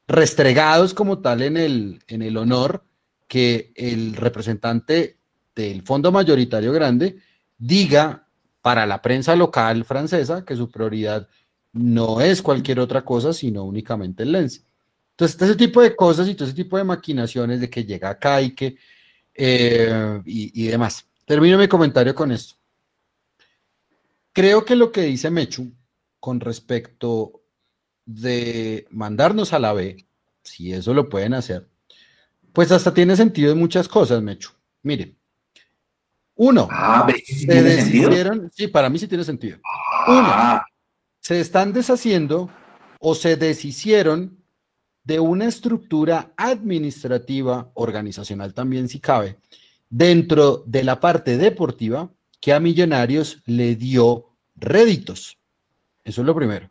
restregados 0.09 0.93
como 0.95 1.21
tal 1.21 1.43
en 1.43 1.57
el, 1.57 2.03
en 2.09 2.23
el 2.23 2.37
honor 2.37 2.85
que 3.29 3.73
el 3.77 4.17
representante 4.17 5.19
del 5.55 5.83
fondo 5.83 6.11
mayoritario 6.11 6.73
grande 6.73 7.19
diga 7.57 8.27
para 8.61 8.85
la 8.85 9.01
prensa 9.01 9.37
local 9.37 9.85
francesa 9.85 10.45
que 10.45 10.57
su 10.57 10.69
prioridad 10.73 11.29
no 11.73 12.21
es 12.21 12.43
cualquier 12.43 12.81
otra 12.81 13.05
cosa, 13.05 13.33
sino 13.33 13.63
únicamente 13.63 14.25
el 14.25 14.33
lens. 14.33 14.65
Entonces, 15.13 15.37
todo 15.37 15.51
ese 15.51 15.59
tipo 15.59 15.81
de 15.81 15.95
cosas 15.95 16.27
y 16.27 16.35
todo 16.35 16.49
ese 16.49 16.57
tipo 16.57 16.77
de 16.77 16.85
maquinaciones 16.85 17.61
de 17.61 17.71
que 17.71 17.85
llega 17.85 18.11
acá 18.11 18.43
y 18.43 18.57
que 18.57 18.77
eh, 19.35 20.21
y, 20.27 20.65
y 20.65 20.67
demás. 20.67 21.07
Termino 21.25 21.59
mi 21.59 21.69
comentario 21.69 22.13
con 22.13 22.33
esto. 22.33 22.57
Creo 24.35 24.65
que 24.65 24.75
lo 24.75 24.91
que 24.91 25.03
dice 25.03 25.31
Mechu 25.31 25.73
con 26.19 26.41
respecto 26.41 27.45
de 28.05 28.85
mandarnos 28.91 29.53
a 29.53 29.61
la 29.61 29.73
B, 29.73 30.09
si 30.43 30.73
eso 30.73 30.93
lo 30.93 31.09
pueden 31.09 31.35
hacer, 31.35 31.69
pues 32.53 32.73
hasta 32.73 32.93
tiene 32.93 33.15
sentido 33.17 33.53
en 33.53 33.59
muchas 33.59 33.87
cosas, 33.87 34.21
Mechu. 34.23 34.51
Miren, 34.83 35.17
uno, 36.35 36.67
Ah, 36.69 37.05
¿ves 37.07 37.23
que 37.25 37.33
sí 37.33 37.47
se 37.47 37.47
sentido? 37.47 38.09
deshicieron, 38.11 38.51
sí, 38.53 38.67
para 38.67 38.91
mí 38.91 38.99
sí 38.99 39.07
tiene 39.07 39.23
sentido. 39.23 39.59
Uno, 40.09 40.27
Ah, 40.27 40.67
se 41.21 41.39
están 41.41 41.73
deshaciendo 41.73 42.51
o 42.99 43.15
se 43.15 43.37
deshicieron 43.37 44.43
de 45.05 45.21
una 45.21 45.47
estructura 45.47 46.33
administrativa, 46.37 47.71
organizacional 47.75 48.53
también 48.53 48.89
si 48.89 48.99
cabe, 48.99 49.39
dentro 49.89 50.65
de 50.67 50.83
la 50.83 50.99
parte 50.99 51.37
deportiva 51.39 52.11
que 52.45 52.53
a 52.53 52.61
Millonarios 52.61 53.39
le 53.47 53.75
dio 53.75 54.27
réditos. 54.55 55.39
Eso 56.05 56.21
es 56.21 56.27
lo 56.27 56.35
primero. 56.35 56.69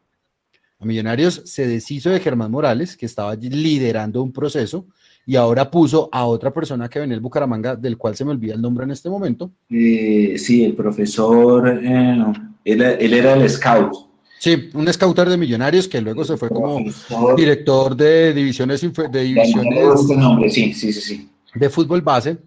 A 0.80 0.86
Millonarios 0.86 1.42
se 1.46 1.66
deshizo 1.66 2.12
de 2.12 2.20
Germán 2.20 2.52
Morales, 2.52 2.96
que 2.96 3.08
estaba 3.08 3.34
liderando 3.34 4.22
un 4.22 4.32
proceso, 4.32 4.86
y 5.26 5.36
ahora 5.36 5.72
puso 5.72 6.10
a 6.12 6.26
otra 6.26 6.54
persona 6.54 6.88
que 6.90 7.00
venía 7.00 7.16
el 7.16 7.22
Bucaramanga, 7.22 7.76
del 7.76 7.98
cual 7.98 8.16
se 8.16 8.24
me 8.24 8.30
olvida 8.30 8.54
el 8.54 8.62
nombre 8.62 8.84
en 8.84 8.92
este 8.92 9.10
momento. 9.10 9.50
eh, 9.72 10.36
sí, 10.38 10.64
el 10.64 10.76
profesor, 10.76 11.68
eh, 11.84 12.24
él, 12.66 12.82
él 12.84 13.14
era 13.16 13.34
el 13.34 13.50
scout. 13.50 13.94
Sí, 14.38 14.70
un 14.76 14.94
scouter 14.94 15.28
de 15.28 15.38
Millonarios 15.38 15.88
que 15.88 16.02
luego 16.02 16.24
se 16.24 16.38
fue 16.38 16.50
como 16.50 16.84
Profesor- 16.84 17.36
director 17.36 17.96
de 17.96 18.32
divisiones, 18.32 18.80
de 18.82 19.24
divisiones 19.24 19.88
gusta 19.96 20.14
el 20.14 20.20
nombre, 20.20 20.52
sí, 20.52 20.72
sí, 20.76 20.94
sí, 20.94 21.02
sí. 21.02 21.30
de 21.56 21.70
fútbol 21.72 22.02
base. 22.04 22.38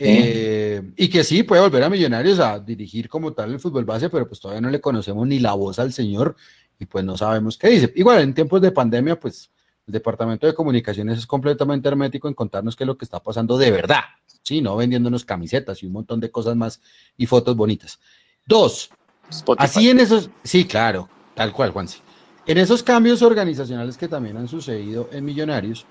eh, 0.00 0.67
y 0.96 1.08
que 1.08 1.24
sí 1.24 1.42
puede 1.42 1.62
volver 1.62 1.82
a 1.84 1.90
Millonarios 1.90 2.38
a 2.38 2.58
dirigir 2.58 3.08
como 3.08 3.32
tal 3.32 3.52
el 3.52 3.60
fútbol 3.60 3.84
base, 3.84 4.08
pero 4.10 4.26
pues 4.26 4.40
todavía 4.40 4.60
no 4.60 4.70
le 4.70 4.80
conocemos 4.80 5.26
ni 5.26 5.38
la 5.38 5.54
voz 5.54 5.78
al 5.78 5.92
señor 5.92 6.36
y 6.78 6.86
pues 6.86 7.04
no 7.04 7.16
sabemos 7.16 7.56
qué 7.56 7.68
dice. 7.68 7.92
Igual 7.96 8.20
en 8.20 8.34
tiempos 8.34 8.60
de 8.60 8.70
pandemia, 8.70 9.18
pues 9.18 9.50
el 9.86 9.92
departamento 9.92 10.46
de 10.46 10.54
comunicaciones 10.54 11.18
es 11.18 11.26
completamente 11.26 11.88
hermético 11.88 12.28
en 12.28 12.34
contarnos 12.34 12.76
qué 12.76 12.84
es 12.84 12.88
lo 12.88 12.96
que 12.96 13.04
está 13.04 13.20
pasando 13.20 13.56
de 13.56 13.70
verdad, 13.70 14.02
sí, 14.42 14.60
no 14.60 14.76
vendiéndonos 14.76 15.24
camisetas 15.24 15.82
y 15.82 15.86
un 15.86 15.92
montón 15.92 16.20
de 16.20 16.30
cosas 16.30 16.56
más 16.56 16.80
y 17.16 17.26
fotos 17.26 17.56
bonitas. 17.56 17.98
Dos, 18.46 18.90
Spotify. 19.30 19.64
Así 19.64 19.90
en 19.90 20.00
esos, 20.00 20.30
sí, 20.42 20.64
claro, 20.64 21.08
tal 21.34 21.52
cual, 21.52 21.70
Juanse. 21.70 21.98
En 22.46 22.58
esos 22.58 22.82
cambios 22.82 23.20
organizacionales 23.22 23.96
que 23.96 24.08
también 24.08 24.36
han 24.36 24.48
sucedido 24.48 25.08
en 25.12 25.24
Millonarios, 25.24 25.86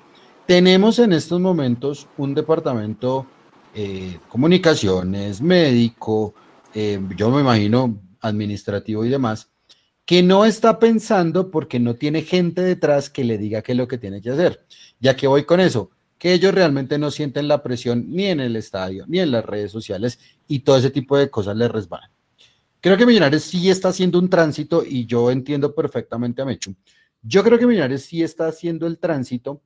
tenemos 0.47 0.97
en 0.97 1.13
estos 1.13 1.39
momentos 1.39 2.07
un 2.17 2.33
departamento 2.33 3.27
eh, 3.79 4.17
comunicaciones, 4.27 5.39
médico, 5.39 6.33
eh, 6.73 6.99
yo 7.15 7.29
me 7.29 7.41
imagino 7.41 8.01
administrativo 8.21 9.05
y 9.05 9.09
demás, 9.09 9.51
que 10.03 10.23
no 10.23 10.45
está 10.45 10.79
pensando 10.79 11.51
porque 11.51 11.79
no 11.79 11.93
tiene 11.93 12.23
gente 12.23 12.63
detrás 12.63 13.11
que 13.11 13.23
le 13.23 13.37
diga 13.37 13.61
qué 13.61 13.73
es 13.73 13.77
lo 13.77 13.87
que 13.87 13.99
tiene 13.99 14.19
que 14.19 14.31
hacer. 14.31 14.65
Ya 14.99 15.15
que 15.15 15.27
voy 15.27 15.43
con 15.43 15.59
eso, 15.59 15.91
que 16.17 16.33
ellos 16.33 16.55
realmente 16.55 16.97
no 16.97 17.11
sienten 17.11 17.47
la 17.47 17.61
presión 17.61 18.05
ni 18.09 18.25
en 18.25 18.39
el 18.39 18.55
estadio, 18.55 19.05
ni 19.07 19.19
en 19.19 19.29
las 19.29 19.45
redes 19.45 19.71
sociales 19.71 20.17
y 20.47 20.61
todo 20.61 20.77
ese 20.77 20.89
tipo 20.89 21.15
de 21.15 21.29
cosas 21.29 21.55
les 21.55 21.69
resbalan. 21.69 22.09
Creo 22.81 22.97
que 22.97 23.05
Millonarios 23.05 23.43
sí 23.43 23.69
está 23.69 23.89
haciendo 23.89 24.17
un 24.17 24.27
tránsito 24.27 24.83
y 24.83 25.05
yo 25.05 25.29
entiendo 25.29 25.75
perfectamente 25.75 26.41
a 26.41 26.45
Mechu. 26.45 26.73
Yo 27.21 27.43
creo 27.43 27.59
que 27.59 27.67
Millonarios 27.67 28.01
sí 28.01 28.23
está 28.23 28.47
haciendo 28.47 28.87
el 28.87 28.97
tránsito 28.97 29.61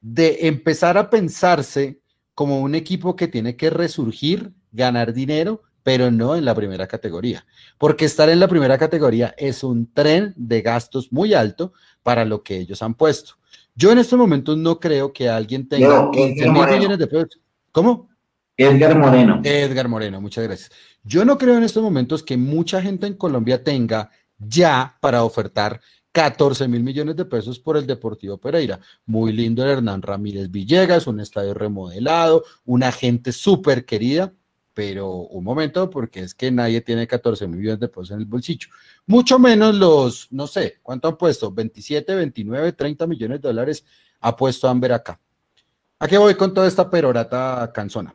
de 0.00 0.46
empezar 0.46 0.96
a 0.96 1.10
pensarse 1.10 1.98
como 2.36 2.60
un 2.60 2.74
equipo 2.74 3.16
que 3.16 3.28
tiene 3.28 3.56
que 3.56 3.70
resurgir, 3.70 4.52
ganar 4.70 5.14
dinero, 5.14 5.62
pero 5.82 6.10
no 6.10 6.36
en 6.36 6.44
la 6.44 6.54
primera 6.54 6.86
categoría. 6.86 7.46
Porque 7.78 8.04
estar 8.04 8.28
en 8.28 8.40
la 8.40 8.46
primera 8.46 8.76
categoría 8.76 9.34
es 9.38 9.64
un 9.64 9.90
tren 9.90 10.34
de 10.36 10.60
gastos 10.60 11.10
muy 11.10 11.32
alto 11.32 11.72
para 12.02 12.26
lo 12.26 12.42
que 12.42 12.58
ellos 12.58 12.82
han 12.82 12.92
puesto. 12.92 13.36
Yo 13.74 13.90
en 13.90 13.98
estos 13.98 14.18
momentos 14.18 14.58
no 14.58 14.78
creo 14.78 15.14
que 15.14 15.30
alguien 15.30 15.66
tenga 15.66 15.88
Leo, 15.88 16.10
15 16.10 16.42
Edgar 16.42 16.52
mil 16.52 16.76
millones 16.76 16.98
de 16.98 17.06
pesos. 17.06 17.40
¿Cómo? 17.72 18.10
Edgar 18.54 18.98
Moreno. 18.98 19.40
Edgar 19.42 19.88
Moreno, 19.88 20.20
muchas 20.20 20.44
gracias. 20.44 20.70
Yo 21.04 21.24
no 21.24 21.38
creo 21.38 21.56
en 21.56 21.62
estos 21.62 21.82
momentos 21.82 22.22
que 22.22 22.36
mucha 22.36 22.82
gente 22.82 23.06
en 23.06 23.14
Colombia 23.14 23.64
tenga 23.64 24.10
ya 24.38 24.98
para 25.00 25.24
ofertar 25.24 25.80
14 26.16 26.66
mil 26.66 26.82
millones 26.82 27.14
de 27.14 27.26
pesos 27.26 27.58
por 27.58 27.76
el 27.76 27.86
Deportivo 27.86 28.38
Pereira. 28.38 28.80
Muy 29.04 29.34
lindo 29.34 29.62
el 29.62 29.68
Hernán 29.68 30.00
Ramírez 30.00 30.50
Villegas, 30.50 31.06
un 31.06 31.20
estadio 31.20 31.52
remodelado, 31.52 32.42
una 32.64 32.90
gente 32.90 33.32
súper 33.32 33.84
querida, 33.84 34.32
pero 34.72 35.10
un 35.10 35.44
momento, 35.44 35.90
porque 35.90 36.20
es 36.20 36.34
que 36.34 36.50
nadie 36.50 36.80
tiene 36.80 37.06
14 37.06 37.46
mil 37.48 37.58
millones 37.58 37.80
de 37.80 37.88
pesos 37.88 38.12
en 38.12 38.20
el 38.20 38.24
bolsillo. 38.24 38.68
Mucho 39.04 39.38
menos 39.38 39.74
los, 39.74 40.28
no 40.32 40.46
sé, 40.46 40.78
¿cuánto 40.82 41.08
han 41.08 41.18
puesto? 41.18 41.52
27, 41.52 42.14
29, 42.14 42.72
30 42.72 43.06
millones 43.06 43.42
de 43.42 43.48
dólares 43.48 43.84
ha 44.20 44.34
puesto 44.34 44.70
Amber 44.70 44.94
acá. 44.94 45.20
¿A 45.98 46.08
qué 46.08 46.16
voy 46.16 46.34
con 46.34 46.54
toda 46.54 46.66
esta 46.66 46.88
perorata 46.88 47.70
canzona? 47.74 48.14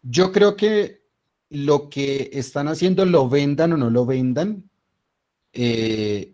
Yo 0.00 0.32
creo 0.32 0.56
que 0.56 1.02
lo 1.50 1.90
que 1.90 2.30
están 2.32 2.68
haciendo, 2.68 3.04
lo 3.04 3.28
vendan 3.28 3.74
o 3.74 3.76
no 3.76 3.90
lo 3.90 4.06
vendan, 4.06 4.70
eh, 5.52 6.33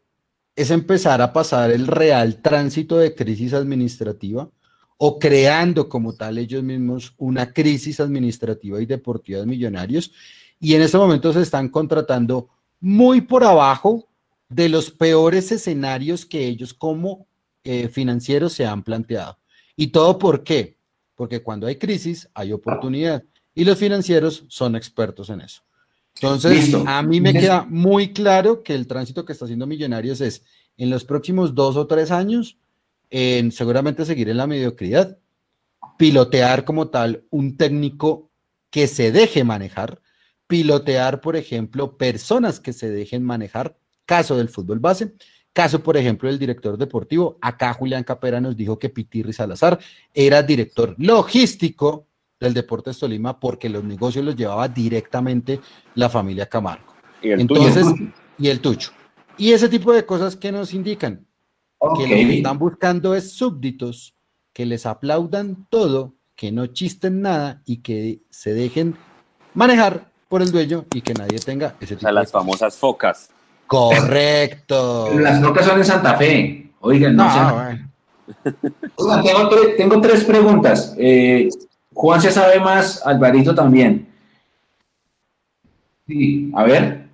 es 0.61 0.71
empezar 0.71 1.23
a 1.23 1.33
pasar 1.33 1.71
el 1.71 1.87
real 1.87 2.43
tránsito 2.43 2.99
de 2.99 3.15
crisis 3.15 3.55
administrativa 3.55 4.51
o 4.99 5.19
creando 5.19 5.89
como 5.89 6.13
tal 6.13 6.37
ellos 6.37 6.63
mismos 6.63 7.15
una 7.17 7.51
crisis 7.51 7.99
administrativa 7.99 8.83
y 8.83 8.85
deportiva 8.85 9.41
de 9.41 9.47
millonarios. 9.47 10.13
Y 10.61 10.75
en 10.75 10.83
este 10.83 10.99
momento 10.99 11.33
se 11.33 11.41
están 11.41 11.71
contratando 11.71 12.51
muy 12.79 13.23
por 13.23 13.43
abajo 13.43 14.07
de 14.51 14.69
los 14.69 14.91
peores 14.91 15.51
escenarios 15.51 16.27
que 16.27 16.47
ellos 16.47 16.75
como 16.75 17.27
eh, 17.65 17.89
financieros 17.89 18.53
se 18.53 18.67
han 18.67 18.83
planteado. 18.83 19.39
¿Y 19.77 19.87
todo 19.87 20.19
por 20.19 20.45
qué? 20.45 20.77
Porque 21.15 21.43
cuando 21.43 21.69
hay 21.69 21.77
crisis 21.77 22.29
hay 22.35 22.53
oportunidad 22.53 23.25
y 23.55 23.65
los 23.65 23.79
financieros 23.79 24.45
son 24.49 24.77
expertos 24.77 25.31
en 25.31 25.41
eso. 25.41 25.63
Entonces, 26.23 26.53
Listo. 26.53 26.85
a 26.87 27.03
mí 27.03 27.19
me 27.19 27.33
queda 27.33 27.67
muy 27.67 28.13
claro 28.13 28.63
que 28.63 28.75
el 28.75 28.87
tránsito 28.87 29.25
que 29.25 29.33
está 29.33 29.47
haciendo 29.47 29.67
Millonarios 29.67 30.21
es 30.21 30.45
en 30.77 30.91
los 30.91 31.05
próximos 31.05 31.55
dos 31.55 31.77
o 31.77 31.87
tres 31.87 32.11
años 32.11 32.59
en 33.09 33.51
seguramente 33.53 34.05
seguir 34.05 34.29
en 34.29 34.37
la 34.37 34.47
mediocridad, 34.47 35.17
pilotear 35.97 36.67
como 36.67 36.89
tal 36.89 37.25
un 37.31 37.57
técnico 37.57 38.31
que 38.69 38.87
se 38.87 39.13
deje 39.13 39.45
manejar, 39.45 40.03
pilotear, 40.47 41.23
por 41.23 41.37
ejemplo, 41.37 41.97
personas 41.97 42.61
que 42.61 42.75
se 42.75 42.91
dejen 42.91 43.25
manejar, 43.25 43.79
caso 44.05 44.37
del 44.37 44.51
fútbol 44.51 44.79
base, 44.79 45.15
caso, 45.55 45.83
por 45.83 45.97
ejemplo, 45.97 46.29
del 46.29 46.39
director 46.39 46.77
deportivo. 46.77 47.39
Acá 47.41 47.73
Julián 47.73 48.05
Capera 48.05 48.43
nos 48.43 48.57
dijo 48.57 48.79
que 48.79 48.91
Pitirri 48.91 49.33
Salazar 49.33 49.79
era 50.13 50.43
director 50.43 50.95
logístico 50.99 52.07
del 52.41 52.55
Deportes 52.55 52.99
Tolima 52.99 53.39
porque 53.39 53.69
los 53.69 53.85
negocios 53.85 54.25
los 54.25 54.35
llevaba 54.35 54.67
directamente 54.67 55.61
la 55.95 56.09
familia 56.09 56.47
Camargo. 56.47 56.95
Y 57.23 57.29
el 57.31 57.41
Entonces, 57.43 57.87
tuyo. 57.87 58.07
y 58.39 58.49
el 58.49 58.61
tucho. 58.61 58.91
Y 59.37 59.53
ese 59.53 59.69
tipo 59.69 59.93
de 59.93 60.05
cosas 60.07 60.37
que 60.37 60.51
nos 60.51 60.73
indican 60.75 61.27
que 61.97 62.03
lo 62.03 62.09
que 62.09 62.37
están 62.39 62.59
buscando 62.59 63.15
es 63.15 63.33
súbditos 63.33 64.15
que 64.53 64.67
les 64.67 64.87
aplaudan 64.87 65.67
todo, 65.71 66.15
que 66.35 66.51
no 66.51 66.67
chisten 66.67 67.21
nada 67.23 67.63
y 67.67 67.79
que 67.79 68.21
se 68.31 68.53
dejen 68.55 68.97
manejar 69.55 70.11
por 70.29 70.43
el 70.43 70.51
dueño 70.51 70.87
y 70.95 71.03
que 71.03 71.15
nadie 71.15 71.39
tenga 71.39 71.77
ese 71.81 71.95
O 71.95 71.99
tipo 71.99 72.01
sea, 72.01 72.09
de 72.11 72.15
las 72.15 72.27
cosas. 72.33 72.41
famosas 72.43 72.77
focas. 72.77 73.31
Correcto. 73.67 75.11
Las 75.19 75.41
locas 75.41 75.67
son 75.67 75.79
en 75.79 75.85
Santa 75.85 76.15
Fe. 76.17 76.73
Oigan, 76.81 77.15
no, 77.17 77.25
No, 77.25 77.33
sean- 77.33 77.55
bueno. 77.55 77.91
Oigan, 78.97 79.23
tengo, 79.49 79.67
tengo 79.77 80.01
tres 80.01 80.25
preguntas. 80.25 80.95
Eh, 80.99 81.49
Juan 82.01 82.19
se 82.23 82.31
sabe 82.31 82.59
más, 82.59 83.07
Alvarito 83.07 83.55
también. 83.55 84.07
Sí, 86.07 86.51
a 86.55 86.65
ver. 86.65 87.09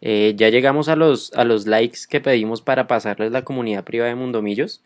Eh, 0.00 0.34
ya 0.36 0.48
llegamos 0.48 0.88
a 0.88 0.94
los, 0.94 1.32
a 1.32 1.42
los 1.42 1.66
likes 1.66 2.02
que 2.08 2.20
pedimos 2.20 2.62
para 2.62 2.86
pasarles 2.86 3.32
la 3.32 3.42
comunidad 3.42 3.82
privada 3.82 4.10
de 4.10 4.14
Mundomillos. 4.14 4.80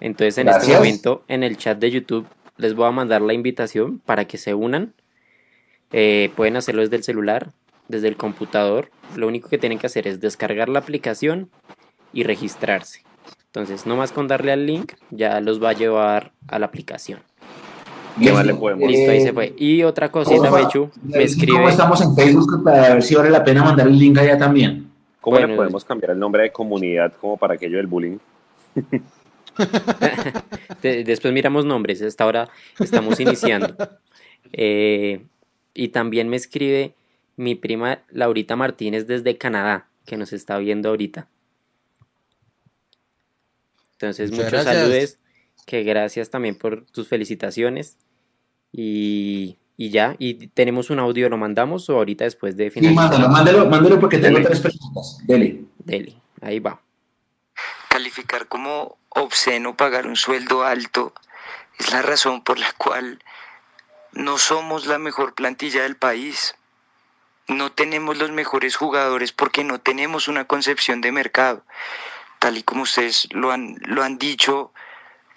Entonces, 0.00 0.36
en 0.36 0.48
este 0.48 0.74
momento, 0.74 1.24
en 1.28 1.44
el 1.44 1.56
chat 1.56 1.78
de 1.78 1.92
YouTube, 1.92 2.26
les 2.58 2.74
voy 2.74 2.86
a 2.86 2.90
mandar 2.90 3.22
la 3.22 3.32
invitación 3.32 4.00
para 4.00 4.26
que 4.26 4.36
se 4.36 4.52
unan. 4.52 4.92
Eh, 5.90 6.30
pueden 6.36 6.58
hacerlo 6.58 6.82
desde 6.82 6.96
el 6.96 7.04
celular, 7.04 7.52
desde 7.88 8.08
el 8.08 8.18
computador. 8.18 8.90
Lo 9.16 9.26
único 9.28 9.48
que 9.48 9.56
tienen 9.56 9.78
que 9.78 9.86
hacer 9.86 10.06
es 10.06 10.20
descargar 10.20 10.68
la 10.68 10.80
aplicación 10.80 11.48
y 12.12 12.24
registrarse. 12.24 13.02
Entonces, 13.46 13.86
no 13.86 13.96
más 13.96 14.12
con 14.12 14.28
darle 14.28 14.52
al 14.52 14.66
link, 14.66 14.92
ya 15.10 15.40
los 15.40 15.62
va 15.62 15.70
a 15.70 15.72
llevar 15.72 16.32
a 16.48 16.58
la 16.58 16.66
aplicación. 16.66 17.20
¿Qué 18.20 18.32
más 18.32 18.44
Listo. 18.44 18.46
le 18.52 18.54
podemos? 18.54 18.90
Listo, 18.90 19.10
ahí 19.10 19.20
se 19.20 19.32
fue. 19.32 19.54
Y 19.58 19.82
otra 19.82 20.10
cosita, 20.10 20.50
Mechu, 20.50 20.90
me 21.02 21.12
¿Cómo 21.12 21.24
escribe. 21.24 21.68
estamos 21.68 22.00
en 22.00 22.14
Facebook 22.14 22.62
para 22.62 22.94
ver 22.94 23.02
si 23.02 23.14
vale 23.14 23.30
la 23.30 23.42
pena 23.44 23.64
mandar 23.64 23.86
el 23.88 23.98
link 23.98 24.16
allá 24.18 24.38
también? 24.38 24.90
¿Cómo 25.20 25.38
le 25.38 25.56
podemos 25.56 25.84
cambiar 25.84 26.12
el 26.12 26.18
nombre 26.18 26.42
de 26.44 26.52
comunidad 26.52 27.12
como 27.20 27.36
para 27.36 27.54
aquello 27.54 27.78
del 27.78 27.86
bullying? 27.86 28.18
De- 30.82 31.04
después 31.04 31.32
miramos 31.32 31.64
nombres, 31.64 32.02
hasta 32.02 32.24
ahora 32.24 32.48
estamos 32.78 33.18
iniciando. 33.20 33.74
Eh, 34.56 35.24
y 35.72 35.88
también 35.88 36.28
me 36.28 36.36
escribe 36.36 36.94
mi 37.36 37.56
prima 37.56 38.02
Laurita 38.10 38.54
Martínez 38.54 39.08
desde 39.08 39.36
Canadá, 39.36 39.88
que 40.06 40.16
nos 40.16 40.32
está 40.32 40.58
viendo 40.58 40.90
ahorita. 40.90 41.26
Entonces, 43.92 44.30
Muchas 44.30 44.52
muchos 44.52 44.64
saludos, 44.64 45.18
que 45.64 45.82
gracias 45.82 46.30
también 46.30 46.56
por 46.56 46.84
tus 46.86 47.08
felicitaciones. 47.08 47.96
Y, 48.72 49.56
y 49.76 49.90
ya, 49.90 50.16
y 50.18 50.48
tenemos 50.48 50.90
un 50.90 50.98
audio, 50.98 51.28
¿lo 51.28 51.36
mandamos 51.36 51.88
o 51.90 51.96
ahorita 51.96 52.24
después 52.24 52.56
de 52.56 52.64
Sí, 52.70 52.80
finalizar? 52.80 53.04
mándalo, 53.10 53.28
mándalo, 53.28 53.66
mándalo 53.70 54.00
porque 54.00 54.18
tengo 54.18 54.36
Dele. 54.38 54.48
tres 54.48 54.60
preguntas. 54.60 55.18
Dele. 55.26 55.64
Dele, 55.78 56.16
ahí 56.40 56.58
va. 56.60 56.80
calificar 57.88 58.48
como 58.48 58.98
obsceno 59.10 59.76
pagar 59.76 60.06
un 60.08 60.16
sueldo 60.16 60.64
alto 60.64 61.12
es 61.78 61.92
la 61.92 62.02
razón 62.02 62.42
por 62.42 62.58
la 62.58 62.72
cual 62.72 63.20
no 64.12 64.38
somos 64.38 64.86
la 64.86 64.98
mejor 64.98 65.34
plantilla 65.34 65.82
del 65.82 65.96
país. 65.96 66.56
No 67.46 67.70
tenemos 67.72 68.16
los 68.18 68.30
mejores 68.32 68.74
jugadores 68.76 69.32
porque 69.32 69.62
no 69.64 69.78
tenemos 69.80 70.26
una 70.28 70.46
concepción 70.46 71.00
de 71.00 71.12
mercado. 71.12 71.62
Tal 72.40 72.56
y 72.58 72.62
como 72.62 72.82
ustedes 72.82 73.28
lo 73.32 73.52
han, 73.52 73.76
lo 73.86 74.02
han 74.02 74.18
dicho, 74.18 74.72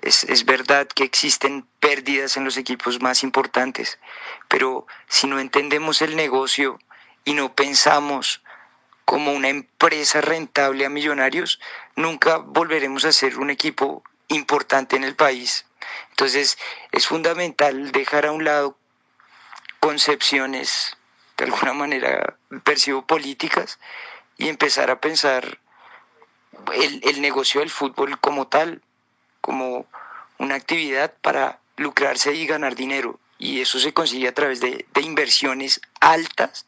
es, 0.01 0.23
es 0.25 0.45
verdad 0.45 0.87
que 0.87 1.03
existen 1.03 1.67
pérdidas 1.79 2.37
en 2.37 2.43
los 2.45 2.57
equipos 2.57 3.01
más 3.01 3.23
importantes, 3.23 3.99
pero 4.47 4.85
si 5.07 5.27
no 5.27 5.39
entendemos 5.39 6.01
el 6.01 6.15
negocio 6.15 6.79
y 7.25 7.33
no 7.33 7.53
pensamos 7.55 8.41
como 9.05 9.31
una 9.31 9.49
empresa 9.49 10.21
rentable 10.21 10.85
a 10.85 10.89
millonarios, 10.89 11.59
nunca 11.95 12.37
volveremos 12.37 13.05
a 13.05 13.11
ser 13.11 13.37
un 13.39 13.49
equipo 13.49 14.03
importante 14.27 14.95
en 14.95 15.03
el 15.03 15.15
país. 15.15 15.65
Entonces 16.09 16.57
es 16.91 17.07
fundamental 17.07 17.91
dejar 17.91 18.25
a 18.25 18.31
un 18.31 18.43
lado 18.43 18.77
concepciones, 19.79 20.97
de 21.37 21.45
alguna 21.45 21.73
manera 21.73 22.37
percibo 22.63 23.05
políticas, 23.05 23.79
y 24.37 24.49
empezar 24.49 24.91
a 24.91 24.99
pensar 24.99 25.59
el, 26.73 27.01
el 27.03 27.21
negocio 27.21 27.61
del 27.61 27.69
fútbol 27.69 28.19
como 28.19 28.47
tal, 28.47 28.81
como 29.47 29.85
una 30.39 30.55
actividad 30.55 31.13
para 31.21 31.61
lucrarse 31.77 32.35
y 32.35 32.45
ganar 32.45 32.75
dinero. 32.75 33.17
Y 33.39 33.61
eso 33.61 33.79
se 33.79 33.93
consigue 33.93 34.27
a 34.27 34.33
través 34.33 34.59
de, 34.59 34.85
de 34.93 35.01
inversiones 35.01 35.79
altas 36.01 36.67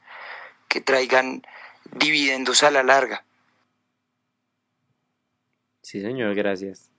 que 0.70 0.80
traigan 0.80 1.44
dividendos 1.92 2.64
a 2.64 2.72
la 2.72 2.82
larga. 2.82 3.26
Sí, 5.82 6.00
señor, 6.00 6.34
gracias. 6.36 6.90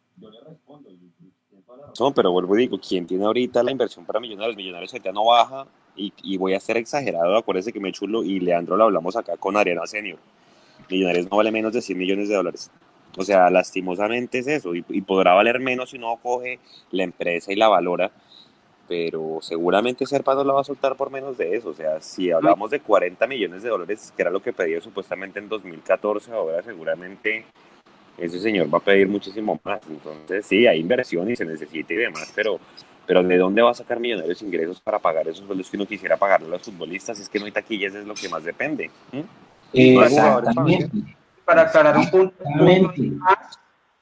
No, 1.98 2.12
pero 2.12 2.30
vuelvo 2.30 2.58
y 2.58 2.66
digo, 2.66 2.78
¿quién 2.78 3.06
tiene 3.06 3.24
ahorita 3.24 3.62
la 3.62 3.70
inversión 3.70 4.04
para 4.04 4.20
millonarios? 4.20 4.58
Millonarios 4.58 4.92
ahorita 4.92 5.12
no 5.12 5.24
baja 5.24 5.66
y, 5.96 6.12
y 6.22 6.36
voy 6.36 6.52
a 6.52 6.60
ser 6.60 6.76
exagerado, 6.76 7.38
acuérdense 7.38 7.72
que 7.72 7.80
me 7.80 7.90
chulo 7.90 8.22
y 8.22 8.38
Leandro 8.38 8.76
lo 8.76 8.84
hablamos 8.84 9.16
acá 9.16 9.38
con 9.38 9.56
Ariana 9.56 9.86
Senior. 9.86 10.18
Millonarios 10.90 11.30
no 11.30 11.38
vale 11.38 11.50
menos 11.50 11.72
de 11.72 11.80
100 11.80 11.98
millones 11.98 12.28
de 12.28 12.34
dólares. 12.34 12.70
O 13.16 13.22
sea, 13.22 13.50
lastimosamente 13.50 14.38
es 14.38 14.46
eso 14.46 14.74
y, 14.74 14.84
y 14.88 15.00
podrá 15.00 15.34
valer 15.34 15.58
menos 15.58 15.90
si 15.90 15.98
uno 15.98 16.18
coge 16.22 16.58
la 16.90 17.02
empresa 17.02 17.52
y 17.52 17.56
la 17.56 17.68
valora, 17.68 18.10
pero 18.90 19.38
seguramente 19.40 20.04
Serpa 20.04 20.34
no 20.34 20.42
la 20.42 20.52
va 20.52 20.62
a 20.62 20.64
soltar 20.64 20.96
por 20.96 21.10
menos 21.10 21.38
de 21.38 21.54
eso. 21.54 21.68
O 21.68 21.74
sea, 21.74 22.00
si 22.00 22.32
hablamos 22.32 22.72
de 22.72 22.80
40 22.80 23.24
millones 23.28 23.62
de 23.62 23.68
dólares, 23.68 24.12
que 24.16 24.22
era 24.22 24.32
lo 24.32 24.42
que 24.42 24.52
pedía 24.52 24.80
supuestamente 24.80 25.38
en 25.38 25.48
2014, 25.48 26.32
ahora 26.32 26.60
seguramente 26.60 27.44
ese 28.18 28.40
señor 28.40 28.72
va 28.72 28.78
a 28.78 28.80
pedir 28.80 29.06
muchísimo 29.06 29.60
más. 29.62 29.80
Entonces, 29.88 30.44
sí, 30.44 30.66
hay 30.66 30.80
inversión 30.80 31.30
y 31.30 31.36
se 31.36 31.44
necesita 31.44 31.94
y 31.94 31.98
demás, 31.98 32.32
pero, 32.34 32.58
pero 33.06 33.22
¿de 33.22 33.38
dónde 33.38 33.62
va 33.62 33.70
a 33.70 33.74
sacar 33.74 34.00
millonarios 34.00 34.42
ingresos 34.42 34.80
para 34.80 34.98
pagar 34.98 35.28
esos 35.28 35.46
sueldos 35.46 35.70
que 35.70 35.76
uno 35.76 35.86
quisiera 35.86 36.16
pagarle 36.16 36.48
a 36.48 36.50
los 36.50 36.62
futbolistas? 36.62 37.20
Es 37.20 37.28
que 37.28 37.38
no 37.38 37.44
hay 37.44 37.52
taquillas, 37.52 37.94
es 37.94 38.04
lo 38.04 38.14
que 38.14 38.28
más 38.28 38.42
depende. 38.42 38.90
¿Mm? 39.12 39.20
Exactamente. 39.72 40.90
Para 41.50 41.62
aclarar 41.62 41.96
un 41.96 42.08
punto, 42.08 42.44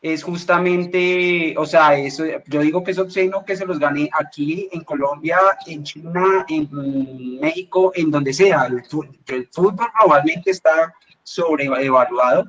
es 0.03 0.23
justamente, 0.23 1.55
o 1.57 1.65
sea, 1.65 1.97
eso, 1.97 2.25
yo 2.47 2.61
digo 2.61 2.85
que 2.85 2.91
es 2.91 2.99
obsceno 2.99 3.43
que 3.43 3.57
se 3.57 3.65
los 3.65 3.79
gane 3.79 4.11
aquí 4.13 4.69
en 4.71 4.83
Colombia, 4.83 5.39
en 5.67 5.83
China, 5.83 6.45
en 6.47 7.41
México, 7.41 7.91
en 7.95 8.11
donde 8.11 8.35
sea. 8.35 8.67
El, 8.67 8.85
fútbol 8.85 9.89
globalmente 9.99 10.51
está 10.51 10.93
sobrevaluado, 11.23 12.45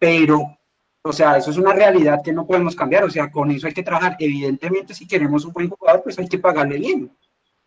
pero, 0.00 0.58
o 1.02 1.12
sea, 1.12 1.36
eso 1.36 1.52
es 1.52 1.56
una 1.56 1.72
realidad 1.72 2.22
que 2.24 2.32
no 2.32 2.44
podemos 2.44 2.74
cambiar, 2.74 3.04
o 3.04 3.10
sea, 3.10 3.30
con 3.30 3.52
eso 3.52 3.68
hay 3.68 3.72
que 3.72 3.84
trabajar. 3.84 4.16
Evidentemente, 4.18 4.94
si 4.94 5.06
queremos 5.06 5.44
un 5.44 5.52
buen 5.52 5.68
jugador, 5.70 6.02
pues 6.02 6.18
hay 6.18 6.26
que 6.26 6.40
pagarle 6.40 6.76
bien. 6.76 7.16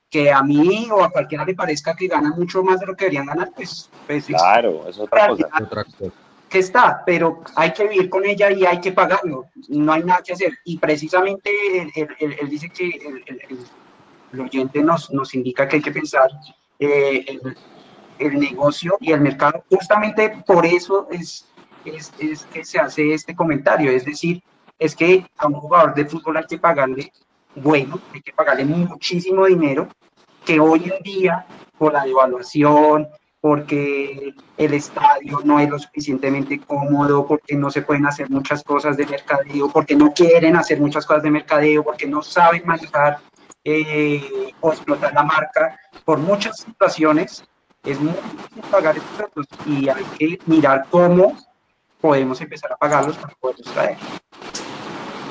Que 0.10 0.34
a 0.34 0.43
mí 0.43 0.89
o 0.91 1.01
a 1.01 1.10
cualquiera 1.10 1.45
le 1.45 1.55
parezca 1.55 1.95
que 1.95 2.07
gana 2.07 2.35
mucho 2.38 2.61
más 2.61 2.81
de 2.81 2.88
lo 2.88 2.93
que 2.93 3.05
deberían 3.05 3.26
ganar, 3.26 3.53
pues, 3.55 3.89
pues 4.05 4.26
Claro, 4.26 4.85
es 4.89 4.99
otra 4.99 5.30
cosa. 5.30 5.47
Otra 5.60 5.85
cosa. 5.85 6.22
Que 6.53 6.59
está, 6.59 7.03
pero 7.05 7.41
hay 7.55 7.73
que 7.73 7.88
vivir 7.88 8.09
con 8.09 8.23
ella 8.25 8.51
y 8.51 8.65
hay 8.65 8.80
que 8.80 8.91
pagarlo. 8.91 9.47
No 9.69 9.91
hay 9.93 10.03
nada 10.03 10.21
que 10.25 10.34
hacer. 10.34 10.53
Y 10.65 10.77
precisamente 10.77 11.49
él, 11.81 11.91
él- 11.95 12.15
él- 12.19 12.35
él 12.41 12.49
dice 12.49 12.69
que 12.69 12.85
el, 14.31 14.39
oyente 14.39 14.81
nos, 14.84 15.11
nos 15.11 15.34
indica 15.35 15.67
que 15.67 15.77
hay 15.77 15.81
que 15.81 15.91
pensar 15.91 16.30
eh, 16.80 17.25
el, 17.27 17.57
el 18.19 18.39
negocio 18.39 18.97
y 18.99 19.11
el 19.11 19.21
mercado. 19.21 19.63
Justamente 19.69 20.43
por 20.45 20.65
eso 20.65 21.07
es, 21.11 21.47
es, 21.85 22.13
es 22.19 22.43
que 22.53 22.63
se 22.63 22.80
hace 22.80 23.13
este 23.13 23.35
comentario. 23.35 23.91
Es 23.91 24.05
decir, 24.05 24.41
es 24.80 24.95
que 24.95 25.25
a 25.38 25.47
un 25.47 25.55
jugador 25.55 25.93
de 25.95 26.05
fútbol 26.05 26.38
hay 26.38 26.45
que 26.45 26.57
pagarle 26.59 27.11
bueno, 27.55 27.99
hay 28.13 28.21
que 28.21 28.34
pagarle 28.34 28.65
muchísimo 28.65 29.45
dinero, 29.45 29.88
que 30.45 30.59
hoy 30.59 30.91
en 30.95 31.03
día, 31.03 31.45
por 31.77 31.93
la 31.93 32.03
devaluación, 32.03 33.07
porque 33.43 34.33
el 34.55 34.73
estadio 34.73 35.41
no 35.43 35.59
es 35.59 35.69
lo 35.69 35.77
suficientemente 35.77 36.61
cómodo, 36.61 37.27
porque 37.27 37.57
no 37.57 37.69
se 37.69 37.81
pueden 37.81 38.05
hacer 38.05 38.29
muchas 38.29 38.63
cosas 38.63 38.95
de 38.95 39.05
mercadeo, 39.05 39.67
porque 39.67 39.97
no 39.97 40.13
quieren 40.13 40.55
hacer 40.55 40.79
muchas 40.79 41.05
cosas 41.05 41.23
de 41.23 41.31
mercadeo, 41.31 41.83
porque 41.83 42.07
no 42.07 42.21
saben 42.21 42.63
manejar 42.65 43.17
eh, 43.65 44.21
o 44.61 44.71
explotar 44.71 45.13
la 45.13 45.23
marca, 45.23 45.77
por 46.05 46.19
muchas 46.19 46.59
situaciones, 46.59 47.43
es 47.83 47.99
muy 47.99 48.13
difícil 48.13 48.63
pagar 48.71 48.95
estos 48.95 49.17
sueldos 49.17 49.47
y 49.65 49.89
hay 49.89 50.05
que 50.17 50.39
mirar 50.45 50.85
cómo 50.89 51.35
podemos 51.99 52.39
empezar 52.39 52.71
a 52.71 52.77
pagarlos 52.77 53.17
para 53.17 53.35
poderlos 53.41 53.73
traer. 53.73 53.97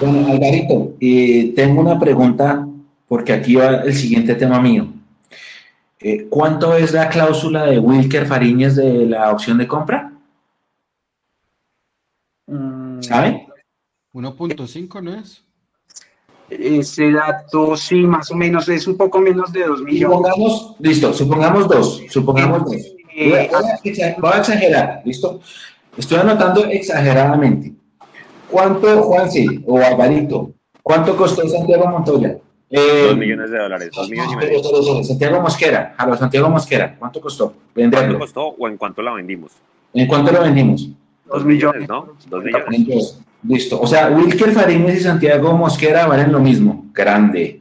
Bueno, 0.02 0.34
Alvarito, 0.34 0.96
eh, 1.00 1.54
tengo 1.56 1.80
una 1.80 1.98
pregunta 1.98 2.68
porque 3.08 3.32
aquí 3.32 3.54
va 3.54 3.68
el 3.68 3.94
siguiente 3.94 4.34
tema 4.34 4.60
mío. 4.60 4.86
Eh, 6.04 6.26
¿Cuánto 6.28 6.74
es 6.76 6.92
la 6.92 7.08
cláusula 7.08 7.64
de 7.66 7.78
Wilker 7.78 8.26
Fariñez 8.26 8.74
de 8.76 9.06
la 9.06 9.30
opción 9.30 9.58
de 9.58 9.68
compra? 9.68 10.12
Mm, 12.46 13.00
¿Sabe? 13.02 13.46
1.5, 14.12 15.00
¿no 15.02 15.14
es? 15.14 15.44
Ese 16.50 17.12
dato, 17.12 17.76
sí, 17.76 18.02
más 18.02 18.30
o 18.30 18.34
menos, 18.34 18.68
es 18.68 18.86
un 18.86 18.96
poco 18.96 19.20
menos 19.20 19.52
de 19.52 19.64
2 19.64 19.82
millones. 19.82 20.16
Supongamos, 20.16 20.76
listo, 20.80 21.12
supongamos 21.14 21.68
dos, 21.68 22.02
supongamos 22.10 22.64
dos. 22.64 22.72
Voy 23.14 23.32
a, 23.32 23.42
Eh, 23.44 23.50
voy 23.50 23.64
a 23.64 23.76
exa- 23.82 24.16
voy 24.20 24.30
a 24.34 24.38
exagerar, 24.38 25.02
¿listo? 25.04 25.40
Estoy 25.96 26.18
anotando 26.18 26.64
exageradamente. 26.66 27.72
¿Cuánto, 28.50 29.02
Juanse 29.04 29.46
o 29.66 29.78
Alvarito, 29.78 30.52
cuánto 30.82 31.16
costó 31.16 31.48
Santiago 31.48 31.86
Montoya? 31.88 32.36
Eh, 32.74 33.04
Dos 33.08 33.18
millones 33.18 33.50
de 33.50 33.58
dólares, 33.58 33.90
dos 33.94 34.08
millones 34.08 34.32
y 34.32 34.36
pero, 34.36 34.62
medio. 34.62 35.04
Santiago 35.04 35.40
Mosquera, 35.42 35.94
a 35.98 36.06
los 36.06 36.18
Santiago 36.18 36.48
Mosquera, 36.48 36.96
¿cuánto 36.98 37.20
costó? 37.20 37.48
¿Cuánto 37.48 37.70
Venderlo. 37.74 38.18
costó 38.18 38.46
o 38.46 38.66
en 38.66 38.78
cuánto 38.78 39.02
la 39.02 39.12
vendimos? 39.12 39.52
¿En 39.92 40.06
cuánto 40.06 40.32
lo 40.32 40.40
vendimos? 40.40 40.88
Dos 41.26 41.44
millones, 41.44 41.86
¿no? 41.86 42.16
Dos 42.28 42.42
millones. 42.42 43.20
Listo. 43.46 43.78
O 43.80 43.86
sea, 43.86 44.08
Wilker 44.08 44.52
Fariñez 44.52 45.00
y 45.00 45.02
Santiago 45.02 45.52
Mosquera 45.56 46.06
valen 46.06 46.32
lo 46.32 46.40
mismo. 46.40 46.86
Grande. 46.94 47.60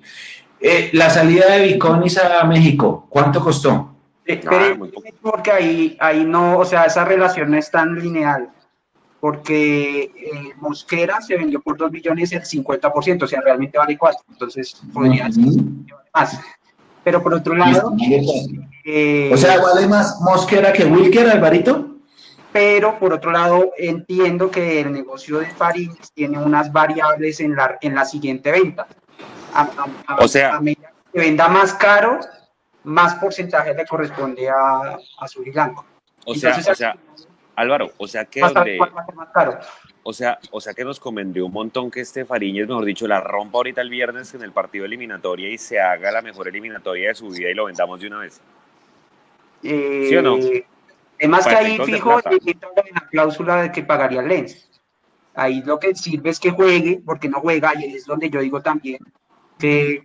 Eh, 0.61 0.89
la 0.93 1.09
salida 1.09 1.51
de 1.55 1.67
Viconis 1.67 2.17
a 2.17 2.43
México, 2.45 3.07
¿cuánto 3.09 3.41
costó? 3.41 3.89
Eh, 4.25 4.39
Ah, 4.45 4.49
pero 4.49 4.89
porque 5.21 5.51
ahí, 5.51 5.97
ahí 5.99 6.23
no, 6.23 6.59
o 6.59 6.63
sea, 6.63 6.85
esa 6.85 7.03
relación 7.03 7.51
no 7.51 7.57
es 7.57 7.69
tan 7.69 7.95
lineal, 7.95 8.49
porque 9.21 10.01
eh, 10.03 10.53
Mosquera 10.59 11.21
se 11.21 11.37
vendió 11.37 11.61
por 11.61 11.77
2 11.77 11.91
millones 11.91 12.31
el 12.33 12.41
50%, 12.41 13.23
o 13.23 13.27
sea, 13.27 13.39
realmente 13.41 13.77
vale 13.77 13.97
4, 13.97 14.19
entonces 14.31 14.81
podría 14.91 15.31
ser 15.31 15.45
Ujú. 15.45 15.75
más. 16.13 16.39
Pero 17.03 17.21
por 17.23 17.33
otro 17.35 17.55
lado, 17.55 17.93
eh, 18.83 19.29
O 19.33 19.37
sea, 19.37 19.59
¿vale 19.61 19.87
más 19.87 20.19
Mosquera 20.21 20.73
que 20.73 20.85
Wilker, 20.85 21.29
Alvarito? 21.29 21.87
pero 22.51 22.99
por 22.99 23.13
otro 23.13 23.31
lado 23.31 23.71
entiendo 23.77 24.51
que 24.51 24.81
el 24.81 24.91
negocio 24.91 25.39
de 25.39 25.45
Fariñez 25.45 26.11
tiene 26.13 26.37
unas 26.37 26.69
variables 26.71 27.39
en 27.39 27.55
la, 27.55 27.77
en 27.79 27.95
la 27.95 28.03
siguiente 28.03 28.51
venta. 28.51 28.87
A, 29.53 29.61
a- 29.61 29.87
a- 30.07 30.15
O 30.17 30.27
sea- 30.27 30.55
a 30.57 30.59
medida 30.59 30.91
que 31.13 31.19
venda 31.19 31.47
más 31.47 31.73
caro, 31.75 32.19
más 32.83 33.15
porcentaje 33.15 33.73
le 33.73 33.85
corresponde 33.85 34.49
a, 34.49 34.97
a 35.19 35.27
su 35.29 35.43
blanco. 35.43 35.85
O 36.25 36.35
sea, 36.35 36.57
o 36.57 36.75
sea, 36.75 36.95
Álvaro, 37.61 37.91
o 37.97 38.07
sea 38.07 38.25
que 38.25 38.41
donde, 38.41 38.79
o 40.03 40.13
sea, 40.13 40.39
o 40.51 40.59
sea 40.59 40.73
que 40.73 40.83
nos 40.83 40.99
convendría 40.99 41.45
un 41.45 41.51
montón 41.51 41.91
que 41.91 42.01
este 42.01 42.25
Fariñez, 42.25 42.67
mejor 42.67 42.85
dicho, 42.85 43.07
la 43.07 43.21
rompa 43.21 43.59
ahorita 43.59 43.81
el 43.81 43.89
viernes 43.89 44.33
en 44.33 44.41
el 44.41 44.51
partido 44.51 44.85
eliminatoria 44.85 45.49
y 45.49 45.57
se 45.57 45.79
haga 45.79 46.11
la 46.11 46.21
mejor 46.21 46.47
eliminatoria 46.47 47.09
de 47.09 47.15
su 47.15 47.29
vida 47.29 47.49
y 47.49 47.53
lo 47.53 47.65
vendamos 47.65 47.99
de 47.99 48.07
una 48.07 48.19
vez. 48.19 48.41
Eh, 49.63 50.07
¿Sí 50.09 50.15
o 50.15 50.21
no? 50.21 50.37
Además 51.19 51.45
que 51.45 51.55
ahí 51.55 51.77
fijo 51.85 52.17
entra 52.17 52.83
en 52.87 52.95
la 52.95 53.07
cláusula 53.11 53.61
de 53.61 53.71
que 53.71 53.83
pagaría 53.83 54.23
Lens. 54.23 54.67
Ahí 55.35 55.61
lo 55.61 55.79
que 55.79 55.93
sirve 55.93 56.31
es 56.31 56.39
que 56.39 56.49
juegue, 56.49 57.01
porque 57.05 57.29
no 57.29 57.39
juega, 57.39 57.73
y 57.79 57.95
es 57.95 58.05
donde 58.05 58.29
yo 58.29 58.41
digo 58.41 58.61
también 58.61 58.99
que 59.59 60.03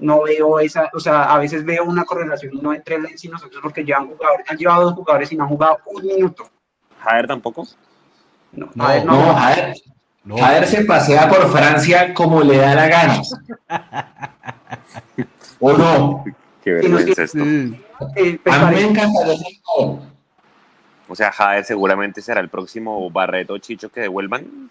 no 0.00 0.22
veo 0.22 0.58
esa, 0.58 0.90
o 0.92 1.00
sea, 1.00 1.32
a 1.32 1.38
veces 1.38 1.64
veo 1.64 1.84
una 1.84 2.04
correlación 2.04 2.58
no 2.60 2.72
entre 2.72 2.98
Lens 2.98 3.24
y 3.24 3.28
nosotros 3.28 3.60
porque 3.62 3.84
llevan 3.84 4.08
jugadores, 4.08 4.46
han 4.48 4.56
llevado 4.56 4.84
dos 4.86 4.94
jugadores 4.94 5.30
y 5.30 5.36
no 5.36 5.44
han 5.44 5.50
jugado 5.50 5.78
un 5.86 6.02
minuto. 6.04 6.50
Jader 7.00 7.26
tampoco. 7.26 7.66
No, 8.52 8.70
No, 8.74 8.84
a 8.84 8.92
ver, 8.92 9.04
No, 9.04 9.26
no, 9.26 9.34
Jader, 9.34 9.74
No. 10.24 10.36
Jader 10.38 10.66
se 10.66 10.84
pasea 10.84 11.28
por 11.28 11.50
Francia 11.50 12.14
como 12.14 12.42
le 12.42 12.58
da 12.58 12.74
la 12.74 12.88
gana. 12.88 13.22
¿O 15.60 15.72
no? 15.72 16.24
Qué 16.62 16.72
vergüenza 16.72 17.22
esto. 17.22 17.38
Pues 18.14 18.38
A 18.46 18.70
mí 18.70 18.76
me 18.76 18.82
encanta. 18.82 19.18
O 21.08 21.14
sea, 21.14 21.32
Jader 21.32 21.64
seguramente 21.64 22.20
será 22.20 22.40
el 22.40 22.48
próximo 22.48 23.10
Barreto 23.10 23.56
Chicho 23.58 23.88
que 23.90 24.00
devuelvan. 24.02 24.70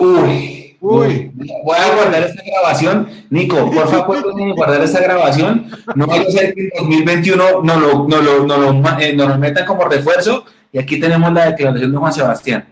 Uy, 0.00 0.76
uy, 0.80 1.32
voy 1.64 1.76
a 1.76 1.94
guardar 1.94 2.22
esta 2.22 2.40
grabación. 2.44 3.08
Nico, 3.30 3.68
por 3.70 3.88
favor, 3.88 4.34
de 4.36 4.52
guardar 4.52 4.82
esta 4.82 5.00
grabación. 5.00 5.70
No 5.96 6.06
vaya 6.06 6.22
a 6.22 6.30
ser 6.30 6.54
que 6.54 6.62
en 6.62 6.70
2021 6.78 7.62
no 7.62 7.80
lo, 7.80 8.08
no 8.08 8.22
lo, 8.22 8.46
no 8.46 8.56
lo, 8.56 8.98
eh, 9.00 9.12
nos 9.14 9.28
lo 9.28 9.38
metan 9.38 9.66
como 9.66 9.84
refuerzo. 9.86 10.44
Y 10.72 10.78
aquí 10.78 11.00
tenemos 11.00 11.32
la 11.32 11.46
declaración 11.50 11.90
de 11.92 11.98
Juan 11.98 12.12
Sebastián. 12.12 12.64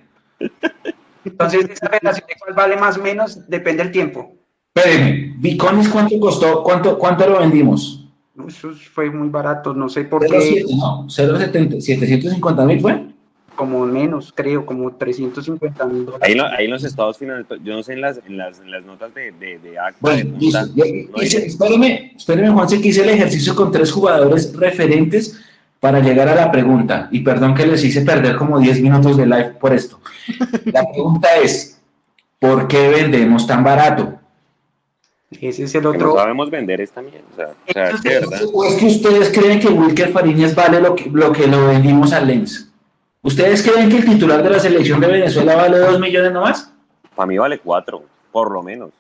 entonces 1.25 1.69
esa 1.71 1.89
relación 1.89 2.27
de 2.29 2.35
cuál 2.39 2.55
vale 2.55 2.77
más 2.77 2.99
o 2.99 3.03
menos 3.03 3.49
depende 3.49 3.83
del 3.83 3.93
tiempo. 3.93 4.33
Espérenme, 4.75 5.35
Biconis, 5.39 5.89
¿cuánto 5.89 6.19
costó? 6.21 6.63
¿Cuánto, 6.63 6.99
cuánto 6.99 7.27
lo 7.29 7.39
vendimos? 7.41 8.03
Eso 8.47 8.71
fue 8.93 9.11
muy 9.11 9.29
barato, 9.31 9.73
no 9.73 9.89
sé 9.89 10.05
por 10.05 10.23
0,7, 10.23 10.29
qué, 10.29 10.65
¿no? 10.77 11.07
0,70, 11.07 11.81
750 11.81 12.65
mil 12.67 12.81
fue. 12.81 13.07
como 13.55 13.87
menos, 13.87 14.31
creo, 14.37 14.67
como 14.67 14.95
350 14.95 15.87
mil 15.87 16.05
dólares. 16.05 16.29
Ahí, 16.29 16.39
ahí 16.59 16.65
en 16.67 16.71
los 16.73 16.85
estados 16.85 17.17
finales, 17.17 17.47
yo 17.65 17.75
no 17.75 17.83
sé 17.83 17.95
en 17.95 18.03
las, 18.03 18.21
en 18.27 18.37
las, 18.37 18.61
en 18.61 18.71
las 18.71 18.85
notas 18.85 19.15
de, 19.15 19.33
de, 19.33 19.59
de 19.59 19.79
acta, 19.79 19.97
de 20.15 20.23
Bueno, 20.25 20.31
punta, 20.39 20.63
listo. 20.65 20.75
Ya- 20.77 20.85
no 20.85 21.23
hice- 21.23 21.39
dice- 21.39 21.47
espéreme, 21.47 22.13
espéreme, 22.15 22.51
Juanse, 22.51 22.79
que 22.83 22.89
hice 22.89 23.03
el 23.03 23.09
ejercicio 23.09 23.55
con 23.57 23.73
tres 23.73 23.91
jugadores 23.91 24.55
referentes 24.55 25.41
para 25.81 26.01
llegar 26.01 26.29
a 26.29 26.35
la 26.35 26.51
pregunta. 26.51 27.09
Y 27.11 27.21
perdón 27.21 27.55
que 27.55 27.67
les 27.67 27.83
hice 27.85 28.03
perder 28.03 28.37
como 28.37 28.59
10 28.59 28.81
minutos 28.81 29.17
de 29.17 29.27
live 29.27 29.55
por 29.61 29.73
esto. 29.73 30.01
La 30.67 30.85
pregunta 30.91 31.29
es, 31.37 31.81
¿por 32.39 32.67
qué 32.69 32.89
vendemos 32.89 33.47
tan 33.47 33.63
barato? 33.63 34.15
Ese 35.41 35.65
es 35.65 35.75
el 35.75 35.81
que 35.83 35.89
no 35.89 35.91
otro. 35.91 36.15
sabemos 36.15 36.51
vender 36.51 36.81
es 36.81 36.91
también. 36.93 37.23
O 37.33 37.37
sea, 37.37 37.49
o 37.69 37.73
sea, 37.73 37.91
es 37.91 38.01
que 38.01 38.09
de 38.11 38.21
verdad. 38.21 38.41
¿O 38.53 38.65
es 38.65 38.75
que 38.77 38.87
ustedes 38.87 39.31
creen 39.37 39.61
que 39.61 39.69
Wilker 39.69 40.11
Fariñez 40.13 40.55
vale 40.55 40.81
lo 40.81 40.95
que, 40.95 41.11
lo 41.11 41.33
que 41.33 41.47
lo 41.47 41.67
vendimos 41.67 42.13
al 42.13 42.27
Lens? 42.29 42.71
¿Ustedes 43.23 43.63
creen 43.69 43.89
que 43.89 43.97
el 43.99 44.05
titular 44.05 44.43
de 44.43 44.51
la 44.51 44.61
selección 44.61 45.01
de 45.01 45.09
Venezuela 45.09 45.57
vale 45.57 45.79
2 45.79 45.99
millones 46.01 46.33
nomás? 46.33 46.73
Para 47.15 47.27
mí 47.27 47.37
vale 47.39 47.59
cuatro, 47.59 48.05
por 48.31 48.53
lo 48.53 48.63
menos. 48.63 48.91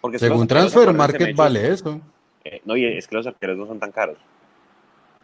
Porque 0.00 0.18
Según 0.18 0.46
Transfer 0.46 0.92
Market 0.92 1.34
vale 1.34 1.68
eso. 1.72 2.00
eh, 2.44 2.60
no, 2.64 2.76
y 2.76 2.84
es 2.84 3.06
que 3.06 3.14
los 3.16 3.26
arqueros 3.26 3.56
no 3.56 3.66
son 3.66 3.78
tan 3.78 3.92
caros. 3.92 4.18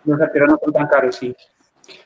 Los 0.04 0.20
arqueros 0.20 0.48
no 0.50 0.58
son 0.62 0.72
tan 0.72 0.86
caros, 0.88 1.16
sí. 1.16 1.34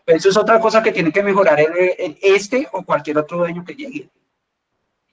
Pero 0.04 0.18
eso 0.18 0.28
es 0.28 0.36
otra 0.36 0.60
cosa 0.60 0.82
que 0.82 0.92
tiene 0.92 1.12
que 1.12 1.22
mejorar 1.22 1.58
el, 1.60 1.72
el- 1.98 2.18
este 2.22 2.68
o 2.72 2.82
cualquier 2.84 3.18
otro 3.18 3.38
dueño 3.38 3.64
que 3.64 3.74
llegue. 3.74 4.08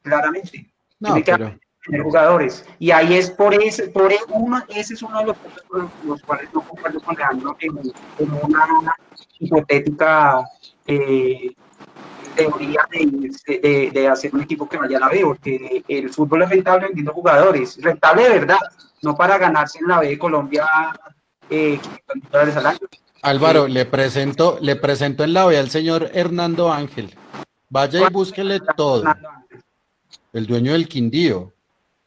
Claramente. 0.01 0.65
No, 0.99 1.13
tiene 1.13 1.23
que 1.23 1.31
pero 1.31 1.59
tener 1.85 2.01
jugadores. 2.03 2.65
Y 2.77 2.91
ahí 2.91 3.15
es 3.15 3.31
por 3.31 3.53
ese, 3.53 3.89
por 3.89 4.11
e- 4.11 4.19
uno, 4.29 4.63
ese 4.69 4.93
es 4.93 5.01
uno 5.01 5.19
de 5.19 5.25
los 5.25 5.37
puntos 5.37 5.63
por 5.63 5.89
los 6.05 6.21
cuales 6.23 6.49
no 6.53 6.61
concuerdo 6.61 6.99
con 7.01 7.15
Leandro 7.15 7.55
en, 7.59 7.77
en 8.19 8.31
una 8.43 8.67
hipotética 9.39 10.43
eh, 10.87 11.51
teoría 12.35 12.81
de, 12.91 13.59
de- 13.59 13.91
de 13.91 14.07
hacer 14.07 14.33
un 14.33 14.41
equipo 14.41 14.67
que 14.67 14.77
vaya 14.77 14.97
a 14.97 15.01
la 15.01 15.09
B, 15.09 15.21
porque 15.23 15.83
el 15.87 16.09
fútbol 16.09 16.43
es 16.43 16.49
rentable 16.49 16.87
vendiendo 16.87 17.13
jugadores, 17.13 17.81
rentable 17.81 18.23
de 18.23 18.29
verdad, 18.39 18.59
no 19.01 19.15
para 19.15 19.37
ganarse 19.37 19.79
en 19.79 19.87
la 19.87 19.99
B 19.99 20.09
de 20.09 20.19
Colombia 20.19 20.67
eh, 21.49 21.79
500 21.81 22.15
mil 22.15 22.23
dólares 22.31 22.55
al 22.57 22.65
año. 22.67 22.79
Álvaro, 23.21 23.67
le 23.67 23.85
presento, 23.85 24.57
le 24.61 24.75
presento 24.77 25.23
en 25.23 25.33
la 25.33 25.45
B 25.45 25.57
al 25.57 25.69
señor 25.69 26.09
Hernando 26.13 26.71
Ángel. 26.71 27.13
Vaya 27.69 28.07
y 28.07 28.11
búsquele 28.11 28.59
todo. 28.77 29.03
El 30.33 30.45
dueño 30.47 30.71
del 30.73 30.87
Quindío, 30.87 31.51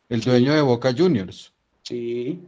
el 0.09 0.21
dueño 0.21 0.55
de 0.55 0.63
Boca 0.63 0.93
Juniors. 0.97 1.53
Sí. 1.83 2.41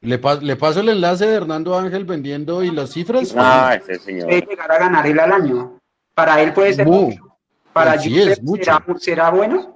Le, 0.00 0.18
pa- 0.18 0.34
le 0.36 0.56
paso 0.56 0.80
el 0.80 0.88
enlace 0.90 1.26
de 1.26 1.34
Hernando 1.34 1.76
Ángel 1.78 2.04
vendiendo 2.04 2.62
y 2.62 2.70
las 2.70 2.90
cifras. 2.90 3.34
Ah, 3.36 3.74
ese 3.80 3.98
señor. 3.98 4.26
Puede 4.28 4.46
llegar 4.46 4.70
a 4.72 4.78
ganar 4.78 5.06
él 5.06 5.18
al 5.18 5.32
año. 5.32 5.78
Para 6.14 6.40
él 6.42 6.52
puede 6.52 6.74
ser 6.74 6.86
Mu. 6.86 7.10
mucho. 7.10 7.36
Para 7.72 7.98
Sí, 7.98 8.10
Joseph 8.10 8.32
es 8.32 8.42
mucho. 8.42 8.64
¿será, 8.64 8.84
será 8.98 9.30
bueno. 9.30 9.74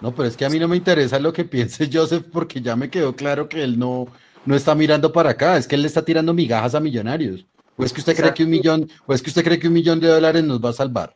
No, 0.00 0.14
pero 0.14 0.28
es 0.28 0.36
que 0.36 0.44
a 0.44 0.50
mí 0.50 0.58
no 0.58 0.68
me 0.68 0.76
interesa 0.76 1.18
lo 1.18 1.32
que 1.32 1.44
piense 1.44 1.88
Joseph 1.92 2.26
porque 2.32 2.60
ya 2.60 2.76
me 2.76 2.88
quedó 2.90 3.14
claro 3.14 3.48
que 3.48 3.62
él 3.62 3.78
no, 3.78 4.06
no 4.44 4.54
está 4.56 4.74
mirando 4.74 5.12
para 5.12 5.30
acá, 5.30 5.56
es 5.56 5.66
que 5.66 5.74
él 5.74 5.82
le 5.82 5.88
está 5.88 6.04
tirando 6.04 6.32
migajas 6.34 6.74
a 6.74 6.80
millonarios. 6.80 7.46
¿O 7.76 7.84
es 7.84 7.92
que 7.92 8.00
usted 8.00 8.16
cree 8.16 8.34
que 8.34 8.44
un 8.44 8.50
millón, 8.50 8.90
o 9.06 9.14
es 9.14 9.22
que 9.22 9.30
usted 9.30 9.42
cree 9.44 9.58
que 9.58 9.68
un 9.68 9.72
millón 9.74 10.00
de 10.00 10.08
dólares 10.08 10.44
nos 10.44 10.62
va 10.62 10.70
a 10.70 10.74
salvar? 10.74 11.14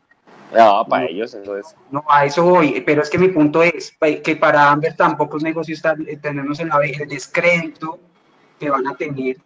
No, 0.57 0.87
para 0.89 1.07
ellos 1.07 1.35
eso 1.35 1.57
es. 1.59 1.75
No, 1.91 2.05
a 2.09 2.25
eso 2.25 2.45
voy, 2.45 2.81
pero 2.87 3.03
es 3.03 3.11
que 3.11 3.19
mi 3.19 3.29
punto 3.29 3.63
es 3.63 3.93
pa- 3.99 4.15
que 4.23 4.37
para 4.37 4.71
Amber 4.71 4.95
tampoco 4.95 5.37
es 5.37 5.43
negocio 5.43 5.75
estar, 5.75 5.97
eh, 6.07 6.17
tenernos 6.17 6.61
en 6.61 6.69
la 6.69 6.79
B, 6.79 6.97
el 7.01 7.09
descrédito 7.09 7.99
que 8.59 8.71
van 8.71 8.87
a 8.87 8.95
tener 8.95 9.37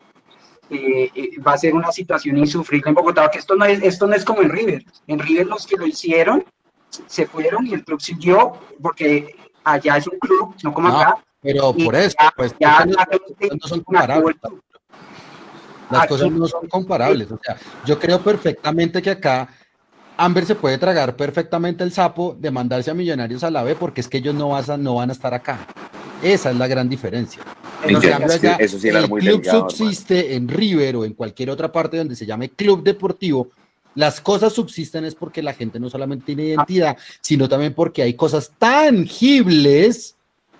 eh, 0.70 1.10
eh, 1.14 1.30
va 1.40 1.54
a 1.54 1.58
ser 1.58 1.72
una 1.74 1.90
situación 1.90 2.36
insufrible 2.36 2.90
en 2.90 2.94
Bogotá, 2.94 3.30
que 3.30 3.38
esto 3.38 3.56
no 3.56 3.64
es, 3.64 3.82
esto 3.82 4.06
no 4.06 4.14
es 4.14 4.22
como 4.24 4.42
en 4.42 4.50
River. 4.50 4.84
En 5.06 5.18
River 5.18 5.46
los 5.46 5.66
que 5.66 5.76
lo 5.78 5.86
hicieron 5.86 6.44
se 7.06 7.26
fueron 7.26 7.66
y 7.66 7.72
el 7.72 7.84
club 7.84 8.00
siguió, 8.02 8.52
porque 8.82 9.34
allá 9.64 9.96
es 9.96 10.06
un 10.06 10.18
club, 10.18 10.54
no 10.62 10.74
como 10.74 10.88
No, 10.90 10.98
acá. 11.00 11.24
Pero 11.40 11.74
y 11.76 11.84
por 11.84 11.94
eso, 11.96 12.16
ya- 12.20 12.32
pues 12.36 12.54
ya 12.58 12.84
las 12.84 12.96
la 12.96 13.06
cosas 13.06 13.58
no 13.60 13.68
son 13.68 13.80
comparables. 13.82 14.36
Las 15.90 16.06
cosas 16.06 16.30
no 16.30 16.46
son 16.46 16.68
comparables. 16.68 17.30
O 17.30 17.40
sea, 17.42 17.56
yo 17.86 17.98
creo 17.98 18.20
perfectamente 18.20 19.00
que 19.00 19.10
acá 19.10 19.48
Amber 20.16 20.44
se 20.44 20.54
puede 20.54 20.76
tragar 20.78 21.16
perfectamente 21.16 21.84
el 21.84 21.92
sapo 21.92 22.36
de 22.38 22.50
mandarse 22.50 22.90
a 22.90 22.94
Millonarios 22.94 23.42
a 23.44 23.50
la 23.50 23.62
B 23.62 23.74
porque 23.76 24.00
es 24.00 24.08
que 24.08 24.18
ellos 24.18 24.34
no, 24.34 24.50
vas 24.50 24.68
a- 24.68 24.76
no 24.76 24.96
van 24.96 25.10
a 25.10 25.12
estar 25.12 25.32
acá. 25.32 25.66
Esa 26.22 26.50
es 26.50 26.56
la 26.56 26.66
gran 26.66 26.88
diferencia. 26.88 27.42
En 27.84 27.96
Es 27.96 28.38
que- 28.40 28.56
eso 28.58 28.78
sí 28.78 28.88
era 28.88 28.98
el 28.98 29.08
muy 29.08 29.20
club 29.20 29.40
delgado, 29.40 29.70
subsiste 29.70 30.34
en 30.34 30.48
River 30.48 30.96
o 30.96 31.04
en 31.04 31.14
cualquier 31.14 31.48
otra 31.50 31.70
parte 31.70 31.96
donde 31.96 32.16
se 32.16 32.26
llame 32.26 32.50
club 32.50 32.82
deportivo. 32.82 33.50
Las 33.94 34.20
cosas 34.20 34.52
subsisten 34.52 35.04
es 35.04 35.14
porque 35.14 35.42
la 35.42 35.54
gente 35.54 35.78
no 35.80 35.88
solamente 35.88 36.26
tiene 36.26 36.44
identidad, 36.46 36.96
sino 37.20 37.48
también 37.48 37.72
porque 37.74 38.02
hay 38.02 38.14
cosas 38.14 38.50
tangibles 38.58 40.16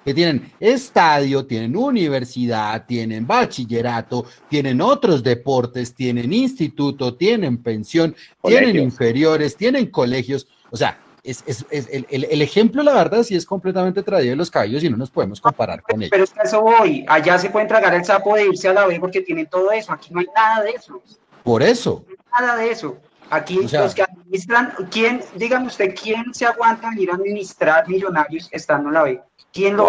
que 0.09 0.15
tienen 0.15 0.53
estadio, 0.59 1.45
tienen 1.47 1.77
universidad, 1.77 2.87
tienen 2.87 3.27
bachillerato, 3.27 4.25
tienen 4.49 4.81
otros 4.81 5.23
deportes, 5.23 5.95
tienen 5.95 6.33
instituto, 6.33 7.15
tienen 7.15 7.59
pensión, 7.59 8.15
tienen 8.43 8.77
inferiores, 8.77 9.57
tienen 9.57 9.87
colegios. 9.91 10.49
O 10.71 10.77
sea, 10.77 10.99
es, 11.23 11.45
es- 11.47 11.67
es- 11.71 11.89
el, 11.93 12.07
el- 12.09 12.25
el 12.31 12.41
ejemplo, 12.43 12.83
la 12.83 12.95
verdad, 12.95 13.23
sí 13.23 13.35
es 13.37 13.45
completamente 13.45 14.03
traído 14.03 14.31
de 14.31 14.37
los 14.37 14.51
cabellos 14.51 14.83
y 14.83 14.89
no 14.89 14.97
nos 14.97 15.11
podemos 15.11 15.41
comparar 15.41 15.83
con 15.83 16.01
ellos. 16.01 16.11
Pero 16.11 16.25
es 16.25 16.31
que 16.31 16.41
eso 16.43 16.63
voy. 16.63 17.05
Allá 17.07 17.39
se 17.39 17.51
pueden 17.51 17.69
tragar 17.69 17.93
el 17.95 18.05
sapo 18.05 18.35
de 18.35 18.47
irse 18.47 18.69
a 18.69 18.73
la 18.73 18.87
B 18.87 18.99
porque 18.99 19.21
tienen 19.21 19.47
todo 19.47 19.71
eso. 19.73 19.93
Aquí 19.93 20.09
no 20.13 20.21
hay 20.21 20.27
nada 20.35 20.63
de 20.65 20.71
eso. 20.71 21.03
Por 21.45 21.63
eso, 21.63 22.05
Nada 22.33 22.57
de 22.57 22.71
eso. 22.71 22.97
Aquí 23.31 23.59
O 23.59 23.69
sea- 23.69 23.83
los 23.83 23.95
que 23.95 24.03
administran, 24.03 24.73
¿quién, 24.91 25.21
dígame 25.35 25.67
usted, 25.67 25.95
quién 26.01 26.33
se 26.33 26.47
aguanta 26.47 26.89
venir 26.91 27.11
a 27.11 27.15
administrar 27.17 27.87
millonarios 27.87 28.49
estando 28.53 28.89
en 28.89 28.95
la 28.95 29.03
B? 29.03 29.21
¿Quién 29.53 29.77
lo? 29.77 29.89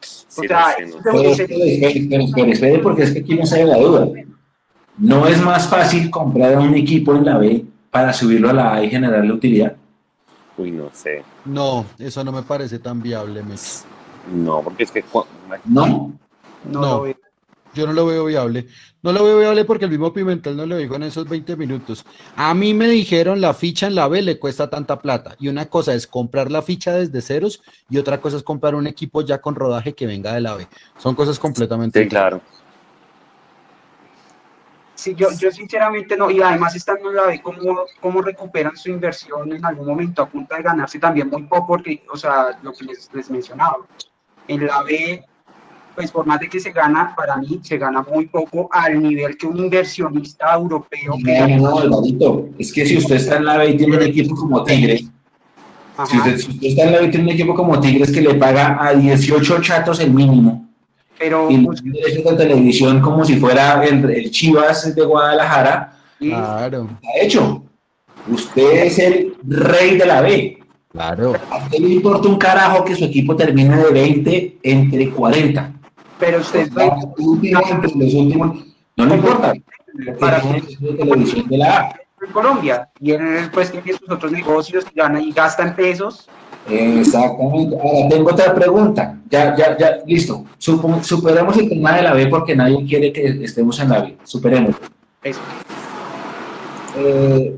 Sí, 0.00 0.40
O 0.40 0.48
sea, 0.48 0.76
no 0.86 1.20
es 1.22 1.38
Espere, 1.40 1.72
espere, 1.72 2.24
espere, 2.24 2.52
espere, 2.52 2.78
porque 2.80 3.02
es 3.04 3.12
que 3.12 3.20
aquí 3.20 3.36
no 3.36 3.46
sale 3.46 3.66
la 3.66 3.78
duda. 3.78 4.08
No 4.98 5.26
es 5.26 5.40
más 5.40 5.68
fácil 5.68 6.10
comprar 6.10 6.54
a 6.54 6.60
un 6.60 6.74
equipo 6.74 7.14
en 7.14 7.24
la 7.24 7.38
B 7.38 7.64
para 7.90 8.12
subirlo 8.12 8.50
a 8.50 8.52
la 8.52 8.74
A 8.74 8.84
y 8.84 8.90
generarle 8.90 9.32
utilidad. 9.32 9.76
Uy, 10.56 10.70
no 10.70 10.90
sé. 10.92 11.24
no, 11.44 11.84
eso 11.98 12.22
no 12.22 12.30
me 12.30 12.42
parece 12.42 12.78
tan 12.78 13.02
viable, 13.02 13.42
Messi. 13.42 13.84
No, 14.32 14.62
porque 14.62 14.84
es 14.84 14.90
que 14.90 15.04
No. 15.64 16.12
No, 16.64 16.80
No. 16.80 17.04
Yo 17.74 17.86
no 17.86 17.92
lo 17.92 18.06
veo 18.06 18.24
viable. 18.24 18.66
No 19.02 19.12
lo 19.12 19.24
veo 19.24 19.38
viable 19.38 19.64
porque 19.64 19.84
el 19.84 19.90
mismo 19.90 20.12
Pimentel 20.12 20.56
no 20.56 20.64
lo 20.64 20.76
dijo 20.76 20.94
en 20.94 21.02
esos 21.02 21.28
20 21.28 21.56
minutos. 21.56 22.06
A 22.36 22.54
mí 22.54 22.72
me 22.72 22.88
dijeron 22.88 23.40
la 23.40 23.52
ficha 23.52 23.86
en 23.86 23.96
la 23.96 24.08
B 24.08 24.22
le 24.22 24.38
cuesta 24.38 24.70
tanta 24.70 25.00
plata. 25.00 25.36
Y 25.38 25.48
una 25.48 25.66
cosa 25.66 25.92
es 25.92 26.06
comprar 26.06 26.50
la 26.50 26.62
ficha 26.62 26.92
desde 26.92 27.20
ceros 27.20 27.62
y 27.90 27.98
otra 27.98 28.20
cosa 28.20 28.38
es 28.38 28.42
comprar 28.42 28.74
un 28.74 28.86
equipo 28.86 29.20
ya 29.22 29.40
con 29.40 29.56
rodaje 29.56 29.94
que 29.94 30.06
venga 30.06 30.32
de 30.32 30.40
la 30.40 30.54
B. 30.54 30.66
Son 30.98 31.14
cosas 31.14 31.38
completamente 31.38 32.02
sí, 32.02 32.08
claro. 32.08 32.40
Sí, 34.94 35.14
yo, 35.14 35.28
yo 35.38 35.50
sinceramente 35.50 36.16
no, 36.16 36.30
y 36.30 36.40
además 36.40 36.74
estando 36.76 37.10
en 37.10 37.16
la 37.16 37.26
B, 37.26 37.42
¿cómo, 37.42 37.84
cómo 38.00 38.22
recuperan 38.22 38.76
su 38.76 38.90
inversión 38.90 39.52
en 39.52 39.64
algún 39.66 39.86
momento 39.86 40.22
a 40.22 40.28
punta 40.28 40.56
de 40.56 40.62
ganarse 40.62 40.98
también 40.98 41.28
muy 41.28 41.42
poco? 41.42 41.66
Porque, 41.66 42.04
o 42.10 42.16
sea, 42.16 42.58
lo 42.62 42.72
que 42.72 42.84
les, 42.84 43.12
les 43.12 43.28
mencionaba, 43.28 43.78
en 44.48 44.66
la 44.66 44.82
B, 44.82 45.24
pues 45.94 46.10
por 46.10 46.26
más 46.26 46.40
de 46.40 46.48
que 46.48 46.60
se 46.60 46.72
gana, 46.72 47.14
para 47.16 47.36
mí 47.36 47.60
se 47.62 47.78
gana 47.78 48.04
muy 48.12 48.26
poco 48.26 48.68
al 48.72 49.02
nivel 49.02 49.36
que 49.36 49.46
un 49.46 49.58
inversionista 49.58 50.54
europeo 50.54 51.16
que 51.24 51.56
No, 51.56 51.78
Alvarito. 51.78 52.48
Es 52.58 52.72
que 52.72 52.84
si 52.84 52.98
usted 52.98 53.16
está 53.16 53.36
en 53.36 53.44
la 53.44 53.58
B 53.58 53.70
y 53.70 53.76
tiene 53.76 53.96
un 53.96 54.02
equipo 54.02 54.34
como 54.34 54.64
Tigres, 54.64 55.04
si 56.08 56.16
usted, 56.16 56.38
si 56.38 56.50
usted 56.50 56.66
está 56.66 56.84
en 56.84 56.92
la 56.92 56.98
B 57.00 57.06
y 57.06 57.10
tiene 57.10 57.26
un 57.26 57.32
equipo 57.32 57.54
como 57.54 57.80
Tigres 57.80 58.10
que 58.10 58.20
le 58.20 58.34
paga 58.34 58.78
a 58.80 58.94
18 58.94 59.60
chatos 59.60 60.00
el 60.00 60.10
mínimo 60.12 60.64
pero 61.18 61.48
y 61.50 61.58
pues, 61.58 61.82
derechos 61.82 62.24
de 62.24 62.36
televisión 62.36 63.00
como 63.00 63.24
si 63.24 63.36
fuera 63.36 63.84
el, 63.84 64.04
el 64.10 64.30
Chivas 64.30 64.94
de 64.94 65.04
Guadalajara, 65.04 65.94
Claro, 66.18 66.88
está 67.02 67.24
hecho. 67.24 67.62
Usted 68.28 68.84
es 68.84 68.98
el 68.98 69.34
rey 69.46 69.98
de 69.98 70.06
la 70.06 70.22
B. 70.22 70.58
claro. 70.90 71.34
A 71.50 71.58
usted 71.58 71.78
le 71.78 71.94
importa 71.94 72.28
un 72.28 72.38
carajo 72.38 72.84
que 72.84 72.94
su 72.94 73.04
equipo 73.04 73.36
termine 73.36 73.76
de 73.76 73.90
20 73.90 74.58
entre 74.62 75.10
40. 75.10 75.72
Pero 76.18 76.38
usted 76.40 76.70
La 76.72 76.96
última 77.18 77.60
entre 77.70 77.90
los 77.94 78.14
últimos, 78.14 78.64
no 78.96 79.06
le 79.06 79.14
importa. 79.16 79.52
Para- 80.18 80.40
televisión 80.40 81.46
de 81.48 81.58
la 81.58 81.78
A. 81.78 81.96
en 82.26 82.32
Colombia 82.32 82.88
y 83.00 83.12
él 83.12 83.48
pues 83.52 83.70
tiene 83.70 83.92
sus 83.98 84.10
otros 84.10 84.32
negocios, 84.32 84.84
gana 84.94 85.20
y 85.20 85.30
gasta 85.32 85.62
en 85.62 85.74
pesos. 85.76 86.28
Exactamente. 86.68 87.76
Ahora 87.76 88.08
tengo 88.08 88.30
otra 88.30 88.54
pregunta. 88.54 89.18
Ya, 89.30 89.54
ya, 89.56 89.76
ya, 89.76 89.98
listo. 90.06 90.44
Supo- 90.58 91.02
superemos 91.02 91.56
el 91.58 91.68
tema 91.68 91.94
de 91.96 92.02
la 92.02 92.12
B 92.14 92.26
porque 92.28 92.56
nadie 92.56 92.84
quiere 92.86 93.12
que 93.12 93.44
estemos 93.44 93.78
en 93.80 93.88
la 93.90 94.00
B. 94.00 94.16
Superemos. 94.24 94.74
Eso. 95.22 95.40
Eh, 96.96 97.56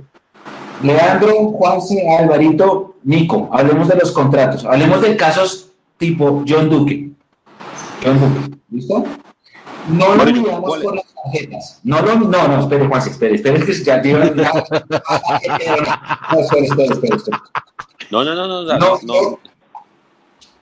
Leandro, 0.82 1.34
Juanse, 1.52 2.04
Alvarito, 2.18 2.96
Nico, 3.04 3.48
hablemos 3.52 3.88
de 3.88 3.96
los 3.96 4.12
contratos. 4.12 4.64
Hablemos 4.64 5.00
de 5.02 5.16
casos 5.16 5.70
tipo 5.96 6.44
John 6.46 6.68
Duque. 6.68 7.10
¿Listo? 8.70 9.04
No 9.88 10.14
lo 10.14 10.24
miramos 10.24 10.60
por 10.82 10.94
las 10.94 11.14
tarjetas. 11.14 11.80
No, 11.84 12.00
lo, 12.02 12.14
no, 12.16 12.48
no, 12.48 12.60
espere, 12.60 12.86
Juanse, 12.86 13.10
espere, 13.10 13.34
espere, 13.36 13.58
es 13.58 13.64
que 13.66 13.84
ya 13.84 14.00
te 14.02 14.08
iba 14.10 14.22
a- 14.22 14.24
No, 16.32 16.40
espere, 16.40 16.64
espere, 16.66 16.84
espere, 16.92 17.16
espere. 17.16 17.38
No, 18.10 18.24
no, 18.24 18.34
no, 18.34 18.46
no, 18.46 18.62
no, 18.64 18.78
No, 18.78 18.98
no, 19.02 19.38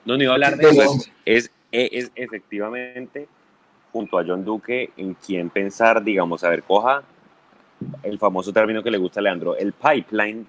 no, 0.05 0.17
no, 0.17 0.23
iba 0.23 0.31
a 0.31 0.35
hablar 0.35 0.57
de 0.57 0.69
eso. 0.69 0.97
Es, 1.25 1.51
es, 1.71 1.91
es 1.93 2.11
efectivamente 2.15 3.27
junto 3.91 4.17
a 4.19 4.23
John 4.25 4.43
Duque 4.43 4.91
en 4.97 5.13
quien 5.15 5.49
pensar, 5.49 6.03
digamos, 6.03 6.43
a 6.43 6.49
ver, 6.49 6.63
coja 6.63 7.03
el 8.03 8.17
famoso 8.19 8.51
término 8.53 8.81
que 8.83 8.91
le 8.91 8.97
gusta 8.97 9.19
a 9.19 9.23
Leandro, 9.23 9.55
el 9.55 9.73
pipeline 9.73 10.45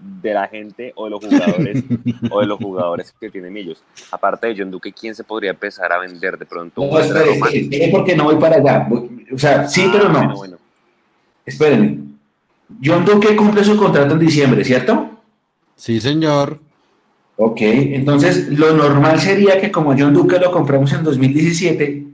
de 0.00 0.32
la 0.34 0.48
gente 0.48 0.92
o 0.96 1.04
de 1.04 1.10
los 1.10 1.24
jugadores 1.24 1.84
o 2.30 2.40
de 2.40 2.46
los 2.46 2.58
jugadores 2.58 3.14
que 3.20 3.30
tienen 3.30 3.56
ellos. 3.56 3.82
Aparte 4.10 4.46
de 4.48 4.54
John 4.58 4.70
Duque, 4.70 4.92
¿quién 4.92 5.14
se 5.14 5.24
podría 5.24 5.50
empezar 5.50 5.92
a 5.92 5.98
vender 5.98 6.38
de 6.38 6.46
pronto? 6.46 6.80
No, 6.84 6.98
espere, 6.98 7.88
porque 7.92 8.16
no 8.16 8.24
voy 8.24 8.36
para 8.36 8.56
allá. 8.56 8.86
Voy- 8.88 9.26
O 9.32 9.38
sea, 9.38 9.68
sí, 9.68 9.88
pero 9.92 10.06
Ah, 10.08 10.12
no. 10.12 10.18
Bueno, 10.20 10.34
bueno. 10.36 10.56
Espérenme. 11.44 11.98
John 12.82 13.04
Duque 13.04 13.34
cumple 13.36 13.64
su 13.64 13.76
contrato 13.76 14.14
en 14.14 14.20
diciembre, 14.20 14.64
¿cierto? 14.64 15.10
Sí, 15.76 16.00
señor. 16.00 16.60
Ok, 17.36 17.58
entonces 17.62 18.48
lo 18.50 18.72
normal 18.74 19.18
sería 19.18 19.60
que 19.60 19.70
como 19.72 19.94
John 19.98 20.12
Duque 20.12 20.38
lo 20.38 20.50
compramos 20.52 20.92
en 20.92 21.02
2017 21.02 22.06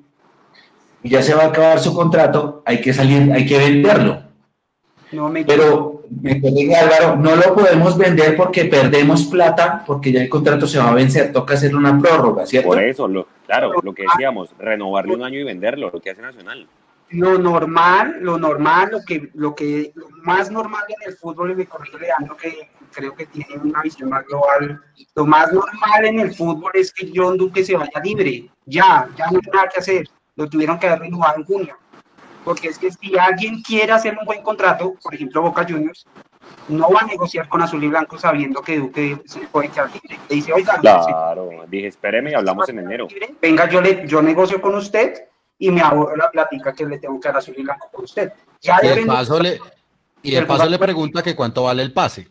y 1.02 1.08
ya 1.08 1.20
se 1.22 1.34
va 1.34 1.42
a 1.42 1.46
acabar 1.48 1.80
su 1.80 1.92
contrato, 1.94 2.62
hay 2.64 2.80
que 2.80 2.92
salir, 2.94 3.32
hay 3.32 3.44
que 3.44 3.58
venderlo. 3.58 4.22
No 5.12 5.28
me 5.28 5.44
Pero 5.44 5.95
me 6.10 6.40
corrige 6.40 6.74
Álvaro, 6.74 7.16
no 7.16 7.36
lo 7.36 7.54
podemos 7.54 7.96
vender 7.96 8.36
porque 8.36 8.64
perdemos 8.66 9.24
plata, 9.24 9.84
porque 9.86 10.12
ya 10.12 10.22
el 10.22 10.28
contrato 10.28 10.66
se 10.66 10.78
va 10.78 10.90
a 10.90 10.94
vencer, 10.94 11.32
toca 11.32 11.54
hacer 11.54 11.74
una 11.74 11.98
prórroga, 11.98 12.46
¿cierto? 12.46 12.68
Por 12.68 12.82
eso, 12.82 13.08
lo, 13.08 13.26
claro, 13.46 13.72
lo 13.82 13.94
que 13.94 14.02
decíamos, 14.02 14.50
renovarle 14.58 15.14
un 15.14 15.24
año 15.24 15.38
y 15.38 15.44
venderlo, 15.44 15.90
lo 15.92 16.00
que 16.00 16.10
hace 16.10 16.22
Nacional. 16.22 16.66
lo 17.10 17.38
normal, 17.38 18.18
lo 18.20 18.38
normal, 18.38 18.90
lo 18.92 19.04
que, 19.04 19.30
lo 19.34 19.54
que, 19.54 19.92
lo 19.94 20.08
más 20.22 20.50
normal 20.50 20.82
en 20.88 21.10
el 21.10 21.16
fútbol, 21.16 21.52
y 21.52 21.54
me 21.54 21.66
corrige 21.66 21.98
Leandro, 21.98 22.36
que 22.36 22.70
creo 22.92 23.14
que 23.14 23.26
tiene 23.26 23.56
una 23.62 23.82
visión 23.82 24.10
más 24.10 24.24
global, 24.26 24.80
lo 25.14 25.26
más 25.26 25.52
normal 25.52 26.04
en 26.04 26.20
el 26.20 26.34
fútbol 26.34 26.72
es 26.74 26.92
que 26.92 27.10
John 27.14 27.36
Duque 27.36 27.64
se 27.64 27.76
vaya 27.76 28.00
libre, 28.02 28.48
ya, 28.64 29.08
ya 29.16 29.30
no 29.30 29.38
hay 29.42 29.50
nada 29.52 29.68
que 29.72 29.80
hacer, 29.80 30.06
lo 30.34 30.48
tuvieron 30.48 30.78
que 30.78 30.86
haber 30.86 31.00
renovado 31.00 31.36
en 31.38 31.44
junio, 31.44 31.76
porque 32.46 32.68
es 32.68 32.78
que 32.78 32.92
si 32.92 33.18
alguien 33.18 33.60
quiere 33.60 33.90
hacer 33.92 34.16
un 34.16 34.24
buen 34.24 34.40
contrato, 34.40 34.94
por 35.02 35.12
ejemplo 35.12 35.42
Boca 35.42 35.66
Juniors, 35.68 36.06
no 36.68 36.88
va 36.92 37.00
a 37.00 37.06
negociar 37.06 37.48
con 37.48 37.60
Azul 37.60 37.82
y 37.82 37.88
Blanco 37.88 38.16
sabiendo 38.18 38.62
que 38.62 38.78
Duque 38.78 39.18
se 39.26 39.40
puede 39.48 39.68
quedar 39.68 39.90
libre, 39.92 40.16
le 40.28 40.36
dice, 40.36 40.52
oiga, 40.52 40.78
Claro, 40.78 41.50
dije, 41.68 41.88
espéreme 41.88 42.30
y 42.30 42.34
hablamos 42.34 42.68
en 42.68 42.78
enero. 42.78 43.08
venga, 43.42 43.68
yo, 43.68 43.80
le, 43.80 44.06
yo 44.06 44.22
negocio 44.22 44.60
con 44.62 44.76
usted 44.76 45.24
y 45.58 45.72
me 45.72 45.80
hago 45.80 46.14
la 46.14 46.30
plática 46.30 46.72
que 46.72 46.86
le 46.86 47.00
tengo 47.00 47.18
que 47.18 47.26
dar 47.28 47.34
a 47.34 47.38
Azul 47.40 47.54
y 47.58 47.64
Blanco 47.64 47.88
con 47.92 48.04
usted. 48.04 48.32
Ya 48.60 48.78
Y 48.80 48.86
de 48.86 48.94
depende- 48.94 49.12
paso 49.12 49.40
le, 49.40 49.58
y 50.22 50.30
de 50.30 50.38
El 50.38 50.46
paso 50.46 50.68
le 50.68 50.78
pregunta 50.78 51.24
que 51.24 51.34
cuánto 51.34 51.64
vale 51.64 51.82
el 51.82 51.92
pase. 51.92 52.28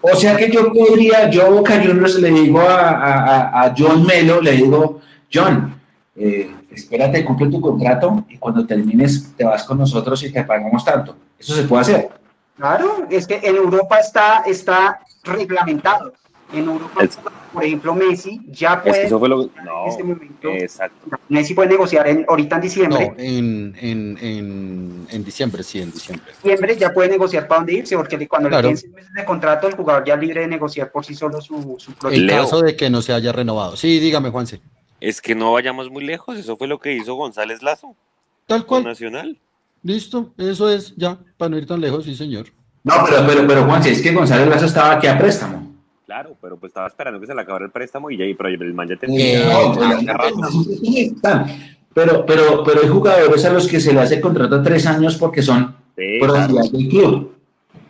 O 0.00 0.16
sea 0.16 0.36
que 0.36 0.50
yo 0.50 0.72
podría, 0.72 1.30
yo 1.30 1.48
Boca 1.48 1.74
Juniors 1.76 2.16
le 2.16 2.30
digo 2.30 2.60
a, 2.60 2.88
a- 2.90 3.62
a 3.66 3.74
John 3.78 4.04
Melo, 4.04 4.40
le 4.40 4.50
digo, 4.50 5.00
John, 5.32 5.80
eh, 6.16 6.50
espérate, 6.70 7.24
cumple 7.24 7.48
tu 7.48 7.60
contrato 7.60 8.24
y 8.28 8.36
cuando 8.38 8.66
termines 8.66 9.32
te 9.36 9.44
vas 9.44 9.64
con 9.64 9.78
nosotros 9.78 10.22
y 10.24 10.32
te 10.32 10.44
pagamos 10.44 10.84
tanto. 10.84 11.16
Eso 11.38 11.54
se 11.54 11.62
puede 11.64 11.82
hacer. 11.82 12.08
Claro, 12.56 13.06
es 13.10 13.26
que 13.26 13.40
en 13.42 13.56
Europa 13.56 13.98
está, 13.98 14.42
está 14.46 15.00
reglamentado. 15.24 16.12
En 16.52 16.64
Europa, 16.68 17.02
Es- 17.02 17.18
por 17.52 17.64
ejemplo, 17.64 17.94
Messi 17.94 18.40
ya 18.50 18.74
Es 18.74 18.80
puede, 18.82 19.00
que 19.00 19.06
eso 19.06 19.18
fue 19.18 19.28
lo 19.28 19.42
en 19.44 19.50
No, 19.64 19.86
este 19.88 20.02
momento, 20.04 20.48
exacto. 20.50 21.08
Messi 21.30 21.54
puede 21.54 21.70
negociar 21.70 22.06
en, 22.08 22.24
ahorita 22.28 22.56
en 22.56 22.60
No, 22.60 22.62
diciembre. 22.62 23.12
en, 23.18 23.74
en, 23.80 24.18
en, 24.20 25.06
en 25.10 25.24
diciembre, 25.24 25.62
sí, 25.62 25.80
en 25.80 25.90
diciembre. 25.92 26.30
diciembre 26.42 26.76
ya 26.76 26.92
puede 26.92 27.08
negociar 27.10 27.48
para 27.48 27.60
dónde 27.60 27.72
irse, 27.74 27.96
porque 27.96 28.28
cuando 28.28 28.48
Claro. 28.50 28.62
le 28.68 28.68
queden 28.68 28.76
seis 28.78 28.92
meses 28.92 29.12
de 29.14 29.24
contrato, 29.24 29.66
el 29.66 29.74
jugador 29.76 30.04
ya 30.06 30.14
es 30.14 30.20
libre 30.20 30.42
de 30.42 30.46
negociar 30.48 30.90
por 30.92 31.04
sí 31.06 31.14
solo 31.14 31.40
su, 31.40 31.76
su 31.78 31.90
En 31.92 31.96
proyecto. 31.96 32.26
Leo. 32.26 32.42
caso 32.44 32.60
de 32.62 32.76
que 32.76 32.90
no 32.90 33.00
se 33.02 33.12
haya 33.14 33.32
renovado. 33.32 33.76
Sí, 33.76 33.98
dígame, 33.98 34.28
Juanse. 34.30 34.60
Es 35.02 35.20
que 35.20 35.34
no 35.34 35.52
vayamos 35.52 35.90
muy 35.90 36.04
lejos, 36.04 36.38
eso 36.38 36.56
fue 36.56 36.68
lo 36.68 36.78
que 36.78 36.94
hizo 36.94 37.14
González 37.16 37.60
Lazo 37.60 37.96
Tal 38.46 38.64
cual. 38.64 38.84
Nacional. 38.84 39.36
Listo, 39.82 40.32
eso 40.38 40.70
es 40.70 40.94
ya, 40.96 41.18
para 41.36 41.48
no 41.48 41.58
ir 41.58 41.66
tan 41.66 41.80
lejos, 41.80 42.04
sí, 42.04 42.14
señor. 42.14 42.46
No, 42.84 42.94
pero, 43.04 43.26
pero, 43.26 43.46
pero 43.46 43.64
Juan, 43.64 43.82
si 43.82 43.90
es 43.90 44.00
que 44.00 44.12
González 44.12 44.46
Lazo 44.48 44.66
estaba 44.66 44.92
aquí 44.92 45.08
a 45.08 45.18
préstamo. 45.18 45.72
Claro, 46.06 46.36
pero 46.40 46.56
pues 46.56 46.70
estaba 46.70 46.86
esperando 46.86 47.18
que 47.18 47.26
se 47.26 47.34
le 47.34 47.40
acabara 47.40 47.64
el 47.64 47.72
préstamo 47.72 48.10
y 48.12 48.16
ya, 48.16 48.24
pero 48.36 48.48
el 48.48 48.74
man 48.74 48.88
ya 48.88 48.96
tenía. 48.96 49.40
Eh, 49.40 51.12
no, 51.22 51.46
pero, 51.94 52.24
pero, 52.24 52.62
pero 52.64 52.82
hay 52.82 52.88
jugadores 52.88 53.44
a 53.44 53.52
los 53.52 53.66
que 53.66 53.80
se 53.80 53.92
le 53.92 54.00
hace 54.00 54.20
contrato 54.20 54.56
a 54.56 54.62
tres 54.62 54.86
años 54.86 55.16
porque 55.16 55.42
son 55.42 55.74
Sí, 55.96 56.18
propiedad 56.20 56.70
del 56.70 56.88
club. 56.88 57.34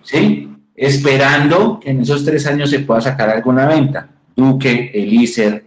¿Sí? 0.03 0.49
Esperando 0.75 1.79
que 1.79 1.91
en 1.91 2.01
esos 2.01 2.25
tres 2.25 2.47
años 2.47 2.71
se 2.71 2.81
pueda 2.81 3.01
sacar 3.01 3.29
alguna 3.29 3.67
venta. 3.67 4.09
Duque, 4.35 4.91
Elícer, 4.95 5.65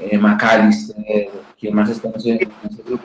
eh, 0.00 0.18
McAllister, 0.18 1.28
¿quién 1.58 1.74
más 1.74 1.90
está 1.90 2.08
en 2.08 2.14
ese, 2.16 2.30
en 2.30 2.50
ese 2.70 2.82
grupo? 2.82 3.04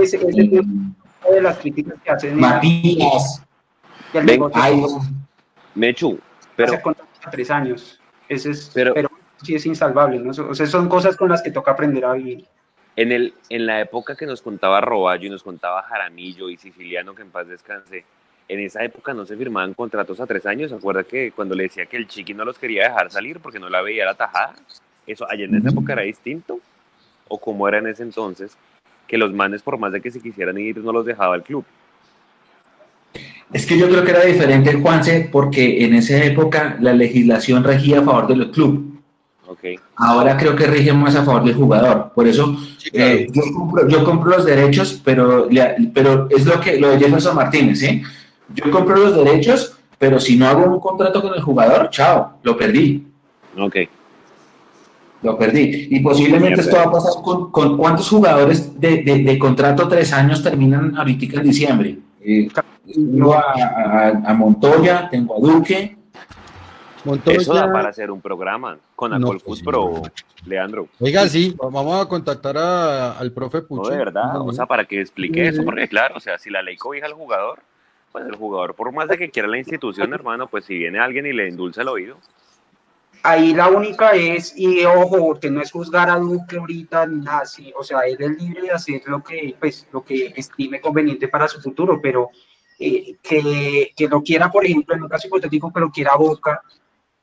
Ese 0.00 0.16
es 0.16 0.24
una 0.24 1.34
de 1.34 1.42
las 1.42 1.58
críticas 1.58 1.94
que 2.04 2.10
hacen 2.10 2.38
Matías, 2.38 3.42
el 4.12 4.24
Ven, 4.26 4.42
ay, 4.54 4.82
Mechu, 5.74 6.18
pero 6.56 6.72
hace 6.72 6.82
contratos 6.82 7.14
a 7.26 7.30
tres 7.30 7.50
años. 7.50 8.00
Ese 8.28 8.50
es, 8.50 8.70
Pero- 8.74 8.94
pero, 8.94 9.10
sí 9.42 9.54
es 9.54 9.64
insalvable, 9.66 10.18
¿no? 10.18 10.30
O 10.30 10.54
sea, 10.54 10.66
son 10.66 10.88
cosas 10.88 11.16
con 11.16 11.28
las 11.28 11.42
que 11.42 11.50
toca 11.50 11.70
aprender 11.72 12.04
a 12.04 12.12
vivir. 12.14 12.44
en, 12.96 13.12
el, 13.12 13.34
en 13.48 13.64
la 13.66 13.80
época 13.80 14.16
que 14.16 14.26
nos 14.26 14.42
contaba 14.42 14.80
Roballo 14.80 15.26
y 15.26 15.30
nos 15.30 15.42
contaba 15.44 15.82
Jaramillo 15.84 16.50
y 16.50 16.56
Siciliano, 16.56 17.14
que 17.14 17.22
en 17.22 17.30
paz 17.30 17.46
descanse, 17.46 18.04
en 18.48 18.60
esa 18.60 18.82
época 18.82 19.14
no 19.14 19.24
se 19.24 19.36
firmaban 19.36 19.74
contratos 19.74 20.18
a 20.20 20.26
tres 20.26 20.44
años. 20.46 20.70
¿Se 20.70 20.76
acuerda 20.76 21.04
que 21.04 21.30
cuando 21.32 21.54
le 21.54 21.64
decía 21.64 21.86
que 21.86 21.96
el 21.96 22.08
chiqui 22.08 22.34
no 22.34 22.44
los 22.44 22.58
quería 22.58 22.84
dejar 22.88 23.10
salir 23.10 23.38
porque 23.40 23.60
no 23.60 23.68
la 23.68 23.82
veía 23.82 24.04
la 24.04 24.14
tajada? 24.14 24.54
¿Eso 25.08 25.28
allá 25.28 25.44
en 25.44 25.56
esa 25.56 25.70
época 25.70 25.94
era 25.94 26.02
distinto? 26.02 26.60
¿O 27.28 27.38
cómo 27.38 27.66
era 27.66 27.78
en 27.78 27.86
ese 27.88 28.02
entonces? 28.02 28.56
Que 29.06 29.16
los 29.16 29.32
manes, 29.32 29.62
por 29.62 29.78
más 29.78 29.90
de 29.90 30.00
que 30.00 30.10
se 30.10 30.20
quisieran 30.20 30.58
ir, 30.58 30.76
no 30.78 30.92
los 30.92 31.06
dejaba 31.06 31.34
el 31.34 31.42
club. 31.42 31.64
Es 33.52 33.64
que 33.64 33.78
yo 33.78 33.88
creo 33.88 34.04
que 34.04 34.10
era 34.10 34.24
diferente, 34.24 34.74
Juanse, 34.74 35.28
porque 35.32 35.82
en 35.84 35.94
esa 35.94 36.22
época 36.22 36.76
la 36.80 36.92
legislación 36.92 37.64
regía 37.64 38.00
a 38.00 38.02
favor 38.02 38.26
del 38.26 38.50
club. 38.50 39.00
Ok. 39.46 39.64
Ahora 39.96 40.36
creo 40.36 40.54
que 40.54 40.66
rige 40.66 40.92
más 40.92 41.16
a 41.16 41.24
favor 41.24 41.44
del 41.44 41.54
jugador. 41.54 42.12
Por 42.14 42.28
eso 42.28 42.54
Sí, 42.76 42.90
claro. 42.90 43.10
eh, 43.14 43.26
yo, 43.32 43.42
compro, 43.54 43.88
yo 43.88 44.04
compro 44.04 44.30
los 44.30 44.44
derechos, 44.44 45.00
pero, 45.02 45.48
pero 45.94 46.28
es 46.28 46.44
lo 46.44 46.60
que 46.60 46.78
lo 46.78 46.90
de 46.90 46.98
Jefferson 46.98 47.34
Martínez, 47.34 47.78
¿sí? 47.78 48.02
Yo 48.54 48.70
compro 48.70 48.96
los 48.96 49.16
derechos, 49.16 49.78
pero 49.98 50.20
si 50.20 50.36
no 50.36 50.46
hago 50.46 50.64
un 50.66 50.80
contrato 50.80 51.22
con 51.22 51.32
el 51.34 51.40
jugador, 51.40 51.88
chao, 51.88 52.38
lo 52.42 52.58
perdí. 52.58 53.06
Ok. 53.56 53.76
Lo 55.22 55.36
perdí. 55.36 55.88
Y 55.90 56.00
posiblemente 56.00 56.60
esto 56.60 56.76
va 56.76 56.84
a 56.84 56.92
pasar 56.92 57.22
con, 57.22 57.50
con 57.50 57.76
cuántos 57.76 58.08
jugadores 58.08 58.78
de, 58.80 59.02
de- 59.02 59.18
de 59.24 59.38
contrato 59.38 59.88
tres 59.88 60.12
años 60.12 60.42
terminan 60.42 60.96
ahorita 60.96 61.38
en 61.38 61.42
diciembre. 61.42 61.98
Eh, 62.20 62.48
tengo 62.94 63.34
a, 63.34 63.40
a- 63.52 64.08
a 64.30 64.34
Montoya, 64.34 65.08
tengo 65.10 65.36
a 65.36 65.40
Duque. 65.40 65.96
Montoya. 67.04 67.36
Eso 67.38 67.54
da 67.54 67.72
para 67.72 67.88
hacer 67.88 68.10
un 68.10 68.20
programa 68.20 68.76
con 68.94 69.10
No, 69.12 69.16
Acol 69.16 69.40
pues, 69.44 69.60
Food 69.60 69.64
Pro, 69.64 70.02
Leandro. 70.46 70.88
Oiga, 71.00 71.28
sí, 71.28 71.54
vamos 71.56 72.00
a 72.04 72.08
contactar 72.08 72.56
a- 72.58 73.12
al 73.18 73.32
profe 73.32 73.62
Pucho. 73.62 73.82
No, 73.82 73.88
de 73.88 73.96
verdad, 73.98 74.40
o 74.40 74.52
sea, 74.52 74.66
para 74.66 74.84
que 74.84 75.00
explique 75.00 75.42
Sí, 75.42 75.48
eso, 75.56 75.64
porque 75.64 75.88
claro, 75.88 76.16
o 76.16 76.20
sea, 76.20 76.38
si 76.38 76.50
la 76.50 76.62
ley 76.62 76.76
cobija 76.76 77.06
al 77.06 77.12
jugador, 77.14 77.60
pues 78.12 78.24
el 78.26 78.36
jugador, 78.36 78.74
por 78.74 78.92
más 78.92 79.08
de 79.08 79.16
que 79.18 79.30
quiera 79.30 79.48
la 79.48 79.58
institución, 79.58 80.12
hermano, 80.12 80.46
pues 80.48 80.64
si 80.64 80.76
viene 80.78 80.98
alguien 80.98 81.26
y 81.26 81.32
le 81.32 81.48
endulza 81.48 81.82
el 81.82 81.88
oído, 81.88 82.16
Ahí 83.22 83.52
la 83.52 83.68
única 83.68 84.12
es, 84.12 84.54
y 84.56 84.84
ojo, 84.84 85.38
que 85.40 85.50
no 85.50 85.60
es 85.60 85.72
juzgar 85.72 86.08
a 86.08 86.16
Duque 86.16 86.56
ahorita 86.56 87.06
ni 87.06 87.24
nada 87.24 87.40
así, 87.40 87.72
o 87.76 87.82
sea, 87.82 88.00
él 88.00 88.16
es 88.20 88.42
libre 88.42 88.62
de 88.62 88.70
hacer 88.70 89.02
lo 89.06 89.22
que, 89.22 89.56
pues, 89.58 89.86
lo 89.92 90.04
que 90.04 90.32
estime 90.36 90.80
conveniente 90.80 91.28
para 91.28 91.48
su 91.48 91.60
futuro, 91.60 91.98
pero 92.00 92.30
eh, 92.78 93.16
que, 93.20 93.92
que 93.96 94.08
lo 94.08 94.22
quiera, 94.22 94.50
por 94.50 94.64
ejemplo, 94.64 94.94
en 94.94 95.02
un 95.02 95.08
caso 95.08 95.26
hipotético 95.26 95.72
que 95.72 95.80
lo 95.80 95.90
quiera 95.90 96.16
Boca, 96.16 96.62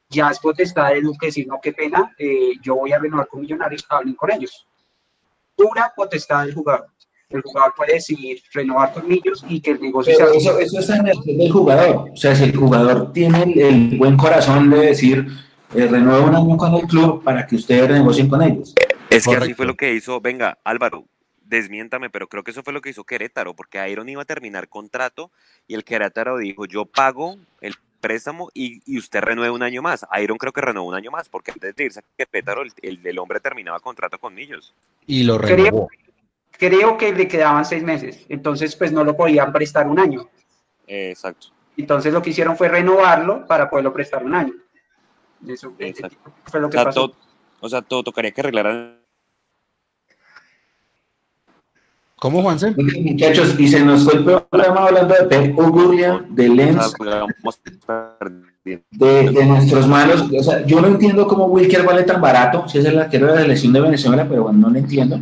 ya 0.09 0.29
es 0.29 0.39
potestad 0.39 0.91
de 0.91 1.01
Duque 1.01 1.27
decir, 1.27 1.47
no, 1.47 1.59
qué 1.61 1.71
pena, 1.71 2.13
eh, 2.17 2.53
yo 2.61 2.75
voy 2.75 2.91
a 2.91 2.99
renovar 2.99 3.27
con 3.27 3.41
Millonarios, 3.41 3.85
hablen 3.89 4.15
con 4.15 4.31
ellos. 4.31 4.67
Pura 5.55 5.93
potestad 5.95 6.45
del 6.45 6.53
jugador. 6.53 6.87
El 7.29 7.41
jugador 7.41 7.73
puede 7.75 7.93
decidir 7.93 8.41
renovar 8.53 8.93
con 8.93 9.11
ellos 9.11 9.43
y 9.49 9.59
que 9.59 9.71
el 9.71 9.81
negocio 9.81 10.13
Pero 10.15 10.31
sea 10.31 10.37
eso, 10.37 10.59
eso 10.59 10.79
está 10.79 10.97
en 10.97 11.07
el 11.07 11.37
del 11.37 11.51
jugador. 11.51 12.09
O 12.11 12.15
sea, 12.15 12.35
si 12.35 12.43
el 12.43 12.55
jugador 12.55 13.11
tiene 13.13 13.43
el, 13.43 13.59
el 13.59 13.97
buen 13.97 14.15
corazón 14.15 14.69
de 14.69 14.77
decir, 14.77 15.25
eh, 15.73 15.87
renuevo 15.87 16.27
un 16.27 16.35
año 16.35 16.57
con 16.57 16.73
el 16.75 16.83
club 16.87 17.23
para 17.23 17.45
que 17.45 17.55
ustedes 17.55 17.87
renegocien 17.87 18.27
con 18.29 18.41
ellos. 18.41 18.73
Es 19.09 19.25
que 19.27 19.35
así 19.35 19.53
fue 19.53 19.65
lo 19.65 19.75
que 19.75 19.93
hizo, 19.93 20.19
venga, 20.21 20.57
Álvaro, 20.63 21.05
desmiéntame, 21.43 22.09
pero 22.09 22.27
creo 22.27 22.43
que 22.43 22.51
eso 22.51 22.63
fue 22.63 22.73
lo 22.73 22.81
que 22.81 22.89
hizo 22.89 23.03
Querétaro, 23.03 23.53
porque 23.55 23.87
Iron 23.89 24.09
iba 24.09 24.21
a 24.21 24.25
terminar 24.25 24.67
contrato 24.67 25.31
y 25.67 25.75
el 25.75 25.83
Querétaro 25.83 26.37
dijo, 26.37 26.65
yo 26.65 26.85
pago 26.85 27.37
el 27.61 27.75
préstamo 28.01 28.49
y, 28.53 28.81
y 28.85 28.97
usted 28.99 29.21
renueve 29.21 29.51
un 29.51 29.63
año 29.63 29.81
más. 29.81 30.05
Iron 30.21 30.37
creo 30.37 30.51
que 30.53 30.61
renovó 30.61 30.87
un 30.87 30.95
año 30.95 31.11
más, 31.11 31.29
porque 31.29 31.51
antes 31.51 31.75
de 31.75 31.83
irse 31.85 31.99
a 31.99 32.03
Querétaro, 32.17 32.61
el, 32.63 32.71
el 32.81 33.01
del 33.01 33.19
hombre 33.19 33.39
terminaba 33.39 33.79
contrato 33.79 34.17
con 34.19 34.33
Millos. 34.33 34.73
Y 35.07 35.23
lo 35.23 35.37
Creo, 35.39 35.55
renovó. 35.55 35.87
creo 36.51 36.97
que 36.97 37.13
le 37.13 37.27
quedaban 37.27 37.63
seis 37.65 37.83
meses, 37.83 38.25
entonces 38.29 38.75
pues 38.75 38.91
no 38.91 39.03
lo 39.03 39.15
podían 39.15 39.51
prestar 39.53 39.87
un 39.87 39.99
año. 39.99 40.27
Eh, 40.87 41.11
exacto. 41.11 41.47
Entonces 41.77 42.11
lo 42.13 42.21
que 42.21 42.29
hicieron 42.31 42.55
fue 42.57 42.69
renovarlo 42.69 43.45
para 43.45 43.69
poderlo 43.69 43.93
prestar 43.93 44.23
un 44.23 44.33
año. 44.33 44.53
Eso 45.47 45.73
Exacto. 45.79 46.17
fue 46.45 46.59
lo 46.61 46.67
O 46.67 46.71
sea, 46.71 46.83
pasó. 46.85 47.07
todo, 47.09 47.15
o 47.61 47.69
sea, 47.69 47.81
todo 47.81 48.03
tocaría 48.03 48.31
que 48.31 48.41
arreglaran. 48.41 48.99
¿Cómo, 52.17 52.41
Juanse? 52.41 52.73
Muchachos, 52.77 53.59
y 53.59 53.67
se 53.67 53.81
nos 53.83 54.03
fue 54.05 54.15
el 54.15 54.23
programa 54.23 54.85
hablando 54.87 55.13
de 55.13 55.23
Pep 55.25 55.59
Ogurlia, 55.59 56.25
de 56.29 56.47
Lens, 56.49 56.93
Vamos 56.97 57.59
perdiendo. 58.17 58.85
de, 58.91 59.29
de 59.31 59.45
nuestros 59.45 59.87
malos. 59.87 60.21
O 60.31 60.43
sea, 60.43 60.65
yo 60.65 60.79
no 60.81 60.87
entiendo 60.87 61.27
cómo 61.27 61.45
Wilker 61.45 61.83
vale 61.83 62.03
tan 62.03 62.21
barato, 62.21 62.67
si 62.69 62.79
es 62.79 62.85
el 62.85 62.97
arquero 62.99 63.27
de 63.27 63.33
la 63.35 63.41
selección 63.41 63.73
de 63.73 63.81
Venezuela, 63.81 64.25
pero 64.27 64.43
bueno, 64.43 64.59
no 64.59 64.69
lo 64.69 64.79
entiendo. 64.79 65.19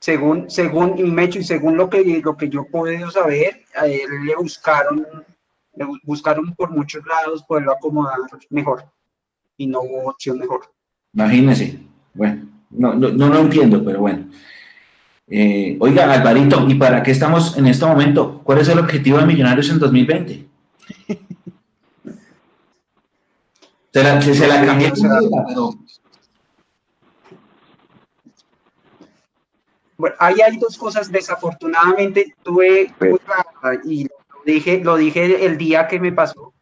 Según, 0.00 0.48
según 0.50 1.14
Mecho 1.14 1.38
y 1.40 1.44
según 1.44 1.76
lo 1.76 1.90
que, 1.90 2.20
lo 2.24 2.36
que 2.36 2.48
yo 2.48 2.62
he 2.62 2.70
podido 2.70 3.10
saber, 3.10 3.64
a 3.76 3.86
él 3.86 4.00
le 4.24 4.34
buscaron, 4.36 5.06
le 5.76 5.86
buscaron 6.04 6.54
por 6.54 6.70
muchos 6.70 7.04
lados 7.06 7.42
poderlo 7.44 7.72
acomodar 7.72 8.18
mejor 8.50 8.84
y 9.56 9.66
no 9.66 9.80
hubo 9.82 10.10
opción 10.10 10.38
mejor. 10.38 10.62
Imagínense. 11.12 11.78
Bueno, 12.14 12.46
no, 12.70 12.94
no, 12.94 13.08
no 13.10 13.28
lo 13.28 13.38
entiendo, 13.40 13.82
pero 13.84 14.00
bueno. 14.00 14.26
Eh, 15.28 15.76
oiga, 15.80 16.12
Alvarito, 16.12 16.66
¿y 16.68 16.74
para 16.76 17.02
qué 17.02 17.10
estamos 17.10 17.56
en 17.56 17.66
este 17.66 17.84
momento? 17.84 18.40
¿Cuál 18.44 18.58
es 18.58 18.68
el 18.68 18.78
objetivo 18.78 19.18
de 19.18 19.26
Millonarios 19.26 19.68
en 19.70 19.78
2020? 19.78 20.46
Se 23.92 24.02
la, 24.02 24.20
se, 24.20 24.34
se 24.34 24.46
la 24.46 24.62
cambié, 24.66 24.92
pero 24.92 25.70
Bueno, 29.96 30.16
ahí 30.18 30.34
hay 30.42 30.58
dos 30.58 30.76
cosas. 30.76 31.10
Desafortunadamente 31.10 32.34
tuve, 32.42 32.92
tuve 32.98 33.18
la- 33.26 33.80
y 33.84 34.04
lo 34.04 34.15
dije, 34.52 34.80
lo 34.82 34.96
dije 34.96 35.44
el 35.46 35.58
día 35.58 35.86
que 35.88 36.00
me 36.00 36.12
pasó. 36.12 36.54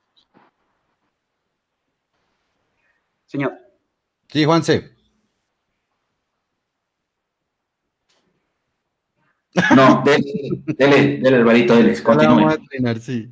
Señor. 3.26 3.52
Sí, 4.28 4.44
Juanse. 4.44 4.94
no, 9.76 10.02
dele, 10.04 10.24
dele, 10.66 11.18
dele, 11.18 11.36
Alvarito, 11.36 11.76
dele, 11.76 11.88
vamos 11.88 12.02
continúe. 12.02 12.48
a 12.48 12.56
terminar, 12.56 12.98
sí. 12.98 13.28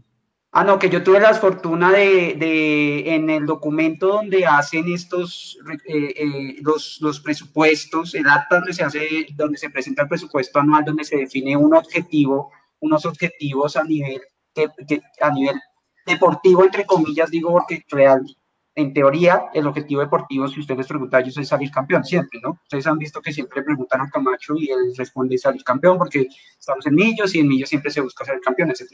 Ah, 0.55 0.65
no, 0.65 0.79
que 0.79 0.91
yo 0.91 1.03
tuve 1.03 1.19
la 1.19 1.33
fortuna 1.33 1.91
de, 1.91 2.35
de 2.39 3.15
en 3.15 3.31
el 3.31 3.47
documento 3.47 4.09
donde 4.09 4.45
hacen 4.45 4.93
estos, 4.93 5.59
eh, 5.89 6.15
eh, 6.15 6.57
los, 6.61 6.99
los 7.01 7.20
presupuestos, 7.20 8.15
el 8.15 8.29
acta 8.29 8.57
donde 8.57 8.74
se 8.74 8.85
hace, 8.85 9.27
donde 9.35 9.57
se 9.57 9.70
presenta 9.70 10.03
el 10.03 10.09
presupuesto 10.09 10.61
anual, 10.61 10.85
donde 10.85 11.05
se 11.05 11.16
define 11.16 11.57
un 11.57 11.74
objetivo, 11.74 12.53
unos 12.81 13.07
objetivos 13.07 13.77
a 13.77 13.85
nivel, 13.85 14.20
que, 14.55 14.69
que- 14.87 15.03
a 15.20 15.31
nivel 15.31 15.61
deportivo, 16.07 16.65
entre 16.65 16.85
comillas, 16.87 17.31
digo, 17.31 17.51
porque 17.53 17.85
real, 17.89 18.23
en 18.74 18.93
teoría, 18.95 19.45
el 19.53 19.66
objetivo 19.66 20.01
deportivo, 20.01 20.49
si 20.49 20.61
usted 20.61 20.77
les 20.77 20.87
pregunta 20.87 21.20
ellos, 21.20 21.37
es 21.37 21.49
salir 21.49 21.70
campeón, 21.70 22.05
siempre, 22.05 22.41
¿no? 22.43 22.59
Ustedes 22.62 22.87
han 22.87 22.97
visto 22.99 23.20
que 23.20 23.33
siempre 23.33 23.62
preguntan 23.62 24.01
a 24.01 24.09
Camacho 24.11 24.55
y 24.57 24.70
él 24.70 24.95
responde 24.97 25.37
salir 25.39 25.62
campeón, 25.62 25.99
porque 25.99 26.27
estamos 26.59 26.87
en 26.87 26.95
Millos 26.95 27.35
y 27.35 27.41
en 27.41 27.49
Millos 27.49 27.69
siempre 27.69 27.91
se 27.91 28.01
busca 28.01 28.24
ser 28.24 28.41
campeón, 28.41 28.70
etc. 28.70 28.91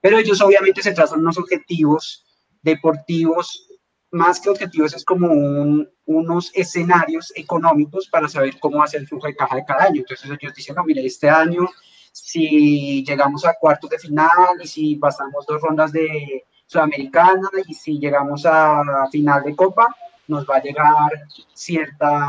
Pero 0.00 0.18
ellos 0.18 0.40
obviamente 0.40 0.82
se 0.82 0.92
trazan 0.92 1.20
unos 1.20 1.38
objetivos 1.38 2.26
deportivos, 2.62 3.68
más 4.10 4.40
que 4.40 4.50
objetivos, 4.50 4.94
es 4.94 5.04
como 5.04 5.28
un- 5.28 5.88
unos 6.04 6.50
escenarios 6.54 7.32
económicos 7.36 8.08
para 8.08 8.28
saber 8.28 8.58
cómo 8.58 8.78
va 8.78 8.84
a 8.84 8.88
ser 8.88 9.00
el 9.02 9.08
flujo 9.08 9.26
de 9.26 9.36
caja 9.36 9.56
de 9.56 9.64
cada 9.64 9.84
año. 9.84 10.00
Entonces 10.00 10.28
ellos 10.30 10.54
dicen, 10.54 10.74
no, 10.76 10.84
mire, 10.84 11.04
este 11.06 11.28
año, 11.28 11.68
si 12.24 13.04
llegamos 13.04 13.44
a 13.44 13.54
cuartos 13.60 13.90
de 13.90 13.98
final 13.98 14.58
y 14.62 14.66
si 14.66 14.96
pasamos 14.96 15.44
dos 15.46 15.60
rondas 15.60 15.92
de 15.92 16.44
Sudamericana 16.66 17.48
y 17.66 17.74
si 17.74 17.98
llegamos 17.98 18.46
a 18.46 19.06
final 19.12 19.42
de 19.44 19.54
Copa, 19.54 19.94
nos 20.28 20.46
va 20.46 20.56
a 20.56 20.62
llegar 20.62 21.10
cierta, 21.52 22.26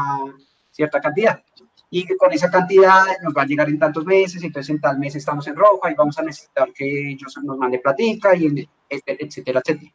cierta 0.71 0.99
cantidad. 0.99 1.41
y 1.89 2.05
con 2.17 2.33
esa 2.33 2.51
cantidad 2.51 3.05
nos 3.23 3.33
va 3.33 3.43
a 3.43 3.45
llegar 3.45 3.69
en 3.69 3.79
tantos 3.79 4.03
meses, 4.05 4.43
entonces 4.43 4.69
en 4.71 4.81
tal 4.81 4.99
mes 4.99 5.15
estamos 5.15 5.47
en 5.47 5.55
roja 5.55 5.89
y 5.89 5.95
vamos 5.95 6.19
a 6.19 6.23
necesitar 6.23 6.73
que 6.73 7.11
ellos 7.11 7.37
nos 7.43 7.57
mande 7.57 7.79
platica 7.79 8.35
y 8.35 8.67
etcétera, 8.89 9.61
etcétera. 9.61 9.93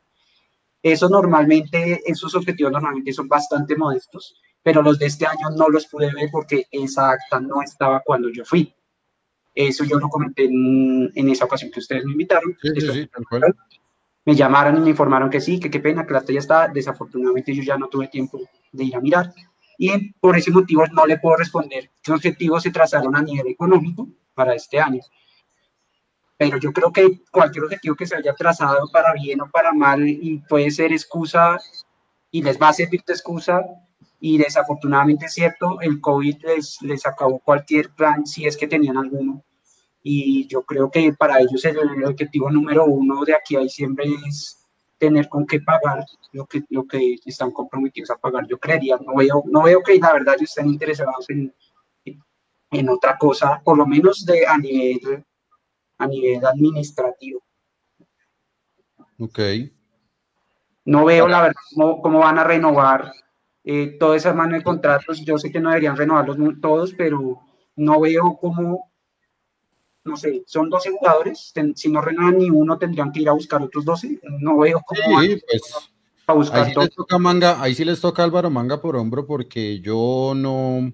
Eso 0.82 1.08
normalmente, 1.10 2.00
esos 2.06 2.34
objetivos 2.34 2.72
normalmente 2.72 3.12
son 3.12 3.28
bastante 3.28 3.76
modestos, 3.76 4.40
pero 4.62 4.80
los 4.80 4.98
de 4.98 5.06
este 5.06 5.26
año 5.26 5.50
no 5.54 5.68
los 5.68 5.86
pude 5.86 6.12
ver 6.14 6.30
porque 6.32 6.66
esa 6.70 7.10
acta 7.10 7.40
no 7.40 7.60
estaba 7.62 8.00
cuando 8.00 8.30
yo 8.30 8.44
fui. 8.44 8.74
Eso 9.54 9.84
yo 9.84 9.98
lo 9.98 10.08
comenté 10.08 10.44
en, 10.44 11.12
en 11.14 11.28
esa 11.28 11.44
ocasión 11.44 11.70
que 11.70 11.80
ustedes 11.80 12.04
me 12.04 12.12
invitaron. 12.12 12.56
Sí, 12.60 12.68
sí, 12.74 12.92
sí, 12.92 13.10
me 14.24 14.34
llamaron 14.36 14.76
y 14.76 14.80
me 14.80 14.90
informaron 14.90 15.28
que 15.28 15.40
sí, 15.40 15.58
que 15.58 15.70
qué 15.70 15.80
pena, 15.80 16.06
que 16.06 16.12
la 16.14 16.24
ya 16.24 16.38
está. 16.38 16.68
Desafortunadamente 16.68 17.54
yo 17.54 17.62
ya 17.62 17.76
no 17.76 17.88
tuve 17.88 18.08
tiempo 18.08 18.40
de 18.70 18.84
ir 18.84 18.96
a 18.96 19.00
mirar 19.00 19.32
y 19.78 20.12
por 20.12 20.36
ese 20.36 20.50
motivo 20.50 20.86
no 20.92 21.06
le 21.06 21.18
puedo 21.18 21.36
responder 21.36 21.90
qué 22.02 22.12
objetivos 22.12 22.62
se 22.62 22.70
trazaron 22.70 23.16
a 23.16 23.22
nivel 23.22 23.48
económico 23.48 24.08
para 24.34 24.54
este 24.54 24.78
año. 24.78 25.00
Pero 26.36 26.56
yo 26.58 26.72
creo 26.72 26.92
que 26.92 27.22
cualquier 27.30 27.64
objetivo 27.64 27.96
que 27.96 28.06
se 28.06 28.16
haya 28.16 28.34
trazado 28.34 28.88
para 28.92 29.12
bien 29.12 29.40
o 29.40 29.50
para 29.50 29.72
mal 29.72 30.08
y 30.08 30.38
puede 30.48 30.70
ser 30.70 30.92
excusa 30.92 31.58
y 32.30 32.42
les 32.42 32.60
va 32.60 32.68
a 32.68 32.72
servir 32.72 33.02
de 33.04 33.12
excusa 33.12 33.64
y 34.24 34.38
desafortunadamente 34.38 35.26
es 35.26 35.32
cierto, 35.32 35.80
el 35.80 36.00
COVID 36.00 36.44
les, 36.44 36.80
les 36.82 37.04
acabó 37.04 37.40
cualquier 37.40 37.92
plan 37.92 38.24
si 38.24 38.46
es 38.46 38.56
que 38.56 38.68
tenían 38.68 38.96
alguno. 38.96 39.44
Y 40.00 40.46
yo 40.46 40.62
creo 40.62 40.92
que 40.92 41.12
para 41.12 41.40
ellos 41.40 41.64
el, 41.64 41.76
el 41.76 42.04
objetivo 42.04 42.48
número 42.48 42.84
uno 42.84 43.24
de 43.24 43.34
aquí 43.34 43.56
a 43.56 43.60
diciembre 43.60 44.04
es 44.28 44.64
tener 44.96 45.28
con 45.28 45.44
qué 45.44 45.60
pagar 45.60 46.06
lo 46.30 46.46
que, 46.46 46.62
lo 46.70 46.86
que 46.86 47.18
están 47.26 47.50
comprometidos 47.50 48.12
a 48.12 48.16
pagar. 48.16 48.46
Yo 48.46 48.60
creería, 48.60 48.96
no 49.04 49.16
veo, 49.16 49.42
no 49.46 49.64
veo 49.64 49.82
que 49.82 49.98
la 49.98 50.12
verdad 50.12 50.36
estén 50.40 50.68
interesados 50.68 51.28
en, 51.28 51.52
en 52.70 52.88
otra 52.90 53.18
cosa, 53.18 53.60
por 53.64 53.76
lo 53.76 53.86
menos 53.88 54.24
de, 54.24 54.46
a, 54.46 54.56
nivel, 54.56 55.24
a 55.98 56.06
nivel 56.06 56.46
administrativo. 56.46 57.42
Ok. 59.18 59.40
No 60.84 61.06
veo 61.06 61.26
la 61.26 61.42
verdad 61.42 61.60
cómo, 61.74 62.00
cómo 62.00 62.18
van 62.20 62.38
a 62.38 62.44
renovar 62.44 63.10
eh, 63.64 63.96
toda 63.98 64.16
esa 64.16 64.32
mano 64.32 64.56
de 64.56 64.62
contratos. 64.62 65.24
Yo 65.24 65.38
sé 65.38 65.50
que 65.50 65.60
no 65.60 65.70
deberían 65.70 65.96
renovarlos 65.96 66.36
todos, 66.60 66.94
pero 66.94 67.40
no 67.76 68.00
veo 68.00 68.36
cómo 68.40 68.92
no 70.04 70.16
sé, 70.16 70.42
son 70.46 70.68
12 70.68 70.90
jugadores, 70.90 71.52
si 71.76 71.88
no 71.88 72.00
renuevan 72.00 72.38
ni 72.38 72.50
uno 72.50 72.78
tendrían 72.78 73.12
que 73.12 73.22
ir 73.22 73.28
a 73.28 73.32
buscar 73.32 73.62
otros 73.62 73.84
12, 73.84 74.20
no 74.40 74.58
veo 74.58 74.82
cómo 74.84 75.20
sí, 75.20 75.40
pues, 75.48 75.62
a 76.26 76.32
buscar 76.32 76.64
ahí 76.64 76.72
sí, 76.72 76.80
les 76.80 76.94
toca 76.94 77.18
manga, 77.18 77.62
ahí 77.62 77.74
sí 77.74 77.84
les 77.84 78.00
toca 78.00 78.24
Álvaro 78.24 78.50
Manga 78.50 78.80
por 78.80 78.96
hombro 78.96 79.26
porque 79.26 79.80
yo 79.80 80.32
no, 80.34 80.92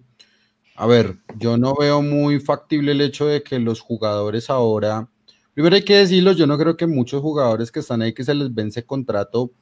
a 0.75 0.87
ver, 0.87 1.17
yo 1.37 1.57
no 1.57 1.75
veo 1.75 2.03
muy 2.03 2.39
factible 2.41 2.93
el 2.93 3.01
hecho 3.01 3.27
de 3.27 3.43
que 3.43 3.59
los 3.59 3.81
jugadores 3.81 4.51
ahora, 4.51 5.09
primero 5.55 5.77
hay 5.77 5.85
que 5.85 5.97
decirlo, 5.97 6.33
yo 6.33 6.47
no 6.47 6.59
creo 6.59 6.77
que 6.77 6.87
muchos 6.87 7.23
jugadores 7.23 7.73
que 7.73 7.81
están 7.81 8.03
ahí 8.03 8.13
que 8.13 8.25
se 8.25 8.35
les 8.35 8.53
vence 8.53 8.85
contrato 8.85 9.53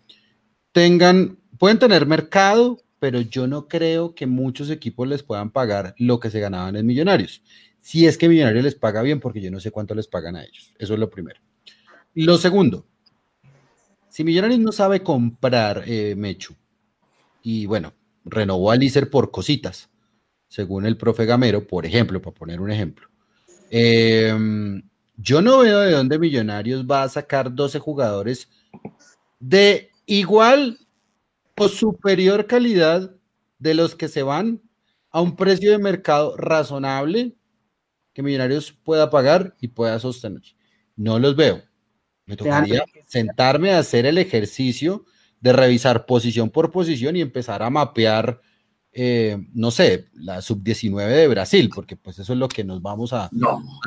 tengan, 0.72 1.38
pueden 1.58 1.78
tener 1.78 2.04
mercado, 2.04 2.78
pero 2.98 3.20
yo 3.20 3.46
no 3.46 3.68
creo 3.68 4.14
que 4.14 4.26
muchos 4.26 4.70
equipos 4.70 5.06
les 5.06 5.22
puedan 5.22 5.50
pagar 5.50 5.94
lo 5.98 6.20
que 6.20 6.30
se 6.30 6.40
ganaban 6.40 6.76
en 6.76 6.86
Millonarios 6.86 7.42
si 7.86 8.04
es 8.04 8.18
que 8.18 8.28
Millonario 8.28 8.62
les 8.62 8.74
paga 8.74 9.00
bien, 9.00 9.20
porque 9.20 9.40
yo 9.40 9.48
no 9.48 9.60
sé 9.60 9.70
cuánto 9.70 9.94
les 9.94 10.08
pagan 10.08 10.34
a 10.34 10.42
ellos. 10.42 10.74
Eso 10.76 10.94
es 10.94 10.98
lo 10.98 11.08
primero. 11.08 11.38
Lo 12.14 12.36
segundo, 12.36 12.84
si 14.08 14.24
Millonarios 14.24 14.58
no 14.58 14.72
sabe 14.72 15.04
comprar 15.04 15.84
eh, 15.86 16.16
Mechu, 16.16 16.56
y 17.44 17.64
bueno, 17.66 17.94
renovó 18.24 18.72
a 18.72 18.76
Lícer 18.76 19.08
por 19.08 19.30
cositas, 19.30 19.88
según 20.48 20.84
el 20.84 20.96
profe 20.96 21.26
Gamero, 21.26 21.64
por 21.64 21.86
ejemplo, 21.86 22.20
para 22.20 22.34
poner 22.34 22.60
un 22.60 22.72
ejemplo. 22.72 23.08
Em, 23.70 24.82
yo 25.16 25.40
no 25.40 25.58
veo 25.58 25.78
de 25.78 25.92
dónde 25.92 26.18
Millonarios 26.18 26.84
va 26.84 27.04
a 27.04 27.08
sacar 27.08 27.54
12 27.54 27.78
jugadores 27.78 28.48
de 29.38 29.92
igual 30.06 30.76
o 31.58 31.68
superior 31.68 32.46
calidad 32.46 33.14
de 33.58 33.74
los 33.74 33.94
que 33.94 34.08
se 34.08 34.22
van 34.22 34.62
a 35.10 35.20
un 35.20 35.36
precio 35.36 35.70
de 35.70 35.78
mercado 35.78 36.36
razonable 36.36 37.34
que 38.12 38.22
Millonarios 38.22 38.72
pueda 38.72 39.10
pagar 39.10 39.54
y 39.60 39.68
pueda 39.68 39.98
sostener. 39.98 40.42
No 40.96 41.18
los 41.18 41.36
veo. 41.36 41.62
Me 42.24 42.36
tocaría 42.36 42.84
sentarme 43.06 43.72
a 43.72 43.78
hacer 43.78 44.06
el 44.06 44.18
ejercicio 44.18 45.04
de 45.40 45.52
revisar 45.52 46.06
posición 46.06 46.50
por 46.50 46.70
posición 46.70 47.14
y 47.16 47.20
empezar 47.20 47.62
a 47.62 47.70
mapear, 47.70 48.40
eh, 48.92 49.38
no 49.52 49.70
sé, 49.70 50.08
la 50.14 50.40
sub-19 50.40 51.06
de 51.06 51.28
Brasil, 51.28 51.70
porque 51.74 51.96
pues 51.96 52.18
eso 52.18 52.32
es 52.32 52.38
lo 52.38 52.48
que 52.48 52.64
nos 52.64 52.82
vamos 52.82 53.12
a, 53.12 53.30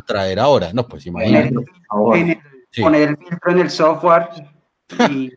traer 0.05 0.39
ahora. 0.39 0.71
No, 0.73 0.87
pues 0.87 1.05
imagínate. 1.05 1.55
Poner, 1.89 3.09
el 3.09 3.17
filtro 3.17 3.51
en 3.51 3.59
el 3.59 3.69
software 3.69 4.29
y 5.09 5.31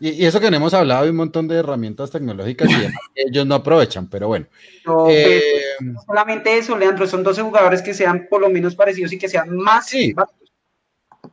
y, 0.00 0.24
eso 0.24 0.40
que 0.40 0.50
no 0.50 0.56
hemos 0.56 0.74
hablado 0.74 1.04
de 1.04 1.10
un 1.10 1.16
montón 1.16 1.48
de 1.48 1.56
herramientas 1.56 2.10
tecnológicas 2.10 2.68
y 2.70 3.20
ellos 3.20 3.46
no 3.46 3.56
aprovechan, 3.56 4.08
pero 4.08 4.28
bueno. 4.28 4.46
No, 4.86 5.08
eh, 5.08 5.42
solamente 6.06 6.58
eso, 6.58 6.76
Leandro, 6.76 7.06
son 7.06 7.22
12 7.22 7.42
jugadores 7.42 7.82
que 7.82 7.94
sean 7.94 8.26
por 8.28 8.40
lo 8.40 8.50
menos 8.50 8.74
parecidos 8.74 9.12
y 9.12 9.18
que 9.18 9.28
sean 9.28 9.56
más 9.56 9.90
baratos. 10.14 10.50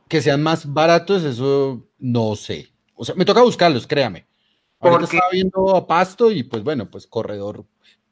Que 0.08 0.20
sean 0.20 0.42
más 0.42 0.72
baratos, 0.72 1.24
eso 1.24 1.86
no 1.98 2.36
sé. 2.36 2.68
O 2.94 3.04
sea, 3.04 3.14
me 3.14 3.24
toca 3.24 3.42
buscarlos, 3.42 3.86
créame. 3.86 4.26
Ahorita 4.80 5.00
Porque... 5.00 5.16
estaba 5.16 5.30
viendo 5.32 5.76
a 5.76 5.86
Pasto 5.86 6.30
y 6.30 6.42
pues 6.42 6.62
bueno, 6.62 6.90
pues 6.90 7.06
corredor. 7.06 7.64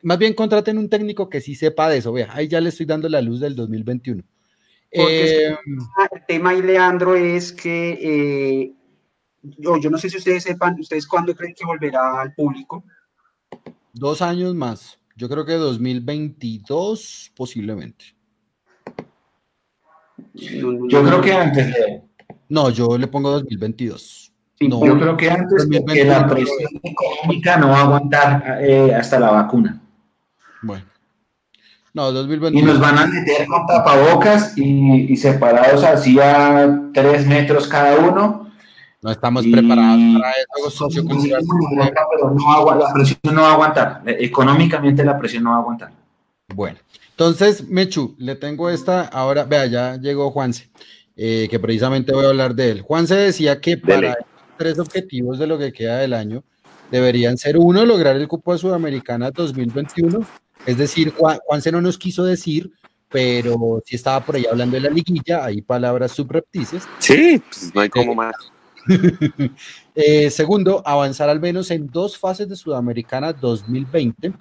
Más 0.03 0.19
bien 0.19 0.35
contraten 0.35 0.79
un 0.79 0.89
técnico 0.89 1.29
que 1.29 1.41
sí 1.41 1.55
sepa 1.55 1.89
de 1.89 1.99
eso. 1.99 2.13
Vea, 2.13 2.29
ahí 2.33 2.47
ya 2.49 2.61
le 2.61 2.69
estoy 2.69 2.87
dando 2.87 3.09
la 3.09 3.21
luz 3.21 3.41
del 3.41 3.57
2021. 3.57 4.23
Porque 4.91 5.49
eh, 5.49 5.57
el 6.13 6.27
tema 6.27 6.51
ahí, 6.51 6.63
Leandro, 6.63 7.15
es 7.15 7.53
que 7.53 7.99
eh, 8.01 8.73
yo, 9.57 9.79
yo 9.79 9.91
no 9.91 9.99
sé 9.99 10.11
si 10.11 10.19
ustedes 10.19 10.43
sepan, 10.43 10.79
¿ustedes 10.79 11.07
cuándo 11.07 11.35
creen 11.35 11.55
que 11.55 11.65
volverá 11.65 12.21
al 12.21 12.35
público? 12.35 12.85
Dos 13.93 14.23
años 14.23 14.55
más. 14.55 14.99
Yo 15.17 15.29
creo 15.29 15.45
que 15.45 15.55
2022 15.55 17.33
posiblemente. 17.37 18.05
Yo 20.35 21.03
creo 21.03 21.21
que 21.21 21.33
antes 21.33 21.67
de... 21.67 22.03
No, 22.49 22.71
yo 22.71 22.97
le 22.97 23.09
pongo 23.09 23.31
2022. 23.33 24.33
no, 24.61 24.85
yo 24.85 24.99
creo 24.99 25.17
que 25.17 25.31
antes 25.31 25.67
que 25.69 26.05
la 26.05 26.27
presión 26.27 26.81
económica 26.83 27.57
no 27.57 27.71
va 27.71 27.79
a 27.79 27.83
aguantar 27.83 28.59
eh, 28.61 28.95
hasta 28.95 29.19
la 29.19 29.31
vacuna. 29.33 29.81
Bueno. 30.63 30.85
No, 31.95 32.13
2022. 32.13 32.63
Y 32.63 32.65
nos 32.65 32.81
van 32.81 32.99
a 32.99 33.07
meter 33.07 33.47
con 33.47 33.67
tapabocas 33.67 34.57
y, 34.57 35.13
y 35.13 35.17
separados 35.17 35.83
así 35.83 36.19
a 36.21 36.91
tres 36.93 37.27
metros 37.27 37.67
cada 37.67 37.99
uno 37.99 38.48
no 39.03 39.11
estamos 39.11 39.45
preparados 39.47 40.01
para 40.15 40.33
eso. 40.67 40.89
pero 40.91 42.31
no, 42.31 42.75
la 42.75 42.93
presión 42.93 43.19
no 43.33 43.43
va 43.43 43.51
a 43.51 43.53
aguantar. 43.53 44.03
Económicamente 44.07 45.05
la 45.05 45.19
presión 45.19 45.45
no 45.45 45.51
va 45.51 45.57
a 45.57 45.61
aguantar. 45.61 45.93
Bueno, 46.55 46.79
entonces, 47.11 47.69
Mechu, 47.69 48.15
le 48.19 48.35
tengo 48.37 48.71
esta. 48.71 49.03
Ahora, 49.03 49.45
vea, 49.45 49.67
ya 49.67 49.97
llegó 49.97 50.31
Juanse, 50.31 50.71
eh, 51.17 51.47
que 51.51 51.59
precisamente 51.59 52.13
voy 52.13 52.25
a 52.25 52.29
hablar 52.29 52.55
de 52.55 52.71
él. 52.71 52.83
Juanse 52.83 53.15
decía 53.15 53.61
que 53.61 53.77
para 53.77 54.17
tres 54.57 54.79
objetivos 54.79 55.39
de 55.39 55.47
lo 55.47 55.59
que 55.59 55.73
queda 55.73 55.99
del 55.99 56.15
año 56.15 56.43
deberían 56.91 57.37
ser 57.37 57.59
uno, 57.59 57.85
lograr 57.85 58.17
el 58.17 58.27
cupo 58.27 58.53
de 58.53 58.59
Sudamericana 58.59 59.31
2021. 59.31 60.27
Es 60.67 60.79
decir, 60.79 61.15
Juanse 61.15 61.71
no 61.71 61.81
nos 61.81 61.99
quiso 61.99 62.25
decir 62.25 62.73
pero 63.11 63.83
si 63.85 63.97
estaba 63.97 64.25
por 64.25 64.37
ahí 64.37 64.45
hablando 64.51 64.77
de 64.77 64.83
la 64.83 64.91
liguilla, 64.91 65.45
hay 65.45 65.63
palabras 65.63 66.13
subreptices. 66.13 66.87
Sí, 66.99 67.43
pues 67.49 67.75
no 67.75 67.81
hay 67.81 67.89
como 67.89 68.15
más. 68.15 68.35
Eh, 70.01 70.31
segundo, 70.31 70.81
avanzar 70.87 71.29
al 71.29 71.41
menos 71.41 71.73
en 71.73 71.89
dos 71.89 72.17
fases 72.17 72.49
de 72.49 72.55
Sudamericana 72.55 73.33
2020. 73.33 74.33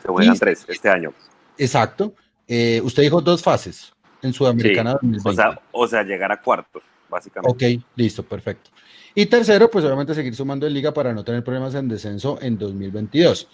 Se 0.00 0.08
juegan 0.08 0.38
tres 0.38 0.64
este 0.66 0.88
año. 0.88 1.12
Exacto. 1.58 2.14
Eh, 2.48 2.80
usted 2.82 3.02
dijo 3.02 3.20
dos 3.20 3.42
fases 3.42 3.92
en 4.22 4.32
Sudamericana 4.32 4.92
2020. 4.92 5.60
O 5.72 5.86
sea, 5.86 6.02
llegar 6.02 6.32
a 6.32 6.40
cuarto, 6.40 6.80
básicamente. 7.10 7.76
Ok, 7.76 7.84
listo, 7.96 8.22
perfecto. 8.22 8.70
Y 9.14 9.26
tercero, 9.26 9.70
pues 9.70 9.84
obviamente 9.84 10.14
seguir 10.14 10.34
sumando 10.34 10.66
en 10.66 10.72
liga 10.72 10.92
para 10.92 11.12
no 11.12 11.22
tener 11.22 11.44
problemas 11.44 11.74
en 11.74 11.86
descenso 11.86 12.38
en 12.40 12.56
2022. 12.56 13.48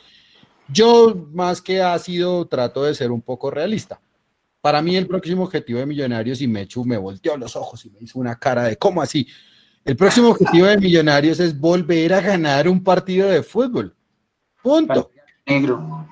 Yo, 0.69 1.29
más 1.33 1.61
que 1.61 1.83
ha 1.83 1.99
sido, 1.99 2.47
trato 2.47 2.85
de 2.85 2.95
ser 2.95 3.11
un 3.11 3.23
poco 3.23 3.51
realista. 3.51 4.01
Para 4.61 4.83
mí, 4.83 4.97
el 4.97 5.07
próximo 5.07 5.45
objetivo 5.45 5.81
de 5.81 5.87
Millonarios, 5.87 6.41
y 6.41 6.47
Mechu 6.47 6.85
me 6.85 6.97
volteó 6.97 7.37
los 7.37 7.57
ojos 7.57 7.85
y 7.85 7.91
me 7.91 7.99
hizo 8.01 8.19
una 8.19 8.37
cara 8.39 8.65
de, 8.65 8.77
¿cómo 8.77 9.03
así? 9.03 9.27
El 9.85 9.97
próximo 9.97 10.29
objetivo 10.29 10.67
de 10.67 10.79
Millonarios 10.79 11.41
es 11.41 11.59
volver 11.59 12.13
a 12.13 12.21
ganar 12.21 12.69
un 12.69 12.83
partido 12.83 13.29
de 13.29 13.43
fútbol. 13.43 13.95
Punto. 14.63 15.11
Negro. 15.47 16.07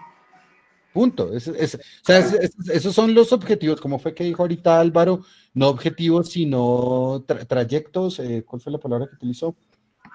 Punto. 0.93 1.31
esos 1.32 2.95
son 2.95 3.15
los 3.15 3.32
objetivos, 3.32 3.81
como 3.81 3.99
fue 3.99 4.15
que 4.15 4.24
dijo 4.24 4.43
ahorita 4.43 4.81
Álvaro, 4.81 5.23
no 5.55 5.69
objetivos, 5.69 6.31
sino 6.31 7.24
trayectos. 7.47 8.19
Eh, 8.20 8.43
¿Cuál 8.45 8.62
fue 8.62 8.73
la 8.73 8.78
palabra 8.78 9.07
que 9.07 9.15
utilizó? 9.15 9.55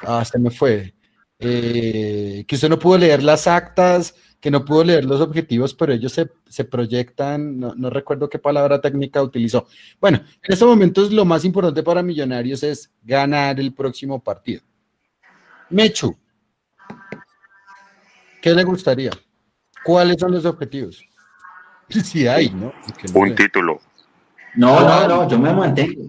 Ah, 0.02 0.26
se 0.26 0.40
me 0.40 0.50
fue. 0.50 0.94
Eh, 1.40 2.46
que 2.48 2.56
usted 2.56 2.70
no 2.70 2.80
pudo 2.80 2.98
leer 2.98 3.22
las 3.22 3.48
actas, 3.48 4.16
que 4.44 4.52
no 4.52 4.65
pudo 4.65 4.84
leer 4.84 5.06
los 5.06 5.22
objetivos, 5.22 5.74
pero 5.74 5.94
ellos 5.94 6.11
se, 6.11 6.30
se 6.49 6.65
proyectan, 6.65 7.57
no, 7.57 7.74
no, 7.76 7.90
recuerdo 7.90 8.30
qué 8.30 8.40
palabra 8.40 8.82
técnica 8.82 9.24
utilizó. 9.24 9.68
Bueno, 10.02 10.18
en 10.18 10.53
estos 10.53 10.68
momentos 10.68 11.14
lo 11.14 11.24
más 11.24 11.45
importante 11.45 11.82
para 11.82 12.03
Millonarios 12.03 12.61
es 12.61 12.91
ganar 13.02 13.57
el 13.57 13.74
próximo 13.74 14.22
partido. 14.22 14.61
Mechu, 15.70 16.14
¿qué 18.41 18.53
le 18.53 18.65
gustaría? 18.65 19.11
¿Cuáles 19.82 20.18
son 20.20 20.34
los 20.34 20.44
objetivos? 20.44 21.02
Si 22.03 22.28
hay, 22.28 22.49
¿no? 22.49 22.74
no 23.14 23.20
Un 23.22 23.36
título. 23.36 23.80
No, 24.56 24.82
no, 24.82 25.07
no, 25.07 25.30
yo 25.30 25.40
me 25.40 25.53
mantengo. 25.53 26.03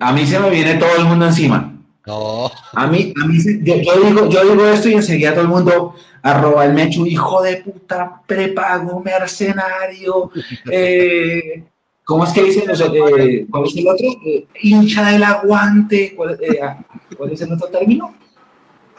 A 0.00 0.12
mí 0.12 0.26
se 0.26 0.40
me 0.40 0.50
viene 0.50 0.74
todo 0.74 0.96
el 0.98 1.04
mundo 1.04 1.26
encima. 1.26 1.72
No. 2.04 2.50
A 2.72 2.86
mí, 2.86 3.12
a 3.22 3.26
mí 3.26 3.38
yo, 3.62 3.76
yo, 3.76 4.06
digo, 4.06 4.28
yo 4.28 4.44
digo 4.44 4.66
esto 4.66 4.88
y 4.88 4.94
enseguida 4.94 5.32
todo 5.32 5.42
el 5.42 5.48
mundo 5.48 5.94
arroba 6.26 6.64
el 6.64 6.72
mecho, 6.72 7.06
hijo 7.06 7.40
de 7.42 7.58
puta, 7.58 8.20
prepago, 8.26 9.00
mercenario, 9.00 10.30
eh, 10.70 11.64
¿cómo 12.04 12.24
es 12.24 12.32
que 12.32 12.42
dicen 12.42 12.66
los, 12.66 12.80
eh, 12.80 13.46
¿cuál 13.48 13.64
es 13.64 13.76
el 13.76 13.88
otro? 13.88 14.06
Eh, 14.24 14.46
hincha 14.62 15.10
del 15.10 15.22
aguante, 15.22 16.14
¿cuál, 16.16 16.36
eh, 16.40 16.58
ah, 16.60 16.84
¿cuál, 17.16 17.30
es 17.30 17.40
el 17.40 17.52
otro 17.52 17.68
término? 17.68 18.12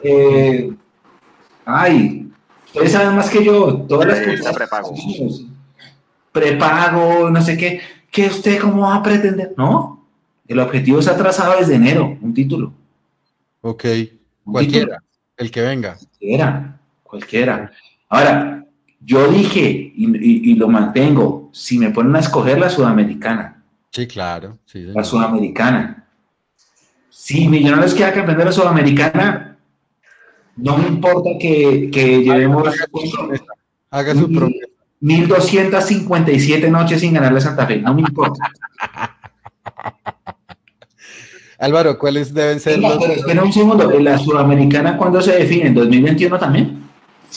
Eh, 0.01 0.71
ay, 1.65 2.31
ustedes 2.67 2.91
saben 2.93 3.15
más 3.15 3.29
que 3.29 3.43
yo, 3.43 3.75
todas 3.81 4.07
las 4.07 4.21
cosas. 4.21 4.55
Prepago. 4.55 4.95
Prepago, 6.31 7.29
no 7.29 7.41
sé 7.41 7.57
qué, 7.57 7.81
¿qué 8.09 8.27
usted 8.27 8.59
cómo 8.61 8.83
va 8.83 8.95
a 8.95 9.03
pretender? 9.03 9.53
No, 9.57 10.07
el 10.47 10.59
objetivo 10.59 11.01
se 11.01 11.09
ha 11.09 11.17
trazado 11.17 11.59
desde 11.59 11.75
enero, 11.75 12.17
un 12.21 12.33
título. 12.33 12.71
Ok, 13.59 13.83
cualquiera, 14.45 15.03
el 15.35 15.51
que 15.51 15.61
venga. 15.61 15.95
Cualquiera, 15.95 16.76
cualquiera. 17.07 17.71
Ahora, 18.09 18.65
yo 18.99 19.27
dije 19.27 19.93
y, 19.95 20.51
y, 20.51 20.55
lo 20.55 20.67
mantengo, 20.67 21.49
si 21.53 21.77
me 21.77 21.91
ponen 21.91 22.15
a 22.15 22.19
escoger 22.19 22.59
la 22.59 22.69
sudamericana. 22.69 23.63
Sí, 23.91 24.07
claro. 24.07 24.57
Sí, 24.65 24.83
la 24.83 25.03
sudamericana. 25.03 26.07
Si 27.09 27.47
Millonarios 27.47 27.93
queda 27.93 28.13
campeón 28.13 28.37
de 28.37 28.45
la 28.45 28.51
sudamericana, 28.51 29.57
no 30.55 30.77
me 30.77 30.87
importa 30.87 31.31
que, 31.39 31.89
que 31.91 32.23
llevemos... 32.23 32.67
Haga 33.89 34.13
su 34.13 34.31
promesa. 34.31 34.65
1257 34.99 36.71
noches 36.71 36.99
sin 37.01 37.13
ganarle 37.13 37.37
a 37.37 37.41
Santa 37.41 37.67
Fe, 37.67 37.77
no 37.81 37.93
me 37.93 38.01
importa. 38.01 38.51
Álvaro, 41.59 41.97
¿cuáles 41.97 42.33
deben 42.33 42.59
ser 42.59 42.79
los... 42.79 42.97
Pero 42.97 43.13
espera 43.13 43.43
un 43.43 43.53
segundo, 43.53 43.89
¿la 43.99 44.17
sudamericana 44.17 44.97
cuándo 44.97 45.21
se 45.21 45.33
define? 45.33 45.67
¿En 45.67 45.75
2021 45.75 46.37
también? 46.37 46.86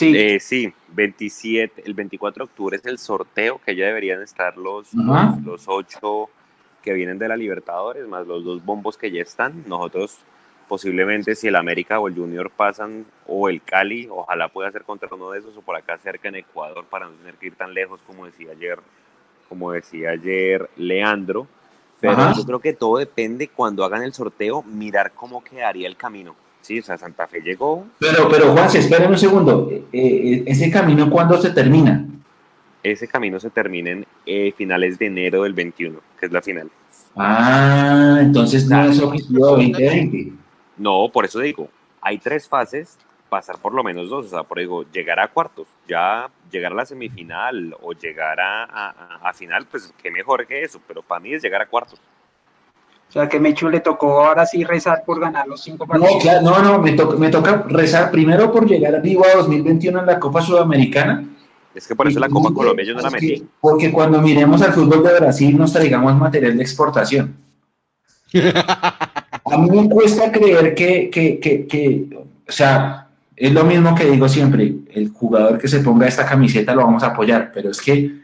Sí. 0.01 0.17
Eh, 0.17 0.41
sí, 0.41 0.73
27, 0.89 1.83
el 1.85 1.95
24 1.95 2.45
de 2.45 2.51
octubre 2.51 2.77
es 2.77 2.87
el 2.87 2.99
sorteo, 2.99 3.61
que 3.65 3.77
ya 3.77 3.87
deberían 3.87 4.23
estar 4.23 4.57
los, 4.57 4.93
los, 4.95 5.43
los, 5.45 5.65
ocho 5.69 6.31
que 6.83 6.93
vienen 6.93 7.19
de 7.19 7.29
la 7.29 7.37
Libertadores, 7.37 8.07
más 8.09 8.27
los 8.27 8.45
dos 8.45 8.65
bombos 8.65 8.97
que 8.97 9.11
ya 9.11 9.23
están. 9.23 9.65
Nosotros 9.67 10.19
posiblemente 10.69 11.35
si 11.35 11.49
el 11.49 11.57
América 11.57 11.99
o 11.99 12.09
el 12.09 12.15
Junior 12.15 12.51
pasan, 12.51 13.05
o 13.27 13.49
el 13.49 13.61
Cali, 13.63 14.09
ojalá 14.11 14.49
pueda 14.49 14.71
ser 14.71 14.85
contra 14.85 15.09
uno 15.13 15.31
de 15.33 15.41
esos, 15.41 15.57
o 15.57 15.63
por 15.63 15.77
acá 15.77 15.99
cerca 15.99 16.29
en 16.29 16.37
Ecuador, 16.37 16.85
para 16.89 17.07
no 17.07 17.13
tener 17.13 17.35
que 17.35 17.49
ir 17.49 17.55
tan 17.57 17.75
lejos, 17.75 18.01
como 18.07 18.27
decía 18.27 18.53
ayer, 18.53 18.79
como 19.49 19.73
decía 19.73 20.11
ayer 20.11 20.71
Leandro 20.77 21.47
pero 22.01 22.15
Ajá. 22.15 22.33
yo 22.35 22.45
creo 22.45 22.61
que 22.61 22.73
todo 22.73 22.97
depende 22.97 23.49
cuando 23.49 23.85
hagan 23.85 24.03
el 24.03 24.15
sorteo, 24.15 24.63
mirar 24.63 25.13
cómo 25.13 25.45
quedaría 25.45 25.87
el 25.87 25.97
camino. 25.97 26.35
Sí, 26.71 26.79
o 26.79 26.83
sea, 26.85 26.97
Santa 26.97 27.27
Fe 27.27 27.41
llegó. 27.41 27.85
Pero, 27.99 28.29
pero 28.29 28.53
Juan, 28.53 28.69
esperen 28.73 29.11
un 29.11 29.19
segundo. 29.19 29.69
Eh, 29.73 29.83
eh, 29.93 30.45
¿Ese 30.47 30.71
camino 30.71 31.11
cuándo 31.11 31.37
se 31.37 31.51
termina? 31.51 32.07
Ese 32.81 33.09
camino 33.09 33.41
se 33.41 33.51
termina 33.51 33.91
en 33.91 34.07
eh, 34.25 34.55
finales 34.57 34.97
de 34.97 35.07
enero 35.07 35.43
del 35.43 35.53
21, 35.53 35.99
que 36.17 36.27
es 36.27 36.31
la 36.31 36.41
final. 36.41 36.71
Ah, 37.17 38.19
entonces 38.21 38.69
no 38.69 38.85
es 38.85 39.03
objetivo 39.03 39.47
2020. 39.47 40.33
No, 40.77 41.11
por 41.13 41.25
eso 41.25 41.41
digo, 41.41 41.69
hay 42.01 42.19
tres 42.19 42.49
fases 42.49 42.97
pasar 43.29 43.59
por 43.59 43.75
lo 43.75 43.83
menos 43.83 44.09
dos, 44.09 44.27
o 44.27 44.29
sea, 44.29 44.45
por 44.45 44.61
digo, 44.61 44.85
llegar 44.93 45.19
a 45.19 45.27
cuartos, 45.27 45.67
ya 45.89 46.31
llegar 46.53 46.71
a 46.71 46.77
la 46.77 46.87
semifinal 46.87 47.75
o 47.83 47.95
llegar 47.95 48.39
a, 48.39 48.63
a, 48.63 49.29
a 49.29 49.33
final, 49.33 49.67
pues 49.69 49.93
qué 50.01 50.13
mejor 50.13 50.47
que 50.47 50.63
eso, 50.63 50.81
pero 50.87 51.03
para 51.03 51.21
mí 51.21 51.35
es 51.35 51.43
llegar 51.43 51.63
a 51.63 51.67
cuartos. 51.67 52.01
O 53.11 53.13
sea, 53.13 53.29
que 53.29 53.41
Mechu 53.41 53.69
le 53.69 53.81
tocó 53.81 54.25
ahora 54.25 54.47
sí 54.47 54.63
rezar 54.63 55.03
por 55.05 55.19
ganar 55.19 55.49
los 55.49 55.61
cinco 55.61 55.85
partidos. 55.85 56.15
No, 56.15 56.19
claro, 56.21 56.43
no, 56.43 56.63
no, 56.63 56.79
me, 56.79 56.93
to 56.93 57.19
me 57.19 57.29
toca 57.29 57.65
rezar 57.69 58.09
primero 58.13 58.53
por 58.53 58.65
llegar 58.69 59.03
vivo 59.03 59.25
a 59.27 59.37
2021 59.37 59.99
en 59.99 60.07
la 60.07 60.21
Copa 60.21 60.41
Sudamericana. 60.41 61.25
Es 61.75 61.89
que 61.89 61.97
por 61.97 62.07
eso 62.07 62.21
la 62.21 62.29
Copa 62.29 62.55
Colombia 62.55 62.87
yo 62.87 62.95
no 62.95 63.01
la 63.01 63.11
metí. 63.11 63.45
Porque 63.61 63.91
cuando 63.91 64.23
miremos 64.23 64.63
al 64.63 64.73
fútbol 64.73 65.03
de 65.03 65.19
Brasil 65.19 65.59
nos 65.59 65.73
traigamos 65.73 66.15
material 66.17 66.57
de 66.57 66.63
exportación. 66.63 67.35
A 68.33 69.59
mí 69.59 69.69
me 69.69 69.89
cuesta 69.89 70.31
creer 70.31 70.73
que, 70.77 71.11
que, 71.11 71.41
que, 71.41 71.67
que, 71.67 72.07
o 72.49 72.53
sea, 72.53 73.09
es 73.35 73.53
lo 73.53 73.65
mismo 73.65 73.93
que 73.97 74.05
digo 74.05 74.29
siempre, 74.29 74.73
el 74.93 75.09
jugador 75.09 75.59
que 75.59 75.67
se 75.67 75.81
ponga 75.81 76.07
esta 76.07 76.25
camiseta 76.25 76.77
lo 76.77 76.85
vamos 76.85 77.03
a 77.03 77.09
apoyar, 77.09 77.51
pero 77.53 77.71
es 77.71 77.81
que 77.81 78.21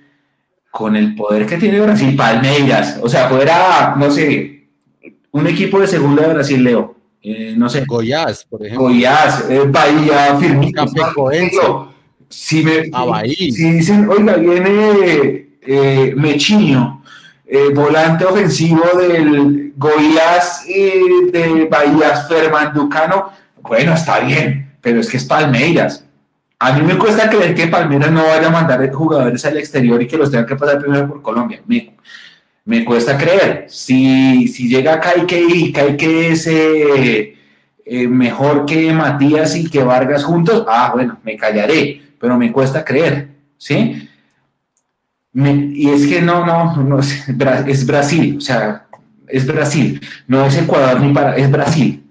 con 0.70 0.94
el 0.94 1.16
poder 1.16 1.46
que 1.46 1.56
tiene 1.56 1.80
Brasil, 1.80 2.14
Palmeiras, 2.14 3.00
o 3.02 3.08
sea, 3.08 3.28
fuera, 3.28 3.96
no 3.98 4.10
sé, 4.10 4.55
un 5.38 5.46
equipo 5.46 5.80
de 5.80 5.86
segunda 5.86 6.26
de 6.26 6.34
Brasil, 6.34 6.62
Leo, 6.62 6.94
eh, 7.22 7.54
no 7.56 7.68
sé. 7.68 7.84
Goiás, 7.86 8.44
por 8.44 8.64
ejemplo. 8.64 8.88
Goiás, 8.88 9.44
eh, 9.50 9.62
Bahía, 9.66 10.36
Firmino. 10.38 10.86
Si, 12.28 12.64
me, 12.64 12.90
si 13.30 13.70
dicen, 13.70 14.08
oiga, 14.08 14.34
viene 14.36 15.48
eh, 15.62 16.12
Mechiño, 16.16 17.02
eh, 17.46 17.68
volante 17.72 18.24
ofensivo 18.24 18.82
del 18.98 19.72
Goiás 19.76 20.64
de 20.66 21.68
Bahía, 21.70 22.16
Fermanducano, 22.28 23.30
bueno, 23.62 23.94
está 23.94 24.20
bien 24.20 24.66
pero 24.86 25.00
es 25.00 25.10
que 25.10 25.16
es 25.16 25.24
Palmeiras. 25.24 26.04
A 26.60 26.72
mí 26.72 26.80
me 26.80 26.96
cuesta 26.96 27.28
creer 27.28 27.56
que 27.56 27.66
Palmeiras 27.66 28.12
no 28.12 28.24
vaya 28.24 28.46
a 28.46 28.50
mandar 28.50 28.88
jugadores 28.92 29.44
al 29.44 29.56
exterior 29.56 30.00
y 30.00 30.06
que 30.06 30.16
los 30.16 30.30
tenga 30.30 30.46
que 30.46 30.54
pasar 30.54 30.78
primero 30.78 31.08
por 31.08 31.20
Colombia. 31.22 31.60
Me, 31.66 31.96
me 32.66 32.84
cuesta 32.84 33.16
creer. 33.16 33.64
Si, 33.68 34.48
si 34.48 34.68
llega 34.68 35.00
Caique 35.00 35.40
y 35.40 35.72
Caique 35.72 36.32
es 36.32 36.46
eh, 36.48 37.36
eh, 37.84 38.08
mejor 38.08 38.66
que 38.66 38.92
Matías 38.92 39.56
y 39.56 39.70
que 39.70 39.82
Vargas 39.82 40.24
juntos, 40.24 40.66
ah, 40.68 40.90
bueno, 40.92 41.18
me 41.22 41.36
callaré, 41.36 42.02
pero 42.20 42.36
me 42.36 42.52
cuesta 42.52 42.84
creer, 42.84 43.28
¿sí? 43.56 44.08
Me, 45.32 45.52
y 45.52 45.88
es 45.90 46.06
que 46.06 46.20
no, 46.20 46.44
no, 46.44 46.76
no, 46.76 46.98
es 46.98 47.86
Brasil, 47.86 48.36
o 48.38 48.40
sea, 48.40 48.86
es 49.28 49.46
Brasil, 49.46 50.00
no 50.26 50.44
es 50.46 50.58
Ecuador 50.58 51.00
ni 51.00 51.12
para, 51.12 51.36
es 51.36 51.50
Brasil. 51.50 52.02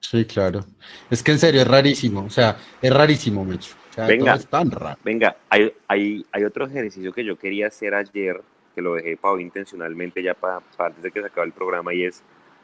Sí, 0.00 0.24
claro. 0.24 0.64
Es 1.08 1.22
que 1.22 1.32
en 1.32 1.38
serio 1.38 1.62
es 1.62 1.68
rarísimo, 1.68 2.24
o 2.24 2.30
sea, 2.30 2.56
es 2.82 2.92
rarísimo, 2.92 3.44
Mecho. 3.44 3.74
O 3.90 3.94
sea, 3.94 4.06
venga, 4.06 4.34
es 4.34 4.46
tan 4.48 4.70
raro. 4.72 4.98
Venga, 5.04 5.36
hay, 5.48 5.72
hay, 5.86 6.26
hay 6.32 6.44
otro 6.44 6.66
ejercicio 6.66 7.12
que 7.12 7.24
yo 7.24 7.38
quería 7.38 7.68
hacer 7.68 7.94
ayer, 7.94 8.40
que 8.74 8.82
lo 8.82 8.94
dejé 8.94 9.16
para 9.16 9.34
hoy 9.34 9.42
intencionalmente 9.42 10.22
ya 10.22 10.34
para, 10.34 10.60
para 10.60 10.88
antes 10.88 11.02
de 11.02 11.10
que 11.10 11.20
se 11.20 11.26
acabe 11.26 11.46
el 11.46 11.52
programa, 11.52 11.94
y 11.94 12.04
es, 12.04 12.22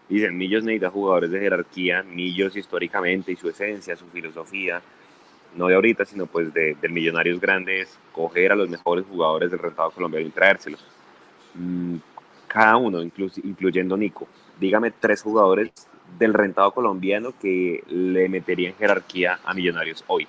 dicen, 0.08 0.36
Millos 0.36 0.64
necesita 0.64 0.90
jugadores 0.90 1.30
de 1.30 1.40
jerarquía, 1.40 2.02
Millos 2.02 2.56
históricamente 2.56 3.32
y 3.32 3.36
su 3.36 3.48
esencia, 3.48 3.96
su 3.96 4.06
filosofía, 4.06 4.82
no 5.56 5.66
de 5.66 5.74
ahorita, 5.74 6.04
sino 6.04 6.26
pues 6.26 6.52
de, 6.52 6.76
de 6.80 6.88
Millonarios 6.88 7.40
Grandes, 7.40 7.98
coger 8.12 8.52
a 8.52 8.56
los 8.56 8.68
mejores 8.68 9.04
jugadores 9.06 9.50
del 9.50 9.60
rentado 9.60 9.90
colombiano 9.90 10.26
y 10.26 10.30
traérselos. 10.30 10.84
Mm, 11.54 11.96
cada 12.46 12.76
uno, 12.76 13.00
incluyendo 13.02 13.96
Nico, 13.96 14.26
dígame 14.58 14.90
tres 14.90 15.22
jugadores 15.22 15.70
del 16.18 16.34
rentado 16.34 16.72
colombiano 16.72 17.32
que 17.40 17.84
le 17.88 18.28
metería 18.28 18.70
en 18.70 18.76
jerarquía 18.76 19.38
a 19.44 19.54
Millonarios 19.54 20.04
hoy. 20.08 20.26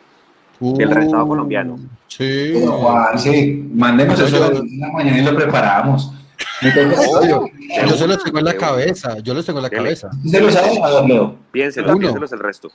Uh, 0.62 0.78
del 0.78 0.92
rentado 0.92 1.28
colombiano. 1.28 1.78
Sí. 2.08 2.54
Juan, 2.66 3.20
sí, 3.20 3.68
mandemos 3.74 4.20
eso 4.20 4.52
en 4.52 4.80
la 4.80 4.92
mañana 4.92 5.18
y 5.18 5.24
lo 5.24 5.36
preparamos. 5.36 6.14
yo, 7.28 7.46
yo 7.88 7.98
se 7.98 8.08
los 8.08 8.24
tengo 8.24 8.40
en 8.40 8.46
la 8.46 8.54
cabeza, 8.54 9.18
yo 9.20 9.34
los 9.34 9.46
tengo 9.46 9.60
en 9.60 9.64
la 9.64 9.70
cabeza. 9.70 10.10
¿Se 10.26 10.40
los 10.40 10.54
sabe, 10.54 11.08
Leo? 11.08 11.36
Piénselo, 11.52 11.98
piénselos 11.98 12.32
el 12.32 12.40
resto. 12.40 12.72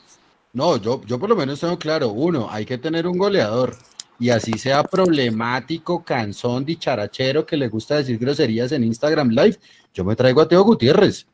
No, 0.52 0.76
yo, 0.78 1.00
yo 1.06 1.18
por 1.18 1.28
lo 1.28 1.36
menos 1.36 1.60
tengo 1.60 1.78
claro, 1.78 2.08
uno, 2.08 2.48
hay 2.50 2.64
que 2.66 2.76
tener 2.76 3.06
un 3.06 3.18
goleador 3.18 3.76
y 4.18 4.30
así 4.30 4.52
sea 4.54 4.82
problemático, 4.82 6.02
cansón, 6.02 6.64
dicharachero, 6.64 7.46
que 7.46 7.56
le 7.56 7.68
gusta 7.68 7.96
decir 7.96 8.18
groserías 8.18 8.72
en 8.72 8.82
Instagram 8.82 9.28
Live, 9.28 9.58
yo 9.94 10.04
me 10.04 10.16
traigo 10.16 10.40
a 10.40 10.48
Teo 10.48 10.62
Gutiérrez. 10.64 11.26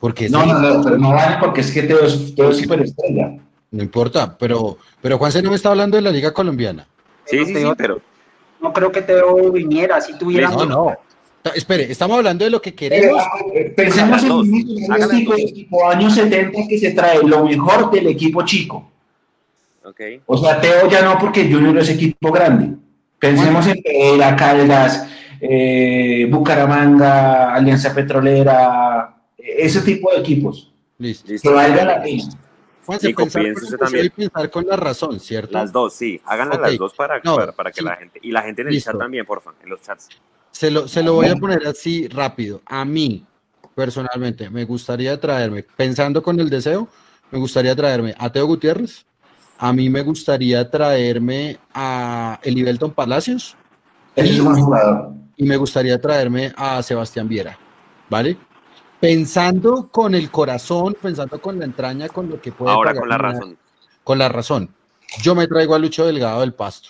Porque 0.00 0.28
no, 0.28 0.44
no, 0.44 0.58
no, 0.58 0.82
pero 0.82 0.98
no 0.98 1.12
vale 1.12 1.36
porque 1.40 1.62
es 1.62 1.70
que 1.70 1.84
Teo 1.84 2.04
es, 2.04 2.34
Teo 2.34 2.50
es 2.50 2.58
superestrella. 2.58 3.38
No 3.74 3.82
importa, 3.82 4.38
pero, 4.38 4.78
pero 5.02 5.18
Juanse 5.18 5.42
no 5.42 5.50
me 5.50 5.56
está 5.56 5.70
hablando 5.70 5.96
de 5.96 6.02
la 6.02 6.12
Liga 6.12 6.32
Colombiana. 6.32 6.86
Sí, 7.24 7.44
sí, 7.44 7.54
sí, 7.56 7.64
pero. 7.76 8.00
No 8.62 8.72
creo 8.72 8.92
que 8.92 9.02
Teo 9.02 9.50
viniera, 9.50 10.00
si 10.00 10.16
tuviera. 10.16 10.48
No, 10.48 10.64
no. 10.64 10.96
Espere, 11.56 11.90
estamos 11.90 12.16
hablando 12.18 12.44
de 12.44 12.52
lo 12.52 12.62
que 12.62 12.72
queremos. 12.72 13.20
Pero, 13.52 13.74
pensemos 13.74 14.22
en 14.22 14.30
un 14.30 15.10
tipo, 15.10 15.34
tipo 15.34 15.88
años 15.88 16.14
70 16.14 16.68
que 16.68 16.78
se 16.78 16.92
trae 16.92 17.20
lo 17.24 17.44
mejor 17.44 17.90
del 17.90 18.06
equipo 18.06 18.44
chico. 18.44 18.92
Okay. 19.84 20.20
O 20.24 20.38
sea, 20.38 20.60
Teo 20.60 20.88
ya 20.88 21.02
no 21.02 21.18
porque 21.18 21.52
Junior 21.52 21.76
es 21.78 21.90
equipo 21.90 22.30
grande. 22.30 22.76
Pensemos 23.18 23.66
en 23.66 23.82
Pereira, 23.82 24.36
Caldas, 24.36 25.08
eh, 25.40 26.28
Bucaramanga, 26.30 27.52
Alianza 27.52 27.92
Petrolera, 27.92 29.16
ese 29.36 29.80
tipo 29.80 30.12
de 30.12 30.20
equipos. 30.20 30.72
Listo. 30.98 31.32
Que 31.42 31.48
valga 31.50 31.84
la 31.84 32.00
pena. 32.00 32.24
Juanse, 32.86 33.06
Nico, 33.08 33.22
pensar, 33.24 33.42
el 33.46 33.54
deseo 33.54 33.74
y 33.74 33.78
también. 33.78 34.10
pensar 34.16 34.50
con 34.50 34.66
la 34.66 34.76
razón, 34.76 35.20
¿cierto? 35.20 35.52
Las 35.52 35.72
dos, 35.72 35.94
sí. 35.94 36.20
Háganlas 36.26 36.60
las 36.60 36.76
dos 36.78 36.94
para, 36.94 37.20
No, 37.24 37.36
para, 37.36 37.52
para 37.52 37.70
que 37.72 37.80
sí. 37.80 37.84
la 37.84 37.96
gente. 37.96 38.18
Y 38.22 38.30
la 38.32 38.42
gente 38.42 38.62
en 38.62 38.68
el 38.68 38.74
Listo. 38.74 38.90
chat 38.92 38.98
también, 39.00 39.24
porfa, 39.26 39.52
en 39.62 39.70
los 39.70 39.80
chats. 39.82 40.08
Se 40.50 40.70
lo, 40.70 40.86
se 40.86 41.02
lo 41.02 41.14
voy 41.14 41.26
a 41.28 41.36
poner 41.36 41.66
así 41.66 42.06
rápido. 42.08 42.62
A 42.66 42.84
mí, 42.84 43.26
personalmente, 43.74 44.50
me 44.50 44.64
gustaría 44.64 45.18
traerme, 45.20 45.62
pensando 45.64 46.22
con 46.22 46.38
el 46.38 46.48
deseo, 46.48 46.88
me 47.30 47.38
gustaría 47.38 47.74
traerme 47.74 48.14
a 48.18 48.30
Teo 48.30 48.46
Gutiérrez, 48.46 49.04
a 49.58 49.72
mí 49.72 49.88
me 49.90 50.02
gustaría 50.02 50.70
traerme 50.70 51.58
a 51.72 52.38
Elivelton 52.42 52.92
Palacios 52.92 53.56
un 54.16 54.54
jugador. 54.62 55.10
y 55.36 55.44
me 55.44 55.56
gustaría 55.56 56.00
traerme 56.00 56.52
a 56.56 56.82
Sebastián 56.82 57.26
Viera, 57.28 57.58
¿vale? 58.08 58.36
Pensando 59.04 59.88
con 59.90 60.14
el 60.14 60.30
corazón, 60.30 60.96
pensando 60.98 61.38
con 61.38 61.58
la 61.58 61.66
entraña, 61.66 62.08
con 62.08 62.26
lo 62.30 62.40
que 62.40 62.52
puede 62.52 62.72
Ahora 62.72 62.92
pagar 62.92 63.00
con 63.02 63.08
la 63.10 63.18
razón. 63.18 63.58
Con 64.02 64.18
la 64.18 64.28
razón. 64.30 64.70
Yo 65.22 65.34
me 65.34 65.46
traigo 65.46 65.74
a 65.74 65.78
Lucho 65.78 66.06
Delgado 66.06 66.40
del 66.40 66.54
Pasto. 66.54 66.88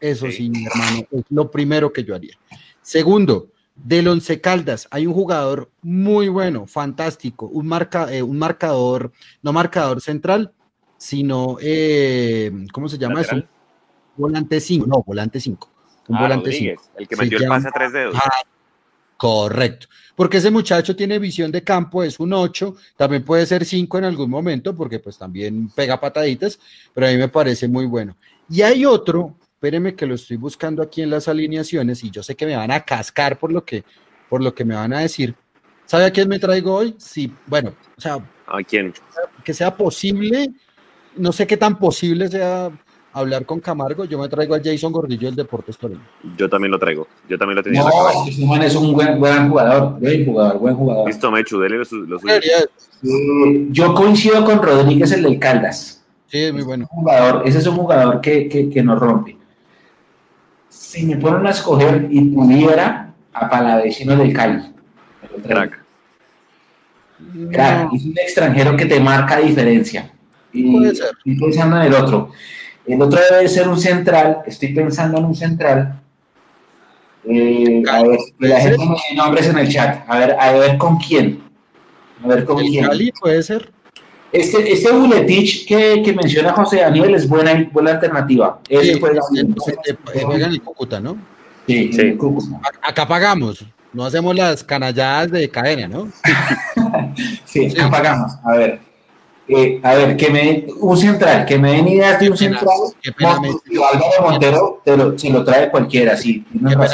Eso 0.00 0.26
sí, 0.26 0.32
Sí. 0.32 0.50
mi 0.50 0.66
hermano, 0.66 1.06
es 1.12 1.22
lo 1.30 1.48
primero 1.52 1.92
que 1.92 2.02
yo 2.02 2.16
haría. 2.16 2.34
Segundo, 2.80 3.46
del 3.76 4.08
Once 4.08 4.40
Caldas 4.40 4.88
hay 4.90 5.06
un 5.06 5.14
jugador 5.14 5.70
muy 5.82 6.28
bueno, 6.28 6.66
fantástico, 6.66 7.46
un, 7.46 7.68
marca, 7.68 8.12
eh, 8.12 8.24
un 8.24 8.40
marcador, 8.40 9.12
no 9.42 9.52
marcador 9.52 10.00
central, 10.00 10.52
sino, 10.98 11.58
eh, 11.60 12.50
¿cómo 12.72 12.88
se 12.88 12.98
llama 12.98 13.20
Lateral. 13.20 13.38
eso? 13.38 13.48
Volante 14.16 14.60
5, 14.60 14.86
no, 14.88 15.00
volante 15.06 15.38
5. 15.38 15.70
Un 16.08 16.16
Ah, 16.16 16.22
volante 16.22 16.46
Rodríguez, 16.50 16.80
5. 16.82 16.92
el 16.98 17.06
que 17.06 17.16
metió 17.16 17.38
el 17.38 17.46
pase 17.46 17.68
a 17.68 17.70
tres 17.70 17.92
dedos. 17.92 18.16
Ah, 18.18 18.30
Correcto. 19.22 19.86
Porque 20.16 20.38
ese 20.38 20.50
muchacho 20.50 20.96
tiene 20.96 21.20
visión 21.20 21.52
de 21.52 21.62
campo, 21.62 22.02
es 22.02 22.18
un 22.18 22.32
8, 22.32 22.74
también 22.96 23.24
puede 23.24 23.46
ser 23.46 23.64
5 23.64 23.98
en 23.98 24.04
algún 24.06 24.28
momento, 24.28 24.74
porque 24.74 24.98
pues 24.98 25.16
también 25.16 25.68
pega 25.68 26.00
pataditas, 26.00 26.58
pero 26.92 27.06
a 27.06 27.10
mí 27.10 27.16
me 27.16 27.28
parece 27.28 27.68
muy 27.68 27.86
bueno. 27.86 28.16
Y 28.50 28.62
hay 28.62 28.84
otro, 28.84 29.36
espérenme 29.40 29.94
que 29.94 30.06
lo 30.06 30.16
estoy 30.16 30.38
buscando 30.38 30.82
aquí 30.82 31.02
en 31.02 31.10
las 31.10 31.28
alineaciones 31.28 32.02
y 32.02 32.10
yo 32.10 32.20
sé 32.24 32.34
que 32.34 32.46
me 32.46 32.56
van 32.56 32.72
a 32.72 32.80
cascar 32.80 33.38
por 33.38 33.52
lo 33.52 33.64
que, 33.64 33.84
por 34.28 34.42
lo 34.42 34.52
que 34.52 34.64
me 34.64 34.74
van 34.74 34.92
a 34.92 34.98
decir. 34.98 35.36
¿Sabe 35.86 36.06
a 36.06 36.10
quién 36.10 36.28
me 36.28 36.40
traigo 36.40 36.74
hoy? 36.74 36.96
Sí, 36.98 37.32
bueno, 37.46 37.76
o 37.96 38.00
sea, 38.00 38.16
¿A 38.48 38.60
quién? 38.64 38.92
que 39.44 39.54
sea 39.54 39.76
posible, 39.76 40.50
no 41.14 41.30
sé 41.30 41.46
qué 41.46 41.56
tan 41.56 41.78
posible 41.78 42.26
sea 42.26 42.72
hablar 43.12 43.44
con 43.44 43.60
Camargo, 43.60 44.04
yo 44.04 44.18
me 44.18 44.28
traigo 44.28 44.54
a 44.54 44.60
Jason 44.62 44.92
Gordillo 44.92 45.26
del 45.28 45.36
Deportes 45.36 45.76
Tolima. 45.76 46.00
Yo 46.36 46.48
también 46.48 46.70
lo 46.70 46.78
traigo. 46.78 47.06
Yo 47.28 47.38
también 47.38 47.56
lo 47.56 47.62
tenía 47.62 47.80
en 47.80 47.86
la 47.86 47.90
No, 47.92 48.02
cabeza. 48.04 48.22
es 48.30 48.36
ese 48.38 48.46
man 48.46 48.62
es 48.62 48.74
un 48.74 48.92
buen, 48.92 49.18
buen 49.20 49.48
jugador, 49.48 49.98
buen 50.00 50.24
jugador, 50.24 50.58
buen 50.58 50.74
jugador. 50.74 51.06
Listo, 51.08 51.30
Mechu, 51.30 51.58
dele 51.60 51.78
lo, 51.78 51.84
su- 51.84 52.06
lo 52.06 52.18
suyo. 52.18 52.34
Eh, 52.34 53.66
yo 53.70 53.94
coincido 53.94 54.44
con 54.44 54.62
Rodríguez, 54.62 55.12
el 55.12 55.22
del 55.24 55.38
Caldas. 55.38 56.02
Sí, 56.28 56.38
es 56.38 56.52
muy 56.52 56.62
bueno. 56.62 56.86
Un 56.90 57.02
jugador, 57.02 57.42
ese 57.46 57.58
es 57.58 57.66
un 57.66 57.76
jugador 57.76 58.20
que, 58.20 58.48
que, 58.48 58.70
que 58.70 58.82
nos 58.82 58.98
rompe. 58.98 59.36
Si 60.68 61.04
me 61.04 61.16
ponen 61.16 61.46
a 61.46 61.50
escoger 61.50 62.08
y 62.10 62.20
pudiera 62.30 63.12
a 63.34 63.48
Palavecino 63.50 64.16
del 64.16 64.32
Cali. 64.32 64.62
Crack. 65.46 65.82
Crack, 67.50 67.92
es 67.94 68.04
un 68.04 68.14
extranjero 68.18 68.76
que 68.76 68.86
te 68.86 68.98
marca 69.00 69.38
diferencia. 69.38 70.10
Y 70.52 70.70
Puede 70.70 70.94
ser. 70.94 71.06
estoy 71.16 71.38
pensando 71.38 71.76
en 71.76 71.82
el 71.84 71.94
otro. 71.94 72.30
El 72.86 73.00
otro 73.00 73.20
debe 73.30 73.48
ser 73.48 73.68
un 73.68 73.78
central. 73.78 74.38
Estoy 74.46 74.74
pensando 74.74 75.18
en 75.18 75.24
un 75.26 75.34
central. 75.34 76.00
Eh, 77.24 77.82
a 77.88 78.02
ver, 78.02 78.18
que 78.40 78.48
la 78.48 78.60
gente 78.60 78.78
me 78.78 78.84
dé 79.10 79.16
nombres 79.16 79.46
en 79.46 79.58
el 79.58 79.68
chat. 79.68 80.04
A 80.08 80.18
ver, 80.18 80.36
a 80.38 80.52
ver 80.52 80.76
con 80.78 80.96
quién. 80.98 81.42
A 82.24 82.26
ver 82.28 82.44
con 82.44 82.58
El 82.58 82.66
quién. 82.66 82.86
Cali 82.86 83.12
puede 83.20 83.42
ser. 83.42 83.70
Este, 84.32 84.72
este 84.72 84.90
Buletich 84.90 85.66
que, 85.68 86.02
que 86.02 86.12
menciona 86.14 86.52
José 86.52 86.78
Daniel 86.80 87.14
es 87.14 87.28
buena, 87.28 87.68
buena 87.70 87.90
alternativa. 87.92 88.60
Ese 88.68 88.94
Sí, 88.94 89.00
juega 89.00 89.20
en 89.34 90.42
el 90.42 90.62
Cúcuta, 90.62 90.98
¿no? 91.00 91.16
Sí, 91.66 91.92
Sí. 91.92 92.00
en 92.00 92.06
el 92.08 92.16
Cúcuta. 92.18 92.60
A- 92.82 92.88
Acá 92.88 93.06
pagamos, 93.06 93.64
no 93.92 94.04
hacemos 94.06 94.34
las 94.34 94.64
canalladas 94.64 95.30
de 95.30 95.48
cadena, 95.50 95.86
¿no? 95.86 96.08
Sí, 97.44 97.70
Sí. 97.70 97.78
apagamos. 97.80 98.32
A 98.44 98.56
ver. 98.56 98.80
Eh, 99.54 99.80
a 99.82 99.94
ver, 99.94 100.16
que 100.16 100.30
me 100.30 100.38
den 100.44 100.66
un 100.80 100.96
central, 100.96 101.44
que 101.44 101.58
me 101.58 101.72
den 101.72 101.88
ideas 101.88 102.20
de 102.20 102.30
un 102.30 102.36
pena, 102.36 102.58
central. 102.58 102.78
qué 103.02 103.12
pena, 103.12 103.34
No, 103.34 103.40
me- 103.40 103.48
Álvaro 103.48 104.30
Montero 104.30 104.80
te 104.84 104.96
lo, 104.96 105.18
se 105.18 105.30
lo 105.30 105.44
trae 105.44 105.70
cualquiera, 105.70 106.16
sí. 106.16 106.44
Qué 106.52 106.58
pena, 106.76 106.88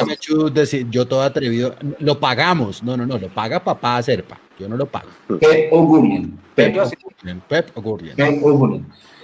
decir, 0.53 0.87
yo 0.91 1.07
todo 1.07 1.23
atrevido, 1.23 1.75
lo 1.99 2.19
pagamos, 2.19 2.83
no, 2.83 2.97
no, 2.97 3.07
no, 3.07 3.19
lo 3.19 3.29
paga 3.29 3.63
papá 3.63 4.03
Serpa, 4.03 4.39
yo 4.59 4.69
no 4.69 4.77
lo 4.77 4.87
pago. 4.87 5.09
Pep 5.41 5.73
Ogurien. 5.73 6.39
Pep, 6.55 6.77
sí, 6.87 6.97
Pep 7.49 7.71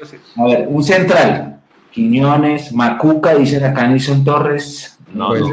sí. 0.04 0.16
A 0.36 0.44
ver, 0.44 0.66
un 0.68 0.82
central. 0.84 1.60
Quiñones, 1.90 2.72
Macuca, 2.72 3.36
dicen 3.36 3.62
acá 3.64 3.86
Nilson 3.86 4.24
Torres. 4.24 4.98
No, 5.12 5.32
no. 5.32 5.48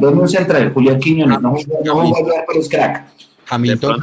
Dame 0.00 0.20
un 0.22 0.28
central, 0.28 0.72
Julián 0.74 0.98
Quiñones. 0.98 1.40
No 1.40 1.52
no 1.52 1.94
jugó 1.94 2.16
ayer, 2.16 2.44
pero 2.48 2.60
es 2.60 2.68
crack. 2.68 3.04
Hamilton. 3.48 4.00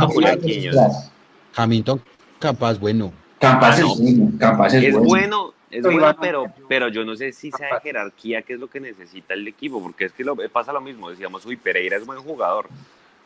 Hamilton 1.55 2.01
Campas, 2.41 2.79
bueno. 2.79 3.11
Campas 3.41 3.75
Ah, 3.79 3.81
es 3.81 3.87
no. 3.87 3.95
bueno. 3.95 4.31
Campas 4.39 4.73
es, 4.73 4.83
Es 4.83 4.93
bueno. 4.93 5.07
bueno, 5.09 5.53
es 5.71 5.81
Pero 5.83 5.91
bueno, 5.99 6.17
pero, 6.21 6.45
pero 6.67 6.87
yo 6.89 7.03
no 7.03 7.15
sé 7.15 7.31
si 7.33 7.51
sea 7.51 7.75
de 7.75 7.81
jerarquía, 7.81 8.41
que 8.43 8.53
es 8.53 8.59
lo 8.59 8.67
que 8.69 8.79
necesita 8.79 9.33
el 9.33 9.47
equipo, 9.47 9.81
porque 9.81 10.05
es 10.05 10.13
que 10.13 10.23
lo, 10.23 10.35
pasa 10.49 10.71
lo 10.71 10.81
mismo, 10.81 11.09
decíamos, 11.09 11.45
uy, 11.45 11.55
Pereira 11.57 11.97
es 11.97 12.05
buen 12.05 12.19
jugador, 12.19 12.67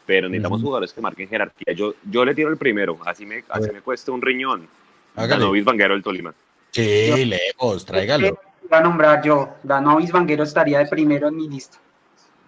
pero 0.05 0.27
necesitamos 0.29 0.61
jugadores 0.61 0.93
que 0.93 1.01
marquen 1.01 1.27
jerarquía. 1.27 1.73
Yo, 1.73 1.93
yo 2.09 2.23
le 2.23 2.33
tiro 2.33 2.49
el 2.49 2.57
primero, 2.57 2.97
así 3.05 3.25
me, 3.25 3.43
así 3.49 3.69
me 3.71 3.81
cuesta 3.81 4.11
un 4.11 4.21
riñón. 4.21 4.67
Danovis 5.15 5.63
Vanguero 5.63 5.93
del 5.93 6.03
Tolima. 6.03 6.33
Sí, 6.71 7.25
lejos, 7.25 7.85
tráigalo. 7.85 8.37
Iba 8.63 8.77
a 8.77 8.81
nombrar 8.81 9.23
yo. 9.23 9.55
Danovis 9.63 10.11
Vanguero 10.11 10.43
estaría 10.43 10.79
de 10.79 10.87
primero 10.87 11.27
en 11.29 11.35
mi 11.37 11.47
lista. 11.49 11.77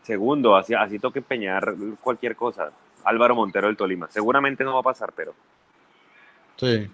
Segundo, 0.03 0.55
así, 0.55 0.73
así 0.73 0.99
toque 0.99 1.19
empeñar 1.19 1.73
cualquier 2.01 2.35
cosa. 2.35 2.71
Álvaro 3.03 3.35
Montero 3.35 3.67
del 3.67 3.77
Tolima. 3.77 4.07
Seguramente 4.09 4.63
no 4.63 4.73
va 4.73 4.79
a 4.79 4.83
pasar, 4.83 5.11
pero, 5.15 5.33
Sí. 6.57 6.89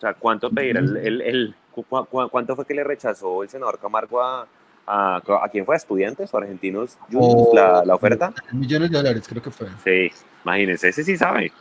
O 0.00 0.02
sea, 0.02 0.14
¿cuánto 0.14 0.48
pedirá 0.50 0.80
el, 0.80 0.96
el, 0.96 1.20
el- 1.20 1.54
cu- 1.74 1.84
cu- 1.84 2.28
cuánto 2.30 2.56
fue 2.56 2.64
que 2.64 2.72
le 2.72 2.82
rechazó 2.82 3.42
el 3.42 3.50
senador 3.50 3.78
Camargo 3.78 4.22
a, 4.22 4.46
a, 4.86 5.16
a 5.16 5.48
quién 5.52 5.66
fue? 5.66 5.74
¿A 5.74 5.76
estudiantes 5.76 6.32
o 6.32 6.38
argentinos? 6.38 6.96
Juniors, 7.12 7.48
O- 7.50 7.54
la, 7.54 7.84
la 7.84 7.94
oferta. 7.96 8.32
Millones 8.50 8.90
de 8.90 8.96
dólares, 8.96 9.26
creo 9.28 9.42
que 9.42 9.50
fue. 9.50 9.68
Sí, 9.84 10.10
imagínense, 10.42 10.88
ese 10.88 11.04
sí 11.04 11.18
sabe. 11.18 11.52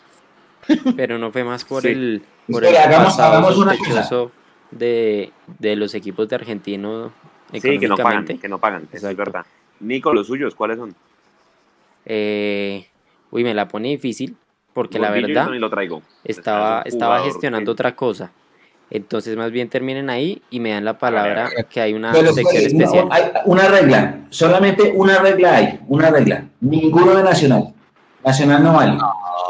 Pero 0.95 1.17
no 1.17 1.33
fue 1.33 1.43
más 1.43 1.65
por 1.65 1.81
Sí. 1.81 1.89
el, 1.89 2.23
por 2.49 2.63
Espera, 2.63 2.85
el 2.85 2.93
hagamos- 2.93 3.57
una 3.57 3.73
sospechoso 3.75 4.31
de, 4.71 5.33
de 5.59 5.75
los 5.75 5.93
equipos 5.93 6.29
de 6.29 6.35
Argentino 6.37 7.11
Sí, 7.51 7.59
que 7.59 7.87
no 7.89 7.97
pagan, 7.97 8.23
económicamente. 8.23 8.37
que 8.39 8.47
no 8.47 8.57
pagan, 8.59 8.87
eso 8.93 9.09
es 9.09 9.17
verdad. 9.17 9.45
Nico, 9.81 10.13
los 10.13 10.27
suyos, 10.27 10.55
¿cuáles 10.55 10.77
son? 10.77 10.95
Eh, 12.05 12.87
uy, 13.31 13.43
me 13.43 13.53
la 13.53 13.67
pone 13.67 13.89
difícil 13.89 14.37
porque 14.73 14.99
la 14.99 15.09
verdad 15.11 15.43
también 15.43 15.61
lo 15.61 15.69
traigo. 15.69 16.01
estaba, 16.23 16.81
estaba 16.85 17.19
gestionando 17.23 17.71
que- 17.71 17.73
otra 17.73 17.95
cosa. 17.95 18.31
Entonces 18.91 19.37
más 19.37 19.51
bien 19.51 19.69
terminen 19.69 20.09
ahí 20.09 20.41
y 20.49 20.59
me 20.59 20.71
dan 20.71 20.83
la 20.83 20.97
palabra 20.97 21.49
que 21.69 21.79
hay 21.79 21.93
una 21.93 22.11
Pero 22.11 22.33
sección 22.33 22.63
especial. 22.65 23.07
hay 23.11 23.23
una 23.45 23.67
regla, 23.67 24.21
solamente 24.31 24.91
una 24.95 25.19
regla 25.19 25.55
hay, 25.57 25.79
una 25.87 26.09
regla. 26.09 26.45
Ninguno 26.61 27.15
de 27.15 27.23
Nacional. 27.23 27.73
Nacional 28.25 28.63
no 28.63 28.73
vale. 28.73 28.97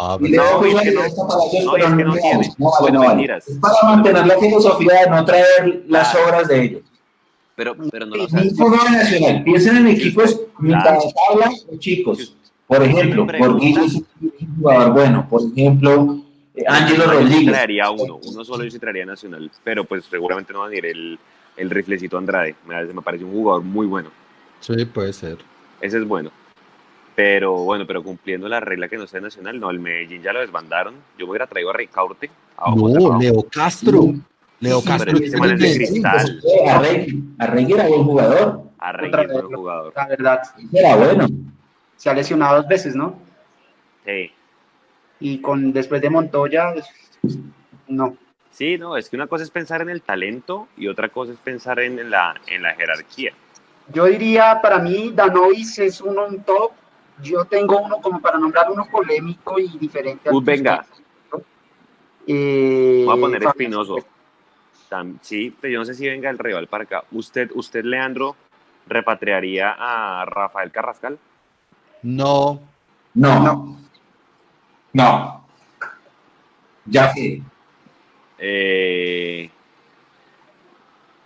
Ah, 0.01 0.17
Y 0.19 0.27
le 0.29 0.37
no, 0.37 0.43
doy 0.59 0.69
es 0.69 0.73
una 0.75 0.83
que 0.83 0.91
no- 0.91 1.01
directa 1.01 1.21
para 1.27 1.39
ellos, 1.51 1.65
no, 1.65 1.71
pero 1.71 1.85
es 1.87 1.93
que 1.95 2.03
no 2.03 2.09
vale, 2.09 2.21
tiene. 2.21 2.53
no 2.57 2.65
vale, 2.69 2.85
Son 2.85 2.93
no 2.93 2.99
vale. 2.99 3.09
mentiras. 3.15 3.47
Es 3.47 3.57
para 3.59 3.75
mantener 3.95 4.27
la 4.27 4.37
filosofía 4.39 4.93
de 5.05 5.09
no 5.09 5.25
traer 5.25 5.83
las 5.87 6.15
obras 6.15 6.47
de 6.47 6.61
ellos. 6.63 6.81
Pero, 7.55 7.75
pero 7.91 8.05
no 8.05 8.15
lo. 8.17 8.27
Ninguno 8.27 8.83
de 8.83 8.89
Nacional. 8.91 9.43
Piensen 9.43 9.77
en 9.77 9.87
equipos 9.87 10.39
mitad 10.59 10.93
de 10.99 11.13
tabla 11.27 11.49
o 11.71 11.77
chicos. 11.77 12.35
Por 12.69 12.83
ejemplo, 12.83 13.25
me 13.25 13.39
Gordillo 13.39 13.81
es 13.83 13.95
un 13.95 14.55
jugador 14.61 14.93
bueno. 14.93 15.27
Por 15.27 15.41
ejemplo, 15.51 16.19
eh, 16.53 16.63
Ángelo 16.67 17.05
Rodríguez. 17.11 17.51
traería 17.51 17.89
uno, 17.89 18.19
uno 18.23 18.45
solo 18.45 18.63
yo 18.63 18.69
sí 18.69 18.77
traería 18.77 19.07
nacional, 19.07 19.49
pero 19.63 19.85
pues 19.85 20.05
seguramente 20.05 20.53
no 20.53 20.59
va 20.59 20.67
a 20.67 20.75
ir 20.75 20.85
el, 20.85 21.17
el 21.57 21.69
riflecito 21.71 22.19
Andrade. 22.19 22.55
Me, 22.67 22.85
me 22.93 23.01
parece 23.01 23.23
un 23.25 23.31
jugador 23.31 23.63
muy 23.63 23.87
bueno. 23.87 24.11
Sí, 24.59 24.85
puede 24.85 25.13
ser. 25.13 25.39
Ese 25.81 25.97
es 25.97 26.07
bueno. 26.07 26.29
Pero 27.15 27.53
bueno, 27.63 27.87
pero 27.87 28.03
cumpliendo 28.03 28.47
la 28.47 28.59
regla 28.59 28.87
que 28.87 28.97
no 28.97 29.07
sea 29.07 29.19
nacional, 29.19 29.59
no, 29.59 29.71
el 29.71 29.79
Medellín 29.79 30.21
ya 30.21 30.31
lo 30.31 30.39
desbandaron. 30.41 30.93
Yo 31.17 31.27
hubiera 31.27 31.47
traído 31.47 31.71
a 31.71 31.73
Ricaurte. 31.73 32.29
a 32.55 32.69
No. 32.75 33.19
Leo 33.19 33.43
Castro. 33.51 34.13
Leo 34.59 34.79
Sí, 34.81 34.87
Castro 34.87 35.13
pero 35.17 35.25
ese 35.25 35.65
es 35.65 35.79
de 35.79 35.87
cristal. 35.87 36.41
Arregui. 36.69 37.23
Arregui 37.39 37.73
era 37.73 37.87
buen 37.87 38.03
jugador. 38.03 38.61
Arregui 38.77 39.21
es 39.21 39.31
buen 39.33 39.45
jugador. 39.47 39.93
La 39.95 40.07
verdad, 40.07 40.41
Era 40.71 40.95
bueno. 40.95 41.27
Se 41.99 42.09
ha 42.09 42.13
lesionado 42.13 42.55
dos 42.55 42.67
veces, 42.67 42.95
¿no? 42.95 43.19
Sí. 44.05 44.31
Y 45.19 45.41
con 45.41 45.73
después 45.73 46.01
de 46.01 46.09
Montoya, 46.09 46.73
no. 47.89 48.15
Sí, 48.51 48.77
no, 48.77 48.95
es 48.95 49.09
que 49.09 49.17
una 49.17 49.27
cosa 49.27 49.43
es 49.43 49.51
pensar 49.51 49.81
en 49.81 49.89
el 49.89 50.01
talento 50.01 50.69
y 50.77 50.87
otra 50.87 51.09
cosa 51.09 51.33
es 51.33 51.37
pensar 51.39 51.77
en 51.81 52.09
la, 52.09 52.39
en 52.47 52.61
la 52.61 52.73
jerarquía. 52.73 53.33
Yo 53.93 54.05
diría, 54.05 54.61
para 54.61 54.79
mí, 54.79 55.11
Danovis 55.13 55.77
es 55.79 55.99
uno 55.99 56.25
un 56.27 56.41
top. 56.43 56.71
Yo 57.21 57.43
tengo 57.43 57.81
uno 57.81 57.97
como 57.97 58.21
para 58.21 58.39
nombrar 58.39 58.71
uno 58.71 58.87
polémico 58.89 59.59
y 59.59 59.67
diferente. 59.77 60.29
Uh, 60.31 60.41
venga. 60.41 60.85
Eh, 62.25 63.03
Voy 63.05 63.17
a 63.17 63.19
poner 63.19 63.43
Fabián 63.43 63.73
espinoso. 63.73 63.97
Sí, 65.21 65.53
pero 65.59 65.73
yo 65.73 65.79
no 65.79 65.85
sé 65.85 65.95
si 65.95 66.07
venga 66.07 66.29
el 66.29 66.39
rival 66.39 66.67
para 66.67 66.85
acá. 66.85 67.03
¿Usted, 67.11 67.51
usted 67.55 67.83
Leandro, 67.83 68.37
repatriaría 68.87 69.75
a 69.77 70.23
Rafael 70.23 70.71
Carrascal? 70.71 71.19
No, 72.03 72.61
No. 73.13 73.39
No. 73.43 73.77
No. 74.93 75.45
Ya 76.85 77.13
sí. 77.13 77.43
Eh, 78.37 79.49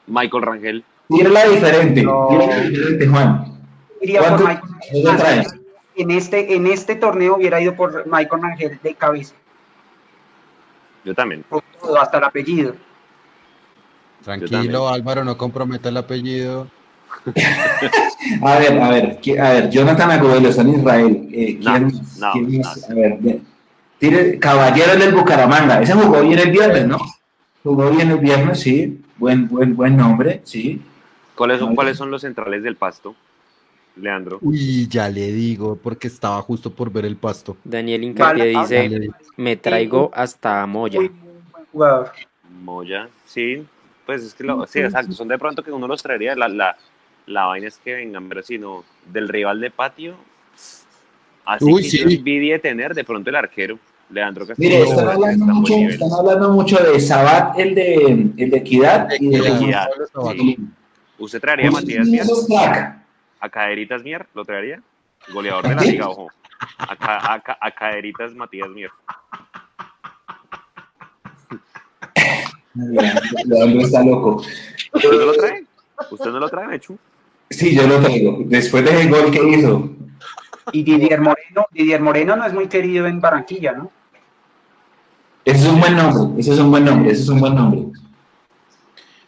Michael 0.07 0.43
Rangel. 0.43 0.83
Tírala 1.07 1.45
diferente. 1.45 2.01
No. 2.03 2.27
Tírala 2.29 2.55
diferente, 2.61 3.07
Juan. 3.07 3.59
iría 4.01 4.19
por 4.19 4.27
¿Cuánto- 4.29 4.47
Michael 4.47 5.03
¿Dónde 5.03 5.09
Ángel. 5.09 5.43
traes? 5.43 5.59
En 5.95 6.11
este, 6.11 6.55
en 6.55 6.67
este 6.67 6.95
torneo 6.95 7.35
hubiera 7.35 7.61
ido 7.61 7.75
por 7.75 8.05
Michael 8.07 8.43
Ángel 8.43 8.79
de 8.81 8.95
cabeza, 8.95 9.35
Yo 11.05 11.13
también. 11.13 11.43
por 11.43 11.61
todo, 11.79 12.01
hasta 12.01 12.17
el 12.17 12.23
apellido. 12.23 12.75
tranquilo. 14.23 14.89
Álvaro, 14.89 15.23
no 15.23 15.37
comprometa 15.37 15.89
el 15.89 15.97
apellido. 15.97 16.67
A 18.41 18.59
ver, 18.59 18.81
a 18.81 18.89
ver, 18.89 19.19
a 19.39 19.53
ver, 19.53 19.69
Jonathan 19.69 20.11
Agudelo 20.11 20.49
está 20.49 20.61
en 20.61 20.69
Israel. 20.69 21.27
Eh, 21.31 21.59
No, 21.61 21.73
¿quién, 21.73 22.01
no, 22.19 22.31
quién 22.31 22.61
no. 22.61 22.69
A 22.69 22.93
ver, 22.93 23.39
tire, 23.99 24.39
Caballero 24.39 24.95
del 24.97 25.13
Bucaramanga. 25.13 25.81
Ese 25.81 25.93
jugó 25.93 26.21
bien 26.21 26.39
el 26.39 26.51
viernes, 26.51 26.87
¿no? 26.87 26.97
Jugó 27.63 27.89
bien 27.91 28.11
el 28.11 28.17
viernes, 28.17 28.59
sí. 28.59 29.01
Buen, 29.17 29.47
buen, 29.47 29.75
buen 29.75 29.97
nombre, 29.97 30.41
sí. 30.43 30.81
¿Cuáles 31.35 31.59
son. 31.59 31.75
¿Cuáles 31.75 31.97
son 31.97 32.11
los 32.11 32.21
centrales 32.21 32.63
del 32.63 32.75
pasto, 32.75 33.15
Leandro? 33.95 34.39
Uy, 34.41 34.87
ya 34.87 35.09
le 35.09 35.31
digo, 35.31 35.77
porque 35.81 36.07
estaba 36.07 36.41
justo 36.41 36.71
por 36.71 36.91
ver 36.91 37.05
el 37.05 37.15
pasto. 37.15 37.57
Daniel 37.63 38.03
Incapié 38.03 38.53
Vale, 38.53 38.89
dice, 38.89 39.09
me 39.37 39.55
traigo 39.57 40.11
hasta 40.13 40.65
Moya. 40.65 40.99
Moya, 42.63 43.09
sí. 43.25 43.65
Pues 44.05 44.23
es 44.23 44.33
que 44.33 44.43
lo, 44.43 44.65
sí, 44.67 44.79
exacto. 44.79 45.13
Son 45.13 45.27
de 45.27 45.37
pronto 45.37 45.63
que 45.63 45.71
uno 45.71 45.87
los 45.87 46.03
traería. 46.03 46.35
La, 46.35 46.47
la, 46.47 46.75
la 47.25 47.45
vaina 47.45 47.67
es 47.67 47.77
que 47.77 47.95
vengan, 47.95 48.27
pero 48.29 48.43
si 48.43 48.57
no, 48.57 48.83
del 49.05 49.27
rival 49.29 49.59
de 49.61 49.71
patio. 49.71 50.15
Así 51.45 51.65
Uy, 51.65 51.83
que 51.83 51.89
sí. 51.89 51.97
yo 51.99 52.09
envidia 52.09 52.59
tener 52.59 52.93
de 52.93 53.03
pronto 53.03 53.29
el 53.29 53.35
arquero, 53.35 53.77
Leandro 54.09 54.47
Castillo. 54.47 54.69
Mire, 54.69 54.83
están 54.89 55.07
hablando, 55.09 55.45
está 55.45 55.53
mucho, 55.53 55.73
están 55.75 56.11
hablando 56.11 56.49
mucho 56.51 56.77
de 56.77 56.99
Sabat, 56.99 57.59
el 57.59 57.75
de, 57.75 58.31
el 58.37 58.49
de 58.49 58.57
Equidad, 58.57 59.09
y 59.19 59.29
de 59.29 59.47
Equidad. 59.49 59.89
Sabat. 60.13 60.35
sí. 60.37 60.57
¿Usted 61.17 61.39
traería 61.39 61.69
a 61.69 61.71
Matías 61.71 62.07
Mier? 62.07 62.25
¿A 63.39 63.49
Caderitas 63.49 64.03
Mier? 64.03 64.25
¿Lo 64.33 64.43
traería? 64.43 64.81
Goleador 65.31 65.67
de 65.67 65.75
la 65.75 65.81
liga, 65.81 66.09
ojo. 66.09 66.29
A, 66.77 67.41
a 67.61 67.71
Caderitas 67.71 68.33
Matías 68.33 68.69
Mier. 68.69 68.89
Leandro 73.45 73.81
está 73.81 74.03
loco. 74.03 74.43
¿Usted 74.93 75.11
no 75.11 75.25
lo 75.25 75.33
trae? 75.33 75.65
¿Usted 76.11 76.31
no 76.31 76.39
lo 76.39 76.49
trae, 76.49 76.67
Mechu? 76.67 76.97
Sí, 77.49 77.75
yo 77.75 77.87
lo 77.87 77.99
traigo. 77.99 78.37
Después 78.45 78.83
del 78.85 79.09
gol 79.09 79.31
que 79.31 79.43
hizo. 79.49 79.89
Y 80.71 80.83
Didier 80.83 81.19
Moreno, 81.21 81.65
Didier 81.71 82.01
Moreno 82.01 82.35
no 82.35 82.45
es 82.45 82.53
muy 82.53 82.67
querido 82.67 83.05
en 83.07 83.19
Barranquilla, 83.21 83.73
¿no? 83.73 83.91
Ese 85.45 85.57
es 85.59 85.67
un 85.67 85.79
buen 85.79 85.95
nombre. 85.95 86.39
Ese 86.39 86.53
es 86.53 86.59
un 86.59 86.71
buen 86.71 86.85
nombre. 86.85 87.11
Ese 87.11 87.21
es 87.23 87.29
un 87.29 87.39
buen 87.39 87.53
nombre. 87.55 87.81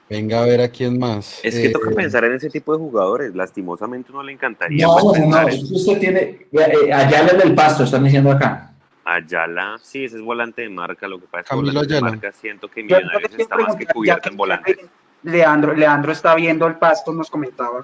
Venga 0.09 0.41
a 0.43 0.45
ver 0.45 0.61
a 0.61 0.69
quién 0.69 0.97
más. 0.99 1.39
Es 1.43 1.55
que 1.55 1.65
Eh, 1.65 1.71
toca 1.71 1.91
pensar 1.91 2.23
en 2.25 2.33
ese 2.33 2.49
tipo 2.49 2.71
de 2.73 2.77
jugadores. 2.79 3.35
Lastimosamente 3.35 4.11
uno 4.11 4.23
le 4.23 4.31
encantaría 4.33 4.85
No, 4.85 4.97
pues, 5.01 5.25
no, 5.27 5.49
en 5.49 5.73
Usted 5.73 5.99
tiene. 5.99 6.47
eh, 6.51 6.93
Ayala 6.93 7.33
del 7.33 7.53
pasto, 7.53 7.83
están 7.83 8.03
diciendo 8.03 8.31
acá. 8.31 8.71
Ayala. 9.03 9.77
Sí, 9.81 10.05
ese 10.05 10.15
es 10.17 10.21
volante 10.21 10.61
de 10.61 10.69
marca. 10.69 11.07
Lo 11.07 11.19
que 11.19 11.25
pasa 11.27 11.41
es 11.41 11.49
que 11.49 11.55
volante 11.55 11.87
de 11.87 11.95
Ayala. 11.97 12.11
marca 12.11 12.31
siento 12.31 12.67
que 12.69 12.83
Millonarios 12.83 13.31
está 13.37 13.57
más 13.57 13.75
que 13.75 13.85
cubierto 13.87 14.29
en 14.29 14.37
volantes. 14.37 14.77
Leandro, 15.23 15.73
Leandro 15.73 16.11
está 16.11 16.35
viendo 16.35 16.65
el 16.67 16.75
pasto, 16.75 17.11
nos 17.11 17.29
comentaba. 17.29 17.83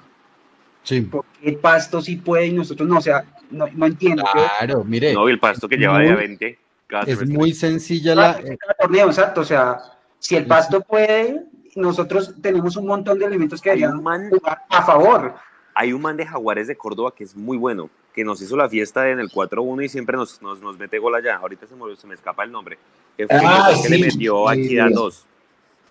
Sí, 0.82 1.00
¿Por 1.02 1.24
qué 1.40 1.48
el 1.50 1.56
pasto 1.56 2.00
sí 2.02 2.16
puede 2.16 2.46
y 2.46 2.52
nosotros 2.52 2.88
no? 2.88 2.98
O 2.98 3.00
sea, 3.00 3.24
no, 3.50 3.66
no 3.74 3.86
entiendo. 3.86 4.22
Yo- 4.34 4.42
claro, 4.58 4.84
mire, 4.84 5.14
No, 5.14 5.28
y 5.28 5.32
el 5.32 5.38
pasto 5.38 5.68
que 5.68 5.76
lleva 5.76 5.98
de 5.98 6.08
a 6.08 6.12
Muy- 6.12 6.18
20 6.18 6.58
cada 6.88 7.02
es 7.04 7.08
semestre. 7.18 7.38
muy 7.38 7.52
sencilla 7.52 8.14
la... 8.14 8.34
Cada- 8.34 8.56
cada 8.56 8.74
torneo, 8.80 9.06
exacto. 9.06 9.40
O 9.42 9.44
sea, 9.44 9.78
si 10.18 10.36
el 10.36 10.46
pasto 10.46 10.80
puede, 10.80 11.44
nosotros 11.76 12.34
tenemos 12.42 12.76
un 12.76 12.86
montón 12.86 13.18
de 13.18 13.26
elementos 13.26 13.60
que 13.60 13.70
Hay 13.70 13.76
deberían 13.78 13.98
un 13.98 14.04
man- 14.04 14.28
jugar 14.30 14.58
a 14.68 14.82
favor. 14.82 15.34
Hay 15.74 15.92
un 15.92 16.02
man 16.02 16.16
de 16.16 16.26
Jaguares 16.26 16.66
de 16.66 16.76
Córdoba 16.76 17.14
que 17.16 17.24
es 17.24 17.34
muy 17.34 17.56
bueno, 17.56 17.88
que 18.14 18.24
nos 18.24 18.42
hizo 18.42 18.56
la 18.56 18.68
fiesta 18.68 19.08
en 19.08 19.20
el 19.20 19.30
4-1 19.30 19.84
y 19.84 19.88
siempre 19.88 20.16
nos, 20.18 20.42
nos, 20.42 20.60
nos 20.60 20.78
mete 20.78 20.98
gol 20.98 21.14
allá. 21.14 21.36
Ahorita 21.36 21.66
se 21.66 21.74
me, 21.74 21.96
se 21.96 22.06
me 22.06 22.14
escapa 22.14 22.44
el 22.44 22.52
nombre. 22.52 22.76
Que 23.16 23.26
fue 23.26 23.36
Ah, 23.42 23.70
el 23.74 23.82
que 23.82 23.88
le 23.88 23.96
sí, 23.96 24.02
metió 24.18 24.48
a 24.48 24.54
sí, 24.54 24.64
Equidad 24.66 24.88
sí. 24.88 24.94
2. 24.94 25.26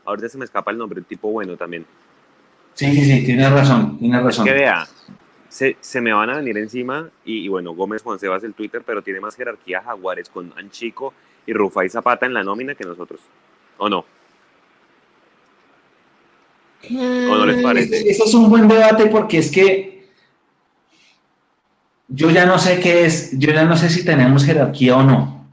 Ahorita 0.06 0.30
se 0.30 0.38
me 0.38 0.46
escapa 0.46 0.70
el 0.72 0.78
nombre, 0.78 1.00
un 1.00 1.06
tipo 1.06 1.32
bueno 1.32 1.56
también. 1.58 1.86
Sí, 2.74 2.92
sí, 2.94 3.06
sí, 3.06 3.26
tiene 3.26 3.50
razón. 3.50 3.98
Tiene 4.00 4.20
razón. 4.22 4.46
Que 4.46 4.54
vea, 4.54 4.88
se, 5.50 5.78
se 5.82 6.02
me 6.02 6.14
van 6.14 6.30
a 6.30 6.38
venir 6.38 6.58
encima 6.58 7.10
y, 7.26 7.40
y 7.46 7.48
bueno, 7.48 7.74
Gómez 7.74 8.02
Juan 8.02 8.18
Sebas 8.20 8.44
el 8.44 8.54
Twitter, 8.54 8.82
pero 8.86 9.02
tiene 9.02 9.20
más 9.20 9.36
jerarquía 9.36 9.82
Jaguares 9.82 10.30
con 10.30 10.54
Anchico 10.58 11.14
y 11.46 11.54
Rufai 11.54 11.90
Zapata 11.90 12.26
en 12.26 12.34
la 12.34 12.44
nómina 12.44 12.74
que 12.76 12.84
nosotros. 12.86 13.20
¿O 13.78 13.90
no? 13.90 14.06
¿O 16.90 17.36
no 17.36 17.46
les 17.46 17.62
parece? 17.62 17.98
Ese, 17.98 18.10
ese 18.10 18.24
es 18.24 18.34
un 18.34 18.50
buen 18.50 18.68
debate 18.68 19.06
porque 19.08 19.38
es 19.38 19.52
que 19.52 20.10
yo 22.08 22.30
ya 22.32 22.46
no 22.46 22.58
sé 22.58 22.80
qué 22.80 23.06
es, 23.06 23.38
yo 23.38 23.52
ya 23.54 23.64
no 23.66 23.78
sé 23.78 23.90
si 23.90 24.04
tenemos 24.04 24.44
jerarquía 24.44 24.98
o 24.98 25.04
no. 25.04 25.46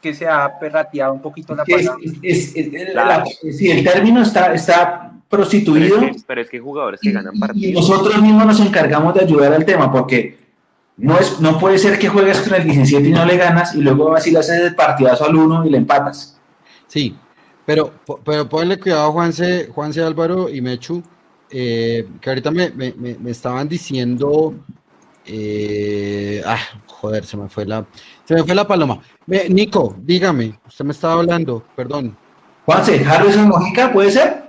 Que 0.00 0.14
se 0.14 0.26
ha 0.26 0.58
perrateado 0.58 1.12
un 1.12 1.20
poquito 1.20 1.54
la 1.54 1.64
palabra. 1.64 1.96
es- 2.22 2.52
es- 2.54 2.56
es- 2.74 2.90
Claro. 2.92 3.24
la- 3.42 3.52
si 3.52 3.70
el 3.70 3.84
término 3.84 4.22
está, 4.22 4.52
está 4.54 5.12
Pero 5.28 5.42
prostituido 5.42 6.00
es, 6.00 6.12
que, 6.16 6.22
pero 6.26 6.40
es 6.40 6.48
que 6.50 6.56
hay 6.58 6.62
jugadores 6.62 7.00
que 7.00 7.10
ganan 7.12 7.34
y, 7.34 7.36
y 7.38 7.40
partidos. 7.40 7.88
nosotros 7.88 8.22
mismos 8.22 8.46
nos 8.46 8.60
encargamos 8.60 9.14
de 9.14 9.20
ayudar 9.22 9.52
al 9.52 9.64
tema 9.64 9.90
porque 9.90 10.38
no, 10.96 11.18
es, 11.18 11.40
no 11.40 11.58
puede 11.58 11.78
ser 11.78 11.98
que 11.98 12.08
juegues 12.08 12.40
con 12.40 12.54
el 12.54 12.64
17 12.64 13.08
y 13.08 13.12
no 13.12 13.24
le 13.26 13.36
ganas 13.36 13.74
y 13.74 13.80
luego 13.82 14.10
vas 14.10 14.26
y 14.26 14.30
le 14.30 14.38
haces 14.38 14.60
el 14.62 14.74
partidazo 14.74 15.24
al 15.24 15.34
uno 15.36 15.66
y 15.66 15.70
le 15.70 15.78
empatas. 15.78 16.38
Sí, 16.86 17.16
pero, 17.64 17.92
pero 18.24 18.48
ponle 18.48 18.78
cuidado 18.78 19.10
Juanse, 19.12 19.68
Juanse 19.74 20.00
Álvaro 20.02 20.48
y 20.48 20.60
Mechu, 20.60 21.02
eh, 21.50 22.06
que 22.20 22.30
ahorita 22.30 22.50
me, 22.52 22.70
me- 22.70 22.94
me- 22.96 23.16
me 23.18 23.30
estaban 23.32 23.68
diciendo, 23.68 24.54
eh, 25.24 26.42
ah, 26.46 26.58
joder, 26.86 27.24
se 27.24 27.36
me 27.36 27.48
fue 27.48 27.64
la, 27.66 27.84
se 28.24 28.34
me 28.34 28.44
fue 28.44 28.54
la 28.54 28.66
paloma. 28.66 29.00
Nico, 29.48 29.96
dígame, 29.98 30.58
usted 30.66 30.84
me 30.84 30.92
estaba 30.92 31.14
hablando, 31.14 31.64
perdón. 31.74 32.16
Juanse, 32.64 33.04
Harrison 33.04 33.48
Mojica, 33.48 33.92
¿puede 33.92 34.10
ser? 34.10 34.45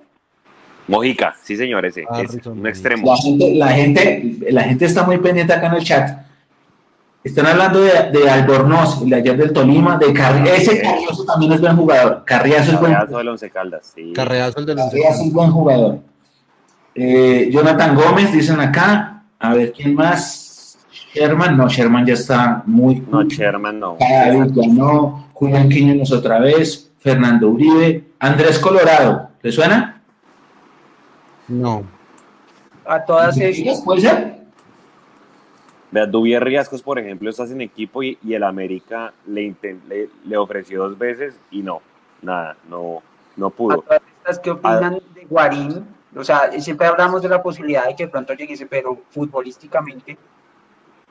Mojica, 0.87 1.35
sí 1.43 1.57
señor, 1.57 1.85
ese. 1.85 2.05
Ah, 2.09 2.21
es 2.21 2.33
Rizzo, 2.33 2.51
un 2.51 2.65
extremo. 2.65 3.07
La 3.07 3.17
gente, 3.17 3.55
la 3.55 3.67
gente, 3.69 4.51
la 4.51 4.63
gente 4.63 4.85
está 4.85 5.03
muy 5.03 5.17
pendiente 5.17 5.53
acá 5.53 5.67
en 5.67 5.73
el 5.73 5.83
chat. 5.83 6.25
Están 7.23 7.45
hablando 7.45 7.81
de, 7.81 8.11
de 8.11 8.29
Albornoz, 8.29 9.01
el 9.01 9.09
de 9.09 9.15
ayer 9.17 9.37
del 9.37 9.51
Tolima, 9.51 9.97
de 9.97 10.13
Carri 10.13 10.47
ese 10.47 10.71
Sí. 10.71 10.81
Carriazo 10.81 11.25
también 11.25 11.51
es 11.51 11.59
buen 11.61 11.75
jugador. 11.75 12.23
Carriazo 12.25 12.71
es 12.71 12.79
buen, 12.79 12.93
Carreazo 12.93 13.17
del 13.17 13.27
Once 13.27 13.49
Caldas, 13.49 13.93
sí. 13.93 14.13
Carreazo 14.13 14.59
el 14.59 14.65
de 14.65 14.75
los 14.75 14.85
Carriazo 14.85 15.23
es 15.23 15.33
buen 15.33 15.51
jugador. 15.51 15.99
Eh, 16.95 17.49
Jonathan 17.51 17.95
Gómez, 17.95 18.31
dicen 18.31 18.59
acá. 18.59 19.23
A 19.39 19.53
ver, 19.53 19.73
¿quién 19.73 19.93
más? 19.93 20.77
Sherman, 21.13 21.57
no, 21.57 21.67
Sherman 21.67 22.05
ya 22.05 22.13
está 22.13 22.63
muy... 22.65 23.03
No, 23.09 23.23
Sherman 23.23 23.79
no. 23.79 23.97
Ya 23.99 24.33
no. 24.33 25.27
Julián 25.33 25.69
Quiñones 25.69 26.11
otra 26.11 26.39
vez. 26.39 26.91
Fernando 26.99 27.49
Uribe. 27.49 28.03
Andrés 28.19 28.57
Colorado, 28.59 29.29
¿le 29.41 29.51
suena? 29.51 29.96
No, 31.47 31.83
A 32.85 33.03
todas 33.05 33.37
esas. 33.37 33.81
¿Puede 33.83 34.01
ser? 34.01 34.37
Vea, 35.91 36.05
Dubier 36.05 36.43
Riascos, 36.43 36.81
por 36.83 36.99
ejemplo, 36.99 37.29
estás 37.29 37.49
en 37.51 37.61
equipo 37.61 38.03
y, 38.03 38.17
y 38.23 38.33
el 38.33 38.43
América 38.43 39.13
le, 39.25 39.55
le, 39.87 40.09
le 40.25 40.37
ofreció 40.37 40.83
dos 40.83 40.97
veces 40.97 41.39
y 41.49 41.61
no, 41.63 41.81
nada, 42.21 42.57
no, 42.69 43.01
no 43.37 43.47
A 43.47 43.49
pudo. 43.49 43.77
todas 43.81 44.01
estas, 44.19 44.39
¿qué 44.39 44.51
opinan 44.51 44.99
de 45.13 45.25
Guarín? 45.25 45.87
O 46.15 46.23
sea, 46.23 46.51
siempre 46.59 46.87
hablamos 46.87 47.21
de 47.21 47.29
la 47.29 47.41
posibilidad 47.41 47.85
de 47.87 47.95
que 47.95 48.07
pronto 48.09 48.33
lleguese, 48.33 48.65
pero 48.65 49.01
futbolísticamente, 49.11 50.17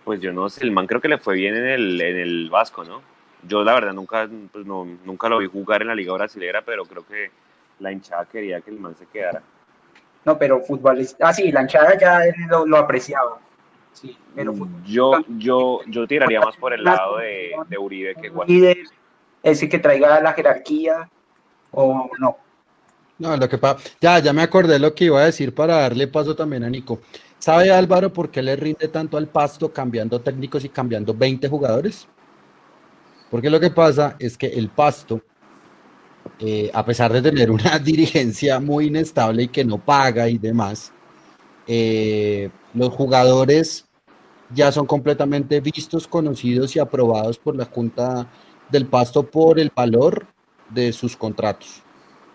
Pues 0.04 0.20
yo 0.20 0.32
no 0.32 0.48
sé, 0.50 0.62
el 0.64 0.72
man 0.72 0.86
creo 0.86 1.00
que 1.00 1.08
le 1.08 1.16
fue 1.18 1.36
bien 1.36 1.56
en 1.56 1.66
el, 1.66 2.00
en 2.00 2.16
el 2.16 2.50
Vasco, 2.50 2.84
¿no? 2.84 3.00
Yo 3.48 3.64
la 3.64 3.72
verdad 3.74 3.94
nunca, 3.94 4.28
pues 4.52 4.66
no, 4.66 4.84
nunca 5.04 5.28
lo 5.30 5.38
vi 5.38 5.46
jugar 5.46 5.80
en 5.82 5.88
la 5.88 5.94
Liga 5.94 6.12
Brasilera, 6.12 6.62
pero 6.62 6.84
creo 6.84 7.06
que 7.06 7.30
la 7.78 7.92
hinchada 7.92 8.26
quería 8.26 8.60
que 8.60 8.70
el 8.70 8.78
man 8.80 8.94
se 8.96 9.06
quedara. 9.06 9.42
No, 10.26 10.36
pero 10.36 10.60
futbolista. 10.60 11.28
Ah, 11.28 11.32
sí, 11.32 11.50
la 11.52 11.62
hinchada 11.62 11.96
ya 11.98 12.20
lo, 12.50 12.66
lo 12.66 12.76
apreciaba. 12.78 13.38
Sí, 13.92 14.14
pero 14.34 14.52
fútbol- 14.52 14.82
Yo, 14.84 15.12
yo, 15.38 15.80
yo 15.86 16.06
tiraría 16.06 16.40
más 16.40 16.56
por 16.56 16.74
el 16.74 16.84
lado 16.84 17.16
de, 17.18 17.52
de 17.68 17.78
Uribe 17.78 18.14
que 18.14 18.28
Guarín. 18.28 18.56
líder, 18.56 18.76
ese 19.42 19.68
que 19.68 19.78
traiga 19.78 20.20
la 20.20 20.32
jerarquía, 20.34 21.08
o 21.70 22.10
no. 22.18 22.36
No, 23.18 23.34
lo 23.36 23.48
que 23.48 23.56
pasa, 23.56 23.82
ya, 24.00 24.18
ya 24.18 24.32
me 24.34 24.42
acordé 24.42 24.78
lo 24.78 24.94
que 24.94 25.04
iba 25.06 25.20
a 25.22 25.24
decir 25.24 25.54
para 25.54 25.76
darle 25.76 26.08
paso 26.08 26.36
también 26.36 26.64
a 26.64 26.68
Nico. 26.68 27.00
¿Sabe 27.38 27.70
Álvaro 27.70 28.12
por 28.12 28.30
qué 28.30 28.42
le 28.42 28.56
rinde 28.56 28.88
tanto 28.88 29.16
al 29.16 29.28
pasto 29.28 29.72
cambiando 29.72 30.20
técnicos 30.20 30.64
y 30.64 30.68
cambiando 30.68 31.14
20 31.14 31.48
jugadores? 31.48 32.06
Porque 33.30 33.48
lo 33.48 33.58
que 33.60 33.70
pasa 33.70 34.16
es 34.18 34.36
que 34.36 34.46
el 34.48 34.68
pasto, 34.68 35.20
eh, 36.38 36.70
a 36.72 36.84
pesar 36.84 37.12
de 37.12 37.22
tener 37.22 37.50
una 37.50 37.78
dirigencia 37.84 38.60
muy 38.60 38.86
inestable 38.86 39.44
y 39.44 39.48
que 39.48 39.64
no 39.64 39.78
paga 39.78 40.28
y 40.28 40.38
demás, 40.38 40.92
eh, 41.66 42.50
los 42.74 42.90
jugadores 42.90 43.86
ya 44.54 44.70
son 44.70 44.86
completamente 44.86 45.60
vistos, 45.60 46.06
conocidos 46.06 46.76
y 46.76 46.78
aprobados 46.78 47.38
por 47.38 47.56
la 47.56 47.64
Junta 47.64 48.28
del 48.70 48.86
Pasto 48.86 49.24
por 49.24 49.58
el 49.58 49.72
valor 49.74 50.26
de 50.70 50.92
sus 50.92 51.16
contratos. 51.16 51.82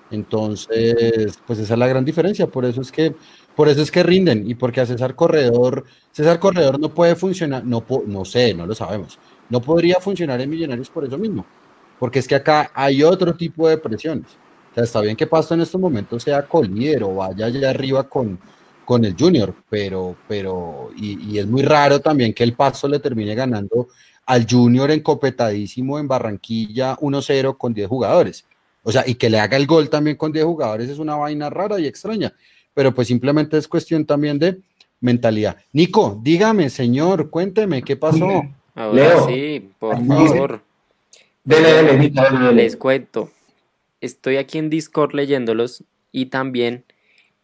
Entonces, 0.09 1.39
pues 1.47 1.59
esa 1.59 1.73
es 1.73 1.79
la 1.79 1.87
gran 1.87 2.03
diferencia, 2.03 2.47
por 2.47 2.65
eso 2.65 2.81
es 2.81 2.91
que 2.91 3.15
por 3.55 3.69
eso 3.69 3.81
es 3.81 3.91
que 3.91 4.03
rinden 4.03 4.49
y 4.49 4.55
porque 4.55 4.81
a 4.81 4.85
César 4.85 5.15
Corredor, 5.15 5.85
César 6.11 6.39
Corredor 6.39 6.79
no 6.79 6.93
puede 6.93 7.15
funcionar, 7.15 7.63
no, 7.65 7.85
no 8.07 8.25
sé, 8.25 8.53
no 8.53 8.65
lo 8.65 8.75
sabemos, 8.75 9.19
no 9.49 9.61
podría 9.61 9.99
funcionar 9.99 10.41
en 10.41 10.49
Millonarios 10.49 10.89
por 10.89 11.05
eso 11.05 11.17
mismo, 11.17 11.45
porque 12.01 12.17
es 12.17 12.27
que 12.27 12.33
acá 12.33 12.71
hay 12.73 13.03
otro 13.03 13.35
tipo 13.35 13.69
de 13.69 13.77
presiones. 13.77 14.25
O 14.71 14.73
sea, 14.73 14.83
está 14.85 15.01
bien 15.01 15.15
que 15.15 15.27
Pasto 15.27 15.53
en 15.53 15.61
estos 15.61 15.79
momentos 15.79 16.23
sea 16.23 16.47
colíder 16.47 17.03
o 17.03 17.13
vaya 17.13 17.45
allá 17.45 17.69
arriba 17.69 18.09
con, 18.09 18.39
con 18.83 19.05
el 19.05 19.15
Junior, 19.15 19.53
pero, 19.69 20.15
pero, 20.27 20.89
y, 20.97 21.31
y 21.31 21.37
es 21.37 21.45
muy 21.45 21.61
raro 21.61 21.99
también 21.99 22.33
que 22.33 22.43
el 22.43 22.53
Pasto 22.53 22.87
le 22.87 22.97
termine 22.97 23.35
ganando 23.35 23.89
al 24.25 24.47
Junior 24.49 24.89
encopetadísimo 24.89 25.99
en 25.99 26.07
Barranquilla 26.07 26.97
1-0 26.97 27.55
con 27.55 27.71
10 27.71 27.87
jugadores. 27.87 28.45
O 28.81 28.91
sea, 28.91 29.03
y 29.05 29.13
que 29.13 29.29
le 29.29 29.39
haga 29.39 29.55
el 29.55 29.67
gol 29.67 29.87
también 29.87 30.17
con 30.17 30.31
10 30.31 30.43
jugadores 30.43 30.89
es 30.89 30.97
una 30.97 31.17
vaina 31.17 31.51
rara 31.51 31.79
y 31.79 31.85
extraña, 31.85 32.33
pero 32.73 32.95
pues 32.95 33.09
simplemente 33.09 33.59
es 33.59 33.67
cuestión 33.67 34.07
también 34.07 34.39
de 34.39 34.57
mentalidad. 35.01 35.55
Nico, 35.71 36.19
dígame, 36.23 36.71
señor, 36.71 37.29
cuénteme, 37.29 37.83
¿qué 37.83 37.95
pasó? 37.95 38.41
Ahora 38.73 39.27
sí, 39.27 39.69
por 39.77 40.03
favor. 40.03 40.70
Les 41.43 42.75
cuento. 42.75 43.31
Estoy 43.99 44.37
aquí 44.37 44.59
en 44.59 44.69
Discord 44.69 45.13
leyéndolos 45.13 45.83
y 46.11 46.27
también 46.27 46.85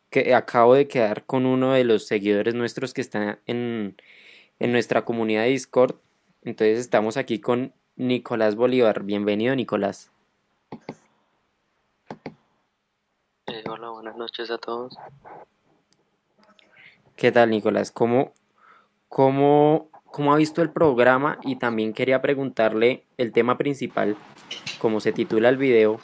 que 0.10 0.36
acabo 0.36 0.76
de 0.76 0.88
quedar 0.88 1.26
con 1.26 1.46
uno 1.46 1.74
de 1.74 1.84
los 1.84 2.06
seguidores 2.06 2.54
nuestros 2.54 2.94
que 2.94 3.02
está 3.02 3.40
en, 3.46 3.96
en 4.60 4.72
nuestra 4.72 5.04
comunidad 5.04 5.44
de 5.44 5.50
Discord. 5.50 5.96
Entonces 6.44 6.80
estamos 6.80 7.18
aquí 7.18 7.40
con 7.40 7.74
Nicolás 7.96 8.56
Bolívar. 8.56 9.04
Bienvenido, 9.04 9.56
Nicolás. 9.56 10.12
Eh, 13.48 13.64
hola, 13.68 13.90
buenas 13.90 14.16
noches 14.16 14.52
a 14.52 14.58
todos. 14.58 14.96
¿Qué 17.16 17.32
tal, 17.32 17.50
Nicolás? 17.50 17.92
¿Cómo, 17.92 18.34
cómo, 19.10 19.90
cómo 20.18 20.34
ha 20.34 20.38
visto 20.38 20.64
el 20.64 20.72
programa? 20.72 21.38
Y 21.44 21.58
también 21.58 21.94
quería 21.94 22.24
preguntarle 22.24 23.04
el 23.18 23.32
tema 23.32 23.56
principal, 23.56 24.18
como 24.80 25.00
se 25.00 25.14
titula 25.14 25.48
el 25.48 25.58
video, 25.58 26.00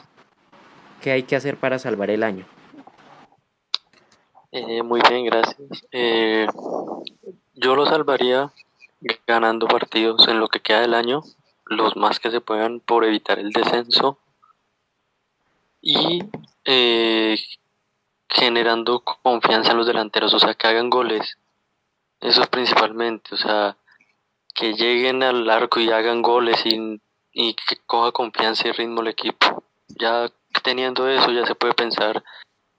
¿qué 1.02 1.14
hay 1.14 1.24
que 1.24 1.36
hacer 1.36 1.58
para 1.58 1.80
salvar 1.80 2.12
el 2.12 2.22
año? 2.22 2.46
Eh, 4.52 4.84
muy 4.84 5.02
bien, 5.10 5.26
gracias. 5.26 5.58
Eh, 5.92 6.46
yo 7.56 7.76
lo 7.76 7.88
salvaría 7.88 8.54
ganando 9.26 9.68
partidos 9.68 10.28
en 10.28 10.40
lo 10.40 10.48
que 10.48 10.60
queda 10.60 10.82
del 10.82 10.94
año, 10.94 11.24
los 11.66 11.96
más 11.96 12.20
que 12.20 12.30
se 12.30 12.40
puedan 12.40 12.82
por 12.82 13.06
evitar 13.06 13.40
el 13.40 13.50
descenso 13.50 14.20
y 15.82 16.24
eh, 16.66 17.36
generando 18.30 19.00
confianza 19.00 19.72
en 19.72 19.78
los 19.78 19.88
delanteros, 19.88 20.36
o 20.36 20.40
sea, 20.40 20.54
que 20.54 20.68
hagan 20.68 20.92
goles. 20.92 21.40
Eso 22.22 22.44
es 22.44 22.48
principalmente, 22.48 23.34
o 23.34 23.38
sea, 23.38 23.76
que 24.54 24.74
lleguen 24.74 25.24
al 25.24 25.50
arco 25.50 25.80
y 25.80 25.90
hagan 25.92 26.22
goles 26.22 26.66
y, 26.66 27.02
y 27.32 27.54
que 27.56 27.78
coja 27.86 28.12
confianza 28.12 28.68
y 28.68 28.72
ritmo 28.72 29.02
el 29.02 29.08
equipo. 29.08 29.64
Ya 29.88 30.30
teniendo 30.64 31.08
eso, 31.10 31.32
ya 31.32 31.46
se 31.46 31.56
puede 31.56 31.74
pensar 31.74 32.24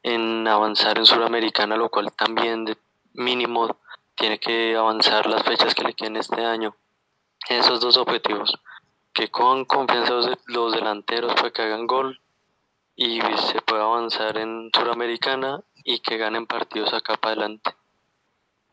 en 0.02 0.46
avanzar 0.46 0.98
en 0.98 1.06
Sudamericana, 1.06 1.76
lo 1.76 1.88
cual 1.88 2.12
también 2.12 2.64
de 2.64 2.76
mínimo 3.14 3.76
tiene 4.14 4.38
que 4.38 4.76
avanzar 4.76 5.26
las 5.26 5.42
fechas 5.42 5.74
que 5.74 5.82
le 5.82 5.94
queden 5.94 6.16
este 6.16 6.44
año. 6.44 6.76
Esos 7.48 7.80
dos 7.80 7.96
objetivos, 7.96 8.59
que 9.12 9.28
con 9.28 9.64
confianza 9.64 10.14
los 10.46 10.72
delanteros 10.72 11.34
para 11.34 11.51
que 11.51 11.62
hagan 11.62 11.86
gol 11.86 12.20
y 12.96 13.20
se 13.20 13.60
pueda 13.60 13.84
avanzar 13.84 14.38
en 14.38 14.70
Sudamericana 14.74 15.62
y 15.84 15.98
que 16.01 16.16
ganen 16.16 16.46
partidos 16.46 16.94
acá 16.94 17.16
para 17.16 17.32
adelante. 17.32 17.70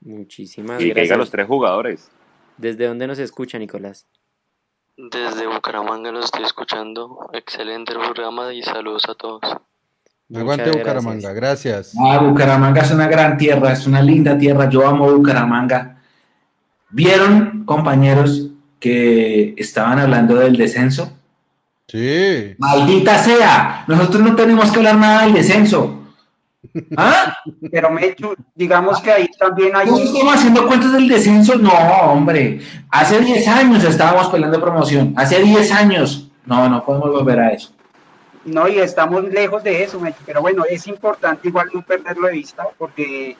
Muchísimas 0.02 0.82
y 0.82 0.90
gracias. 0.90 1.10
que 1.10 1.18
los 1.18 1.32
tres 1.32 1.48
jugadores. 1.48 2.12
¿Desde 2.62 2.86
dónde 2.86 3.08
nos 3.08 3.18
escucha, 3.18 3.58
Nicolás? 3.58 4.06
Desde 4.96 5.48
Bucaramanga 5.48 6.12
los 6.12 6.26
estoy 6.26 6.44
escuchando. 6.44 7.28
Excelente 7.34 7.92
programa 7.96 8.54
y 8.54 8.62
saludos 8.62 9.06
a 9.10 9.16
todos. 9.16 9.42
Aguante 10.32 10.68
Muchas 10.68 10.78
Bucaramanga, 10.78 11.34
gracias. 11.34 11.94
Ah, 12.00 12.20
Bucaramanga 12.20 12.82
es 12.82 12.92
una 12.92 13.08
gran 13.08 13.36
tierra, 13.36 13.74
es 13.74 13.88
una 13.88 14.00
linda 14.04 14.38
tierra. 14.38 14.70
Yo 14.70 14.88
amo 14.88 15.12
Bucaramanga. 15.12 16.04
¿Vieron, 16.92 17.66
compañeros, 17.66 18.50
que 18.80 19.56
estaban 19.58 19.98
hablando 19.98 20.36
del 20.36 20.56
descenso? 20.56 21.18
Sí. 21.88 22.54
Maldita 22.60 23.18
sea, 23.18 23.86
nosotros 23.88 24.22
no 24.22 24.36
tenemos 24.36 24.70
que 24.70 24.78
hablar 24.78 24.98
nada 24.98 25.24
del 25.24 25.34
descenso. 25.34 26.01
¿Ah? 26.98 27.36
Pero 27.72 27.90
Mechu, 27.90 28.34
digamos 28.56 29.02
que 29.02 29.12
ahí 29.12 29.28
también 29.40 29.76
hay 29.76 29.88
¿No 29.88 29.96
un... 29.96 30.02
estamos 30.02 30.36
haciendo 30.36 30.68
cuentas 30.68 30.94
del 30.94 31.08
descenso? 31.08 31.56
No, 31.56 31.72
hombre. 31.72 32.60
Hace 32.90 33.20
10 33.20 33.48
años 33.48 33.84
estábamos 33.84 34.28
peleando 34.30 34.60
promoción. 34.62 35.14
Hace 35.18 35.42
10 35.44 35.72
años. 35.72 36.30
No, 36.46 36.68
no 36.70 36.84
podemos 36.84 37.12
volver 37.12 37.40
a 37.40 37.50
eso. 37.52 37.72
No, 38.46 38.68
y 38.68 38.80
estamos 38.80 39.24
lejos 39.26 39.64
de 39.64 39.84
eso, 39.84 40.00
Mechu, 40.00 40.24
pero 40.26 40.42
bueno, 40.42 40.64
es 40.70 40.88
importante 40.88 41.48
igual 41.48 41.70
no 41.74 41.84
perderlo 41.84 42.26
de 42.28 42.34
vista 42.34 42.66
porque 42.78 43.38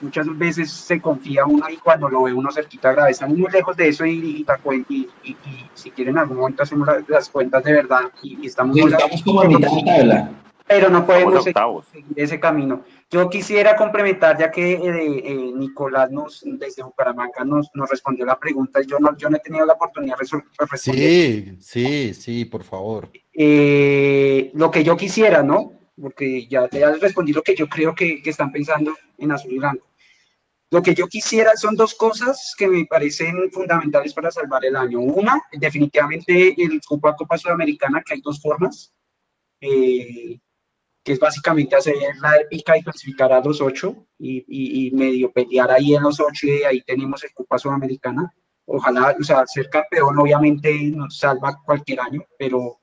muchas 0.00 0.26
veces 0.38 0.70
se 0.72 1.00
confía 1.00 1.44
uno 1.44 1.68
y 1.70 1.76
cuando 1.76 2.08
lo 2.08 2.22
ve 2.24 2.32
uno 2.32 2.50
cerquita 2.50 2.90
grave, 2.90 3.12
estamos 3.12 3.36
muy 3.38 3.48
lejos 3.50 3.76
de 3.76 3.88
eso 3.88 4.04
y, 4.06 4.12
y, 4.12 4.46
y, 4.88 5.08
y, 5.30 5.36
si 5.74 5.90
quieren 5.92 6.14
en 6.14 6.18
algún 6.20 6.38
momento 6.38 6.62
hacemos 6.64 6.86
la- 6.88 7.04
las 7.06 7.28
cuentas 7.28 7.62
de 7.62 7.72
verdad 7.74 8.00
y, 8.22 8.44
estamos, 8.46 8.74
Sí, 8.74 8.82
muy 8.82 8.92
estamos 8.92 9.22
como 9.22 9.40
a 9.42 9.44
mitad 9.44 9.70
de 9.70 9.82
tabla. 9.84 10.30
Pero 10.70 10.88
no 10.88 11.04
podemos 11.04 11.42
seguir, 11.42 12.06
ese 12.14 12.38
camino. 12.38 12.84
Yo 13.10 13.28
quisiera 13.28 13.74
complementar, 13.74 14.38
ya 14.38 14.52
que 14.52 14.74
eh, 14.74 15.22
eh, 15.24 15.52
Nicolás 15.56 16.12
nos, 16.12 16.42
desde 16.44 16.84
Bucaramanga 16.84 17.44
nos, 17.44 17.70
nos 17.74 17.90
respondió 17.90 18.24
la 18.24 18.38
pregunta, 18.38 18.80
yo 18.86 19.00
no, 19.00 19.16
yo 19.16 19.28
no 19.28 19.36
he 19.36 19.40
tenido 19.40 19.66
la 19.66 19.72
oportunidad 19.72 20.16
de 20.16 20.20
responder. 20.20 20.78
Sí, 20.78 21.56
sí, 21.58 22.14
sí, 22.14 22.44
por 22.44 22.62
favor. 22.62 23.10
Eh, 23.32 24.52
lo 24.54 24.70
que 24.70 24.84
yo 24.84 24.96
quisiera, 24.96 25.42
¿no? 25.42 25.72
Porque 26.00 26.46
ya 26.46 26.68
te 26.68 26.84
has 26.84 27.00
respondí 27.00 27.32
lo 27.32 27.42
que 27.42 27.56
yo 27.56 27.68
creo 27.68 27.92
que, 27.92 28.22
que 28.22 28.30
están 28.30 28.52
pensando 28.52 28.96
en 29.18 29.32
azul 29.32 29.52
y 29.52 29.58
blanco. 29.58 29.88
Lo 30.70 30.82
que 30.82 30.94
yo 30.94 31.08
quisiera 31.08 31.56
son 31.56 31.74
dos 31.74 31.94
cosas 31.94 32.54
que 32.56 32.68
me 32.68 32.86
parecen 32.86 33.50
fundamentales 33.50 34.14
para 34.14 34.30
salvar 34.30 34.64
el 34.64 34.76
año. 34.76 35.00
Una, 35.00 35.42
definitivamente 35.50 36.54
el 36.56 36.80
Copa 36.86 37.16
Copa 37.16 37.36
Sudamericana, 37.36 38.04
que 38.06 38.14
hay 38.14 38.20
dos 38.20 38.40
formas, 38.40 38.94
eh, 39.60 40.38
que 41.02 41.12
es 41.12 41.18
básicamente 41.18 41.76
hacer 41.76 41.94
la 42.20 42.36
épica 42.36 42.76
y 42.76 42.82
clasificar 42.82 43.32
a 43.32 43.40
los 43.40 43.60
ocho 43.60 44.06
y, 44.18 44.44
y- 44.48 44.86
y 44.88 44.90
medio 44.90 45.32
pelear 45.32 45.70
ahí 45.70 45.94
en 45.94 46.02
los 46.02 46.20
ocho 46.20 46.46
y 46.46 46.62
ahí 46.62 46.82
tenemos 46.82 47.24
el 47.24 47.32
Copa 47.32 47.58
Sudamericana. 47.58 48.32
Ojalá, 48.66 49.16
o 49.18 49.24
sea, 49.24 49.44
ser 49.46 49.68
campeón 49.70 50.18
obviamente 50.18 50.72
nos 50.94 51.18
salva 51.18 51.58
cualquier 51.64 52.00
año, 52.00 52.22
pero 52.38 52.78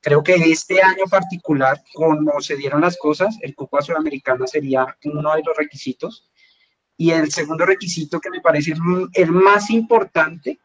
creo 0.00 0.22
que 0.22 0.34
este 0.34 0.82
año 0.82 1.04
particular, 1.10 1.82
como 1.94 2.40
se 2.40 2.56
dieron 2.56 2.82
las 2.82 2.96
cosas, 2.98 3.36
el 3.40 3.54
Copa 3.54 3.80
Sudamericana 3.82 4.46
sería 4.46 4.86
uno 5.04 5.34
de 5.34 5.42
los 5.44 5.56
requisitos. 5.56 6.28
Y 6.96 7.10
el 7.10 7.32
segundo 7.32 7.64
requisito 7.64 8.20
que 8.20 8.30
me 8.30 8.40
parece 8.40 8.74
el 9.14 9.32
más 9.32 9.70
importante 9.70 10.60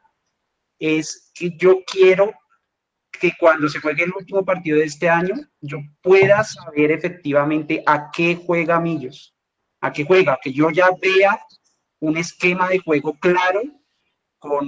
es 0.77 1.31
que 1.33 1.55
yo 1.57 1.79
quiero 1.89 2.33
que 3.17 3.33
cuando 3.39 3.69
se 3.69 3.79
juegue 3.79 4.03
el 4.03 4.13
último 4.13 4.43
partido 4.43 4.77
de 4.77 4.85
este 4.85 5.09
año, 5.09 5.35
yo 5.61 5.77
pueda 6.01 6.43
saber 6.43 6.91
efectivamente 6.91 7.83
a 7.85 8.09
qué 8.11 8.35
juega 8.35 8.79
Millos, 8.79 9.35
a 9.81 9.91
qué 9.91 10.03
juega, 10.05 10.39
que 10.41 10.51
yo 10.53 10.69
ya 10.69 10.87
vea 11.01 11.39
un 11.99 12.17
esquema 12.17 12.69
de 12.69 12.79
juego 12.79 13.17
claro 13.19 13.61
con 14.39 14.67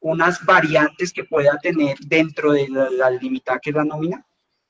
unas 0.00 0.44
variantes 0.44 1.12
que 1.12 1.24
pueda 1.24 1.58
tener 1.58 1.96
dentro 1.98 2.52
de 2.52 2.68
la, 2.68 2.90
la 2.90 3.18
que 3.60 3.70
es 3.70 3.76
la 3.76 3.84
nómina 3.84 4.26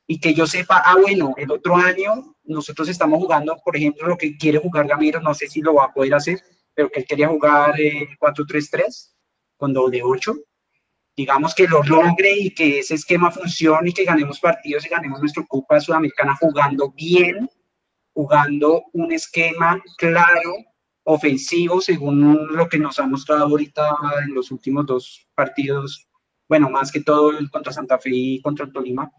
y 0.07 0.21
que 0.21 0.35
yo 0.35 0.47
sepa, 0.47 0.83
ah, 0.85 0.97
bueno, 1.01 1.35
el 1.37 1.51
otro 1.51 1.77
año 1.77 2.37
nosotros 2.45 2.89
estamos 2.89 3.19
jugando, 3.19 3.57
por 3.65 3.77
ejemplo, 3.77 4.07
lo 4.07 4.17
que 4.17 4.37
quiere 4.37 4.59
jugar 4.59 4.87
Gamero, 4.87 5.21
no 5.21 5.35
sé 5.35 5.49
si 5.49 5.61
lo 5.61 5.75
va 5.75 5.87
a 5.87 5.93
poder 5.93 6.15
hacer, 6.15 6.41
pero 6.75 6.89
que 6.91 7.01
él 7.01 7.07
quería 7.07 7.29
jugar 7.29 7.81
eh, 7.81 8.09
4-3-3 8.21 9.15
con 9.57 9.73
doble 9.73 10.03
8 10.03 10.35
digamos 11.17 11.55
que 11.55 11.67
lo 11.69 11.83
logre 11.83 12.33
y 12.39 12.51
que 12.55 12.81
ese 12.81 12.95
esquema 12.95 13.31
funcione 13.31 13.91
y 13.91 13.93
que 13.93 14.05
ganemos 14.05 14.41
partidos 14.41 14.85
y 14.85 14.89
ganemos 14.89 15.21
nuestra 15.21 15.45
Copa 15.47 15.81
Sudamericana 15.81 16.37
jugando 16.41 16.91
bien 16.91 17.49
jugando 18.15 18.85
un 18.93 19.13
esquema 19.13 19.83
claro, 19.99 20.55
ofensivo, 21.03 21.81
según 21.81 22.47
lo 22.57 22.69
que 22.69 22.79
nos 22.79 22.99
ha 23.01 23.07
mostrado 23.07 23.43
ahorita 23.45 23.97
en 24.25 24.35
los 24.35 24.53
últimos 24.53 24.87
dos 24.87 25.29
partidos, 25.35 26.09
bueno, 26.49 26.71
más 26.71 26.93
que 26.93 27.01
todo 27.01 27.37
el 27.37 27.51
contra 27.51 27.73
Santa 27.73 27.99
Fe 27.99 28.11
y 28.13 28.41
contra 28.41 28.67
el 28.67 28.73
Tolima, 28.73 29.11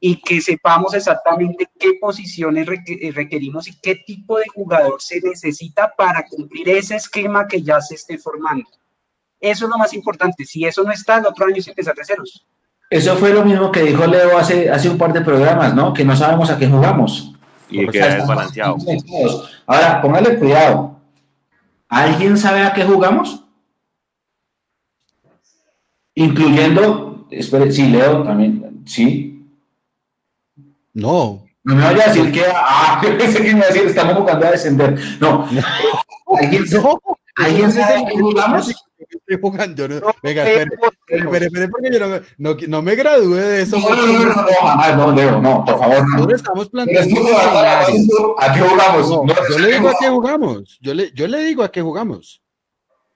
y 0.00 0.20
que 0.20 0.40
sepamos 0.40 0.94
exactamente 0.94 1.68
qué 1.78 1.94
posiciones 2.00 2.66
reque- 2.66 3.12
requerimos 3.12 3.68
y 3.68 3.78
qué 3.80 3.94
tipo 3.94 4.36
de 4.38 4.48
jugador 4.52 5.00
se 5.00 5.20
necesita 5.20 5.94
para 5.96 6.26
cumplir 6.26 6.68
ese 6.68 6.96
esquema 6.96 7.46
que 7.46 7.62
ya 7.62 7.80
se 7.80 7.94
esté 7.94 8.18
formando. 8.18 8.68
Eso 9.50 9.66
es 9.66 9.70
lo 9.70 9.76
más 9.78 9.92
importante. 9.92 10.44
Si 10.46 10.64
eso 10.64 10.82
no 10.84 10.90
está, 10.90 11.18
el 11.18 11.26
otro 11.26 11.44
año 11.46 11.56
es 11.56 11.68
empezar 11.68 11.94
de 11.94 12.04
ceros. 12.04 12.46
Eso 12.88 13.14
fue 13.16 13.30
lo 13.34 13.44
mismo 13.44 13.70
que 13.70 13.82
dijo 13.82 14.06
Leo 14.06 14.38
hace, 14.38 14.70
hace 14.70 14.88
un 14.88 14.96
par 14.96 15.12
de 15.12 15.20
programas, 15.20 15.74
¿no? 15.74 15.92
Que 15.92 16.04
no 16.04 16.16
sabemos 16.16 16.48
a 16.50 16.56
qué 16.58 16.66
jugamos. 16.66 17.34
Y 17.68 17.86
que 17.88 17.98
desbalanceado. 17.98 18.76
desconectados. 18.76 19.62
Ahora, 19.66 20.00
póngale 20.00 20.38
cuidado. 20.38 20.98
¿Alguien 21.88 22.38
sabe 22.38 22.62
a 22.62 22.72
qué 22.72 22.84
jugamos? 22.84 23.44
Incluyendo, 26.14 27.26
espere, 27.30 27.70
sí, 27.72 27.88
Leo 27.88 28.22
también, 28.22 28.82
sí. 28.86 29.46
No, 30.92 31.44
No 31.64 31.74
me 31.74 31.82
vaya 31.82 32.04
a 32.04 32.08
decir 32.08 32.30
que, 32.32 32.44
ah, 32.54 33.00
pensé 33.18 33.38
que 33.42 33.52
me 33.52 33.58
iba 33.58 33.64
a 33.64 33.68
decir, 33.68 33.82
estamos 33.88 34.14
jugando 34.14 34.46
a 34.46 34.50
descender. 34.52 34.96
No. 35.20 35.48
¿Alguien, 36.40 36.66
sa- 36.68 36.82
¿alguien 37.36 37.72
sabe 37.72 37.96
a 37.96 38.06
qué 38.06 38.18
jugamos? 38.18 38.72
Estoy 39.10 39.36
no- 39.88 40.14
Venga, 40.22 40.42
espere, 40.48 40.70
espere, 41.08 41.46
espere, 41.46 41.68
porque 41.68 41.90
yo 41.92 41.98
no, 42.00 42.08
me- 42.08 42.20
no, 42.38 42.56
no 42.68 42.82
me 42.82 42.94
gradúe 42.94 43.34
de 43.34 43.62
eso. 43.62 43.78
No, 43.78 43.88
no, 43.90 44.06
no, 44.06 44.12
no, 44.12 44.24
no, 44.24 44.42
jamás, 44.62 44.96
no, 44.96 45.12
Leo, 45.12 45.40
no, 45.40 45.64
por 45.64 45.78
favor, 45.78 45.98
no. 46.08 46.14
Nosotros 46.16 46.40
estamos 46.40 46.68
planteando 46.68 47.16
a 47.16 47.22
estar 47.22 47.44
escenario. 47.44 47.78
haciendo, 47.80 48.36
¿A 48.40 48.52
qué 48.54 48.60
jugamos? 48.60 49.08
No, 49.10 49.24
No, 49.24 49.34
yo 49.50 49.58
le 49.58 49.72
digo 49.72 49.88
a 49.88 49.94
qué 50.00 50.08
jugamos. 50.08 50.78
Yo 50.80 50.94
le, 50.94 51.12
yo 51.14 51.28
le 51.28 51.44
digo 51.44 51.62
a 51.62 51.70
qué 51.72 51.82
jugamos. 51.82 52.42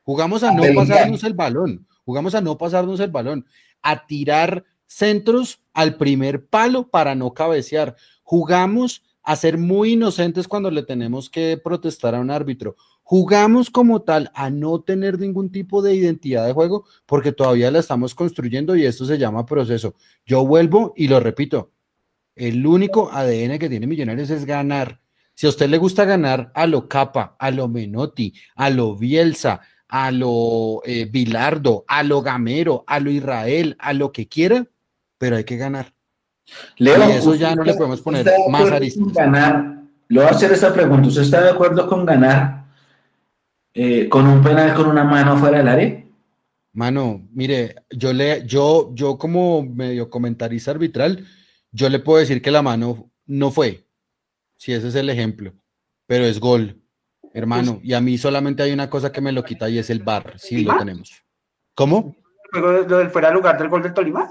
Jugamos 0.02 0.43
a 0.43 0.52
no 0.52 0.62
pasarnos 0.74 1.24
el 1.24 1.35
balón. 1.35 1.86
Jugamos 2.05 2.35
a 2.35 2.40
no 2.40 2.56
pasarnos 2.56 3.01
el 3.01 3.10
balón. 3.10 3.47
A 3.82 4.06
tirar 4.06 4.65
centros 4.86 5.60
al 5.74 5.97
primer 5.97 6.47
palo 6.47 6.89
para 6.89 7.15
no 7.15 7.35
cabecear. 7.35 7.94
Jugamos 8.23 9.02
a 9.23 9.36
ser 9.36 9.59
muy 9.59 9.93
inocentes 9.93 10.48
cuando 10.48 10.70
le 10.70 10.82
tenemos 10.82 11.28
que 11.28 11.60
protestar 11.62 12.15
a 12.15 12.20
un 12.20 12.31
árbitro. 12.31 12.77
Jugamos 13.10 13.70
como 13.70 14.02
tal 14.02 14.30
a 14.35 14.51
no 14.51 14.82
tener 14.82 15.18
ningún 15.18 15.51
tipo 15.51 15.80
de 15.80 15.94
identidad 15.94 16.44
de 16.44 16.52
juego 16.52 16.85
porque 17.06 17.32
todavía 17.32 17.70
la 17.70 17.78
estamos 17.78 18.14
construyendo 18.14 18.76
y 18.76 18.85
esto 18.85 19.06
se 19.06 19.16
llama 19.16 19.47
proceso. 19.47 19.94
Yo 20.26 20.44
vuelvo 20.44 20.93
y 20.94 21.09
lo 21.09 21.18
repito. 21.18 21.70
El 22.36 22.66
único 22.66 23.10
ADN 23.10 23.59
que 23.59 23.70
tiene 23.70 23.86
Millonarios 23.86 24.28
es 24.28 24.44
ganar. 24.44 25.01
Si 25.32 25.47
a 25.47 25.48
usted 25.48 25.70
le 25.70 25.78
gusta 25.78 26.05
ganar 26.05 26.52
a 26.55 26.66
lo 26.66 26.86
Capa, 26.86 27.35
a 27.39 27.51
lo 27.51 27.66
Menotti, 27.66 28.35
a 28.56 28.68
lo 28.68 28.94
Bielsa, 28.94 29.62
a 29.89 30.10
lo 30.10 30.82
eh, 30.85 31.06
Bilardo, 31.10 31.86
a 31.89 32.02
lo 32.02 32.20
Gamero, 32.20 32.85
a 32.86 33.01
lo 33.01 33.10
Israel, 33.10 33.74
a 33.78 33.94
lo 33.94 34.12
que 34.12 34.28
quiera, 34.28 34.66
pero 35.16 35.36
hay 35.36 35.44
que 35.44 35.56
ganar. 35.56 35.94
Leo, 36.76 37.09
Y 37.09 37.12
eso 37.12 37.35
ya 37.36 37.48
¿usted 37.48 37.56
no 37.56 37.64
le 37.64 37.72
podemos 37.72 38.02
poner 38.02 38.26
más 38.51 38.70
aristas. 38.70 39.14
ganar? 39.14 39.78
Le 40.09 40.20
voy 40.20 40.28
a 40.28 40.32
hacer 40.32 40.52
esta 40.52 40.74
pregunta. 40.74 41.09
¿Usted 41.09 41.22
está 41.22 41.40
de 41.43 41.52
acuerdo 41.52 41.89
con 41.89 42.05
ganar 42.05 42.68
eh, 43.80 44.09
con 44.09 44.26
un 44.26 44.42
penal 44.42 44.74
con 44.74 44.88
una 44.88 45.05
mano 45.05 45.36
fuera 45.36 45.59
del 45.59 45.68
área? 45.68 46.05
Mano, 46.72 47.28
mire, 47.32 47.76
yo 47.90 48.12
le, 48.12 48.44
yo, 48.44 48.90
yo 48.92 49.16
como 49.16 49.62
medio 49.62 50.10
comentarista 50.10 50.72
arbitral, 50.72 51.24
yo 51.70 51.88
le 51.88 52.00
puedo 52.00 52.18
decir 52.18 52.42
que 52.42 52.50
la 52.50 52.60
mano 52.60 53.12
no 53.26 53.52
fue, 53.52 53.86
si 54.56 54.72
ese 54.72 54.88
es 54.88 54.96
el 54.96 55.10
ejemplo, 55.10 55.52
pero 56.09 56.24
es 56.24 56.40
gol, 56.40 56.82
hermano. 57.32 57.78
Y 57.84 57.92
a 57.92 58.00
mí 58.00 58.18
solamente 58.18 58.64
hay 58.64 58.72
una 58.72 58.90
cosa 58.90 59.12
que 59.12 59.20
me 59.20 59.30
lo 59.30 59.44
quita 59.44 59.70
y 59.70 59.78
es 59.78 59.90
el 59.90 60.02
bar, 60.02 60.34
si 60.38 60.64
lo 60.64 60.76
tenemos. 60.76 61.12
¿Cómo? 61.76 62.16
Luego 62.50 62.88
lo 62.88 62.98
del 62.98 63.10
fuera 63.10 63.28
de 63.28 63.34
lugar 63.34 63.59
del 63.59 63.68
gol 63.68 63.84
del 63.84 63.94
Tolima. 63.94 64.28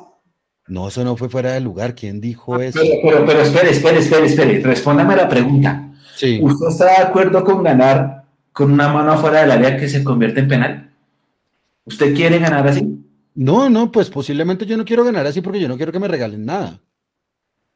No, 0.67 0.89
eso 0.89 1.05
no 1.05 1.15
fue 1.15 1.29
fuera 1.29 1.53
de 1.53 1.61
lugar. 1.61 1.95
¿Quién 1.95 2.19
dijo 2.19 2.59
eso? 2.59 2.81
Pero, 2.81 3.01
pero, 3.01 3.25
pero 3.25 3.39
espere, 3.39 3.69
espere, 3.69 3.99
espere, 3.99 4.25
espere. 4.25 4.59
Respóndame 4.59 5.15
la 5.15 5.29
pregunta. 5.29 5.89
Sí. 6.17 6.37
¿Usted 6.41 6.67
está 6.67 6.85
de 6.85 7.07
acuerdo 7.07 7.45
con 7.45 7.63
ganar 7.63 8.26
con 8.57 8.71
una 8.71 8.87
mano 8.91 9.15
fuera 9.19 9.41
del 9.41 9.51
área 9.51 9.77
que 9.77 9.87
se 9.87 10.03
convierte 10.03 10.39
en 10.39 10.47
penal? 10.47 10.89
¿Usted 11.85 12.15
quiere 12.15 12.39
ganar 12.39 12.67
así? 12.67 12.83
No, 13.35 13.69
no, 13.69 13.91
pues 13.91 14.09
posiblemente 14.09 14.65
yo 14.65 14.75
no 14.77 14.83
quiero 14.83 15.03
ganar 15.03 15.27
así 15.27 15.41
porque 15.41 15.59
yo 15.59 15.67
no 15.67 15.77
quiero 15.77 15.91
que 15.91 15.99
me 15.99 16.07
regalen 16.07 16.43
nada. 16.43 16.81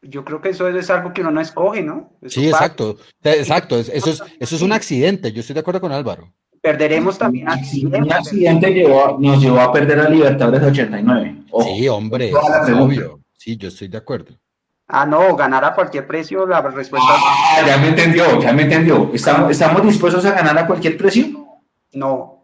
Yo 0.02 0.26
creo 0.26 0.42
que 0.42 0.50
eso 0.50 0.68
es 0.68 0.90
algo 0.90 1.14
que 1.14 1.22
uno 1.22 1.30
no 1.30 1.40
escoge, 1.40 1.84
¿no? 1.84 2.14
Eso 2.20 2.42
Sí, 2.42 2.50
pasa. 2.50 2.66
exacto. 2.66 2.98
Exacto. 3.24 3.78
es- 3.80 3.90
Eso 3.90 4.10
es, 4.10 4.24
eso 4.40 4.56
es 4.56 4.62
un 4.64 4.72
accidente. 4.72 5.32
Yo 5.32 5.42
estoy 5.42 5.54
de 5.54 5.60
acuerdo 5.60 5.80
con 5.82 5.92
Álvaro. 5.92 6.34
Perderemos 6.60 7.16
también 7.20 7.46
Un 7.46 7.54
accidentes. 7.54 8.12
accidente 8.12 8.74
llevó- 8.74 9.18
nos 9.20 9.40
llevó 9.40 9.60
a 9.60 9.72
perder 9.72 10.00
a 10.00 10.10
Libertadores 10.10 10.64
89. 10.64 11.44
Ojo. 11.52 11.76
Sí, 11.76 11.88
hombre, 11.88 12.30
es 12.30 12.36
obvio. 12.76 13.20
Sí, 13.38 13.56
yo 13.56 13.68
estoy 13.68 13.88
de 13.88 13.98
acuerdo. 14.00 14.34
Ah, 14.94 15.06
no, 15.06 15.36
ganar 15.38 15.64
a 15.64 15.74
cualquier 15.74 16.06
precio, 16.06 16.46
la 16.46 16.62
respuesta 16.62 17.08
Ah, 17.12 17.62
ya 17.66 17.78
me 17.78 17.88
entendió, 17.90 18.42
ya 18.42 18.52
me 18.52 18.64
entendió. 18.64 19.10
¿Estamos, 19.14 19.50
¿Estamos 19.52 19.84
dispuestos 19.84 20.26
a 20.26 20.32
ganar 20.32 20.58
a 20.58 20.68
cualquier 20.68 20.98
precio? 20.98 21.26
no. 21.94 22.38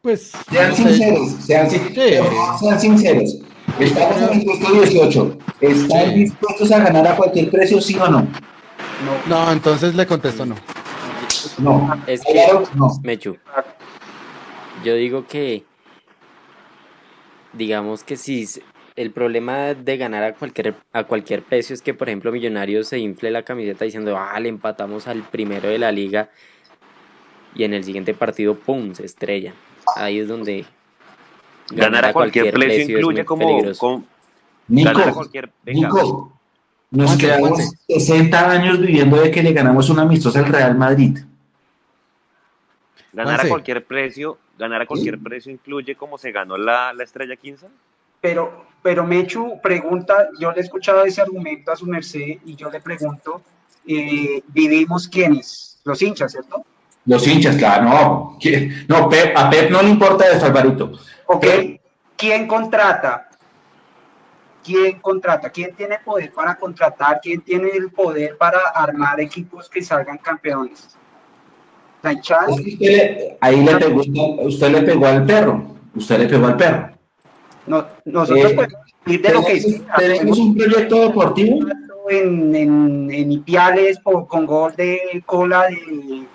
Pues. 0.00 0.30
Sean 0.48 0.70
no 0.70 0.76
sé. 0.76 0.82
sinceros, 0.84 1.30
sean, 1.44 1.68
sin- 1.70 1.94
sean 1.94 2.80
sinceros. 2.80 3.36
Estamos 3.80 4.16
en 4.22 4.38
el 4.38 4.44
puesto 4.44 4.72
18. 4.72 5.38
¿Están 5.60 6.04
Sí. 6.10 6.14
dispuestos 6.14 6.70
a 6.72 6.78
ganar 6.78 7.06
a 7.08 7.16
cualquier 7.16 7.50
precio, 7.50 7.80
sí 7.80 7.98
o 7.98 8.06
no? 8.08 8.26
No, 9.26 9.52
entonces 9.52 9.94
le 9.96 10.06
contesto 10.06 10.46
no. 10.46 10.54
No. 11.58 11.94
Es 12.06 12.22
que, 12.24 12.32
Claro, 12.32 12.62
no. 12.74 12.88
Mechu, 13.02 13.36
yo 14.84 14.94
digo 14.94 15.26
que, 15.26 15.64
digamos 17.52 18.04
que 18.04 18.16
si 18.16 18.46
el 18.98 19.12
problema 19.12 19.74
de 19.74 19.96
ganar 19.96 20.24
a 20.24 20.34
cualquier, 20.34 20.74
a 20.92 21.04
cualquier 21.04 21.42
precio 21.44 21.72
es 21.72 21.82
que, 21.82 21.94
por 21.94 22.08
ejemplo, 22.08 22.32
Millonarios 22.32 22.88
se 22.88 22.98
infle 22.98 23.30
la 23.30 23.44
camiseta 23.44 23.84
diciendo, 23.84 24.16
ah, 24.18 24.38
le 24.40 24.48
empatamos 24.48 25.06
al 25.06 25.22
primero 25.22 25.68
de 25.68 25.78
la 25.78 25.92
liga 25.92 26.30
y 27.54 27.62
en 27.62 27.74
el 27.74 27.84
siguiente 27.84 28.12
partido, 28.12 28.56
¡pum!, 28.56 28.94
se 28.94 29.04
estrella. 29.06 29.54
Ahí 29.96 30.18
es 30.18 30.26
donde 30.26 30.64
Ganar 31.70 32.06
a 32.06 32.12
cualquier 32.12 32.52
precio 32.52 32.98
incluye 32.98 33.24
como, 33.24 33.46
peligroso. 33.46 33.78
como- 33.78 34.04
ganar 34.66 34.96
a 34.96 34.98
Nico, 35.06 35.14
cualquier 35.14 35.50
venga, 35.62 35.88
Nico, 35.88 36.32
nos 36.90 37.16
quedamos 37.16 37.50
Juanse. 37.50 37.76
60 37.86 38.50
años 38.50 38.80
viviendo 38.80 39.20
de 39.20 39.30
que 39.30 39.42
le 39.44 39.52
ganamos 39.52 39.88
un 39.90 40.00
amistoso 40.00 40.40
al 40.40 40.46
Real 40.46 40.76
Madrid. 40.76 41.18
ganar 43.12 43.40
a 43.42 43.48
cualquier 43.48 43.84
precio, 43.84 44.38
ganar 44.58 44.82
a 44.82 44.86
cualquier 44.86 45.18
precio 45.20 45.52
incluye 45.52 45.94
como 45.94 46.18
se 46.18 46.32
ganó 46.32 46.56
la, 46.56 46.92
la 46.92 47.04
estrella 47.04 47.36
15. 47.36 47.68
Pero, 48.20 48.64
pero 48.82 49.04
Mechu 49.04 49.60
pregunta, 49.62 50.28
yo 50.40 50.50
le 50.52 50.58
he 50.58 50.64
escuchado 50.64 51.04
ese 51.04 51.20
argumento 51.22 51.72
a 51.72 51.76
su 51.76 51.86
merced 51.86 52.38
y 52.44 52.54
yo 52.56 52.70
le 52.70 52.80
pregunto, 52.80 53.42
eh, 53.86 54.42
¿vivimos 54.48 55.08
quiénes? 55.08 55.78
Los 55.84 56.02
hinchas, 56.02 56.32
¿cierto? 56.32 56.64
Los 57.06 57.26
hinchas, 57.26 57.56
claro, 57.56 57.84
no. 57.84 58.38
No, 58.88 59.08
Pep- 59.08 59.32
a 59.36 59.48
Pep 59.48 59.70
no 59.70 59.82
le 59.82 59.88
importa 59.90 60.26
esto, 60.28 60.46
Alvarito. 60.46 60.92
Ok, 61.26 61.46
¿quién 62.16 62.46
contrata? 62.46 63.28
¿Quién 64.62 64.98
contrata? 65.00 65.48
¿Quién 65.48 65.74
tiene 65.74 65.98
poder 66.04 66.32
para 66.32 66.56
contratar? 66.56 67.20
¿Quién 67.22 67.40
tiene 67.40 67.70
el 67.70 67.90
poder 67.90 68.36
para 68.36 68.58
armar 68.74 69.18
equipos 69.20 69.70
que 69.70 69.80
salgan 69.82 70.18
campeones? 70.18 70.94
¿La 72.02 72.12
hinchada? 72.12 72.48
Usted 72.48 72.64
le- 72.78 73.38
ahí 73.40 73.64
le 73.64 73.76
pegó, 73.76 74.02
usted 74.42 74.70
le 74.70 74.82
pegó 74.82 75.06
al 75.06 75.24
perro. 75.24 75.74
Usted 75.94 76.18
le 76.18 76.26
pegó 76.26 76.46
al 76.46 76.56
perro. 76.56 76.90
No, 77.68 77.86
nosotros 78.04 78.52
Eh, 78.52 78.54
podemos 78.54 78.80
vivir 79.04 79.22
de 79.22 79.32
lo 79.34 79.40
que 79.44 79.60
tenemos, 79.60 79.86
sea. 79.86 79.94
tenemos 79.96 80.38
un 80.38 80.56
proyecto 80.56 81.00
deportivo. 81.08 81.58
en, 82.10 82.54
en, 82.56 83.10
en 83.10 83.32
Ipiales 83.32 83.98
por- 84.00 84.26
con 84.26 84.46
gol 84.46 84.74
de 84.76 85.22
cola 85.26 85.66
de, 85.68 86.26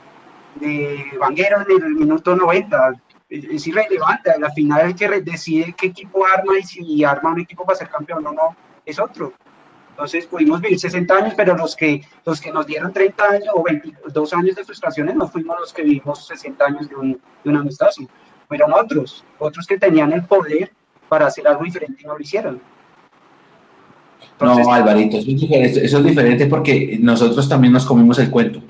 de 0.56 1.04
Vanguero 1.20 1.62
en 1.68 1.84
el 1.84 1.96
minuto 1.96 2.36
90. 2.36 2.94
Es, 3.30 3.44
es 3.46 3.68
irrelevante. 3.68 4.30
A 4.32 4.38
la 4.38 4.52
final 4.52 4.88
el 4.88 4.96
que 4.96 5.08
decide 5.22 5.74
qué 5.78 5.88
equipo 5.88 6.26
arma 6.26 6.60
y 6.60 6.64
si 6.64 7.04
arma 7.04 7.32
un 7.32 7.40
equipo 7.42 7.66
para 7.66 7.78
ser 7.78 7.90
campeón 7.90 8.26
o 8.28 8.32
no 8.34 8.56
es 8.86 9.00
otro. 9.00 9.34
Entonces 9.90 10.26
pudimos 10.28 10.60
vivir 10.62 10.80
60 10.80 11.16
años, 11.16 11.34
pero 11.36 11.56
los 11.56 11.76
que, 11.76 12.02
los 12.26 12.42
que 12.42 12.52
nos 12.52 12.66
dieron 12.66 12.92
30 12.94 13.24
años 13.24 13.50
o 13.54 13.64
22 13.64 14.34
años 14.34 14.56
de 14.56 14.64
frustraciones 14.66 15.16
no 15.16 15.28
fuimos 15.28 15.60
los 15.60 15.72
que 15.74 15.84
vivimos 15.84 16.26
60 16.28 16.66
años 16.66 16.90
de 16.90 16.96
un, 16.96 17.12
de 17.44 17.50
un 17.50 17.58
amistoso. 17.58 18.04
Fueron 18.48 18.74
otros, 18.74 19.24
otros 19.40 19.66
que 19.68 19.78
tenían 19.78 20.12
el 20.14 20.24
poder 20.26 20.72
para 21.14 21.28
hacer 21.28 21.48
algo 21.48 21.64
diferente 21.64 22.02
y 22.02 22.08
no 22.08 22.18
lo 22.18 22.20
hicieron. 22.20 22.60
Entonces, 24.32 24.66
No, 24.66 24.74
Alvarito, 24.74 25.18
eso 25.18 26.00
es, 26.00 26.04
diferente, 26.04 26.48
porque 26.48 26.98
nosotros 27.00 27.48
también 27.48 27.72
nos 27.72 27.86
comimos 27.86 28.18
el 28.18 28.32
cuento. 28.32 28.64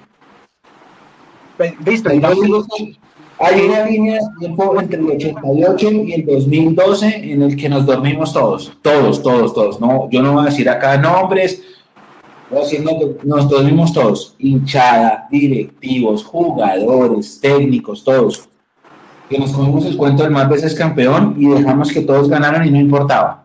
listo, 1.86 2.10
Hay 2.10 3.62
una 3.62 3.86
línea 3.86 4.16
de 4.16 4.40
tiempo 4.42 4.78
entre 4.78 5.00
el 5.00 5.06
88 5.12 5.92
y 5.92 6.14
el 6.16 6.26
2012 6.26 7.32
en 7.32 7.44
el 7.44 7.56
que 7.56 7.70
nos 7.70 7.86
dormimos 7.86 8.34
todos, 8.34 8.78
todos, 8.82 9.24
todos, 9.24 9.54
todos. 9.54 9.80
No, 9.80 10.10
yo 10.12 10.22
no 10.22 10.34
voy 10.34 10.44
a 10.44 10.50
decir 10.50 10.70
acá 10.70 10.98
nombres, 10.98 11.64
nosotros 13.24 13.64
mismos 13.64 13.94
todos, 13.94 14.36
hinchada, 14.38 15.30
directivos, 15.32 16.26
jugadores, 16.26 17.40
técnicos, 17.40 18.04
todos, 18.04 18.50
que 19.34 19.40
nos 19.40 19.52
comimos 19.52 19.86
el 19.86 19.98
cuento 19.98 20.24
del 20.24 20.32
más 20.32 20.48
veces 20.48 20.76
campeón 20.76 21.36
y 21.40 21.48
dejamos 21.48 21.92
que 21.92 22.02
todos 22.02 22.30
ganaran 22.30 22.66
y 22.68 22.72
no 22.72 22.80
importaba. 22.80 23.44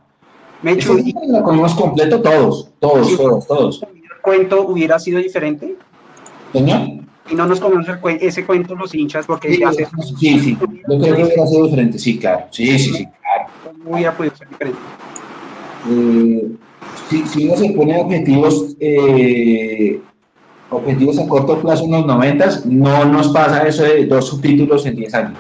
Me 0.63 0.73
hecho, 0.73 0.95
lo 1.29 1.43
comimos 1.43 1.75
completo 1.75 2.21
todos, 2.21 2.71
todos, 2.79 3.17
todos, 3.17 3.47
todos. 3.47 3.83
¿El 3.83 4.21
cuento 4.21 4.67
hubiera 4.67 4.99
sido 4.99 5.19
diferente? 5.19 5.77
¿Señor? 6.53 6.81
Y 7.31 7.35
no 7.35 7.47
nos 7.47 7.61
comemos 7.61 7.87
ese 8.21 8.45
cuento 8.45 8.75
los 8.75 8.95
hinchas 8.95 9.27
porque 9.27 9.55
sí, 9.55 9.63
hace... 9.63 9.87
sí, 10.19 10.41
sí, 10.41 10.59
yo 10.61 10.99
creo 10.99 11.17
que 11.17 11.23
hubiera 11.25 11.47
sido 11.47 11.65
diferente, 11.65 11.99
sí, 11.99 12.19
claro, 12.19 12.47
sí, 12.51 12.79
sí, 12.79 12.93
sí, 12.93 13.07
claro. 13.07 13.75
Hubiera 13.87 14.17
podido 14.17 14.37
ser 14.37 14.49
diferente. 14.49 14.81
Eh, 15.91 16.49
si, 17.09 17.27
si 17.27 17.47
uno 17.47 17.57
se 17.57 17.71
pone 17.71 18.01
objetivos, 18.01 18.77
eh, 18.81 20.01
objetivos 20.71 21.19
a 21.19 21.29
corto 21.29 21.61
plazo 21.61 21.85
en 21.85 21.93
los 21.93 22.07
90, 22.07 22.63
no 22.67 23.05
nos 23.07 23.29
pasa 23.29 23.67
eso 23.67 23.85
de 23.85 24.07
dos 24.07 24.27
subtítulos 24.27 24.85
en 24.85 24.97
10 24.97 25.15
años. 25.15 25.39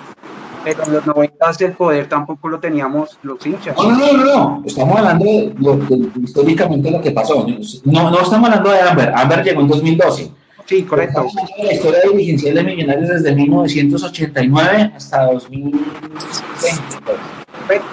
Pero 0.65 0.85
en 0.85 0.93
los 0.93 1.07
90 1.07 1.51
el 1.61 1.73
poder 1.73 2.09
tampoco 2.09 2.49
lo 2.49 2.59
teníamos 2.59 3.19
los 3.23 3.45
hinchas. 3.47 3.77
No, 3.77 3.91
no, 3.91 4.13
no, 4.13 4.25
no, 4.25 4.63
estamos 4.67 4.99
hablando 4.99 5.25
de, 5.25 5.55
históricamente 6.23 6.91
lo 6.91 7.01
que 7.01 7.11
pasó. 7.11 7.47
No, 7.85 8.11
no 8.11 8.21
estamos 8.21 8.49
hablando 8.49 8.71
de 8.71 8.81
Amber. 8.81 9.13
Amber 9.15 9.45
llegó 9.45 9.61
en 9.61 9.69
2012. 9.69 10.31
Sí, 10.67 10.83
correcto. 10.83 11.27
la 11.63 11.73
historia 11.73 12.01
dirigencial 12.11 12.55
de 12.57 12.63
Millonarios 12.63 13.09
desde 13.09 13.35
1989 13.35 14.93
hasta 14.95 15.25
2020 15.25 15.83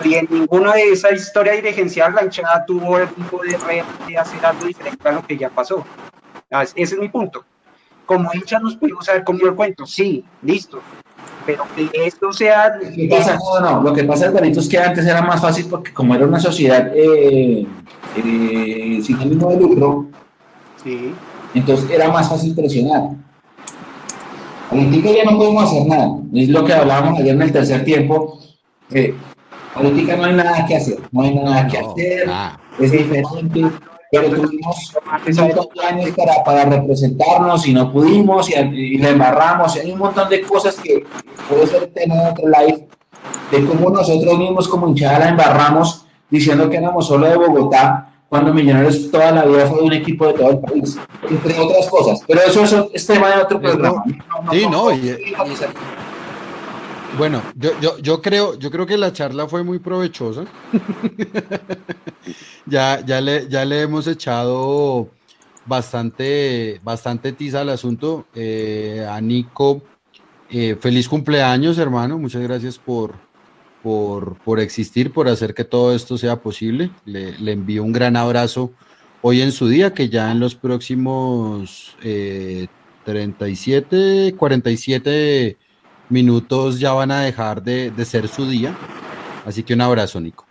y 0.04 0.16
en 0.16 0.28
ninguna 0.30 0.74
de 0.74 0.92
esa 0.92 1.12
historia 1.14 1.54
dirigencial 1.54 2.14
la 2.14 2.24
hinchada 2.24 2.66
tuvo 2.66 2.98
el 2.98 3.08
tipo 3.10 3.42
de, 3.42 3.58
de 4.08 4.18
hacer 4.18 4.46
algo 4.46 4.66
diferente 4.66 5.08
a 5.08 5.12
lo 5.14 5.26
que 5.26 5.38
ya 5.38 5.50
pasó. 5.50 5.86
Ah, 6.52 6.64
ese 6.64 6.82
es 6.82 6.98
mi 6.98 7.10
punto. 7.10 7.46
Como 8.06 8.30
hinchas 8.34 8.62
nos 8.62 8.76
pudimos 8.76 9.08
haber 9.10 9.24
comido 9.24 9.50
el 9.50 9.56
cuento, 9.56 9.86
sí, 9.86 10.24
listo. 10.44 10.82
Pero 11.46 11.64
que 11.76 11.90
esto 12.06 12.34
sea... 12.34 12.76
Lo 12.82 12.92
que 12.92 13.08
pasa, 13.08 13.38
no, 13.38 13.60
no, 13.60 13.84
lo 13.84 13.94
que 13.94 14.04
pasa 14.04 14.32
es 14.44 14.68
que 14.68 14.78
antes 14.80 15.06
era 15.06 15.22
más 15.22 15.42
fácil 15.42 15.68
porque 15.70 15.94
como 15.94 16.16
era 16.16 16.26
una 16.26 16.40
sociedad 16.40 16.92
eh, 16.96 17.66
eh, 18.18 19.00
sin 19.04 19.18
ánimo 19.20 19.50
de 19.52 19.58
lucro, 19.58 20.08
sí. 20.84 21.14
entonces 21.54 21.90
era 21.92 22.10
más 22.10 22.30
fácil 22.30 22.56
presionar. 22.56 23.12
Ahorita 24.72 25.12
ya 25.12 25.32
no 25.32 25.38
podemos 25.38 25.64
hacer 25.64 25.86
nada. 25.86 26.18
Es 26.34 26.50
lo 26.50 26.66
que 26.66 26.74
hablábamos 26.74 27.20
ayer 27.20 27.36
en 27.36 27.42
el 27.44 27.52
tercer 27.52 27.86
tiempo. 27.86 28.40
Eh, 28.92 29.14
Política 29.76 30.16
no 30.16 30.24
hay 30.24 30.34
nada 30.34 30.66
que 30.66 30.76
hacer, 30.78 30.98
no 31.12 31.22
hay 31.22 31.36
nada 31.36 31.68
que 31.68 31.78
hacer, 31.78 32.30
es 32.80 32.92
diferente, 32.92 33.66
pero 34.22 34.42
tuvimos 34.42 34.94
de 35.26 35.86
años 35.86 36.10
para, 36.16 36.44
para 36.44 36.66
representarnos 36.66 37.68
y 37.68 37.74
no 37.74 37.92
pudimos 37.92 38.50
y, 38.50 38.54
y 38.54 38.98
le 38.98 39.10
embarramos, 39.10 39.76
y 39.76 39.80
hay 39.80 39.92
un 39.92 40.00
montón 40.00 40.30
de 40.30 40.42
cosas 40.42 40.76
que 40.76 41.06
puede 41.50 41.68
ser 41.68 41.88
tema 41.88 42.16
de 42.16 42.30
otro 42.32 42.46
live, 42.48 42.88
de 43.52 43.66
cómo 43.66 43.90
nosotros 43.90 44.38
mismos 44.38 44.68
como 44.68 44.88
hinchada 44.88 45.20
la 45.20 45.30
embarramos 45.30 46.06
diciendo 46.30 46.70
que 46.70 46.78
éramos 46.78 47.08
solo 47.08 47.28
de 47.28 47.38
Bogotá, 47.38 48.12
cuando 48.28 48.54
Millonarios 48.54 49.10
toda 49.12 49.32
la 49.32 49.46
vida 49.46 49.66
fue 49.68 49.82
un 49.82 49.94
equipo 49.94 50.28
de 50.28 50.34
todo 50.34 50.50
el 50.50 50.60
país, 50.60 50.98
entre 51.30 51.60
otras 51.60 51.88
cosas. 51.88 52.22
Pero 52.28 52.42
eso 52.42 52.90
es, 52.94 53.08
tema 53.08 53.30
de 53.30 53.42
otro 53.44 53.62
programa. 53.62 54.04
sí, 54.52 54.68
no, 54.70 54.92
y, 54.92 55.16
bueno, 57.18 57.42
yo, 57.56 57.72
yo, 57.80 57.98
yo, 58.00 58.22
creo, 58.22 58.58
yo 58.58 58.72
creo 58.72 58.86
que 58.86 58.98
la 58.98 59.14
charla 59.14 59.48
fue 59.48 59.64
muy 59.64 59.80
provechosa. 59.80 60.46
ya, 62.66 63.04
ya, 63.06 63.22
le, 63.22 63.48
ya 63.50 63.66
le 63.66 63.82
hemos 63.82 64.08
echado 64.08 65.10
bastante, 65.66 66.80
bastante 66.84 67.32
tiza 67.32 67.62
al 67.62 67.70
asunto. 67.70 68.26
Eh, 68.36 69.06
a 69.10 69.20
Nico, 69.22 69.84
eh, 70.50 70.78
feliz 70.80 71.08
cumpleaños, 71.08 71.78
hermano. 71.78 72.18
Muchas 72.18 72.42
gracias 72.42 72.78
por, 72.78 73.14
por, 73.82 74.38
por, 74.40 74.60
existir, 74.60 75.12
por 75.12 75.28
hacer 75.28 75.54
que 75.54 75.64
todo 75.64 75.94
esto 75.96 76.18
sea 76.18 76.42
posible. 76.42 76.92
Le, 77.06 77.52
envío 77.52 77.84
un 77.84 77.94
gran 77.94 78.16
abrazo 78.16 78.72
hoy 79.22 79.42
en 79.42 79.52
su 79.52 79.68
día, 79.68 79.94
que 79.94 80.10
ya 80.10 80.32
en 80.32 80.40
los 80.40 80.56
próximos 80.56 81.96
eh, 82.04 82.68
37, 83.06 84.36
47 84.38 85.58
minutos 86.10 86.80
ya 86.80 86.94
van 86.94 87.12
a 87.12 87.22
dejar 87.22 87.62
de, 87.62 87.92
ser 88.06 88.28
su 88.28 88.50
día. 88.50 88.76
Así 89.46 89.64
que 89.64 89.74
un 89.74 89.82
abrazo, 89.82 90.20
Nico. 90.20 90.46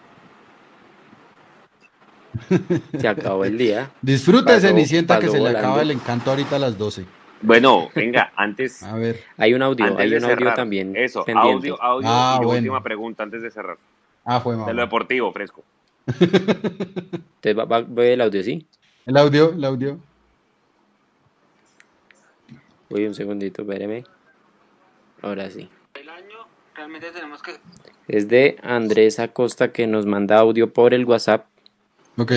Se 2.99 3.09
acabó 3.09 3.45
el 3.45 3.59
día. 3.59 3.91
Disfrute, 4.03 4.61
Cenicienta, 4.61 5.19
que 5.19 5.29
se 5.29 5.41
le 5.41 5.51
acaba 5.51 5.83
el 5.83 5.91
encanto 5.91 6.31
ahorita 6.31 6.57
a 6.57 6.59
las 6.59 6.77
12. 6.77 7.05
Bueno, 7.43 7.91
venga, 7.95 8.33
antes. 8.37 8.83
A 8.83 8.95
ver. 8.97 9.21
Hay 9.37 9.55
un 9.55 9.63
audio, 9.63 9.99
hay 9.99 10.15
un 10.15 10.25
audio 10.25 10.55
también. 10.55 10.97
Eso, 10.97 11.25
audio, 11.37 11.81
audio. 11.81 12.09
Ah, 12.09 12.41
y 12.43 12.45
última 12.45 12.83
pregunta 12.83 13.23
antes 13.23 13.43
de 13.43 13.51
cerrar. 13.51 13.77
Ah, 14.25 14.41
fue 14.41 14.57
mamá. 14.57 14.67
De 14.67 14.75
lo 14.75 14.83
deportivo, 14.83 15.31
fresco. 15.33 15.63
Entonces, 16.07 17.57
va, 17.57 17.65
va, 17.65 18.05
el 18.05 18.21
audio, 18.21 18.43
¿sí? 18.43 18.67
El 19.05 19.17
audio, 19.17 19.53
el 19.53 19.65
audio. 19.65 19.99
Voy 22.89 23.07
un 23.07 23.15
segundito, 23.15 23.63
espéreme. 23.63 24.05
Ahora 25.25 25.51
sí. 25.51 25.71
El 25.95 26.11
año 26.11 26.47
realmente 26.75 27.11
tenemos 27.11 27.43
que... 27.43 27.59
Es 28.09 28.29
de 28.29 28.59
Andrés 28.63 29.19
Acosta 29.19 29.73
que 29.73 29.87
nos 29.87 30.05
manda 30.05 30.39
audio 30.39 30.71
por 30.71 30.93
el 30.93 31.07
WhatsApp. 31.07 31.47
Ok. 32.19 32.33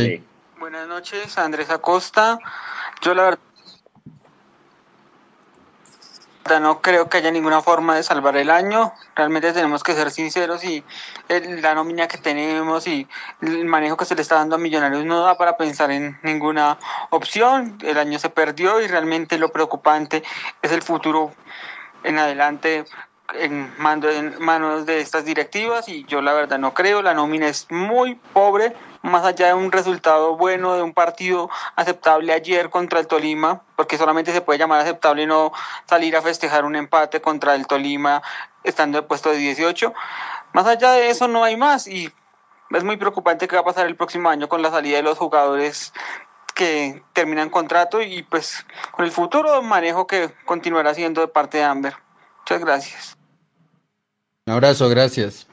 Buenas 0.58 0.88
noches, 0.88 1.38
Andrés 1.38 1.70
Acosta. 1.70 2.40
Yo 3.02 3.14
la 3.14 3.24
verdad 3.24 3.40
no 6.62 6.82
creo 6.82 7.10
que 7.10 7.18
haya 7.18 7.30
ninguna 7.30 7.62
forma 7.62 7.94
de 7.94 8.04
salvar 8.04 8.38
el 8.38 8.50
año. 8.50 8.94
Realmente 9.18 9.52
tenemos 9.52 9.84
que 9.84 9.94
ser 9.94 10.10
sinceros 10.10 10.64
y 10.64 10.82
la 11.62 11.76
nómina 11.76 12.08
que 12.08 12.18
tenemos 12.18 12.88
y 12.88 13.06
el 13.42 13.66
manejo 13.66 13.98
que 13.98 14.06
se 14.06 14.16
le 14.16 14.22
está 14.22 14.36
dando 14.36 14.56
a 14.56 14.60
Millonarios 14.60 15.04
no 15.04 15.24
da 15.24 15.38
para 15.38 15.58
pensar 15.58 15.92
en 15.92 16.18
ninguna 16.24 16.80
opción. 17.10 17.78
El 17.84 17.98
año 17.98 18.18
se 18.18 18.30
perdió 18.30 18.80
y 18.80 18.88
realmente 18.88 19.38
lo 19.38 19.52
preocupante 19.52 20.24
es 20.62 20.72
el 20.72 20.82
futuro 20.82 21.34
en 22.08 22.20
adelante 22.20 22.86
en, 23.34 23.74
mando, 23.78 24.10
en 24.10 24.36
manos 24.40 24.86
de 24.86 25.02
estas 25.02 25.26
directivas 25.26 25.90
y 25.90 26.06
yo 26.06 26.22
la 26.22 26.34
verdad 26.34 26.58
no 26.58 26.74
creo, 26.74 27.02
la 27.02 27.14
nómina 27.14 27.48
es 27.48 27.68
muy 27.70 28.16
pobre, 28.16 28.74
más 29.02 29.26
allá 29.26 29.48
de 29.48 29.54
un 29.54 29.72
resultado 29.72 30.38
bueno 30.38 30.76
de 30.76 30.82
un 30.82 30.94
partido 30.94 31.50
aceptable 31.76 32.34
ayer 32.34 32.70
contra 32.70 33.00
el 33.00 33.08
Tolima, 33.08 33.62
porque 33.76 33.98
solamente 33.98 34.32
se 34.32 34.42
puede 34.42 34.60
llamar 34.60 34.80
aceptable 34.80 35.28
no 35.28 35.52
salir 35.86 36.16
a 36.16 36.22
festejar 36.22 36.66
un 36.66 36.76
empate 36.76 37.22
contra 37.22 37.56
el 37.56 37.68
Tolima 37.68 38.22
estando 38.64 38.98
en 38.98 39.04
el 39.04 39.08
puesto 39.08 39.30
de 39.30 39.38
18, 39.38 39.94
más 40.54 40.66
allá 40.66 40.94
de 40.94 41.10
eso 41.10 41.28
no 41.28 41.44
hay 41.44 41.58
más 41.58 41.88
y 41.88 42.12
es 42.72 42.84
muy 42.84 42.98
preocupante 42.98 43.48
qué 43.48 43.56
va 43.56 43.62
a 43.62 43.66
pasar 43.66 43.88
el 43.88 43.96
próximo 43.96 44.30
año 44.30 44.50
con 44.50 44.62
la 44.62 44.72
salida 44.72 44.98
de 44.98 45.04
los 45.04 45.18
jugadores 45.18 45.94
que 46.58 47.04
terminan 47.14 47.50
contrato 47.50 48.02
y 48.02 48.24
pues 48.24 48.66
con 48.92 49.06
el 49.06 49.12
futuro 49.12 49.62
manejo 49.62 50.08
que 50.08 50.32
continuará 50.46 50.94
siendo 50.96 51.22
de 51.22 51.28
parte 51.28 51.60
de 51.60 51.64
Amber. 51.64 51.94
Muchas 52.40 52.60
gracias. 52.60 53.18
Un 54.48 54.54
abrazo, 54.54 54.90
gracias. 54.90 55.48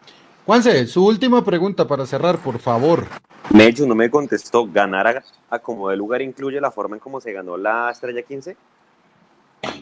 Juanse, 0.46 0.86
su 0.86 1.04
última 1.04 1.44
pregunta 1.44 1.86
para 1.86 2.06
cerrar, 2.06 2.38
por 2.38 2.58
favor. 2.58 3.06
Mecho 3.50 3.86
no 3.86 3.94
me 3.94 4.10
contestó, 4.10 4.66
¿ganar 4.66 5.22
a, 5.50 5.58
como 5.58 5.90
de 5.90 5.96
lugar 5.96 6.22
incluye 6.22 6.60
la 6.60 6.70
forma 6.70 6.96
en 6.96 7.00
cómo 7.00 7.20
se 7.20 7.32
ganó 7.32 7.58
la 7.58 7.90
Estrella 7.90 8.22
15? 8.22 8.56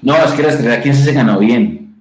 No, 0.02 0.16
es 0.16 0.32
que 0.32 0.42
la 0.42 0.48
Estrella 0.48 0.82
15 0.82 1.02
se 1.04 1.12
ganó 1.12 1.38
bien. 1.38 2.00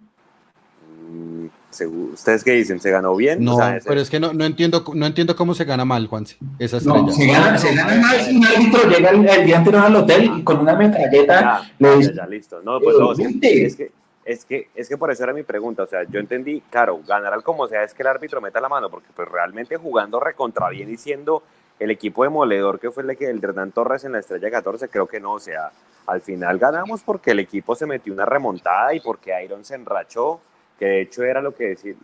¿Ustedes 2.13 2.43
qué 2.43 2.51
dicen? 2.51 2.79
¿Se 2.79 2.91
ganó 2.91 3.15
bien? 3.15 3.43
No, 3.43 3.57
pero 3.85 4.01
es 4.01 4.09
que 4.09 4.19
no, 4.19 4.33
no, 4.33 4.45
entiendo, 4.45 4.83
no 4.93 5.05
entiendo 5.05 5.35
cómo 5.35 5.53
se 5.53 5.63
gana 5.63 5.85
mal, 5.85 6.07
Juanse, 6.07 6.37
esa 6.59 6.77
estrella. 6.77 7.01
No, 7.01 7.11
se, 7.11 7.27
gana, 7.27 7.57
se 7.57 7.73
gana 7.73 7.95
mal 7.95 8.19
si 8.19 8.35
un 8.35 8.45
árbitro 8.45 8.89
llega 8.89 9.09
el, 9.11 9.45
día 9.45 9.57
anterior 9.57 9.85
al 9.85 9.95
hotel 9.95 10.31
y 10.37 10.43
con 10.43 10.59
una 10.59 10.75
metralleta 10.75 11.63
ya, 11.79 11.99
ya, 12.13 12.27
listo. 12.27 12.61
No, 12.61 12.79
pues 12.79 12.97
no, 12.97 13.13
es 13.13 13.75
que, 13.77 13.91
es 14.25 14.45
que, 14.45 14.69
es 14.75 14.89
que 14.89 14.97
por 14.97 15.11
eso 15.11 15.23
era 15.23 15.33
mi 15.33 15.43
pregunta, 15.43 15.83
o 15.83 15.87
sea, 15.87 16.03
yo 16.03 16.19
entendí, 16.19 16.61
claro, 16.69 16.99
ganar 17.07 17.33
al 17.33 17.43
como 17.43 17.67
sea 17.67 17.83
es 17.83 17.93
que 17.93 18.03
el 18.03 18.07
árbitro 18.07 18.41
meta 18.41 18.59
la 18.61 18.69
mano, 18.69 18.89
porque 18.89 19.07
pues 19.15 19.27
realmente 19.27 19.77
jugando 19.77 20.19
recontra 20.19 20.69
bien 20.69 20.91
y 20.91 20.97
siendo 20.97 21.43
el 21.79 21.89
equipo 21.89 22.23
demoledor 22.23 22.79
que 22.79 22.91
fue 22.91 23.03
el 23.03 23.07
de, 23.07 23.25
el 23.29 23.41
de 23.41 23.47
Hernán 23.47 23.71
Torres 23.71 24.03
en 24.03 24.11
la 24.11 24.19
estrella 24.19 24.51
14, 24.51 24.89
creo 24.89 25.07
que 25.07 25.19
no, 25.19 25.33
o 25.33 25.39
sea, 25.39 25.71
al 26.05 26.21
final 26.21 26.59
ganamos 26.59 27.01
porque 27.01 27.31
el 27.31 27.39
equipo 27.39 27.75
se 27.75 27.85
metió 27.85 28.13
una 28.13 28.25
remontada 28.25 28.93
y 28.93 28.99
porque 28.99 29.31
Iron 29.43 29.65
se 29.65 29.75
enrachó 29.75 30.39
que 30.81 30.87
de 30.87 31.01
hecho 31.01 31.23
era 31.23 31.43
lo 31.43 31.53
que, 31.53 31.65
decir, 31.65 31.95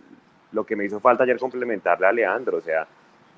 lo 0.51 0.63
que 0.63 0.75
me 0.75 0.85
hizo 0.85 0.99
falta 0.99 1.23
ayer 1.23 1.39
complementarle 1.39 2.05
a 2.05 2.11
Leandro, 2.11 2.59
o 2.59 2.61
sea, 2.61 2.87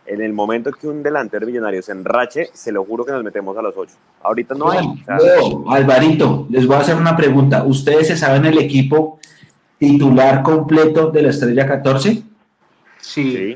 en 0.05 0.21
el 0.21 0.33
momento 0.33 0.69
que 0.69 0.85
un 0.85 1.01
delantero 1.01 1.47
millonario 1.47 1.81
se 1.81 1.93
enrache, 1.93 2.49
se 2.51 2.73
lo 2.73 2.83
juro 2.83 3.05
que 3.05 3.13
nos 3.13 3.23
metemos 3.23 3.57
a 3.57 3.61
los 3.61 3.73
ocho. 3.77 3.95
Ahorita 4.21 4.53
no 4.55 4.69
hay. 4.69 4.85
Alvarito, 5.69 6.45
les 6.49 6.67
voy 6.67 6.75
a 6.75 6.79
hacer 6.79 6.97
una 6.97 7.15
pregunta. 7.15 7.63
¿Ustedes 7.63 8.07
se 8.09 8.17
saben 8.17 8.43
el 8.47 8.57
equipo 8.57 9.17
titular 9.77 10.43
completo 10.43 11.09
de 11.09 11.21
la 11.21 11.29
Estrella 11.29 11.65
14? 11.65 12.21
Sí. 12.97 13.55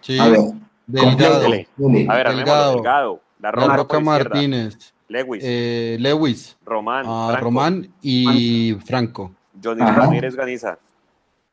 sí. 0.00 0.18
A 0.18 0.28
ver. 0.28 0.40
Delgado. 0.88 1.44
A 1.44 2.16
ver, 2.16 2.34
Delgado. 2.34 2.74
Delgado. 2.74 3.20
La 3.38 3.52
Roca, 3.52 4.00
Martínez. 4.00 4.92
Lewis, 5.06 5.42
eh, 5.46 5.98
Lewis, 6.00 6.56
Román, 6.64 7.04
a 7.06 7.26
Franco, 7.28 7.44
Román 7.44 7.88
y 8.00 8.74
Franco. 8.84 9.32
Johnny 9.62 9.82
Ajá. 9.82 9.92
Ramírez 9.92 10.34
Ganiza, 10.34 10.78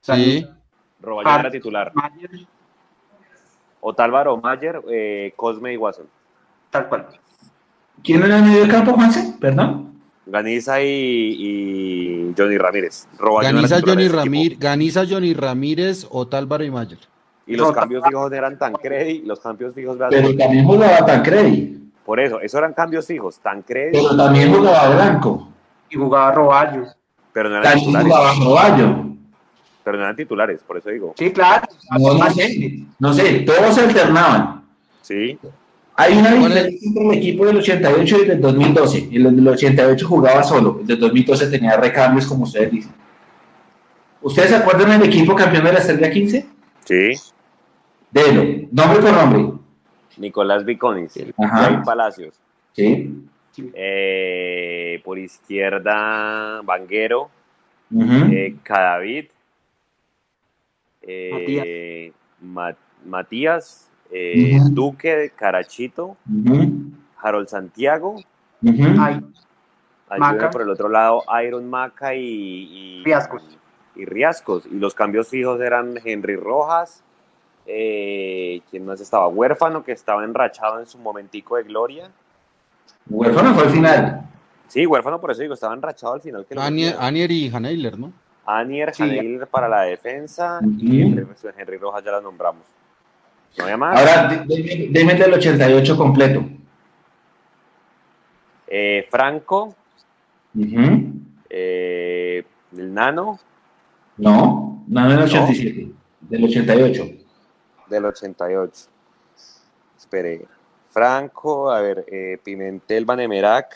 Sí, 0.01 0.47
Roballo 1.01 1.39
era 1.39 1.51
titular, 1.51 1.91
Mayer, 1.93 2.29
Otálvaro 3.81 4.37
Mayer, 4.37 4.81
eh, 4.91 5.33
Cosme 5.35 5.73
y 5.73 5.77
Watson. 5.77 6.05
tal 6.69 6.87
cual. 6.87 7.07
¿Quién 8.03 8.23
era 8.23 8.37
el 8.37 8.43
medio 8.43 8.63
de 8.63 8.69
campo, 8.69 8.93
Juanse? 8.93 9.35
Perdón. 9.39 9.87
Ganiza 10.25 10.81
y, 10.81 10.85
y 10.87 12.33
Johnny 12.37 12.57
Ramírez. 12.57 13.07
Roballo 13.17 13.49
era 13.49 13.55
Ganiza 13.57 13.79
Johnny, 13.85 14.03
equipo. 14.03 14.17
Ramírez, 14.17 14.59
Ganiza 14.59 15.03
Johnny 15.09 15.33
Ramírez, 15.33 16.07
Otálvaro 16.09 16.63
y 16.63 16.71
Mayer. 16.71 16.99
Y 17.47 17.55
los 17.55 17.69
Rota- 17.69 17.79
cambios 17.81 18.03
fijos 18.07 18.31
eran 18.31 18.57
Tancredi, 18.59 19.21
los 19.23 19.39
cambios 19.39 19.73
fijos, 19.73 19.97
Pero 20.09 20.35
también 20.37 20.65
jugaba 20.65 21.05
Tancredi. 21.05 21.91
por 22.05 22.19
eso, 22.19 22.39
eso 22.41 22.57
eran 22.59 22.73
cambios 22.73 23.07
fijos, 23.07 23.39
Tancredi, 23.39 23.91
Pero 23.97 24.15
también 24.15 24.53
jugaba 24.53 24.89
Blanco. 24.95 25.49
Y 25.89 25.95
jugaba 25.95 26.31
Roballo. 26.31 26.83
pero 27.33 27.49
no 27.49 27.61
titulares, 27.61 28.03
jugaba 28.05 28.33
Roballo. 28.39 29.08
Pero 29.89 29.97
no 29.97 30.03
eran 30.05 30.15
titulares, 30.15 30.61
por 30.61 30.77
eso 30.77 30.89
digo, 30.89 31.13
Sí, 31.17 31.31
claro. 31.31 31.67
No, 31.99 32.13
no 32.13 32.29
sé. 32.29 32.79
No 32.99 33.13
sé, 33.13 33.39
todos 33.39 33.73
se 33.75 33.81
alternaban. 33.81 34.63
sí, 35.01 35.37
Hay 35.95 36.17
una 36.17 36.31
diferencia 36.31 36.79
entre 36.87 37.03
el 37.05 37.11
equipo 37.17 37.45
del 37.45 37.57
88 37.57 38.17
y 38.17 38.21
el 38.21 38.27
del 38.27 38.41
2012. 38.41 39.09
El 39.11 39.35
del 39.35 39.47
88 39.47 40.07
jugaba 40.07 40.43
solo, 40.43 40.77
el 40.81 40.87
del 40.87 40.99
2012 40.99 41.47
tenía 41.49 41.75
recambios, 41.77 42.25
como 42.27 42.43
ustedes 42.43 42.71
dicen. 42.71 42.91
¿Ustedes 44.21 44.49
se 44.49 44.55
acuerdan 44.57 44.99
del 44.99 45.09
equipo 45.09 45.33
campeón 45.35 45.65
de 45.65 45.73
la 45.73 45.79
Estrella 45.79 46.09
15? 46.11 46.45
sí, 46.85 47.09
Delo, 48.11 48.67
nombre 48.71 48.99
por 49.01 49.13
nombre. 49.13 49.53
Nicolás 50.17 50.65
Viconis, 50.65 51.13
Ajá. 51.37 51.57
Jair 51.63 51.81
Palacios, 51.83 52.35
Sí. 52.73 53.13
eh, 53.73 55.01
por 55.03 55.17
izquierda 55.19 56.61
Vanguero, 56.63 57.29
eh, 58.31 58.55
Cadavid, 58.63 59.25
eh, 61.01 62.11
Ma- 62.41 62.75
Matías, 63.05 63.89
eh, 64.11 64.57
Ujú. 64.59 64.69
Duque, 64.71 65.31
Carachito. 65.35 66.17
Harold 67.21 67.47
Santiago, 67.49 68.23
ayuda 70.09 70.49
por 70.51 70.61
el 70.61 70.69
otro 70.69 70.89
lado 70.89 71.23
Iron 71.45 71.69
Maca 71.69 72.15
y, 72.15 72.21
y 72.21 73.03
Riascos. 73.03 73.43
y 73.95 74.05
Riascos. 74.05 74.65
Y 74.67 74.75
los 74.75 74.93
cambios 74.95 75.27
fijos 75.27 75.59
eran 75.61 75.95
Henry 76.03 76.35
Rojas, 76.37 77.03
eh, 77.65 78.61
¿quién 78.71 78.85
más 78.85 79.01
estaba? 79.01 79.27
Huérfano, 79.27 79.83
que 79.83 79.91
estaba 79.91 80.23
enrachado 80.23 80.79
en 80.79 80.85
su 80.87 80.97
momentico 80.97 81.57
de 81.57 81.63
gloria. 81.63 82.09
Huérfano 83.09 83.53
fue 83.53 83.63
al 83.63 83.69
final. 83.69 84.21
Sí, 84.67 84.85
huérfano, 84.85 85.19
por 85.19 85.31
eso 85.31 85.41
digo, 85.41 85.55
estaba 85.55 85.73
enrachado 85.73 86.13
al 86.13 86.21
final. 86.21 86.45
Que. 86.45 86.57
Anier 86.57 87.31
y 87.31 87.49
Haneiler, 87.53 87.97
¿no? 87.99 88.13
Anier, 88.57 88.93
Sí. 88.95 89.37
Para 89.51 89.67
la 89.69 89.81
defensa 89.81 90.59
Ujú. 90.61 90.71
y 90.79 91.01
Henry, 91.01 91.25
Henry 91.57 91.77
Rojas 91.77 92.03
ya 92.03 92.11
la 92.11 92.21
nombramos. 92.21 92.63
No 93.57 93.63
había 93.63 93.77
más. 93.77 93.97
Ahora, 93.99 94.45
el 94.47 94.93
del 94.93 95.33
88 95.33 95.97
completo. 95.97 96.43
Eh, 98.67 99.07
Franco, 99.09 99.75
Ujú. 100.55 101.11
eh, 101.49 102.43
el 102.77 102.93
Nano 102.93 103.39
No, 104.17 104.83
no 104.87 105.09
del 105.09 105.19
87, 105.19 105.91
del 106.21 106.43
88. 106.43 107.05
del 107.87 108.05
88. 108.05 108.87
Espere. 109.97 110.45
Franco, 110.91 111.71
a 111.71 111.81
ver, 111.81 112.05
eh, 112.07 112.37
Pimentel, 112.43 113.05
Vanemerac. 113.05 113.75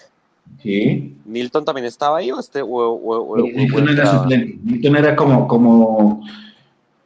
Sí. 0.61 1.17
¿Milton 1.25 1.65
también 1.65 1.85
estaba 1.87 2.17
ahí 2.17 2.31
o 2.31 2.39
este? 2.39 2.61
O, 2.61 2.67
o- 2.67 3.33
o- 3.33 3.37
Milton 3.37 3.89
era 3.89 4.05
suplente. 4.05 4.57
Milton 4.63 4.95
era 4.95 5.15
como, 5.15 5.47
como, 5.47 6.23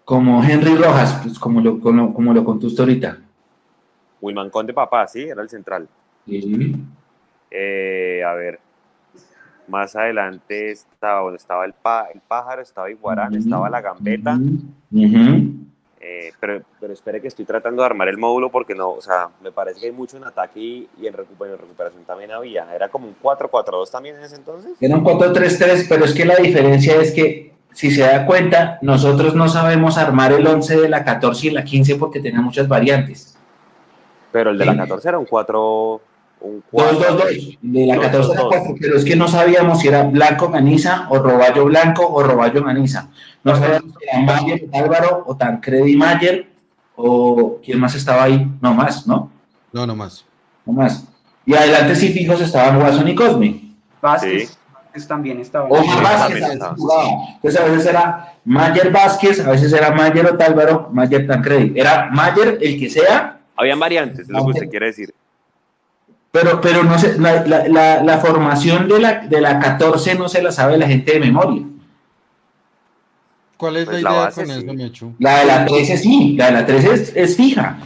como 0.05 0.43
Henry 0.43 0.75
Rojas, 0.75 1.19
pues 1.23 1.39
como 1.39 1.59
lo, 1.61 1.79
como, 1.79 2.13
como 2.13 2.33
lo 2.33 2.43
contó 2.43 2.67
usted 2.67 2.81
ahorita. 2.83 3.17
Wilman 4.21 4.49
Conde, 4.49 4.73
papá, 4.73 5.07
sí, 5.07 5.21
era 5.23 5.41
el 5.41 5.49
central. 5.49 5.87
Sí. 6.27 6.75
Eh, 7.51 8.21
a 8.25 8.33
ver, 8.33 8.59
más 9.67 9.95
adelante 9.95 10.71
estaba, 10.71 11.21
bueno, 11.21 11.37
estaba 11.37 11.65
el, 11.65 11.73
pa- 11.73 12.07
el 12.13 12.21
pájaro, 12.27 12.61
estaba 12.61 12.89
Iguarán, 12.89 13.33
estaba 13.35 13.69
la 13.69 13.81
gambeta. 13.81 14.35
Ujú. 14.91 15.46
Eh, 15.99 16.31
pero, 16.39 16.61
pero 16.79 16.93
espere 16.93 17.21
que 17.21 17.27
estoy 17.27 17.45
tratando 17.45 17.81
de 17.81 17.87
armar 17.87 18.07
el 18.07 18.17
módulo 18.17 18.49
porque 18.51 18.75
no, 18.75 18.91
o 18.91 19.01
sea, 19.01 19.29
me 19.41 19.51
parece 19.51 19.79
que 19.79 19.85
hay 19.87 19.91
mucho 19.91 20.17
en 20.17 20.23
ataque 20.25 20.59
y, 20.59 20.89
y 20.99 21.07
en, 21.07 21.13
recu- 21.15 21.45
en 21.45 21.57
recuperación 21.57 22.03
también 22.05 22.31
había. 22.31 22.73
Era 22.75 22.89
como 22.89 23.07
un 23.07 23.15
4-4-2 23.21 23.89
también 23.91 24.15
en 24.17 24.23
ese 24.23 24.35
entonces. 24.35 24.71
Era 24.79 24.95
un 24.95 25.03
4-3-3, 25.03 25.85
pero 25.89 26.05
es 26.05 26.13
que 26.13 26.25
la 26.25 26.35
diferencia 26.35 26.95
es 27.01 27.11
que, 27.13 27.53
si 27.73 27.91
se 27.91 28.01
da 28.01 28.25
cuenta, 28.25 28.79
nosotros 28.81 29.35
no 29.35 29.47
sabemos 29.49 29.97
armar 29.97 30.31
el 30.33 30.45
11 30.47 30.79
de 30.81 30.89
la 30.89 31.03
14 31.03 31.47
y 31.47 31.49
la 31.51 31.63
15 31.63 31.95
porque 31.95 32.19
tenía 32.19 32.41
muchas 32.41 32.67
variantes. 32.67 33.37
Pero 34.31 34.49
el 34.51 34.57
de 34.57 34.65
Sí. 34.65 34.69
la 34.71 34.77
14 34.77 35.07
era 35.09 35.17
un 35.19 35.25
4. 35.25 36.01
Un 36.39 36.63
4 36.71 36.99
2-2-2. 37.17 37.57
De 37.61 37.85
la 37.87 37.95
Dos, 37.95 38.05
14 38.05 38.07
a 38.07 38.11
la 38.11 38.17
dos, 38.17 38.27
dos. 38.35 38.47
4, 38.49 38.75
pero 38.79 38.97
es 38.97 39.03
que 39.05 39.15
no 39.15 39.27
sabíamos 39.27 39.79
si 39.79 39.87
era 39.87 40.03
Blanco 40.03 40.49
Ganiza 40.49 41.07
o 41.09 41.17
Roballo 41.19 41.65
Blanco 41.65 42.07
o 42.07 42.21
Roballo 42.23 42.63
Ganiza. 42.63 43.09
No 43.43 43.55
sabíamos 43.55 43.91
si 43.99 44.07
era 44.07 44.19
Mayer 44.19 44.67
Álvaro 44.73 45.23
o 45.25 45.35
Tancredi 45.35 45.95
Mayer 45.95 46.47
o 46.95 47.59
quién 47.63 47.79
más 47.79 47.95
estaba 47.95 48.23
ahí. 48.23 48.47
No 48.61 48.73
más, 48.73 49.07
¿no? 49.07 49.31
No, 49.73 49.85
no 49.87 49.95
más. 49.95 50.25
No 50.65 50.73
más. 50.73 51.05
Y 51.45 51.53
adelante 51.53 51.95
sí 51.95 52.09
fijos 52.09 52.41
estaban 52.41 52.81
Watson 52.81 53.07
y 53.07 53.15
Cosme. 53.15 53.61
Vázquez, 54.01 54.49
Sí. 54.49 54.55
Vázquez 54.73 55.07
también 55.07 55.39
estaba. 55.39 55.67
Omar 55.67 55.83
Sí, 55.83 55.89
Vázquez 56.03 56.19
también 56.19 56.43
a 56.43 56.47
veces 56.47 56.53
estaba. 56.53 56.75
jugaba. 56.75 57.09
Entonces 57.35 57.59
a 57.61 57.63
veces 57.65 57.85
era 57.87 58.33
Mayer 58.45 58.91
Vázquez, 58.91 59.39
a 59.45 59.51
veces 59.51 59.73
era 59.73 59.91
Mayer 59.91 60.25
Otálvaro, 60.27 60.89
Mayer 60.91 61.25
Tancredi. 61.27 61.79
Era 61.79 62.09
Mayer 62.11 62.57
el 62.61 62.79
que 62.79 62.89
sea, 62.89 63.39
Habían 63.55 63.79
variantes, 63.79 64.19
es 64.19 64.29
lo 64.29 64.45
que 64.45 64.51
usted 64.51 64.69
quiere 64.69 64.85
decir. 64.87 65.13
Pero, 66.31 66.61
pero 66.61 66.83
no 66.83 66.97
sé, 66.99 67.17
la, 67.19 67.45
la- 67.45 67.67
la- 67.67 68.03
la 68.03 68.17
formación 68.19 68.87
de 68.87 68.99
la, 68.99 69.13
de 69.19 69.41
la 69.41 69.59
14 69.59 70.15
no 70.15 70.29
se 70.29 70.41
la 70.41 70.51
sabe 70.51 70.77
la 70.77 70.87
gente 70.87 71.13
de 71.13 71.19
memoria. 71.19 71.63
¿Cuál 73.57 73.77
es 73.77 73.85
Pues 73.85 74.03
la 74.03 74.09
idea 74.11 74.19
base, 74.21 74.43
con 74.45 74.53
sí. 74.53 74.63
eso, 74.63 74.73
Mechu? 74.73 75.13
La 75.19 75.39
de 75.39 75.45
la 75.45 75.65
13 75.65 75.97
sí, 75.97 76.35
la 76.37 76.45
de 76.47 76.51
la 76.51 76.65
13 76.65 76.93
es, 76.93 77.15
es 77.15 77.37
fija. 77.37 77.77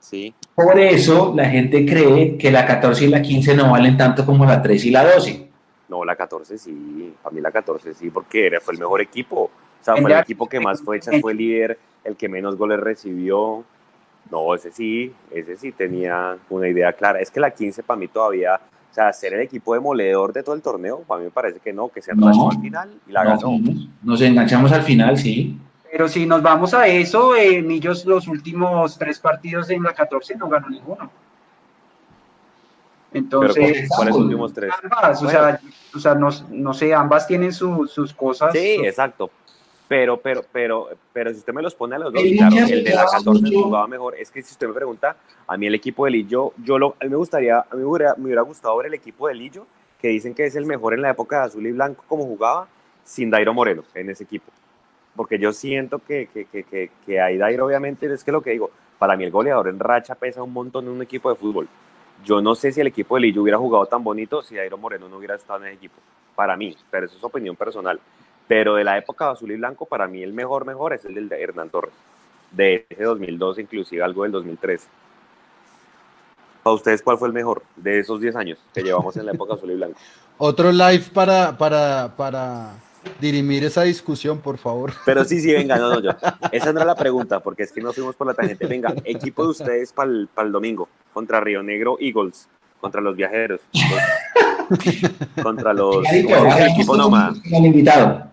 Sí. 0.00 0.34
Por 0.54 0.78
eso 0.78 1.32
la 1.34 1.46
gente 1.48 1.86
cree 1.86 2.36
que 2.36 2.50
la 2.52 2.66
14 2.66 3.06
y 3.06 3.08
la 3.08 3.22
15 3.22 3.54
no 3.56 3.70
valen 3.70 3.96
tanto 3.96 4.26
como 4.26 4.44
la 4.44 4.60
13 4.60 4.88
y 4.88 4.90
la 4.90 5.04
12. 5.14 5.48
No, 5.88 6.04
la 6.04 6.14
14 6.14 6.58
sí. 6.58 7.12
Para 7.22 7.34
mí 7.34 7.40
la 7.40 7.50
14 7.50 7.94
sí, 7.94 8.10
porque 8.10 8.46
era, 8.46 8.60
fue 8.60 8.74
el 8.74 8.80
mejor 8.80 9.00
equipo. 9.00 9.44
O 9.44 9.84
sea, 9.84 9.96
fue 9.96 10.12
el 10.12 10.18
equipo 10.18 10.46
que 10.48 10.60
más 10.60 10.82
fechas 10.82 11.14
fue 11.20 11.34
líder, 11.34 11.78
el 12.04 12.16
que 12.16 12.28
menos 12.28 12.56
goles 12.56 12.78
recibió. 12.80 13.64
No, 14.34 14.52
ese 14.52 14.72
sí, 14.72 15.14
ese 15.30 15.56
sí 15.56 15.70
tenía 15.70 16.36
una 16.50 16.66
idea 16.68 16.92
clara. 16.92 17.20
Es 17.20 17.30
que 17.30 17.38
la 17.38 17.52
15 17.52 17.84
para 17.84 17.96
mí 18.00 18.08
todavía, 18.08 18.56
o 18.56 18.92
sea, 18.94 19.12
ser 19.12 19.32
el 19.34 19.42
equipo 19.42 19.74
demoledor 19.74 20.32
de 20.32 20.42
todo 20.42 20.56
el 20.56 20.60
torneo, 20.60 21.02
para 21.06 21.20
mí 21.20 21.26
me 21.26 21.30
parece 21.30 21.60
que 21.60 21.72
no, 21.72 21.88
que 21.88 22.02
se 22.02 22.12
No. 22.12 22.22
enrachó 22.26 22.50
al 22.50 22.60
final 22.60 22.90
y 23.06 23.12
la 23.12 23.22
No, 23.22 23.30
ganó. 23.30 23.58
Nos 24.02 24.20
enganchamos 24.22 24.72
al 24.72 24.82
final, 24.82 25.16
sí. 25.16 25.56
Pero 25.88 26.08
si 26.08 26.26
nos 26.26 26.42
vamos 26.42 26.74
a 26.74 26.88
eso, 26.88 27.36
eh, 27.36 27.62
Millos 27.62 28.04
los 28.06 28.26
últimos 28.26 28.98
tres 28.98 29.20
partidos 29.20 29.70
en 29.70 29.84
la 29.84 29.92
14 29.94 30.34
no 30.34 30.48
ganó 30.48 30.68
ninguno. 30.68 31.08
Entonces, 33.12 33.88
¿cu- 33.88 33.94
¿cuáles 33.94 34.14
últimos 34.16 34.52
tres? 34.52 34.72
ambas, 34.82 35.22
o 35.22 35.28
sea, 35.28 35.60
o 35.94 35.98
sea 36.00 36.14
no, 36.16 36.30
no 36.50 36.74
sé, 36.74 36.92
ambas 36.92 37.28
tienen 37.28 37.52
su- 37.52 37.86
sus 37.86 38.12
cosas. 38.12 38.52
Sí, 38.52 38.78
sus- 38.78 38.86
exacto. 38.86 39.30
Pero, 39.94 40.16
pero, 40.16 40.44
pero, 40.50 40.88
pero 41.12 41.30
si 41.30 41.36
usted 41.36 41.52
me 41.52 41.62
los 41.62 41.72
pone 41.76 41.94
a 41.94 42.00
los 42.00 42.12
dos, 42.12 42.20
El 42.20 42.36
claro, 42.36 42.56
el 42.56 42.82
de 42.82 42.90
la 42.90 43.02
jugaba 43.02 43.18
14 43.18 43.42
mucho. 43.42 43.62
jugaba 43.62 43.86
mejor. 43.86 44.16
Es 44.18 44.28
que 44.28 44.42
si 44.42 44.50
usted 44.50 44.66
me 44.66 44.74
pregunta, 44.74 45.16
a 45.46 45.56
mí 45.56 45.68
el 45.68 45.74
equipo 45.76 46.04
de 46.04 46.10
Lillo, 46.10 46.52
yo 46.64 46.80
lo, 46.80 46.96
a 47.00 47.04
mí 47.04 47.10
me 47.10 47.16
gustaría, 47.16 47.60
a 47.60 47.74
mí 47.74 47.78
me 47.78 47.84
hubiera, 47.84 48.16
me 48.16 48.24
hubiera 48.24 48.42
gustado 48.42 48.76
ver 48.76 48.88
el 48.88 48.94
equipo 48.94 49.28
de 49.28 49.34
Lillo, 49.34 49.68
que 50.00 50.08
dicen 50.08 50.34
que 50.34 50.46
es 50.46 50.56
el 50.56 50.66
mejor 50.66 50.94
en 50.94 51.02
la 51.02 51.10
época 51.10 51.38
de 51.38 51.44
azul 51.44 51.64
y 51.64 51.70
blanco 51.70 52.02
como 52.08 52.24
jugaba, 52.24 52.66
sin 53.04 53.30
Dairo 53.30 53.54
Moreno 53.54 53.84
en 53.94 54.10
ese 54.10 54.24
equipo. 54.24 54.50
Porque 55.14 55.38
yo 55.38 55.52
siento 55.52 56.00
que, 56.00 56.26
que, 56.26 56.46
que, 56.46 56.64
que, 56.64 56.90
que 57.06 57.20
ahí 57.20 57.38
Dairo, 57.38 57.64
obviamente, 57.64 58.12
es 58.12 58.24
que 58.24 58.32
lo 58.32 58.42
que 58.42 58.50
digo, 58.50 58.72
para 58.98 59.16
mí 59.16 59.22
el 59.22 59.30
goleador 59.30 59.68
en 59.68 59.78
racha 59.78 60.16
pesa 60.16 60.42
un 60.42 60.52
montón 60.52 60.86
en 60.86 60.90
un 60.90 61.02
equipo 61.02 61.30
de 61.30 61.36
fútbol. 61.36 61.68
Yo 62.24 62.42
no 62.42 62.56
sé 62.56 62.72
si 62.72 62.80
el 62.80 62.88
equipo 62.88 63.14
de 63.14 63.20
Lillo 63.20 63.42
hubiera 63.42 63.58
jugado 63.58 63.86
tan 63.86 64.02
bonito 64.02 64.42
si 64.42 64.56
Dairo 64.56 64.76
Moreno 64.76 65.08
no 65.08 65.18
hubiera 65.18 65.36
estado 65.36 65.60
en 65.60 65.66
ese 65.66 65.76
equipo. 65.76 66.00
Para 66.34 66.56
mí, 66.56 66.76
pero 66.90 67.06
eso 67.06 67.16
es 67.16 67.22
opinión 67.22 67.54
personal. 67.54 68.00
Pero 68.46 68.74
de 68.74 68.84
la 68.84 68.98
época 68.98 69.26
de 69.26 69.32
azul 69.32 69.50
y 69.50 69.56
blanco, 69.56 69.86
para 69.86 70.06
mí 70.06 70.22
el 70.22 70.32
mejor, 70.32 70.66
mejor 70.66 70.92
es 70.92 71.04
el 71.04 71.28
de 71.28 71.42
Hernán 71.42 71.70
Torres. 71.70 71.94
De 72.50 72.86
ese 72.88 73.02
2002, 73.02 73.58
inclusive 73.58 74.02
algo 74.02 74.22
del 74.22 74.32
2003. 74.32 74.86
Para 76.62 76.76
ustedes, 76.76 77.02
¿cuál 77.02 77.18
fue 77.18 77.28
el 77.28 77.34
mejor 77.34 77.62
de 77.76 77.98
esos 77.98 78.20
10 78.20 78.36
años 78.36 78.58
que 78.72 78.82
llevamos 78.82 79.16
en 79.16 79.26
la 79.26 79.32
época 79.32 79.54
azul 79.54 79.70
y 79.70 79.74
blanco? 79.74 79.98
Otro 80.38 80.72
live 80.72 81.04
para, 81.12 81.56
para, 81.56 82.14
para 82.16 82.74
dirimir 83.20 83.64
esa 83.64 83.82
discusión, 83.82 84.38
por 84.40 84.58
favor. 84.58 84.92
Pero 85.04 85.24
sí, 85.24 85.40
sí, 85.40 85.52
venga, 85.52 85.76
no, 85.76 85.88
no, 85.88 86.00
yo. 86.00 86.10
Esa 86.52 86.72
no 86.72 86.80
era 86.80 86.86
la 86.86 86.96
pregunta, 86.96 87.40
porque 87.40 87.62
es 87.62 87.72
que 87.72 87.80
nos 87.80 87.94
fuimos 87.94 88.16
por 88.16 88.26
la 88.26 88.34
tangente. 88.34 88.66
Venga, 88.66 88.94
equipo 89.04 89.44
de 89.44 89.48
ustedes 89.50 89.92
para 89.92 90.10
el, 90.10 90.52
domingo 90.52 90.88
contra 91.12 91.40
Río 91.40 91.62
Negro 91.62 91.96
Eagles. 92.00 92.48
Contra 92.84 93.00
los 93.00 93.16
viajeros. 93.16 93.62
contra 95.42 95.72
los 95.72 96.06
Clarito, 96.06 96.28
¿cómo 96.28 96.36
se 96.36 96.36
llama 96.36 96.52
el 96.58 96.62
hagamos 96.62 97.38
equipo 97.40 97.56
invitado. 97.64 98.30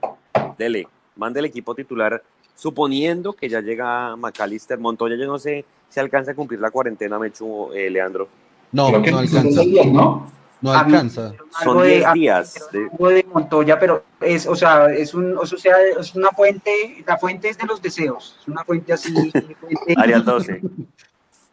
Dele, 0.57 0.87
mande 1.15 1.39
el 1.39 1.45
equipo 1.45 1.73
titular, 1.73 2.21
suponiendo 2.53 3.31
que 3.31 3.47
ya 3.47 3.61
llega 3.61 4.13
McAllister. 4.17 4.77
Montoya, 4.77 5.15
yo 5.15 5.25
no 5.25 5.39
sé 5.39 5.63
si 5.87 5.99
alcanza 6.01 6.31
a 6.31 6.35
cumplir 6.35 6.59
la 6.59 6.69
cuarentena, 6.69 7.17
Mechu, 7.17 7.71
eh, 7.73 7.89
Leandro. 7.89 8.27
No, 8.73 8.89
Creo 8.89 9.01
que 9.01 9.11
no 9.11 9.19
alcanza. 9.19 9.61
días, 9.61 9.85
¿no? 9.87 10.29
Alcanza. 10.65 11.29
Son 11.63 11.69
Algo 11.69 11.81
de- 11.83 11.89
10 11.95 12.05
a- 12.05 12.13
días. 12.13 12.69
de- 12.73 12.89
algo 12.91 13.07
de 13.09 13.25
Montoya, 13.33 13.79
pero 13.79 14.03
es, 14.19 14.45
o 14.47 14.55
sea, 14.57 14.87
es 14.93 15.13
un, 15.13 15.37
o 15.37 15.45
sea, 15.45 15.75
es 15.97 16.13
una 16.13 16.29
fuente, 16.31 17.03
la 17.07 17.17
fuente 17.17 17.47
es 17.47 17.57
de 17.57 17.65
los 17.67 17.81
deseos, 17.81 18.37
es 18.41 18.47
una 18.49 18.65
fuente 18.65 18.91
así. 18.91 19.13
Área 19.95 20.19
12. 20.19 20.61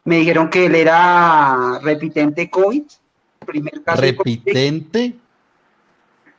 Me 0.08 0.16
dijeron 0.16 0.48
que 0.48 0.64
él 0.64 0.74
era 0.74 1.78
repitente 1.82 2.48
COVID, 2.48 2.82
primer 3.44 3.82
caso 3.82 4.02
en 4.02 4.16
COVID, 4.16 4.38
Repitente. 4.38 5.14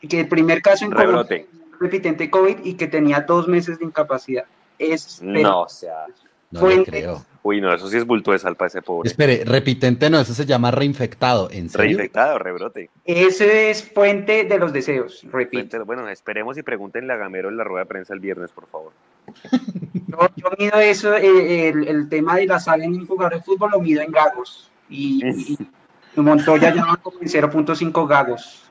que 0.09 0.19
el 0.21 0.27
primer 0.27 0.61
caso 0.63 0.85
en 0.85 0.91
Rebrote. 0.91 1.47
repitente 1.79 2.31
COVID 2.31 2.57
y 2.63 2.73
que 2.73 2.87
tenía 2.87 3.21
dos 3.21 3.47
meses 3.47 3.77
de 3.77 3.85
incapacidad. 3.85 4.45
Es, 4.79 5.19
pero 5.21 5.41
No, 5.49 5.61
o 5.61 5.69
sea. 5.69 6.07
No 6.49 6.61
le 6.67 6.73
Fuente. 6.75 6.89
creo. 6.91 7.23
Uy, 7.41 7.61
no, 7.61 7.73
eso 7.73 7.87
sí 7.87 7.95
es 7.97 8.05
bulto 8.05 8.31
de 8.33 8.39
sal 8.39 8.55
para 8.57 8.67
ese 8.67 8.81
pobre. 8.81 9.09
Espere, 9.09 9.43
repitente 9.45 10.09
no, 10.09 10.19
eso 10.19 10.33
se 10.33 10.45
llama 10.45 10.71
reinfectado. 10.71 11.49
¿En 11.51 11.69
serio? 11.69 11.97
Reinfectado, 11.97 12.37
rebrote. 12.37 12.89
ese 13.05 13.69
es 13.71 13.83
fuente 13.91 14.43
de 14.43 14.57
los 14.59 14.73
deseos, 14.73 15.25
repito. 15.31 15.85
Bueno, 15.85 16.07
esperemos 16.09 16.57
y 16.57 16.63
pregúntenle 16.63 17.13
a 17.13 17.15
Gamero 17.15 17.47
en 17.49 17.55
la 17.57 17.63
rueda 17.63 17.85
de 17.85 17.87
prensa 17.87 18.13
el 18.13 18.19
viernes, 18.19 18.51
por 18.51 18.67
favor. 18.67 18.91
Yo, 20.07 20.17
yo 20.35 20.47
mido 20.57 20.79
eso, 20.79 21.15
eh, 21.15 21.69
el, 21.69 21.87
el 21.87 22.09
tema 22.09 22.35
de 22.35 22.47
la 22.47 22.59
sal 22.59 22.81
en 22.81 22.93
un 22.95 23.05
jugador 23.05 23.35
de 23.35 23.41
fútbol 23.43 23.69
lo 23.71 23.79
mido 23.79 24.01
en 24.01 24.11
gagos. 24.11 24.69
Y, 24.89 25.21
y- 25.23 25.57
y 26.17 26.19
Montoya 26.19 26.73
ya 26.73 26.83
va 26.83 26.97
como 26.97 27.19
en 27.21 27.27
0.5 27.27 28.07
gagos. 28.07 28.63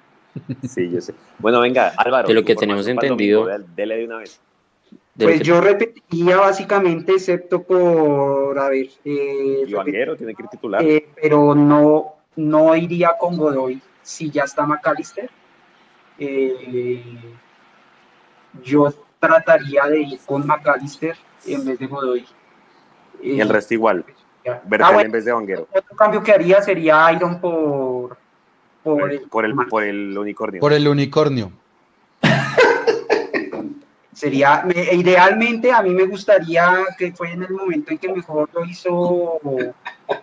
Sí, 0.69 0.91
yo 0.91 1.01
sé. 1.01 1.15
Bueno, 1.39 1.61
venga, 1.61 1.93
Álvaro. 1.97 2.27
De 2.29 2.35
lo 2.35 2.45
que 2.45 2.55
tenemos 2.57 2.87
entendido- 2.89 3.45
domingo, 3.47 3.67
Dele 3.77 3.97
de 3.99 4.05
una 4.07 4.19
vez. 4.19 4.41
Pues 5.27 5.39
que- 5.39 5.45
yo 5.45 5.61
repetiría 5.61 6.37
básicamente, 6.39 7.13
excepto 7.15 7.63
por, 7.63 8.59
a 8.59 8.69
ver, 8.69 8.87
eh, 9.05 9.67
Vanguero 9.75 10.17
tiene 10.17 10.35
que 10.35 10.43
ir 10.45 10.49
titular. 10.49 10.83
eh, 10.83 11.09
pero 11.21 11.55
no, 11.55 12.15
no 12.37 12.77
iría 12.77 13.13
con 13.19 13.37
Godoy 13.37 13.81
si 14.03 14.31
ya 14.31 14.45
está 14.45 14.65
McAllister. 14.67 15.29
Eh, 16.19 17.19
yo 18.63 18.93
trataría 19.19 19.85
de 19.87 20.01
ir 20.01 20.21
con 20.27 20.47
McAllister 20.47 21.17
en 21.47 21.65
vez 21.65 21.79
de 21.79 21.87
Godoy. 21.87 22.25
y 23.23 23.41
el 23.41 23.49
resto 23.49 23.75
igual. 23.75 24.05
ya. 24.45 24.63
Bertel 24.65 24.87
Ah, 24.87 24.93
bueno, 24.93 25.07
en 25.07 25.13
vez 25.13 25.25
de 25.25 25.33
Vanguero. 25.33 25.69
otro 25.75 25.97
cambio 25.97 26.23
que 26.23 26.33
haría 26.33 26.63
sería 26.63 27.13
Iron 27.13 27.41
por, 27.41 28.17
por, 28.85 29.11
el- 29.13 29.23
Por 29.23 29.45
el, 29.45 29.55
por 29.69 29.83
el 29.83 30.17
unicornio. 30.17 30.61
Por 30.61 30.73
el 30.73 30.87
unicornio. 30.87 31.51
Sería, 34.19 34.65
me- 34.67 34.95
idealmente 34.95 35.71
a 35.71 35.81
mí 35.81 35.91
me 35.91 36.05
gustaría 36.05 36.85
que 36.99 37.13
fue 37.13 37.31
en 37.31 37.45
el 37.45 37.51
momento 37.51 37.93
en 37.93 37.99
que 37.99 38.13
mejor 38.13 38.51
lo 38.53 38.65
hizo 38.65 39.39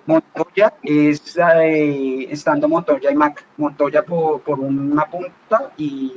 Montoya, 0.06 0.74
es 0.84 1.38
eh, 1.38 2.28
estando 2.30 2.68
Montoya 2.68 3.10
y 3.10 3.16
Mac. 3.16 3.46
Montoya 3.56 4.04
por, 4.04 4.42
por 4.42 4.60
una 4.60 5.06
punta 5.06 5.72
y, 5.78 6.12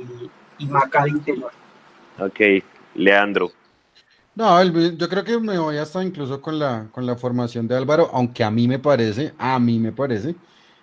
y 0.57 0.65
Maca 0.65 1.05
de 1.05 1.11
interior. 1.11 1.51
Ok, 2.19 2.39
Leandro. 2.95 3.49
No, 4.35 4.59
el- 4.59 4.97
yo 4.97 5.07
creo 5.07 5.23
que 5.23 5.39
me 5.39 5.57
voy 5.57 5.77
hasta 5.77 6.03
incluso 6.03 6.41
con 6.41 6.59
la, 6.59 6.87
con 6.91 7.05
la 7.05 7.15
formación 7.15 7.65
de 7.65 7.77
Álvaro, 7.77 8.09
aunque 8.11 8.43
a 8.43 8.51
mí 8.51 8.67
me 8.67 8.79
parece, 8.79 9.33
a 9.37 9.57
mí 9.57 9.79
me 9.79 9.93
parece 9.93 10.35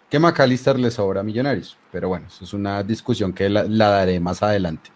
que 0.09 0.19
McAllister 0.19 0.79
le 0.79 0.91
sobra 0.91 1.21
a 1.21 1.25
Millonarios. 1.25 1.77
Pero 1.93 2.09
bueno, 2.09 2.27
eso 2.29 2.43
es 2.43 2.55
una 2.55 2.83
discusión 2.83 3.35
que 3.35 3.51
la, 3.51 3.65
la 3.65 3.91
daré 3.91 4.19
más 4.19 4.43
adelante. 4.43 4.89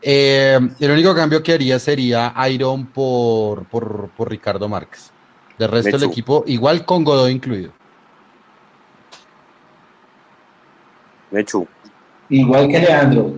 Eh, 0.00 0.58
el 0.78 0.90
único 0.90 1.14
cambio 1.14 1.42
que 1.42 1.52
haría 1.52 1.78
sería 1.78 2.32
Iron 2.50 2.86
por, 2.86 3.64
por, 3.66 4.10
por 4.16 4.30
Ricardo 4.30 4.68
Márquez. 4.68 5.10
Del 5.58 5.70
resto 5.70 5.98
del 5.98 6.08
equipo, 6.08 6.44
igual 6.46 6.84
con 6.84 7.02
Godoy 7.02 7.32
incluido. 7.32 7.72
Mechu. 11.30 11.66
Igual 12.28 12.68
que 12.68 12.78
Leandro. 12.78 13.32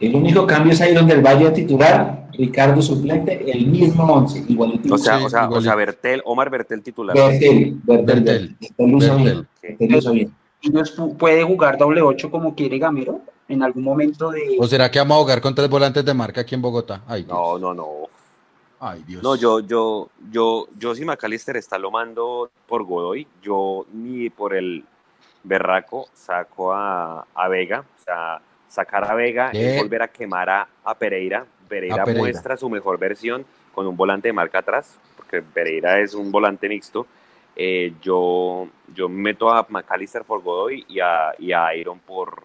El 0.00 0.14
único 0.14 0.46
cambio 0.46 0.72
es 0.72 0.80
ahí 0.80 0.92
donde 0.94 1.14
el 1.14 1.22
Valle 1.22 1.50
titular, 1.52 2.28
Ricardo 2.32 2.82
suplente, 2.82 3.50
el 3.50 3.66
mismo 3.66 4.04
once, 4.04 4.44
igualito. 4.46 4.94
O 4.94 4.98
sea, 4.98 5.24
o 5.24 5.30
sea, 5.30 5.48
o 5.48 5.60
sea, 5.60 5.74
Bertel, 5.74 6.20
Omar 6.26 6.50
Bertel 6.50 6.82
titular. 6.82 7.16
Bertel, 7.16 7.78
Bertel, 7.82 8.04
Bertel. 8.04 8.56
Bertel. 8.58 8.76
Bertel. 8.76 9.46
Bertel. 9.78 9.88
Bertel 9.88 10.30
nos 10.72 10.96
pu- 10.98 11.16
puede 11.16 11.42
jugar 11.44 11.76
doble 11.78 12.00
8 12.00 12.30
como 12.30 12.54
quiere 12.54 12.78
Gamero 12.78 13.20
en 13.48 13.62
algún 13.62 13.84
momento 13.84 14.30
de... 14.30 14.56
¿O 14.58 14.66
será 14.66 14.90
que 14.90 14.98
vamos 14.98 15.18
a 15.18 15.20
jugar 15.20 15.40
con 15.40 15.54
tres 15.54 15.68
volantes 15.68 16.04
de 16.04 16.14
marca 16.14 16.42
aquí 16.42 16.54
en 16.54 16.62
Bogotá? 16.62 17.02
Ay, 17.06 17.24
Dios. 17.24 17.36
No, 17.36 17.58
no, 17.58 17.74
no. 17.74 17.88
Ay, 18.80 19.02
Dios. 19.06 19.22
No, 19.22 19.36
yo, 19.36 19.60
yo, 19.60 20.08
yo, 20.30 20.66
yo 20.78 20.94
si 20.94 21.04
McAllister 21.04 21.56
está 21.56 21.78
lo 21.78 21.90
mando 21.90 22.50
por 22.66 22.84
Godoy, 22.84 23.26
yo 23.42 23.86
ni 23.92 24.30
por 24.30 24.54
el 24.54 24.84
berraco 25.42 26.08
saco 26.12 26.72
a, 26.72 27.26
a 27.34 27.48
Vega, 27.48 27.80
o 27.80 28.04
sea, 28.04 28.40
sacar 28.68 29.10
a 29.10 29.14
Vega 29.14 29.50
¿Qué? 29.52 29.76
es 29.76 29.82
volver 29.82 30.02
a 30.02 30.08
quemar 30.08 30.50
a, 30.50 30.68
a 30.84 30.94
Pereira. 30.94 31.46
Pereira. 31.68 32.02
A 32.02 32.04
Pereira. 32.04 32.20
muestra 32.20 32.56
su 32.56 32.68
mejor 32.68 32.98
versión 32.98 33.46
con 33.74 33.86
un 33.86 33.96
volante 33.96 34.28
de 34.28 34.32
marca 34.32 34.58
atrás, 34.58 34.98
porque 35.16 35.42
Pereira 35.42 36.00
es 36.00 36.14
un 36.14 36.30
volante 36.30 36.68
mixto. 36.68 37.06
Eh, 37.56 37.94
yo, 38.02 38.68
yo 38.94 39.08
meto 39.08 39.50
a 39.50 39.64
McAllister 39.68 40.24
por 40.24 40.42
Godoy 40.42 40.84
y 40.88 41.00
a, 41.00 41.32
y 41.38 41.52
a 41.52 41.74
Iron 41.76 42.00
por, 42.00 42.42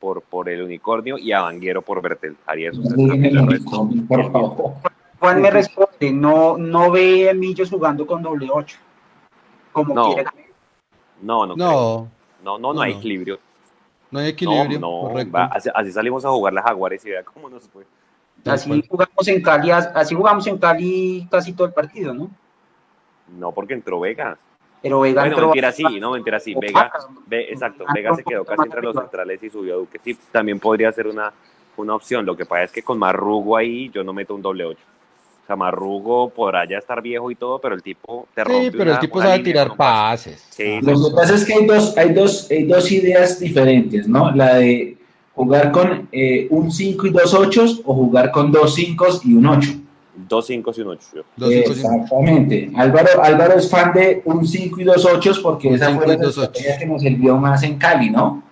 por, 0.00 0.22
por 0.22 0.48
el 0.48 0.62
unicornio 0.62 1.18
y 1.18 1.30
a 1.30 1.42
Vanguero 1.42 1.82
por 1.82 2.02
Bertel. 2.02 2.36
Haría 2.46 2.70
esos 2.70 2.88
tres 2.88 3.62
por 4.08 4.32
favor. 4.32 4.74
Juan 5.20 5.42
me 5.42 5.50
responde, 5.50 6.10
no, 6.12 6.56
no 6.56 6.90
ve 6.90 7.28
a 7.28 7.34
Millos 7.34 7.68
jugando 7.70 8.06
con 8.06 8.22
doble 8.22 8.48
8 8.50 8.78
como 9.72 9.94
No. 9.94 10.06
quiere 10.06 10.24
Gamero. 10.24 10.54
No, 11.20 11.46
no, 11.46 11.54
creo. 11.54 11.66
No, 11.66 12.08
no, 12.42 12.58
no, 12.58 12.74
no 12.74 12.80
hay 12.80 12.92
No. 12.94 12.98
equilibrio. 12.98 13.38
no 14.10 14.18
hay 14.18 14.28
equilibrio. 14.30 14.80
No, 14.80 15.12
no, 15.12 15.30
va, 15.30 15.44
así, 15.44 15.68
así 15.74 15.92
salimos 15.92 16.24
a 16.24 16.30
jugar 16.30 16.54
las 16.54 16.64
Jaguares 16.64 17.04
y 17.04 17.10
vea 17.10 17.22
cómo 17.22 17.50
nos 17.50 17.68
fue. 17.68 17.84
Así 18.46 18.82
jugamos 18.88 19.28
en 19.28 19.42
Cali, 19.42 19.70
así 19.70 20.14
jugamos 20.14 20.46
en 20.46 20.56
Cali 20.56 21.28
casi 21.30 21.52
todo 21.52 21.66
el 21.66 21.74
partido, 21.74 22.14
¿no? 22.14 22.30
No, 23.38 23.52
porque 23.52 23.74
entró 23.74 24.00
Vega. 24.00 24.38
Pero 24.82 25.00
Vega 25.00 25.22
Bueno, 25.22 25.36
entró- 25.36 25.46
mentira, 25.48 25.72
sí, 25.72 25.84
no, 26.00 26.12
mentira, 26.12 26.40
sí. 26.40 26.54
Vega, 26.54 26.90
ve, 27.26 27.46
exacto, 27.50 27.84
Vega 27.94 28.14
se 28.14 28.24
quedó 28.24 28.44
casi 28.44 28.62
entre 28.64 28.82
los 28.82 28.96
centrales 28.96 29.42
y 29.42 29.50
subió 29.50 29.74
a 29.74 29.76
Duque. 29.78 30.00
Sí, 30.02 30.16
también 30.32 30.58
podría 30.58 30.90
ser 30.92 31.06
una, 31.06 31.32
una 31.76 31.94
opción. 31.94 32.24
Lo 32.24 32.36
que 32.36 32.46
pasa 32.46 32.64
es 32.64 32.72
que 32.72 32.82
con 32.82 32.98
Marrugo 32.98 33.56
ahí 33.56 33.90
yo 33.90 34.02
no 34.02 34.12
meto 34.12 34.34
un 34.34 34.42
doble 34.42 34.64
8. 34.64 34.78
O 35.42 35.46
sea, 35.46 35.56
Marrugo 35.56 36.30
podrá 36.30 36.64
ya 36.66 36.78
estar 36.78 37.02
viejo 37.02 37.30
y 37.30 37.34
todo, 37.34 37.58
pero 37.58 37.74
el 37.74 37.82
tipo 37.82 38.26
te 38.34 38.42
rompe. 38.44 38.62
Sí, 38.64 38.70
pero 38.70 38.84
el 38.84 38.90
una- 38.90 39.00
tipo 39.00 39.18
una 39.18 39.26
sabe 39.26 39.38
línea 39.38 39.52
tirar 39.64 39.76
pases. 39.76 40.46
Sí, 40.50 40.80
Lo 40.80 40.94
que 41.10 41.14
pasa 41.14 41.34
es 41.34 41.44
que 41.44 41.54
hay 41.54 41.66
dos, 41.66 41.98
hay 41.98 42.12
dos, 42.14 42.50
hay 42.50 42.64
dos 42.64 42.90
ideas 42.92 43.38
diferentes, 43.40 44.08
¿no? 44.08 44.30
La 44.30 44.54
de 44.54 44.96
jugar 45.34 45.72
con 45.72 46.08
eh, 46.12 46.46
un 46.50 46.70
5 46.70 47.06
y 47.06 47.10
dos 47.10 47.34
8 47.34 47.64
o 47.84 47.94
jugar 47.94 48.30
con 48.30 48.50
dos 48.52 48.74
5 48.74 49.06
y 49.24 49.34
un 49.34 49.46
8. 49.46 49.70
Dos 50.14 50.46
5 50.46 50.72
y 50.76 50.80
un 50.80 50.88
8. 50.88 51.24
Dos 51.36 51.50
cinco, 51.50 51.74
cinco. 51.74 51.94
Exactamente. 51.94 52.70
Álvaro, 52.76 53.22
Álvaro 53.22 53.54
es 53.54 53.70
fan 53.70 53.92
de 53.92 54.22
un 54.24 54.46
5 54.46 54.80
y 54.80 54.84
dos 54.84 55.04
8 55.04 55.32
porque 55.42 55.74
esa 55.74 55.88
Cinco 55.88 56.02
fue 56.02 56.14
y 56.14 56.18
la 56.18 56.28
estrategia 56.28 56.78
que 56.78 56.86
nos 56.86 57.02
sirvió 57.02 57.36
más 57.36 57.62
en 57.62 57.78
Cali, 57.78 58.10
¿no? 58.10 58.42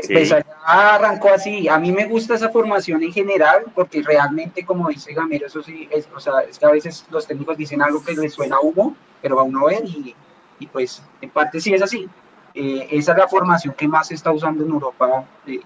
Sí. 0.00 0.12
Pues 0.12 0.30
allá 0.30 0.46
arrancó 0.64 1.30
así. 1.30 1.68
A 1.68 1.78
mí 1.78 1.90
me 1.90 2.06
gusta 2.06 2.34
esa 2.34 2.50
formación 2.50 3.02
en 3.02 3.12
general 3.12 3.64
porque 3.74 4.02
realmente, 4.02 4.64
como 4.64 4.88
dice 4.88 5.12
Gamero, 5.12 5.46
eso 5.46 5.62
sí, 5.62 5.88
es, 5.90 6.08
o 6.14 6.20
sea, 6.20 6.40
es 6.48 6.58
que 6.58 6.66
a 6.66 6.70
veces 6.70 7.04
los 7.10 7.26
técnicos 7.26 7.56
dicen 7.56 7.82
algo 7.82 8.04
que 8.04 8.14
les 8.14 8.32
suena 8.32 8.56
a 8.56 8.60
humo, 8.60 8.94
pero 9.20 9.36
va 9.36 9.42
uno 9.42 9.66
a 9.66 9.70
ver 9.70 9.84
y, 9.84 10.14
y 10.60 10.66
pues 10.66 11.02
en 11.20 11.30
parte 11.30 11.60
sí 11.60 11.74
es 11.74 11.82
así. 11.82 12.08
Eh, 12.54 12.88
esa 12.92 13.12
es 13.12 13.18
la 13.18 13.28
formación 13.28 13.74
que 13.74 13.88
más 13.88 14.08
se 14.08 14.14
está 14.14 14.30
usando 14.30 14.64
en 14.64 14.70
Europa. 14.70 15.24
Eh, 15.46 15.60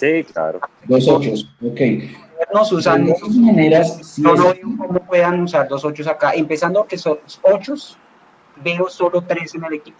Sí, 0.00 0.24
claro. 0.32 0.60
Dos 0.86 1.06
8, 1.06 1.30
ok. 1.62 1.80
Nos 2.52 2.72
usan, 2.72 3.06
De 3.06 3.14
todas 3.14 3.36
maneras, 3.36 3.98
sí 4.02 4.22
no 4.22 4.34
veo 4.34 4.54
cómo 4.78 5.00
puedan 5.00 5.42
usar 5.42 5.68
dos 5.68 5.84
ochos 5.84 6.06
acá. 6.06 6.32
Empezando 6.34 6.84
que 6.84 6.96
son 6.98 7.18
ochos, 7.42 7.96
veo 8.62 8.88
solo 8.88 9.22
tres 9.22 9.54
en 9.54 9.64
el 9.64 9.74
equipo. 9.74 9.98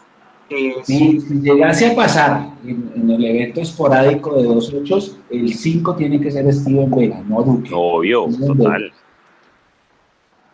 Eh, 0.49 0.75
Si, 0.83 1.21
si 1.21 1.35
llegase 1.41 1.93
a 1.93 1.95
pasar 1.95 2.49
en, 2.65 2.93
en 2.97 3.11
el 3.11 3.25
evento 3.25 3.61
esporádico 3.61 4.35
de 4.35 4.43
dos 4.45 4.73
8, 4.75 4.99
el 5.31 5.55
5 5.55 5.95
tiene 5.95 6.21
que 6.21 6.31
ser 6.31 6.53
Steven 6.53 6.91
Vega, 6.91 7.23
no 7.29 7.41
Duque. 7.43 7.71
Obvio, 7.73 8.27
total. 8.47 8.93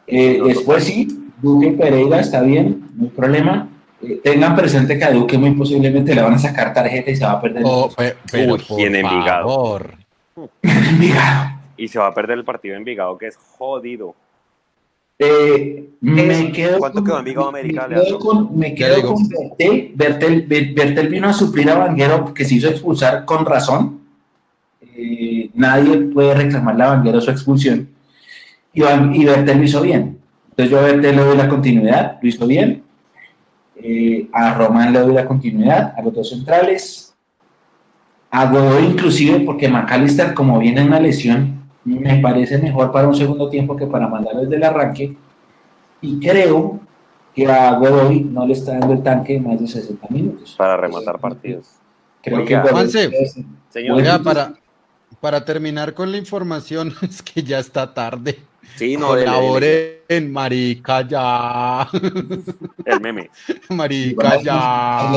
Eh, 0.06 0.36
No, 0.38 0.46
después 0.48 0.84
sí, 0.84 1.30
Duque 1.40 1.70
Pereira 1.72 2.20
está 2.20 2.42
bien, 2.42 2.90
no 2.94 3.04
hay 3.04 3.10
problema. 3.10 3.68
Eh, 4.02 4.20
tengan 4.22 4.54
presente 4.54 4.98
que 4.98 5.04
a 5.04 5.10
Duque 5.12 5.38
muy 5.38 5.52
posiblemente 5.52 6.14
le 6.14 6.20
van 6.20 6.34
a 6.34 6.38
sacar 6.38 6.74
tarjeta 6.74 7.10
y 7.10 7.16
se 7.16 7.24
va 7.24 7.32
a 7.32 7.40
perder. 7.40 7.62
Oh, 7.66 7.88
pe- 7.96 8.16
pero 8.30 8.54
Uy, 8.54 8.62
por 8.68 8.78
y 8.80 8.84
en 8.84 8.96
Envigado. 8.96 9.48
favor. 9.48 9.94
Envigado. 10.62 11.55
Y 11.76 11.88
se 11.88 11.98
va 11.98 12.06
a 12.08 12.14
perder 12.14 12.38
el 12.38 12.44
partido 12.44 12.74
en 12.74 12.80
Envigado, 12.80 13.16
que 13.18 13.26
es 13.28 13.36
jodido. 13.36 14.14
Eh, 15.18 15.88
me 16.00 16.52
quedo 16.52 16.78
¿Cuánto 16.78 16.98
con- 16.98 17.06
quedó 17.06 17.18
Envigado 17.18 17.48
América, 17.48 17.88
Me 17.88 17.94
quedo 18.02 18.18
con, 18.18 18.58
me 18.58 18.74
quedo 18.74 19.02
con 19.02 19.28
Bertel. 19.28 19.92
Bertel, 19.94 20.42
Ber- 20.42 20.74
Bertel 20.74 21.08
vino 21.08 21.28
a 21.28 21.32
suplir 21.32 21.70
a 21.70 21.78
Vanguero 21.78 22.34
que 22.34 22.44
se 22.44 22.56
hizo 22.56 22.68
expulsar 22.68 23.24
con 23.24 23.46
razón. 23.46 24.00
Eh, 24.94 25.50
nadie 25.54 25.96
puede 25.98 26.34
reclamarle 26.34 26.84
a 26.84 26.88
Vanguero 26.88 27.20
su 27.20 27.30
expulsión. 27.30 27.88
Y, 28.74 28.82
Van- 28.82 29.14
y 29.14 29.24
Bertel 29.24 29.58
lo 29.58 29.64
hizo 29.64 29.80
bien. 29.80 30.18
Entonces 30.50 30.70
yo 30.70 30.78
a 30.78 30.82
Bertel 30.82 31.16
le 31.16 31.22
doy 31.22 31.36
la 31.36 31.48
continuidad, 31.48 32.18
lo 32.20 32.28
hizo 32.28 32.46
bien. 32.46 32.82
Eh, 33.76 34.28
a 34.32 34.54
Román 34.54 34.92
le 34.92 35.00
doy 35.00 35.14
la 35.14 35.26
continuidad, 35.26 35.94
a 35.96 36.02
los 36.02 36.12
dos 36.14 36.28
centrales. 36.30 37.14
A 38.30 38.46
Godoy 38.50 38.84
inclusive 38.84 39.40
porque 39.40 39.68
McAllister 39.68 40.34
como 40.34 40.58
viene 40.58 40.80
en 40.82 40.88
una 40.88 41.00
lesión 41.00 41.65
me 41.86 42.18
parece 42.18 42.58
mejor 42.58 42.90
para 42.90 43.06
un 43.06 43.14
segundo 43.14 43.48
tiempo 43.48 43.76
que 43.76 43.86
para 43.86 44.08
mandarlo 44.08 44.42
desde 44.42 44.56
el 44.56 44.64
arranque 44.64 45.16
y 46.00 46.18
creo 46.18 46.80
que 47.34 47.46
a 47.46 47.76
Godoy 47.76 48.24
no 48.24 48.46
le 48.46 48.54
está 48.54 48.78
dando 48.78 48.94
el 48.94 49.02
tanque 49.02 49.38
más 49.38 49.60
de 49.60 49.68
60 49.68 50.08
minutos. 50.10 50.54
Para 50.56 50.76
rematar 50.76 51.18
partidos. 51.20 51.68
Creo 52.22 52.38
Oiga, 52.38 52.46
que 52.48 52.56
Godoy 52.56 52.72
Juanse. 52.72 53.46
Señor, 53.68 53.96
Oiga, 53.96 54.18
para, 54.18 54.54
para 55.20 55.44
terminar 55.44 55.94
con 55.94 56.10
la 56.10 56.18
información, 56.18 56.92
es 57.02 57.22
que 57.22 57.42
ya 57.42 57.58
está 57.58 57.94
tarde. 57.94 58.38
sí, 58.76 58.96
no, 58.96 59.14
dele, 59.14 59.30
dele. 59.30 59.36
Colaboren, 59.36 60.32
marica, 60.32 61.06
ya. 61.06 61.88
el 62.84 63.00
meme. 63.00 63.30
Marica, 63.68 64.42
ya. 64.42 65.10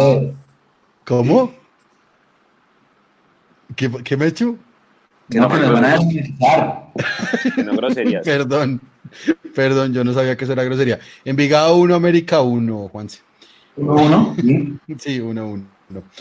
¿Cómo? 1.05 1.53
¿Qué, 3.75 3.89
qué 4.03 4.17
me 4.17 4.25
he 4.25 4.27
hecho? 4.27 4.57
Que 5.29 5.39
no, 5.39 5.47
que 5.49 5.57
nos 5.57 5.71
van 5.73 5.85
a 5.85 5.89
desmonetizar. 5.93 6.87
No 7.63 7.73
groserías. 7.75 8.25
Perdón, 8.25 8.81
perdón, 9.55 9.93
yo 9.93 10.03
no 10.03 10.13
sabía 10.13 10.35
que 10.35 10.43
eso 10.43 10.53
era 10.53 10.63
grosería. 10.63 10.99
Envigado 11.25 11.77
1, 11.77 11.93
América 11.95 12.41
1, 12.41 12.89
Juanse. 12.89 13.21
Uno, 13.75 13.93
uno, 13.95 14.35
¿sí? 14.41 14.77
Sí, 14.97 15.19
1, 15.19 15.47
1. 15.47 15.65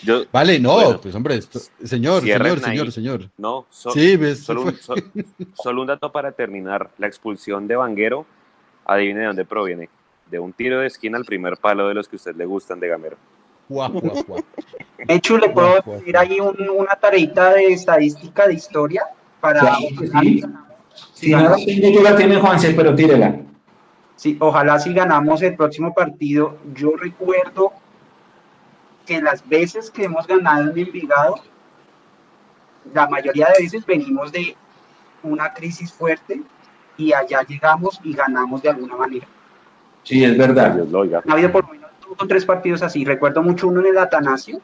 Yo, 0.02 0.22
Vale, 0.32 0.58
no, 0.58 0.74
Bueno, 0.74 1.00
pues 1.00 1.14
hombre, 1.14 1.34
esto- 1.36 1.58
señor, 1.84 2.22
señor, 2.22 2.42
ahí. 2.42 2.58
señor, 2.60 2.92
señor. 2.92 3.30
no, 3.36 3.66
so- 3.68 3.90
Sí, 3.90 4.16
ves, 4.16 4.40
solo, 4.40 4.62
un, 4.62 4.74
so- 4.76 4.94
solo 5.62 5.82
un 5.82 5.86
dato 5.88 6.10
para 6.10 6.32
terminar. 6.32 6.90
La 6.98 7.06
expulsión 7.06 7.66
de 7.68 7.76
Vanguero, 7.76 8.24
adivine 8.86 9.20
de 9.20 9.26
dónde 9.26 9.44
proviene. 9.44 9.90
De 10.30 10.38
un 10.38 10.52
tiro 10.54 10.80
de 10.80 10.86
esquina 10.86 11.18
al 11.18 11.24
primer 11.24 11.56
palo 11.58 11.88
de 11.88 11.94
los 11.94 12.08
que 12.08 12.16
a 12.16 12.18
usted 12.18 12.36
le 12.36 12.46
gustan 12.46 12.80
de 12.80 12.88
Gamero. 12.88 13.16
Guau, 13.68 13.92
guau, 13.92 14.24
guau. 14.26 14.44
Mechu, 15.06 15.38
¿le 15.38 15.50
puedo 15.50 15.80
guau. 15.82 15.98
pedir 16.00 16.16
ahí 16.16 16.40
un- 16.40 16.56
una 16.76 16.96
tareita 16.96 17.52
de 17.54 17.72
estadística 17.72 18.46
de 18.48 18.54
historia 18.54 19.04
para... 19.40 19.74
Sí. 19.76 20.42
Si 21.12 21.30
no 21.30 21.42
la 21.50 21.56
tengo, 21.56 21.88
yo 21.90 22.02
la 22.02 22.16
tiene 22.16 22.36
Juanse, 22.36 22.72
pero 22.74 22.94
tírela. 22.94 23.36
Sí, 24.16 24.36
ojalá 24.40 24.78
si 24.80 24.92
ganamos 24.92 25.42
el 25.42 25.54
próximo 25.54 25.94
partido. 25.94 26.56
Yo 26.74 26.96
recuerdo 26.96 27.72
que 29.06 29.20
las 29.22 29.46
veces 29.48 29.90
que 29.90 30.04
hemos 30.04 30.26
ganado 30.26 30.70
en 30.70 30.78
Envigado, 30.78 31.36
la 32.92 33.08
mayoría 33.08 33.46
de 33.56 33.62
veces 33.62 33.86
venimos 33.86 34.32
de 34.32 34.56
una 35.22 35.52
crisis 35.54 35.92
fuerte 35.92 36.42
y 36.96 37.12
allá 37.12 37.42
llegamos 37.46 38.00
y 38.02 38.12
ganamos 38.14 38.62
de 38.62 38.70
alguna 38.70 38.96
manera. 38.96 39.26
Sí, 40.02 40.24
es 40.24 40.36
verdad. 40.36 40.74
Dios 40.74 40.88
lo 40.88 41.00
oiga. 41.00 41.22
Ha 41.28 41.32
habido 41.32 41.52
por 41.52 41.64
lo 41.66 41.72
menos 41.72 41.90
dos 42.00 42.16
o 42.20 42.26
tres 42.26 42.44
partidos 42.44 42.82
así. 42.82 43.04
Recuerdo 43.04 43.42
mucho 43.42 43.68
uno 43.68 43.80
en 43.80 43.86
el 43.86 43.98
Atanasio, 43.98 44.60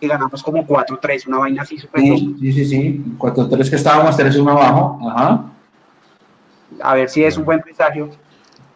que 0.00 0.06
ganamos 0.06 0.42
como 0.42 0.66
4-3, 0.66 1.26
una 1.26 1.38
vaina 1.38 1.62
así 1.62 1.78
súper. 1.78 2.02
Sí, 2.02 2.36
sí, 2.40 2.52
sí, 2.52 2.64
sí. 2.66 3.04
4-3 3.18 3.70
que 3.70 3.76
estábamos 3.76 4.18
3-1 4.18 4.50
abajo. 4.50 4.98
Ajá. 5.10 5.44
A 6.82 6.94
ver 6.94 7.08
si 7.08 7.24
es 7.24 7.36
un 7.36 7.44
buen 7.44 7.60
presagio. 7.60 8.10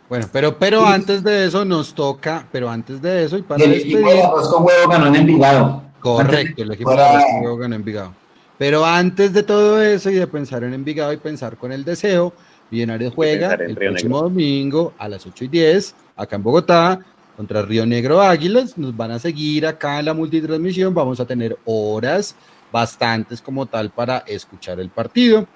Bueno, 0.09 0.27
pero, 0.32 0.59
pero 0.59 0.85
antes 0.85 1.23
de 1.23 1.47
eso 1.47 1.65
nos 1.65 1.94
toca, 1.94 2.47
pero 2.53 2.69
antes 2.69 3.01
de 3.01 3.24
eso 3.24 3.39
y 3.39 3.43
para 3.43 3.65
el 3.65 3.73
equipo 3.73 4.09
de 4.09 4.23
arroz 4.23 4.49
con 4.49 4.65
huevo 4.65 4.90
ganó 4.90 5.07
en 5.07 5.16
Envigado. 5.16 5.82
correcto, 6.01 6.62
el 6.62 6.73
equipo 6.73 6.94
de 6.94 7.03
Arroz 7.03 7.24
con 7.32 7.43
Huevo 7.44 7.57
ganó 7.57 7.77
Envigado. 7.77 8.15
Pero 8.59 8.85
antes 8.85 9.32
de 9.32 9.43
todo 9.43 9.81
eso 9.81 10.11
y 10.11 10.15
de 10.15 10.27
pensar 10.27 10.65
en 10.65 10.74
Envigado 10.74 11.12
y 11.12 11.16
pensar 11.16 11.57
con 11.57 11.73
el 11.73 11.85
deseo, 11.85 12.32
Millonarios 12.70 13.15
juega 13.15 13.55
en 13.55 13.61
el 13.62 13.74
próximo 13.74 14.16
Negro. 14.16 14.28
domingo 14.28 14.93
a 14.99 15.09
las 15.09 15.27
8 15.27 15.44
y 15.44 15.49
10 15.49 15.94
acá 16.16 16.36
en 16.36 16.43
Bogotá 16.43 17.01
contra 17.36 17.62
Río 17.62 17.86
Negro 17.86 18.20
Águilas. 18.20 18.77
Nos 18.78 18.97
van 18.97 19.12
a 19.12 19.19
seguir 19.19 19.67
acá 19.67 19.99
en 19.99 20.07
la 20.07 20.15
multitransmisión. 20.15 20.94
Vamos 20.94 21.20
a 21.20 21.27
tener 21.27 21.59
horas 21.65 22.35
bastantes 22.73 23.41
como 23.41 23.67
tal 23.67 23.91
para 23.91 24.19
escuchar 24.19 24.81
el 24.81 24.89
partido, 24.89 25.47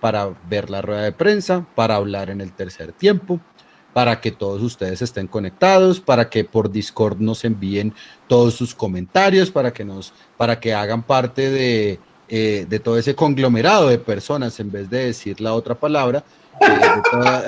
para 0.00 0.34
ver 0.48 0.70
la 0.70 0.82
rueda 0.82 1.02
de 1.02 1.12
prensa, 1.12 1.66
para 1.74 1.96
hablar 1.96 2.30
en 2.30 2.40
el 2.40 2.52
tercer 2.52 2.92
tiempo, 2.92 3.40
para 3.92 4.20
que 4.20 4.32
todos 4.32 4.62
ustedes 4.62 5.02
estén 5.02 5.26
conectados, 5.26 6.00
para 6.00 6.30
que 6.30 6.44
por 6.44 6.70
Discord 6.70 7.18
nos 7.20 7.44
envíen 7.44 7.94
todos 8.26 8.54
sus 8.54 8.74
comentarios, 8.74 9.50
para 9.50 9.72
que 9.72 9.84
nos, 9.84 10.14
para 10.36 10.58
que 10.58 10.72
hagan 10.72 11.02
parte 11.02 11.50
de, 11.50 12.00
eh, 12.28 12.66
de 12.68 12.78
todo 12.80 12.98
ese 12.98 13.14
conglomerado 13.14 13.88
de 13.88 13.98
personas 13.98 14.58
en 14.58 14.72
vez 14.72 14.88
de 14.88 15.06
decir 15.06 15.40
la 15.40 15.52
otra 15.52 15.74
palabra. 15.74 16.24
Eh, 16.60 16.66
de, 16.96 17.02
toda- 17.10 17.44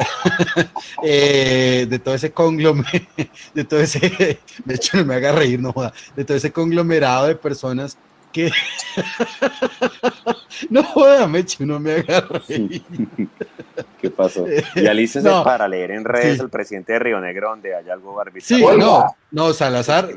eh, 1.02 1.86
de 1.89 1.99
todo 1.99 2.15
ese 2.15 2.33
conglomerado, 2.33 3.07
de 3.55 3.65
todo 3.65 3.81
ese, 3.81 4.39
de 4.65 4.74
hecho 4.74 4.97
no 4.99 5.05
me 5.05 5.15
haga 5.15 5.33
reír, 5.33 5.60
no 5.60 5.73
joda, 5.73 5.92
de 6.16 6.24
todo 6.24 6.36
ese 6.36 6.52
conglomerado 6.52 7.26
de 7.26 7.34
personas 7.36 7.97
que 8.33 8.50
no 10.70 10.83
joda, 10.83 11.26
Mecho, 11.28 11.65
no 11.65 11.78
me 11.78 11.92
haga 11.92 12.20
reír. 12.49 12.83
¿Qué 14.00 14.10
pasó? 14.10 14.44
Y 14.74 14.86
alícese 14.86 15.28
No. 15.28 15.42
para 15.44 15.66
leer 15.68 15.92
en 15.92 16.05
redes 16.05 16.36
Sí. 16.36 16.42
el 16.42 16.50
presidente 16.50 16.92
de 16.94 16.99
Río 16.99 17.20
Negro 17.20 17.50
donde 17.50 17.74
haya 17.74 17.92
algo 17.92 18.15
barbita. 18.15 18.47
Sí, 18.47 18.62
no, 18.76 19.07
no, 19.31 19.52
Salazar. 19.52 20.10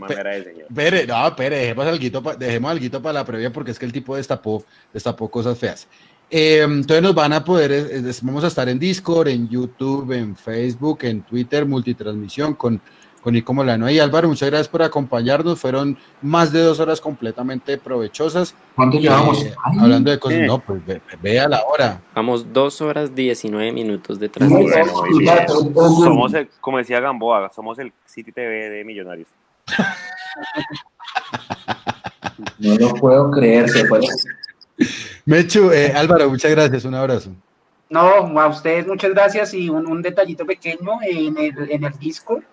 Pere, 0.73 1.05
no, 1.07 1.35
Pere, 1.35 1.57
dejemos 1.59 1.85
algo 1.87 2.21
para 2.23 2.37
dejemos 2.37 2.71
alguito 2.71 3.01
para 3.01 3.13
la 3.13 3.25
previa 3.25 3.51
porque 3.53 3.71
es 3.71 3.79
que 3.79 3.85
el 3.85 3.93
tipo 3.93 4.15
destapó, 4.15 4.63
destapó 4.93 5.29
cosas 5.29 5.57
feas. 5.57 5.87
Eh, 6.29 6.61
entonces 6.63 7.01
nos 7.01 7.15
van 7.15 7.31
a 7.33 7.43
poder, 7.43 7.71
eh, 7.71 7.87
eh, 7.99 8.13
vamos 8.21 8.43
a 8.43 8.47
estar 8.47 8.67
en 8.67 8.77
Discord, 8.79 9.29
en 9.29 9.47
YouTube, 9.47 10.11
en 10.11 10.35
Facebook, 10.35 10.99
en 11.03 11.21
Twitter, 11.21 11.65
multitransmisión 11.65 12.53
con, 12.55 12.81
con 13.21 13.33
Nico 13.33 13.53
Molano 13.53 13.89
y 13.89 13.97
Álvaro. 13.99 14.27
Muchas 14.27 14.49
gracias 14.49 14.67
por 14.67 14.83
acompañarnos. 14.83 15.57
Fueron 15.59 15.97
más 16.21 16.51
de 16.51 16.59
dos 16.61 16.81
horas 16.81 16.99
completamente 16.99 17.77
provechosas. 17.77 18.55
¿Cuánto 18.75 18.99
llevamos? 18.99 19.41
Eh, 19.41 19.53
Ay, 19.63 19.77
hablando 19.79 20.11
de 20.11 20.19
cosas, 20.19 20.39
Eh. 20.39 20.47
no, 20.47 20.59
pues 20.59 20.85
ve, 20.85 21.01
vea 21.21 21.47
la 21.47 21.63
hora. 21.63 22.01
Vamos 22.13 22.51
dos 22.51 22.81
horas 22.81 23.15
19 23.15 23.71
minutos 23.71 24.19
de 24.19 24.27
transmisión. 24.27 24.85
Somos 25.77 26.33
el, 26.33 26.49
como 26.59 26.77
decía 26.77 26.99
Gamboa, 26.99 27.49
somos 27.55 27.79
el 27.79 27.93
City 28.05 28.33
TV 28.33 28.69
de 28.69 28.83
Millonarios. 28.83 29.29
No 32.59 32.75
lo 32.75 32.93
puedo 32.95 33.31
creer, 33.31 33.67
se 33.69 33.85
fue. 33.85 33.99
Mechu, 35.27 35.71
eh, 35.73 35.91
Álvaro, 35.93 36.29
muchas 36.29 36.51
gracias. 36.51 36.85
Un 36.85 36.95
abrazo. 36.95 37.31
No, 37.89 38.01
a 38.39 38.47
ustedes 38.47 38.87
muchas 38.87 39.11
gracias 39.11 39.53
y 39.53 39.69
un, 39.69 39.85
un 39.85 40.01
detallito 40.01 40.45
pequeño 40.45 40.99
en 41.01 41.37
el, 41.37 41.69
en 41.69 41.83
el 41.83 41.91
Discord, 41.99 42.43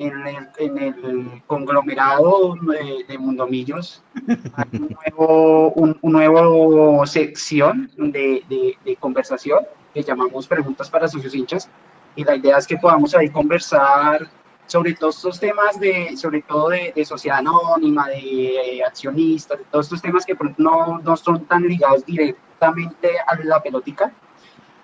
en 0.00 0.26
el, 0.26 0.48
en 0.58 0.78
el 0.78 1.42
conglomerado 1.46 2.56
de, 2.60 3.04
de 3.06 3.18
Mundomillos, 3.18 4.02
hay 4.26 4.80
un 4.80 4.96
nuevo, 5.00 5.70
un, 5.74 5.96
un 6.00 6.12
nuevo 6.12 7.06
sección 7.06 7.88
de, 7.96 8.42
de, 8.48 8.76
de 8.84 8.96
conversación 8.96 9.60
que 9.92 10.02
llamamos 10.02 10.48
Preguntas 10.48 10.90
para 10.90 11.06
Socios 11.06 11.36
Hinchas 11.36 11.70
y 12.16 12.24
la 12.24 12.34
idea 12.34 12.58
es 12.58 12.66
que 12.66 12.76
podamos 12.76 13.14
ahí 13.14 13.30
conversar 13.30 14.28
sobre 14.66 14.94
todos 14.94 15.16
estos 15.16 15.40
temas 15.40 15.78
de, 15.78 16.16
sobre 16.16 16.42
todo 16.42 16.70
de, 16.70 16.92
de 16.94 17.04
sociedad 17.04 17.38
anónima, 17.38 18.08
de 18.08 18.78
eh, 18.78 18.84
accionistas, 18.84 19.58
de 19.58 19.64
todos 19.64 19.86
estos 19.86 20.02
temas 20.02 20.24
que 20.24 20.36
no, 20.56 20.98
no 20.98 21.16
son 21.16 21.44
tan 21.44 21.62
ligados 21.62 22.04
directamente 22.04 23.10
a 23.26 23.36
la 23.44 23.60
pelótica, 23.60 24.12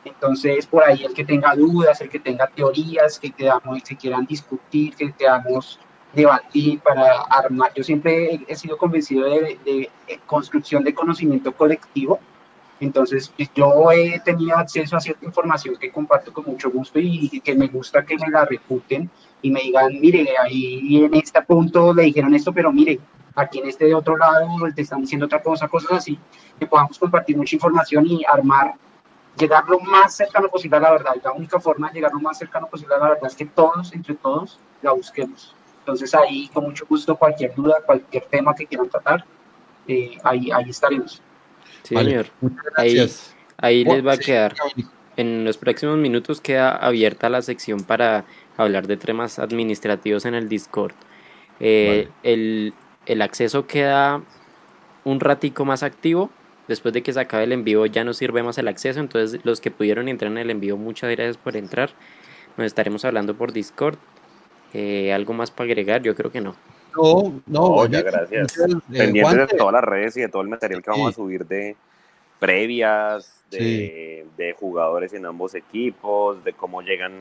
entonces, 0.04 0.66
por 0.66 0.82
ahí 0.84 1.04
el 1.04 1.12
que 1.12 1.24
tenga 1.24 1.54
dudas, 1.54 2.00
el 2.00 2.08
que 2.08 2.18
tenga 2.18 2.46
teorías, 2.46 3.18
que 3.18 3.30
quedamos, 3.30 3.82
que 3.82 3.96
quieran 3.96 4.26
discutir, 4.26 4.94
que 4.94 5.12
queramos 5.12 5.78
debatir 6.14 6.80
para 6.80 7.22
armar. 7.22 7.72
Yo 7.74 7.84
siempre 7.84 8.40
he 8.46 8.56
sido 8.56 8.76
convencido 8.78 9.24
de, 9.28 9.58
de, 9.64 9.90
de 10.06 10.20
construcción 10.26 10.82
de 10.84 10.94
conocimiento 10.94 11.52
colectivo. 11.52 12.18
Entonces, 12.80 13.30
pues, 13.36 13.50
yo 13.54 13.92
he 13.92 14.18
tenido 14.20 14.56
acceso 14.56 14.96
a 14.96 15.00
cierta 15.00 15.26
información 15.26 15.76
que 15.76 15.92
comparto 15.92 16.32
con 16.32 16.46
mucho 16.46 16.70
gusto 16.70 16.98
y, 16.98 17.40
que 17.40 17.54
me 17.54 17.68
gusta 17.68 18.04
que 18.04 18.16
me 18.16 18.28
la 18.28 18.46
reputen 18.46 19.10
y 19.42 19.50
me 19.50 19.60
digan, 19.60 20.00
mire, 20.00 20.26
ahí 20.42 21.04
en 21.04 21.14
este 21.14 21.42
punto 21.42 21.92
le 21.92 22.04
dijeron 22.04 22.34
esto, 22.34 22.52
pero 22.52 22.72
mire, 22.72 22.98
aquí 23.34 23.58
en 23.58 23.68
este 23.68 23.84
de 23.84 23.94
otro 23.94 24.16
lado 24.16 24.48
te 24.74 24.82
están 24.82 25.02
diciendo 25.02 25.26
otra 25.26 25.42
cosa, 25.42 25.68
cosas 25.68 25.92
así, 25.92 26.18
que 26.58 26.66
podamos 26.66 26.98
compartir 26.98 27.36
mucha 27.36 27.54
información 27.54 28.06
y 28.06 28.22
armar 28.24 28.74
llegar 29.38 29.68
lo 29.68 29.78
más 29.80 30.14
cercano 30.14 30.48
posible 30.48 30.78
a 30.78 30.80
la 30.80 30.90
verdad. 30.92 31.12
La 31.22 31.32
única 31.32 31.60
forma 31.60 31.88
de 31.88 31.94
llegar 31.94 32.12
lo 32.12 32.20
más 32.20 32.38
cercano 32.38 32.66
posible 32.66 32.94
a 32.94 32.98
la 32.98 33.08
verdad 33.10 33.26
es 33.26 33.36
que 33.36 33.46
todos, 33.46 33.92
entre 33.92 34.14
todos, 34.14 34.58
la 34.82 34.92
busquemos. 34.92 35.54
Entonces 35.80 36.14
ahí, 36.14 36.48
con 36.48 36.64
mucho 36.64 36.86
gusto, 36.86 37.16
cualquier 37.16 37.54
duda, 37.54 37.76
cualquier 37.84 38.24
tema 38.24 38.54
que 38.54 38.66
quieran 38.66 38.88
tratar, 38.88 39.24
eh, 39.86 40.18
ahí, 40.22 40.50
ahí 40.50 40.70
estaremos. 40.70 41.22
Sí, 41.82 41.94
Vale, 41.94 42.10
señor. 42.10 42.26
Muchas 42.40 42.64
Ahí, 42.76 43.10
ahí 43.58 43.84
les 43.84 44.06
va 44.06 44.12
a 44.12 44.18
quedar 44.18 44.54
en 45.20 45.44
los 45.44 45.58
próximos 45.58 45.98
minutos 45.98 46.40
queda 46.40 46.70
abierta 46.70 47.28
la 47.28 47.42
sección 47.42 47.80
para 47.80 48.24
hablar 48.56 48.86
de 48.86 48.96
temas 48.96 49.38
administrativos 49.38 50.24
en 50.24 50.34
el 50.34 50.48
Discord. 50.48 50.92
Eh, 51.60 52.08
el, 52.22 52.72
el 53.04 53.22
acceso 53.22 53.66
queda 53.66 54.22
un 55.04 55.20
ratico 55.20 55.66
más 55.66 55.82
activo. 55.82 56.30
Después 56.68 56.94
de 56.94 57.02
que 57.02 57.12
se 57.12 57.20
acabe 57.20 57.44
el 57.44 57.52
envío 57.52 57.84
ya 57.84 58.04
no 58.04 58.14
sirve 58.14 58.42
más 58.42 58.56
el 58.56 58.68
acceso. 58.68 58.98
Entonces 58.98 59.40
los 59.44 59.60
que 59.60 59.70
pudieron 59.70 60.08
entrar 60.08 60.32
en 60.32 60.38
el 60.38 60.50
envío, 60.50 60.78
muchas 60.78 61.10
gracias 61.10 61.36
por 61.36 61.56
entrar. 61.56 61.90
Nos 62.56 62.66
estaremos 62.66 63.04
hablando 63.04 63.34
por 63.36 63.52
Discord. 63.52 63.98
Eh, 64.72 65.12
¿Algo 65.12 65.34
más 65.34 65.50
para 65.50 65.66
agregar? 65.66 66.02
Yo 66.02 66.14
creo 66.14 66.32
que 66.32 66.40
no. 66.40 66.54
No, 66.96 67.40
no, 67.46 67.86
ya, 67.86 68.02
gracias. 68.02 68.54
Pendientes 68.90 69.48
de 69.48 69.56
todas 69.56 69.72
las 69.72 69.84
redes 69.84 70.16
y 70.16 70.20
de 70.20 70.28
todo 70.28 70.42
el 70.42 70.48
material 70.48 70.82
que 70.82 70.90
vamos 70.90 71.12
a 71.12 71.16
subir 71.16 71.46
de 71.46 71.76
previas, 72.38 73.42
de, 73.50 74.26
de 74.36 74.52
jugadores 74.54 75.12
en 75.12 75.26
ambos 75.26 75.54
equipos, 75.54 76.42
de 76.44 76.52
cómo 76.52 76.82
llegan 76.82 77.12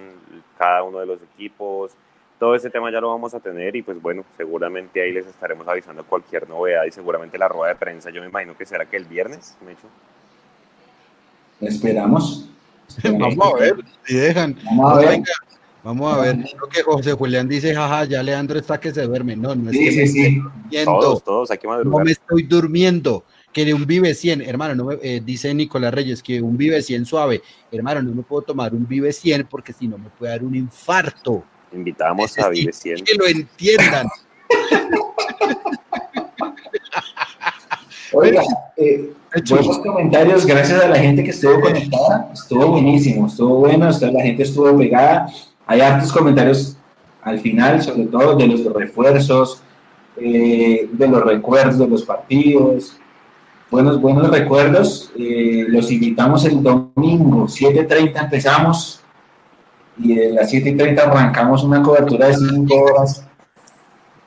cada 0.58 0.84
uno 0.84 1.00
de 1.00 1.06
los 1.06 1.20
equipos. 1.22 1.92
Todo 2.40 2.56
ese 2.56 2.70
tema 2.70 2.90
ya 2.90 3.02
lo 3.02 3.10
vamos 3.10 3.34
a 3.34 3.40
tener 3.40 3.76
y 3.76 3.82
pues 3.82 4.02
bueno, 4.02 4.24
seguramente 4.38 5.02
ahí 5.02 5.12
les 5.12 5.28
estaremos 5.28 5.68
avisando 5.68 6.06
cualquier 6.06 6.48
novedad 6.48 6.86
y 6.86 6.92
seguramente 6.92 7.38
la 7.38 7.50
rueda 7.50 7.74
de 7.74 7.80
prensa, 7.80 8.10
yo 8.12 8.22
me 8.22 8.28
imagino 8.28 8.56
que 8.58 8.66
será 8.66 8.86
que 8.86 8.96
el 8.96 9.06
viernes, 9.06 9.58
Mecho. 9.66 9.88
Esperamos. 11.60 12.50
Vamos 13.04 13.54
a 13.54 13.58
ver 13.58 13.76
si 14.06 14.16
dejan. 14.16 14.58
Vamos 14.64 14.94
a 14.94 14.98
ver. 15.00 15.24
Vamos 15.84 16.14
a 16.14 16.22
ver. 16.22 16.36
Creo 16.38 16.70
que 16.70 16.84
José 16.84 17.14
Julián 17.14 17.48
dice, 17.48 17.74
jaja, 17.74 18.04
ya 18.06 18.22
Leandro 18.22 18.60
está 18.60 18.80
que 18.80 18.94
se 18.94 19.02
duerme. 19.04 19.36
No, 19.36 19.56
no 19.56 19.70
es 19.72 19.78
Sí, 19.78 19.86
que 19.86 19.92
sí, 19.92 19.98
me 20.00 20.08
sí. 20.08 20.20
estoy 20.22 20.36
durmiendo. 20.42 21.00
Todos, 21.00 21.24
todos, 21.24 21.50
No 21.86 22.00
me 22.00 22.12
estoy 22.12 22.44
durmiendo. 22.44 23.24
Que 23.54 23.66
de 23.66 23.74
un 23.74 23.86
Vive 23.88 24.14
100, 24.14 24.42
hermano, 24.42 24.76
no 24.76 24.86
me- 24.86 24.98
eh, 25.02 25.22
dice 25.26 25.52
Nicolás 25.56 25.92
Reyes 25.94 26.22
que 26.22 26.40
un 26.42 26.56
Vive 26.58 26.82
100 26.84 27.06
suave. 27.06 27.42
Hermano, 27.72 28.02
no 28.04 28.14
me 28.14 28.22
puedo 28.22 28.44
tomar 28.44 28.74
un 28.76 28.88
Vive 28.88 29.12
100 29.12 29.48
porque 29.50 29.74
si 29.74 29.88
no 29.88 29.98
me 29.98 30.10
puede 30.10 30.32
dar 30.34 30.44
un 30.44 30.54
infarto. 30.56 31.44
Invitamos 31.74 32.38
a 32.38 32.50
Vive 32.50 32.72
100. 32.74 33.04
Que 33.04 33.16
lo 33.16 33.26
entiendan. 33.26 34.08
Oiga, 38.12 38.42
eh, 38.78 39.14
buenos 39.50 39.78
comentarios, 39.80 40.46
gracias 40.46 40.82
a 40.84 40.88
la 40.88 40.98
gente 40.98 41.24
que 41.24 41.30
estuvo 41.30 41.60
conectada. 41.62 42.32
Estuvo 42.34 42.68
buenísimo, 42.72 43.28
estuvo 43.28 43.56
bueno, 43.60 43.88
la 43.90 44.22
gente 44.24 44.44
estuvo 44.44 44.76
pegada. 44.78 45.28
Hay 45.70 45.82
hartos 45.82 46.12
comentarios 46.12 46.76
al 47.22 47.40
final, 47.42 47.80
sobre 47.80 48.06
todo 48.06 48.36
de 48.36 48.48
los 48.48 48.66
refuerzos, 48.74 49.62
eh, 50.18 50.90
de 50.92 51.08
los 51.08 51.24
recuerdos 51.24 51.78
de 51.78 51.88
los 51.88 52.02
partidos. 52.02 52.98
Buenos, 53.70 54.02
buenos 54.02 54.32
recuerdos. 54.32 55.12
Eh, 55.16 55.66
los 55.68 55.92
invitamos 55.92 56.44
el 56.46 56.64
domingo, 56.64 57.46
7.30 57.46 58.20
empezamos 58.20 59.02
y 60.00 60.16
de 60.16 60.32
las 60.32 60.52
7.30 60.52 60.98
arrancamos 61.02 61.64
una 61.64 61.84
cobertura 61.84 62.30
de 62.30 62.38
5 62.38 62.76
horas 62.76 63.28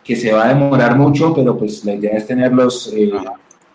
que 0.04 0.14
se 0.14 0.32
va 0.32 0.44
a 0.44 0.54
demorar 0.54 0.96
mucho, 0.96 1.34
pero 1.34 1.58
pues 1.58 1.84
la 1.84 1.94
idea 1.94 2.12
es 2.12 2.24
tenerlos 2.24 2.92
eh, 2.94 3.10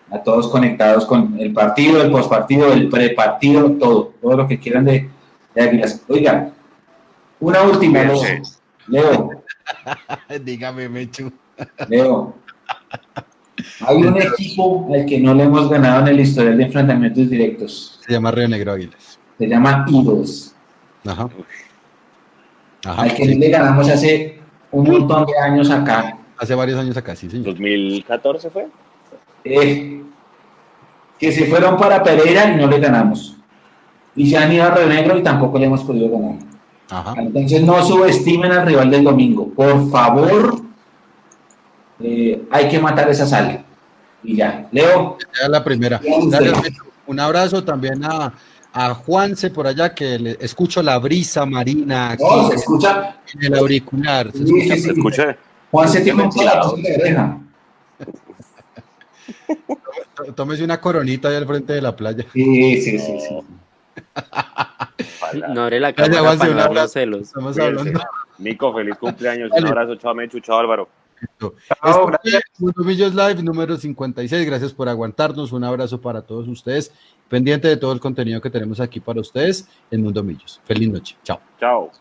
a 0.10 0.20
todos 0.20 0.48
conectados 0.48 1.06
con 1.06 1.38
el 1.38 1.52
partido, 1.52 2.02
el 2.02 2.12
postpartido, 2.12 2.72
el 2.72 2.88
prepartido, 2.88 3.72
todo, 3.72 4.14
todo 4.22 4.38
lo 4.38 4.48
que 4.48 4.58
quieran 4.58 4.86
de, 4.86 5.10
de 5.54 5.62
Águilas. 5.62 6.02
Oiga, 6.08 6.54
una 7.40 7.62
última, 7.64 8.04
Leo. 8.04 8.42
Leo, 8.88 9.44
Dígame, 10.44 10.90
Mechu. 10.90 11.32
Leo. 11.88 12.36
Hay 13.82 13.98
un 13.98 14.18
equipo 14.22 14.88
al 14.94 15.06
que 15.06 15.20
no 15.20 15.34
le 15.34 15.44
hemos 15.44 15.70
ganado 15.70 16.02
en 16.02 16.08
el 16.08 16.20
historial 16.20 16.58
de 16.58 16.64
enfrentamientos 16.66 17.30
directos. 17.30 18.00
Se 18.06 18.14
llama 18.14 18.32
Río 18.32 18.48
Negro 18.48 18.74
Águilas. 18.74 19.20
Se 19.38 19.48
llama 19.48 19.86
Eagles. 19.92 20.56
Ajá. 21.06 21.30
Ajá. 22.86 23.02
Al 23.02 23.14
que 23.14 23.26
sí. 23.26 23.34
no 23.34 23.40
le 23.40 23.50
ganamos 23.50 23.90
hace 23.90 24.40
un 24.72 24.90
montón 24.90 25.26
de 25.26 25.38
años 25.38 25.70
acá. 25.70 26.18
Hace 26.38 26.56
varios 26.56 26.80
años 26.80 26.96
acá, 26.98 27.16
sí, 27.16 27.30
señor. 27.30 27.46
2014 27.46 28.50
fue. 28.50 28.68
Eh, 29.44 30.04
que 31.20 31.32
se 31.32 31.46
fueron 31.46 31.78
para 31.78 32.04
Pereira 32.04 32.52
y 32.52 32.58
no 32.58 32.68
le 32.68 32.80
ganamos. 32.80 33.38
Y 34.16 34.30
se 34.30 34.38
han 34.38 34.52
ido 34.52 34.64
a 34.64 34.72
Río 34.72 34.88
Negro 34.88 35.18
y 35.18 35.24
tampoco 35.24 35.58
le 35.58 35.66
hemos 35.66 35.84
podido 35.84 36.10
ganar. 36.10 36.36
Ajá. 36.90 37.16
Entonces 37.18 37.62
no 37.64 37.84
subestimen 37.86 38.52
al 38.52 38.66
rival 38.66 38.90
del 38.92 39.04
domingo. 39.04 39.50
Por 39.50 39.90
favor, 39.90 40.62
eh, 42.00 42.42
hay 42.50 42.70
que 42.70 42.80
matar 42.80 43.10
esa 43.10 43.26
sal. 43.26 43.66
Y 44.24 44.36
ya. 44.38 44.68
Leo, 44.72 45.18
la 45.50 45.64
primera. 45.64 46.00
Mechu. 46.00 46.84
Un 47.08 47.20
abrazo 47.20 47.64
también 47.64 48.04
a, 48.04 48.34
a 48.74 48.94
Juanse 48.94 49.50
por 49.50 49.66
allá, 49.68 49.94
que 49.94 50.20
le, 50.20 50.38
escucho 50.42 50.84
la 50.84 50.98
brisa 51.00 51.46
marina 51.46 52.12
aquí 52.12 52.24
no, 52.24 52.50
se 52.50 52.56
escucha. 52.56 53.18
en 53.34 53.44
el 53.46 53.60
auricular. 53.60 54.32
Se 54.32 54.44
escucha 54.44 54.76
sí, 54.76 54.82
sí. 54.82 54.90
escucha. 54.90 55.38
Juan 55.72 55.90
se 55.90 56.02
tiene 56.02 56.24
un 56.24 56.30
de 56.30 56.96
oreja. 57.02 57.38
Tó- 60.16 60.24
Tómese 60.36 60.64
una 60.64 60.82
coronita 60.82 61.30
ahí 61.30 61.36
al 61.36 61.46
frente 61.46 61.74
de 61.74 61.82
la 61.82 61.96
playa. 61.96 62.26
Sí, 62.34 62.82
sí, 62.82 63.00
sí. 63.00 63.20
sí. 63.20 63.36
No 65.54 65.64
abre 65.64 65.80
la 65.80 65.92
Gracias, 65.92 66.16
cámara 66.18 66.22
Juanse, 66.22 66.54
para 66.54 66.54
no 66.54 66.62
abrazo. 66.70 66.88
celos. 66.94 67.22
Estamos 67.22 67.56
Cuídense. 67.56 67.80
hablando. 67.80 68.02
Nico, 68.38 68.74
feliz 68.74 68.98
cumpleaños. 68.98 69.50
Dale. 69.50 69.62
Un 69.64 69.68
abrazo, 69.68 69.96
chao 69.96 70.14
Mechu, 70.16 70.40
chao 70.40 70.60
Álvaro. 70.60 70.88
Esto 71.22 71.56
gracias. 72.08 72.44
Millos 72.78 73.16
Live 73.16 73.42
número 73.42 73.76
56. 73.76 74.46
Gracias 74.46 74.74
por 74.74 74.88
aguantarnos. 74.88 75.52
Un 75.52 75.64
abrazo 75.64 76.00
para 76.00 76.22
todos 76.22 76.48
ustedes. 76.48 76.92
Pendiente 77.28 77.68
de 77.68 77.78
todo 77.78 77.92
el 77.92 78.00
contenido 78.00 78.40
que 78.40 78.50
tenemos 78.50 78.80
aquí 78.80 79.00
para 79.00 79.20
ustedes 79.20 79.68
en 79.90 80.04
Mundo 80.04 80.24
Millos. 80.24 80.62
Feliz 80.66 80.90
noche. 80.90 81.18
Chao. 81.24 81.40
Chao. 81.60 81.92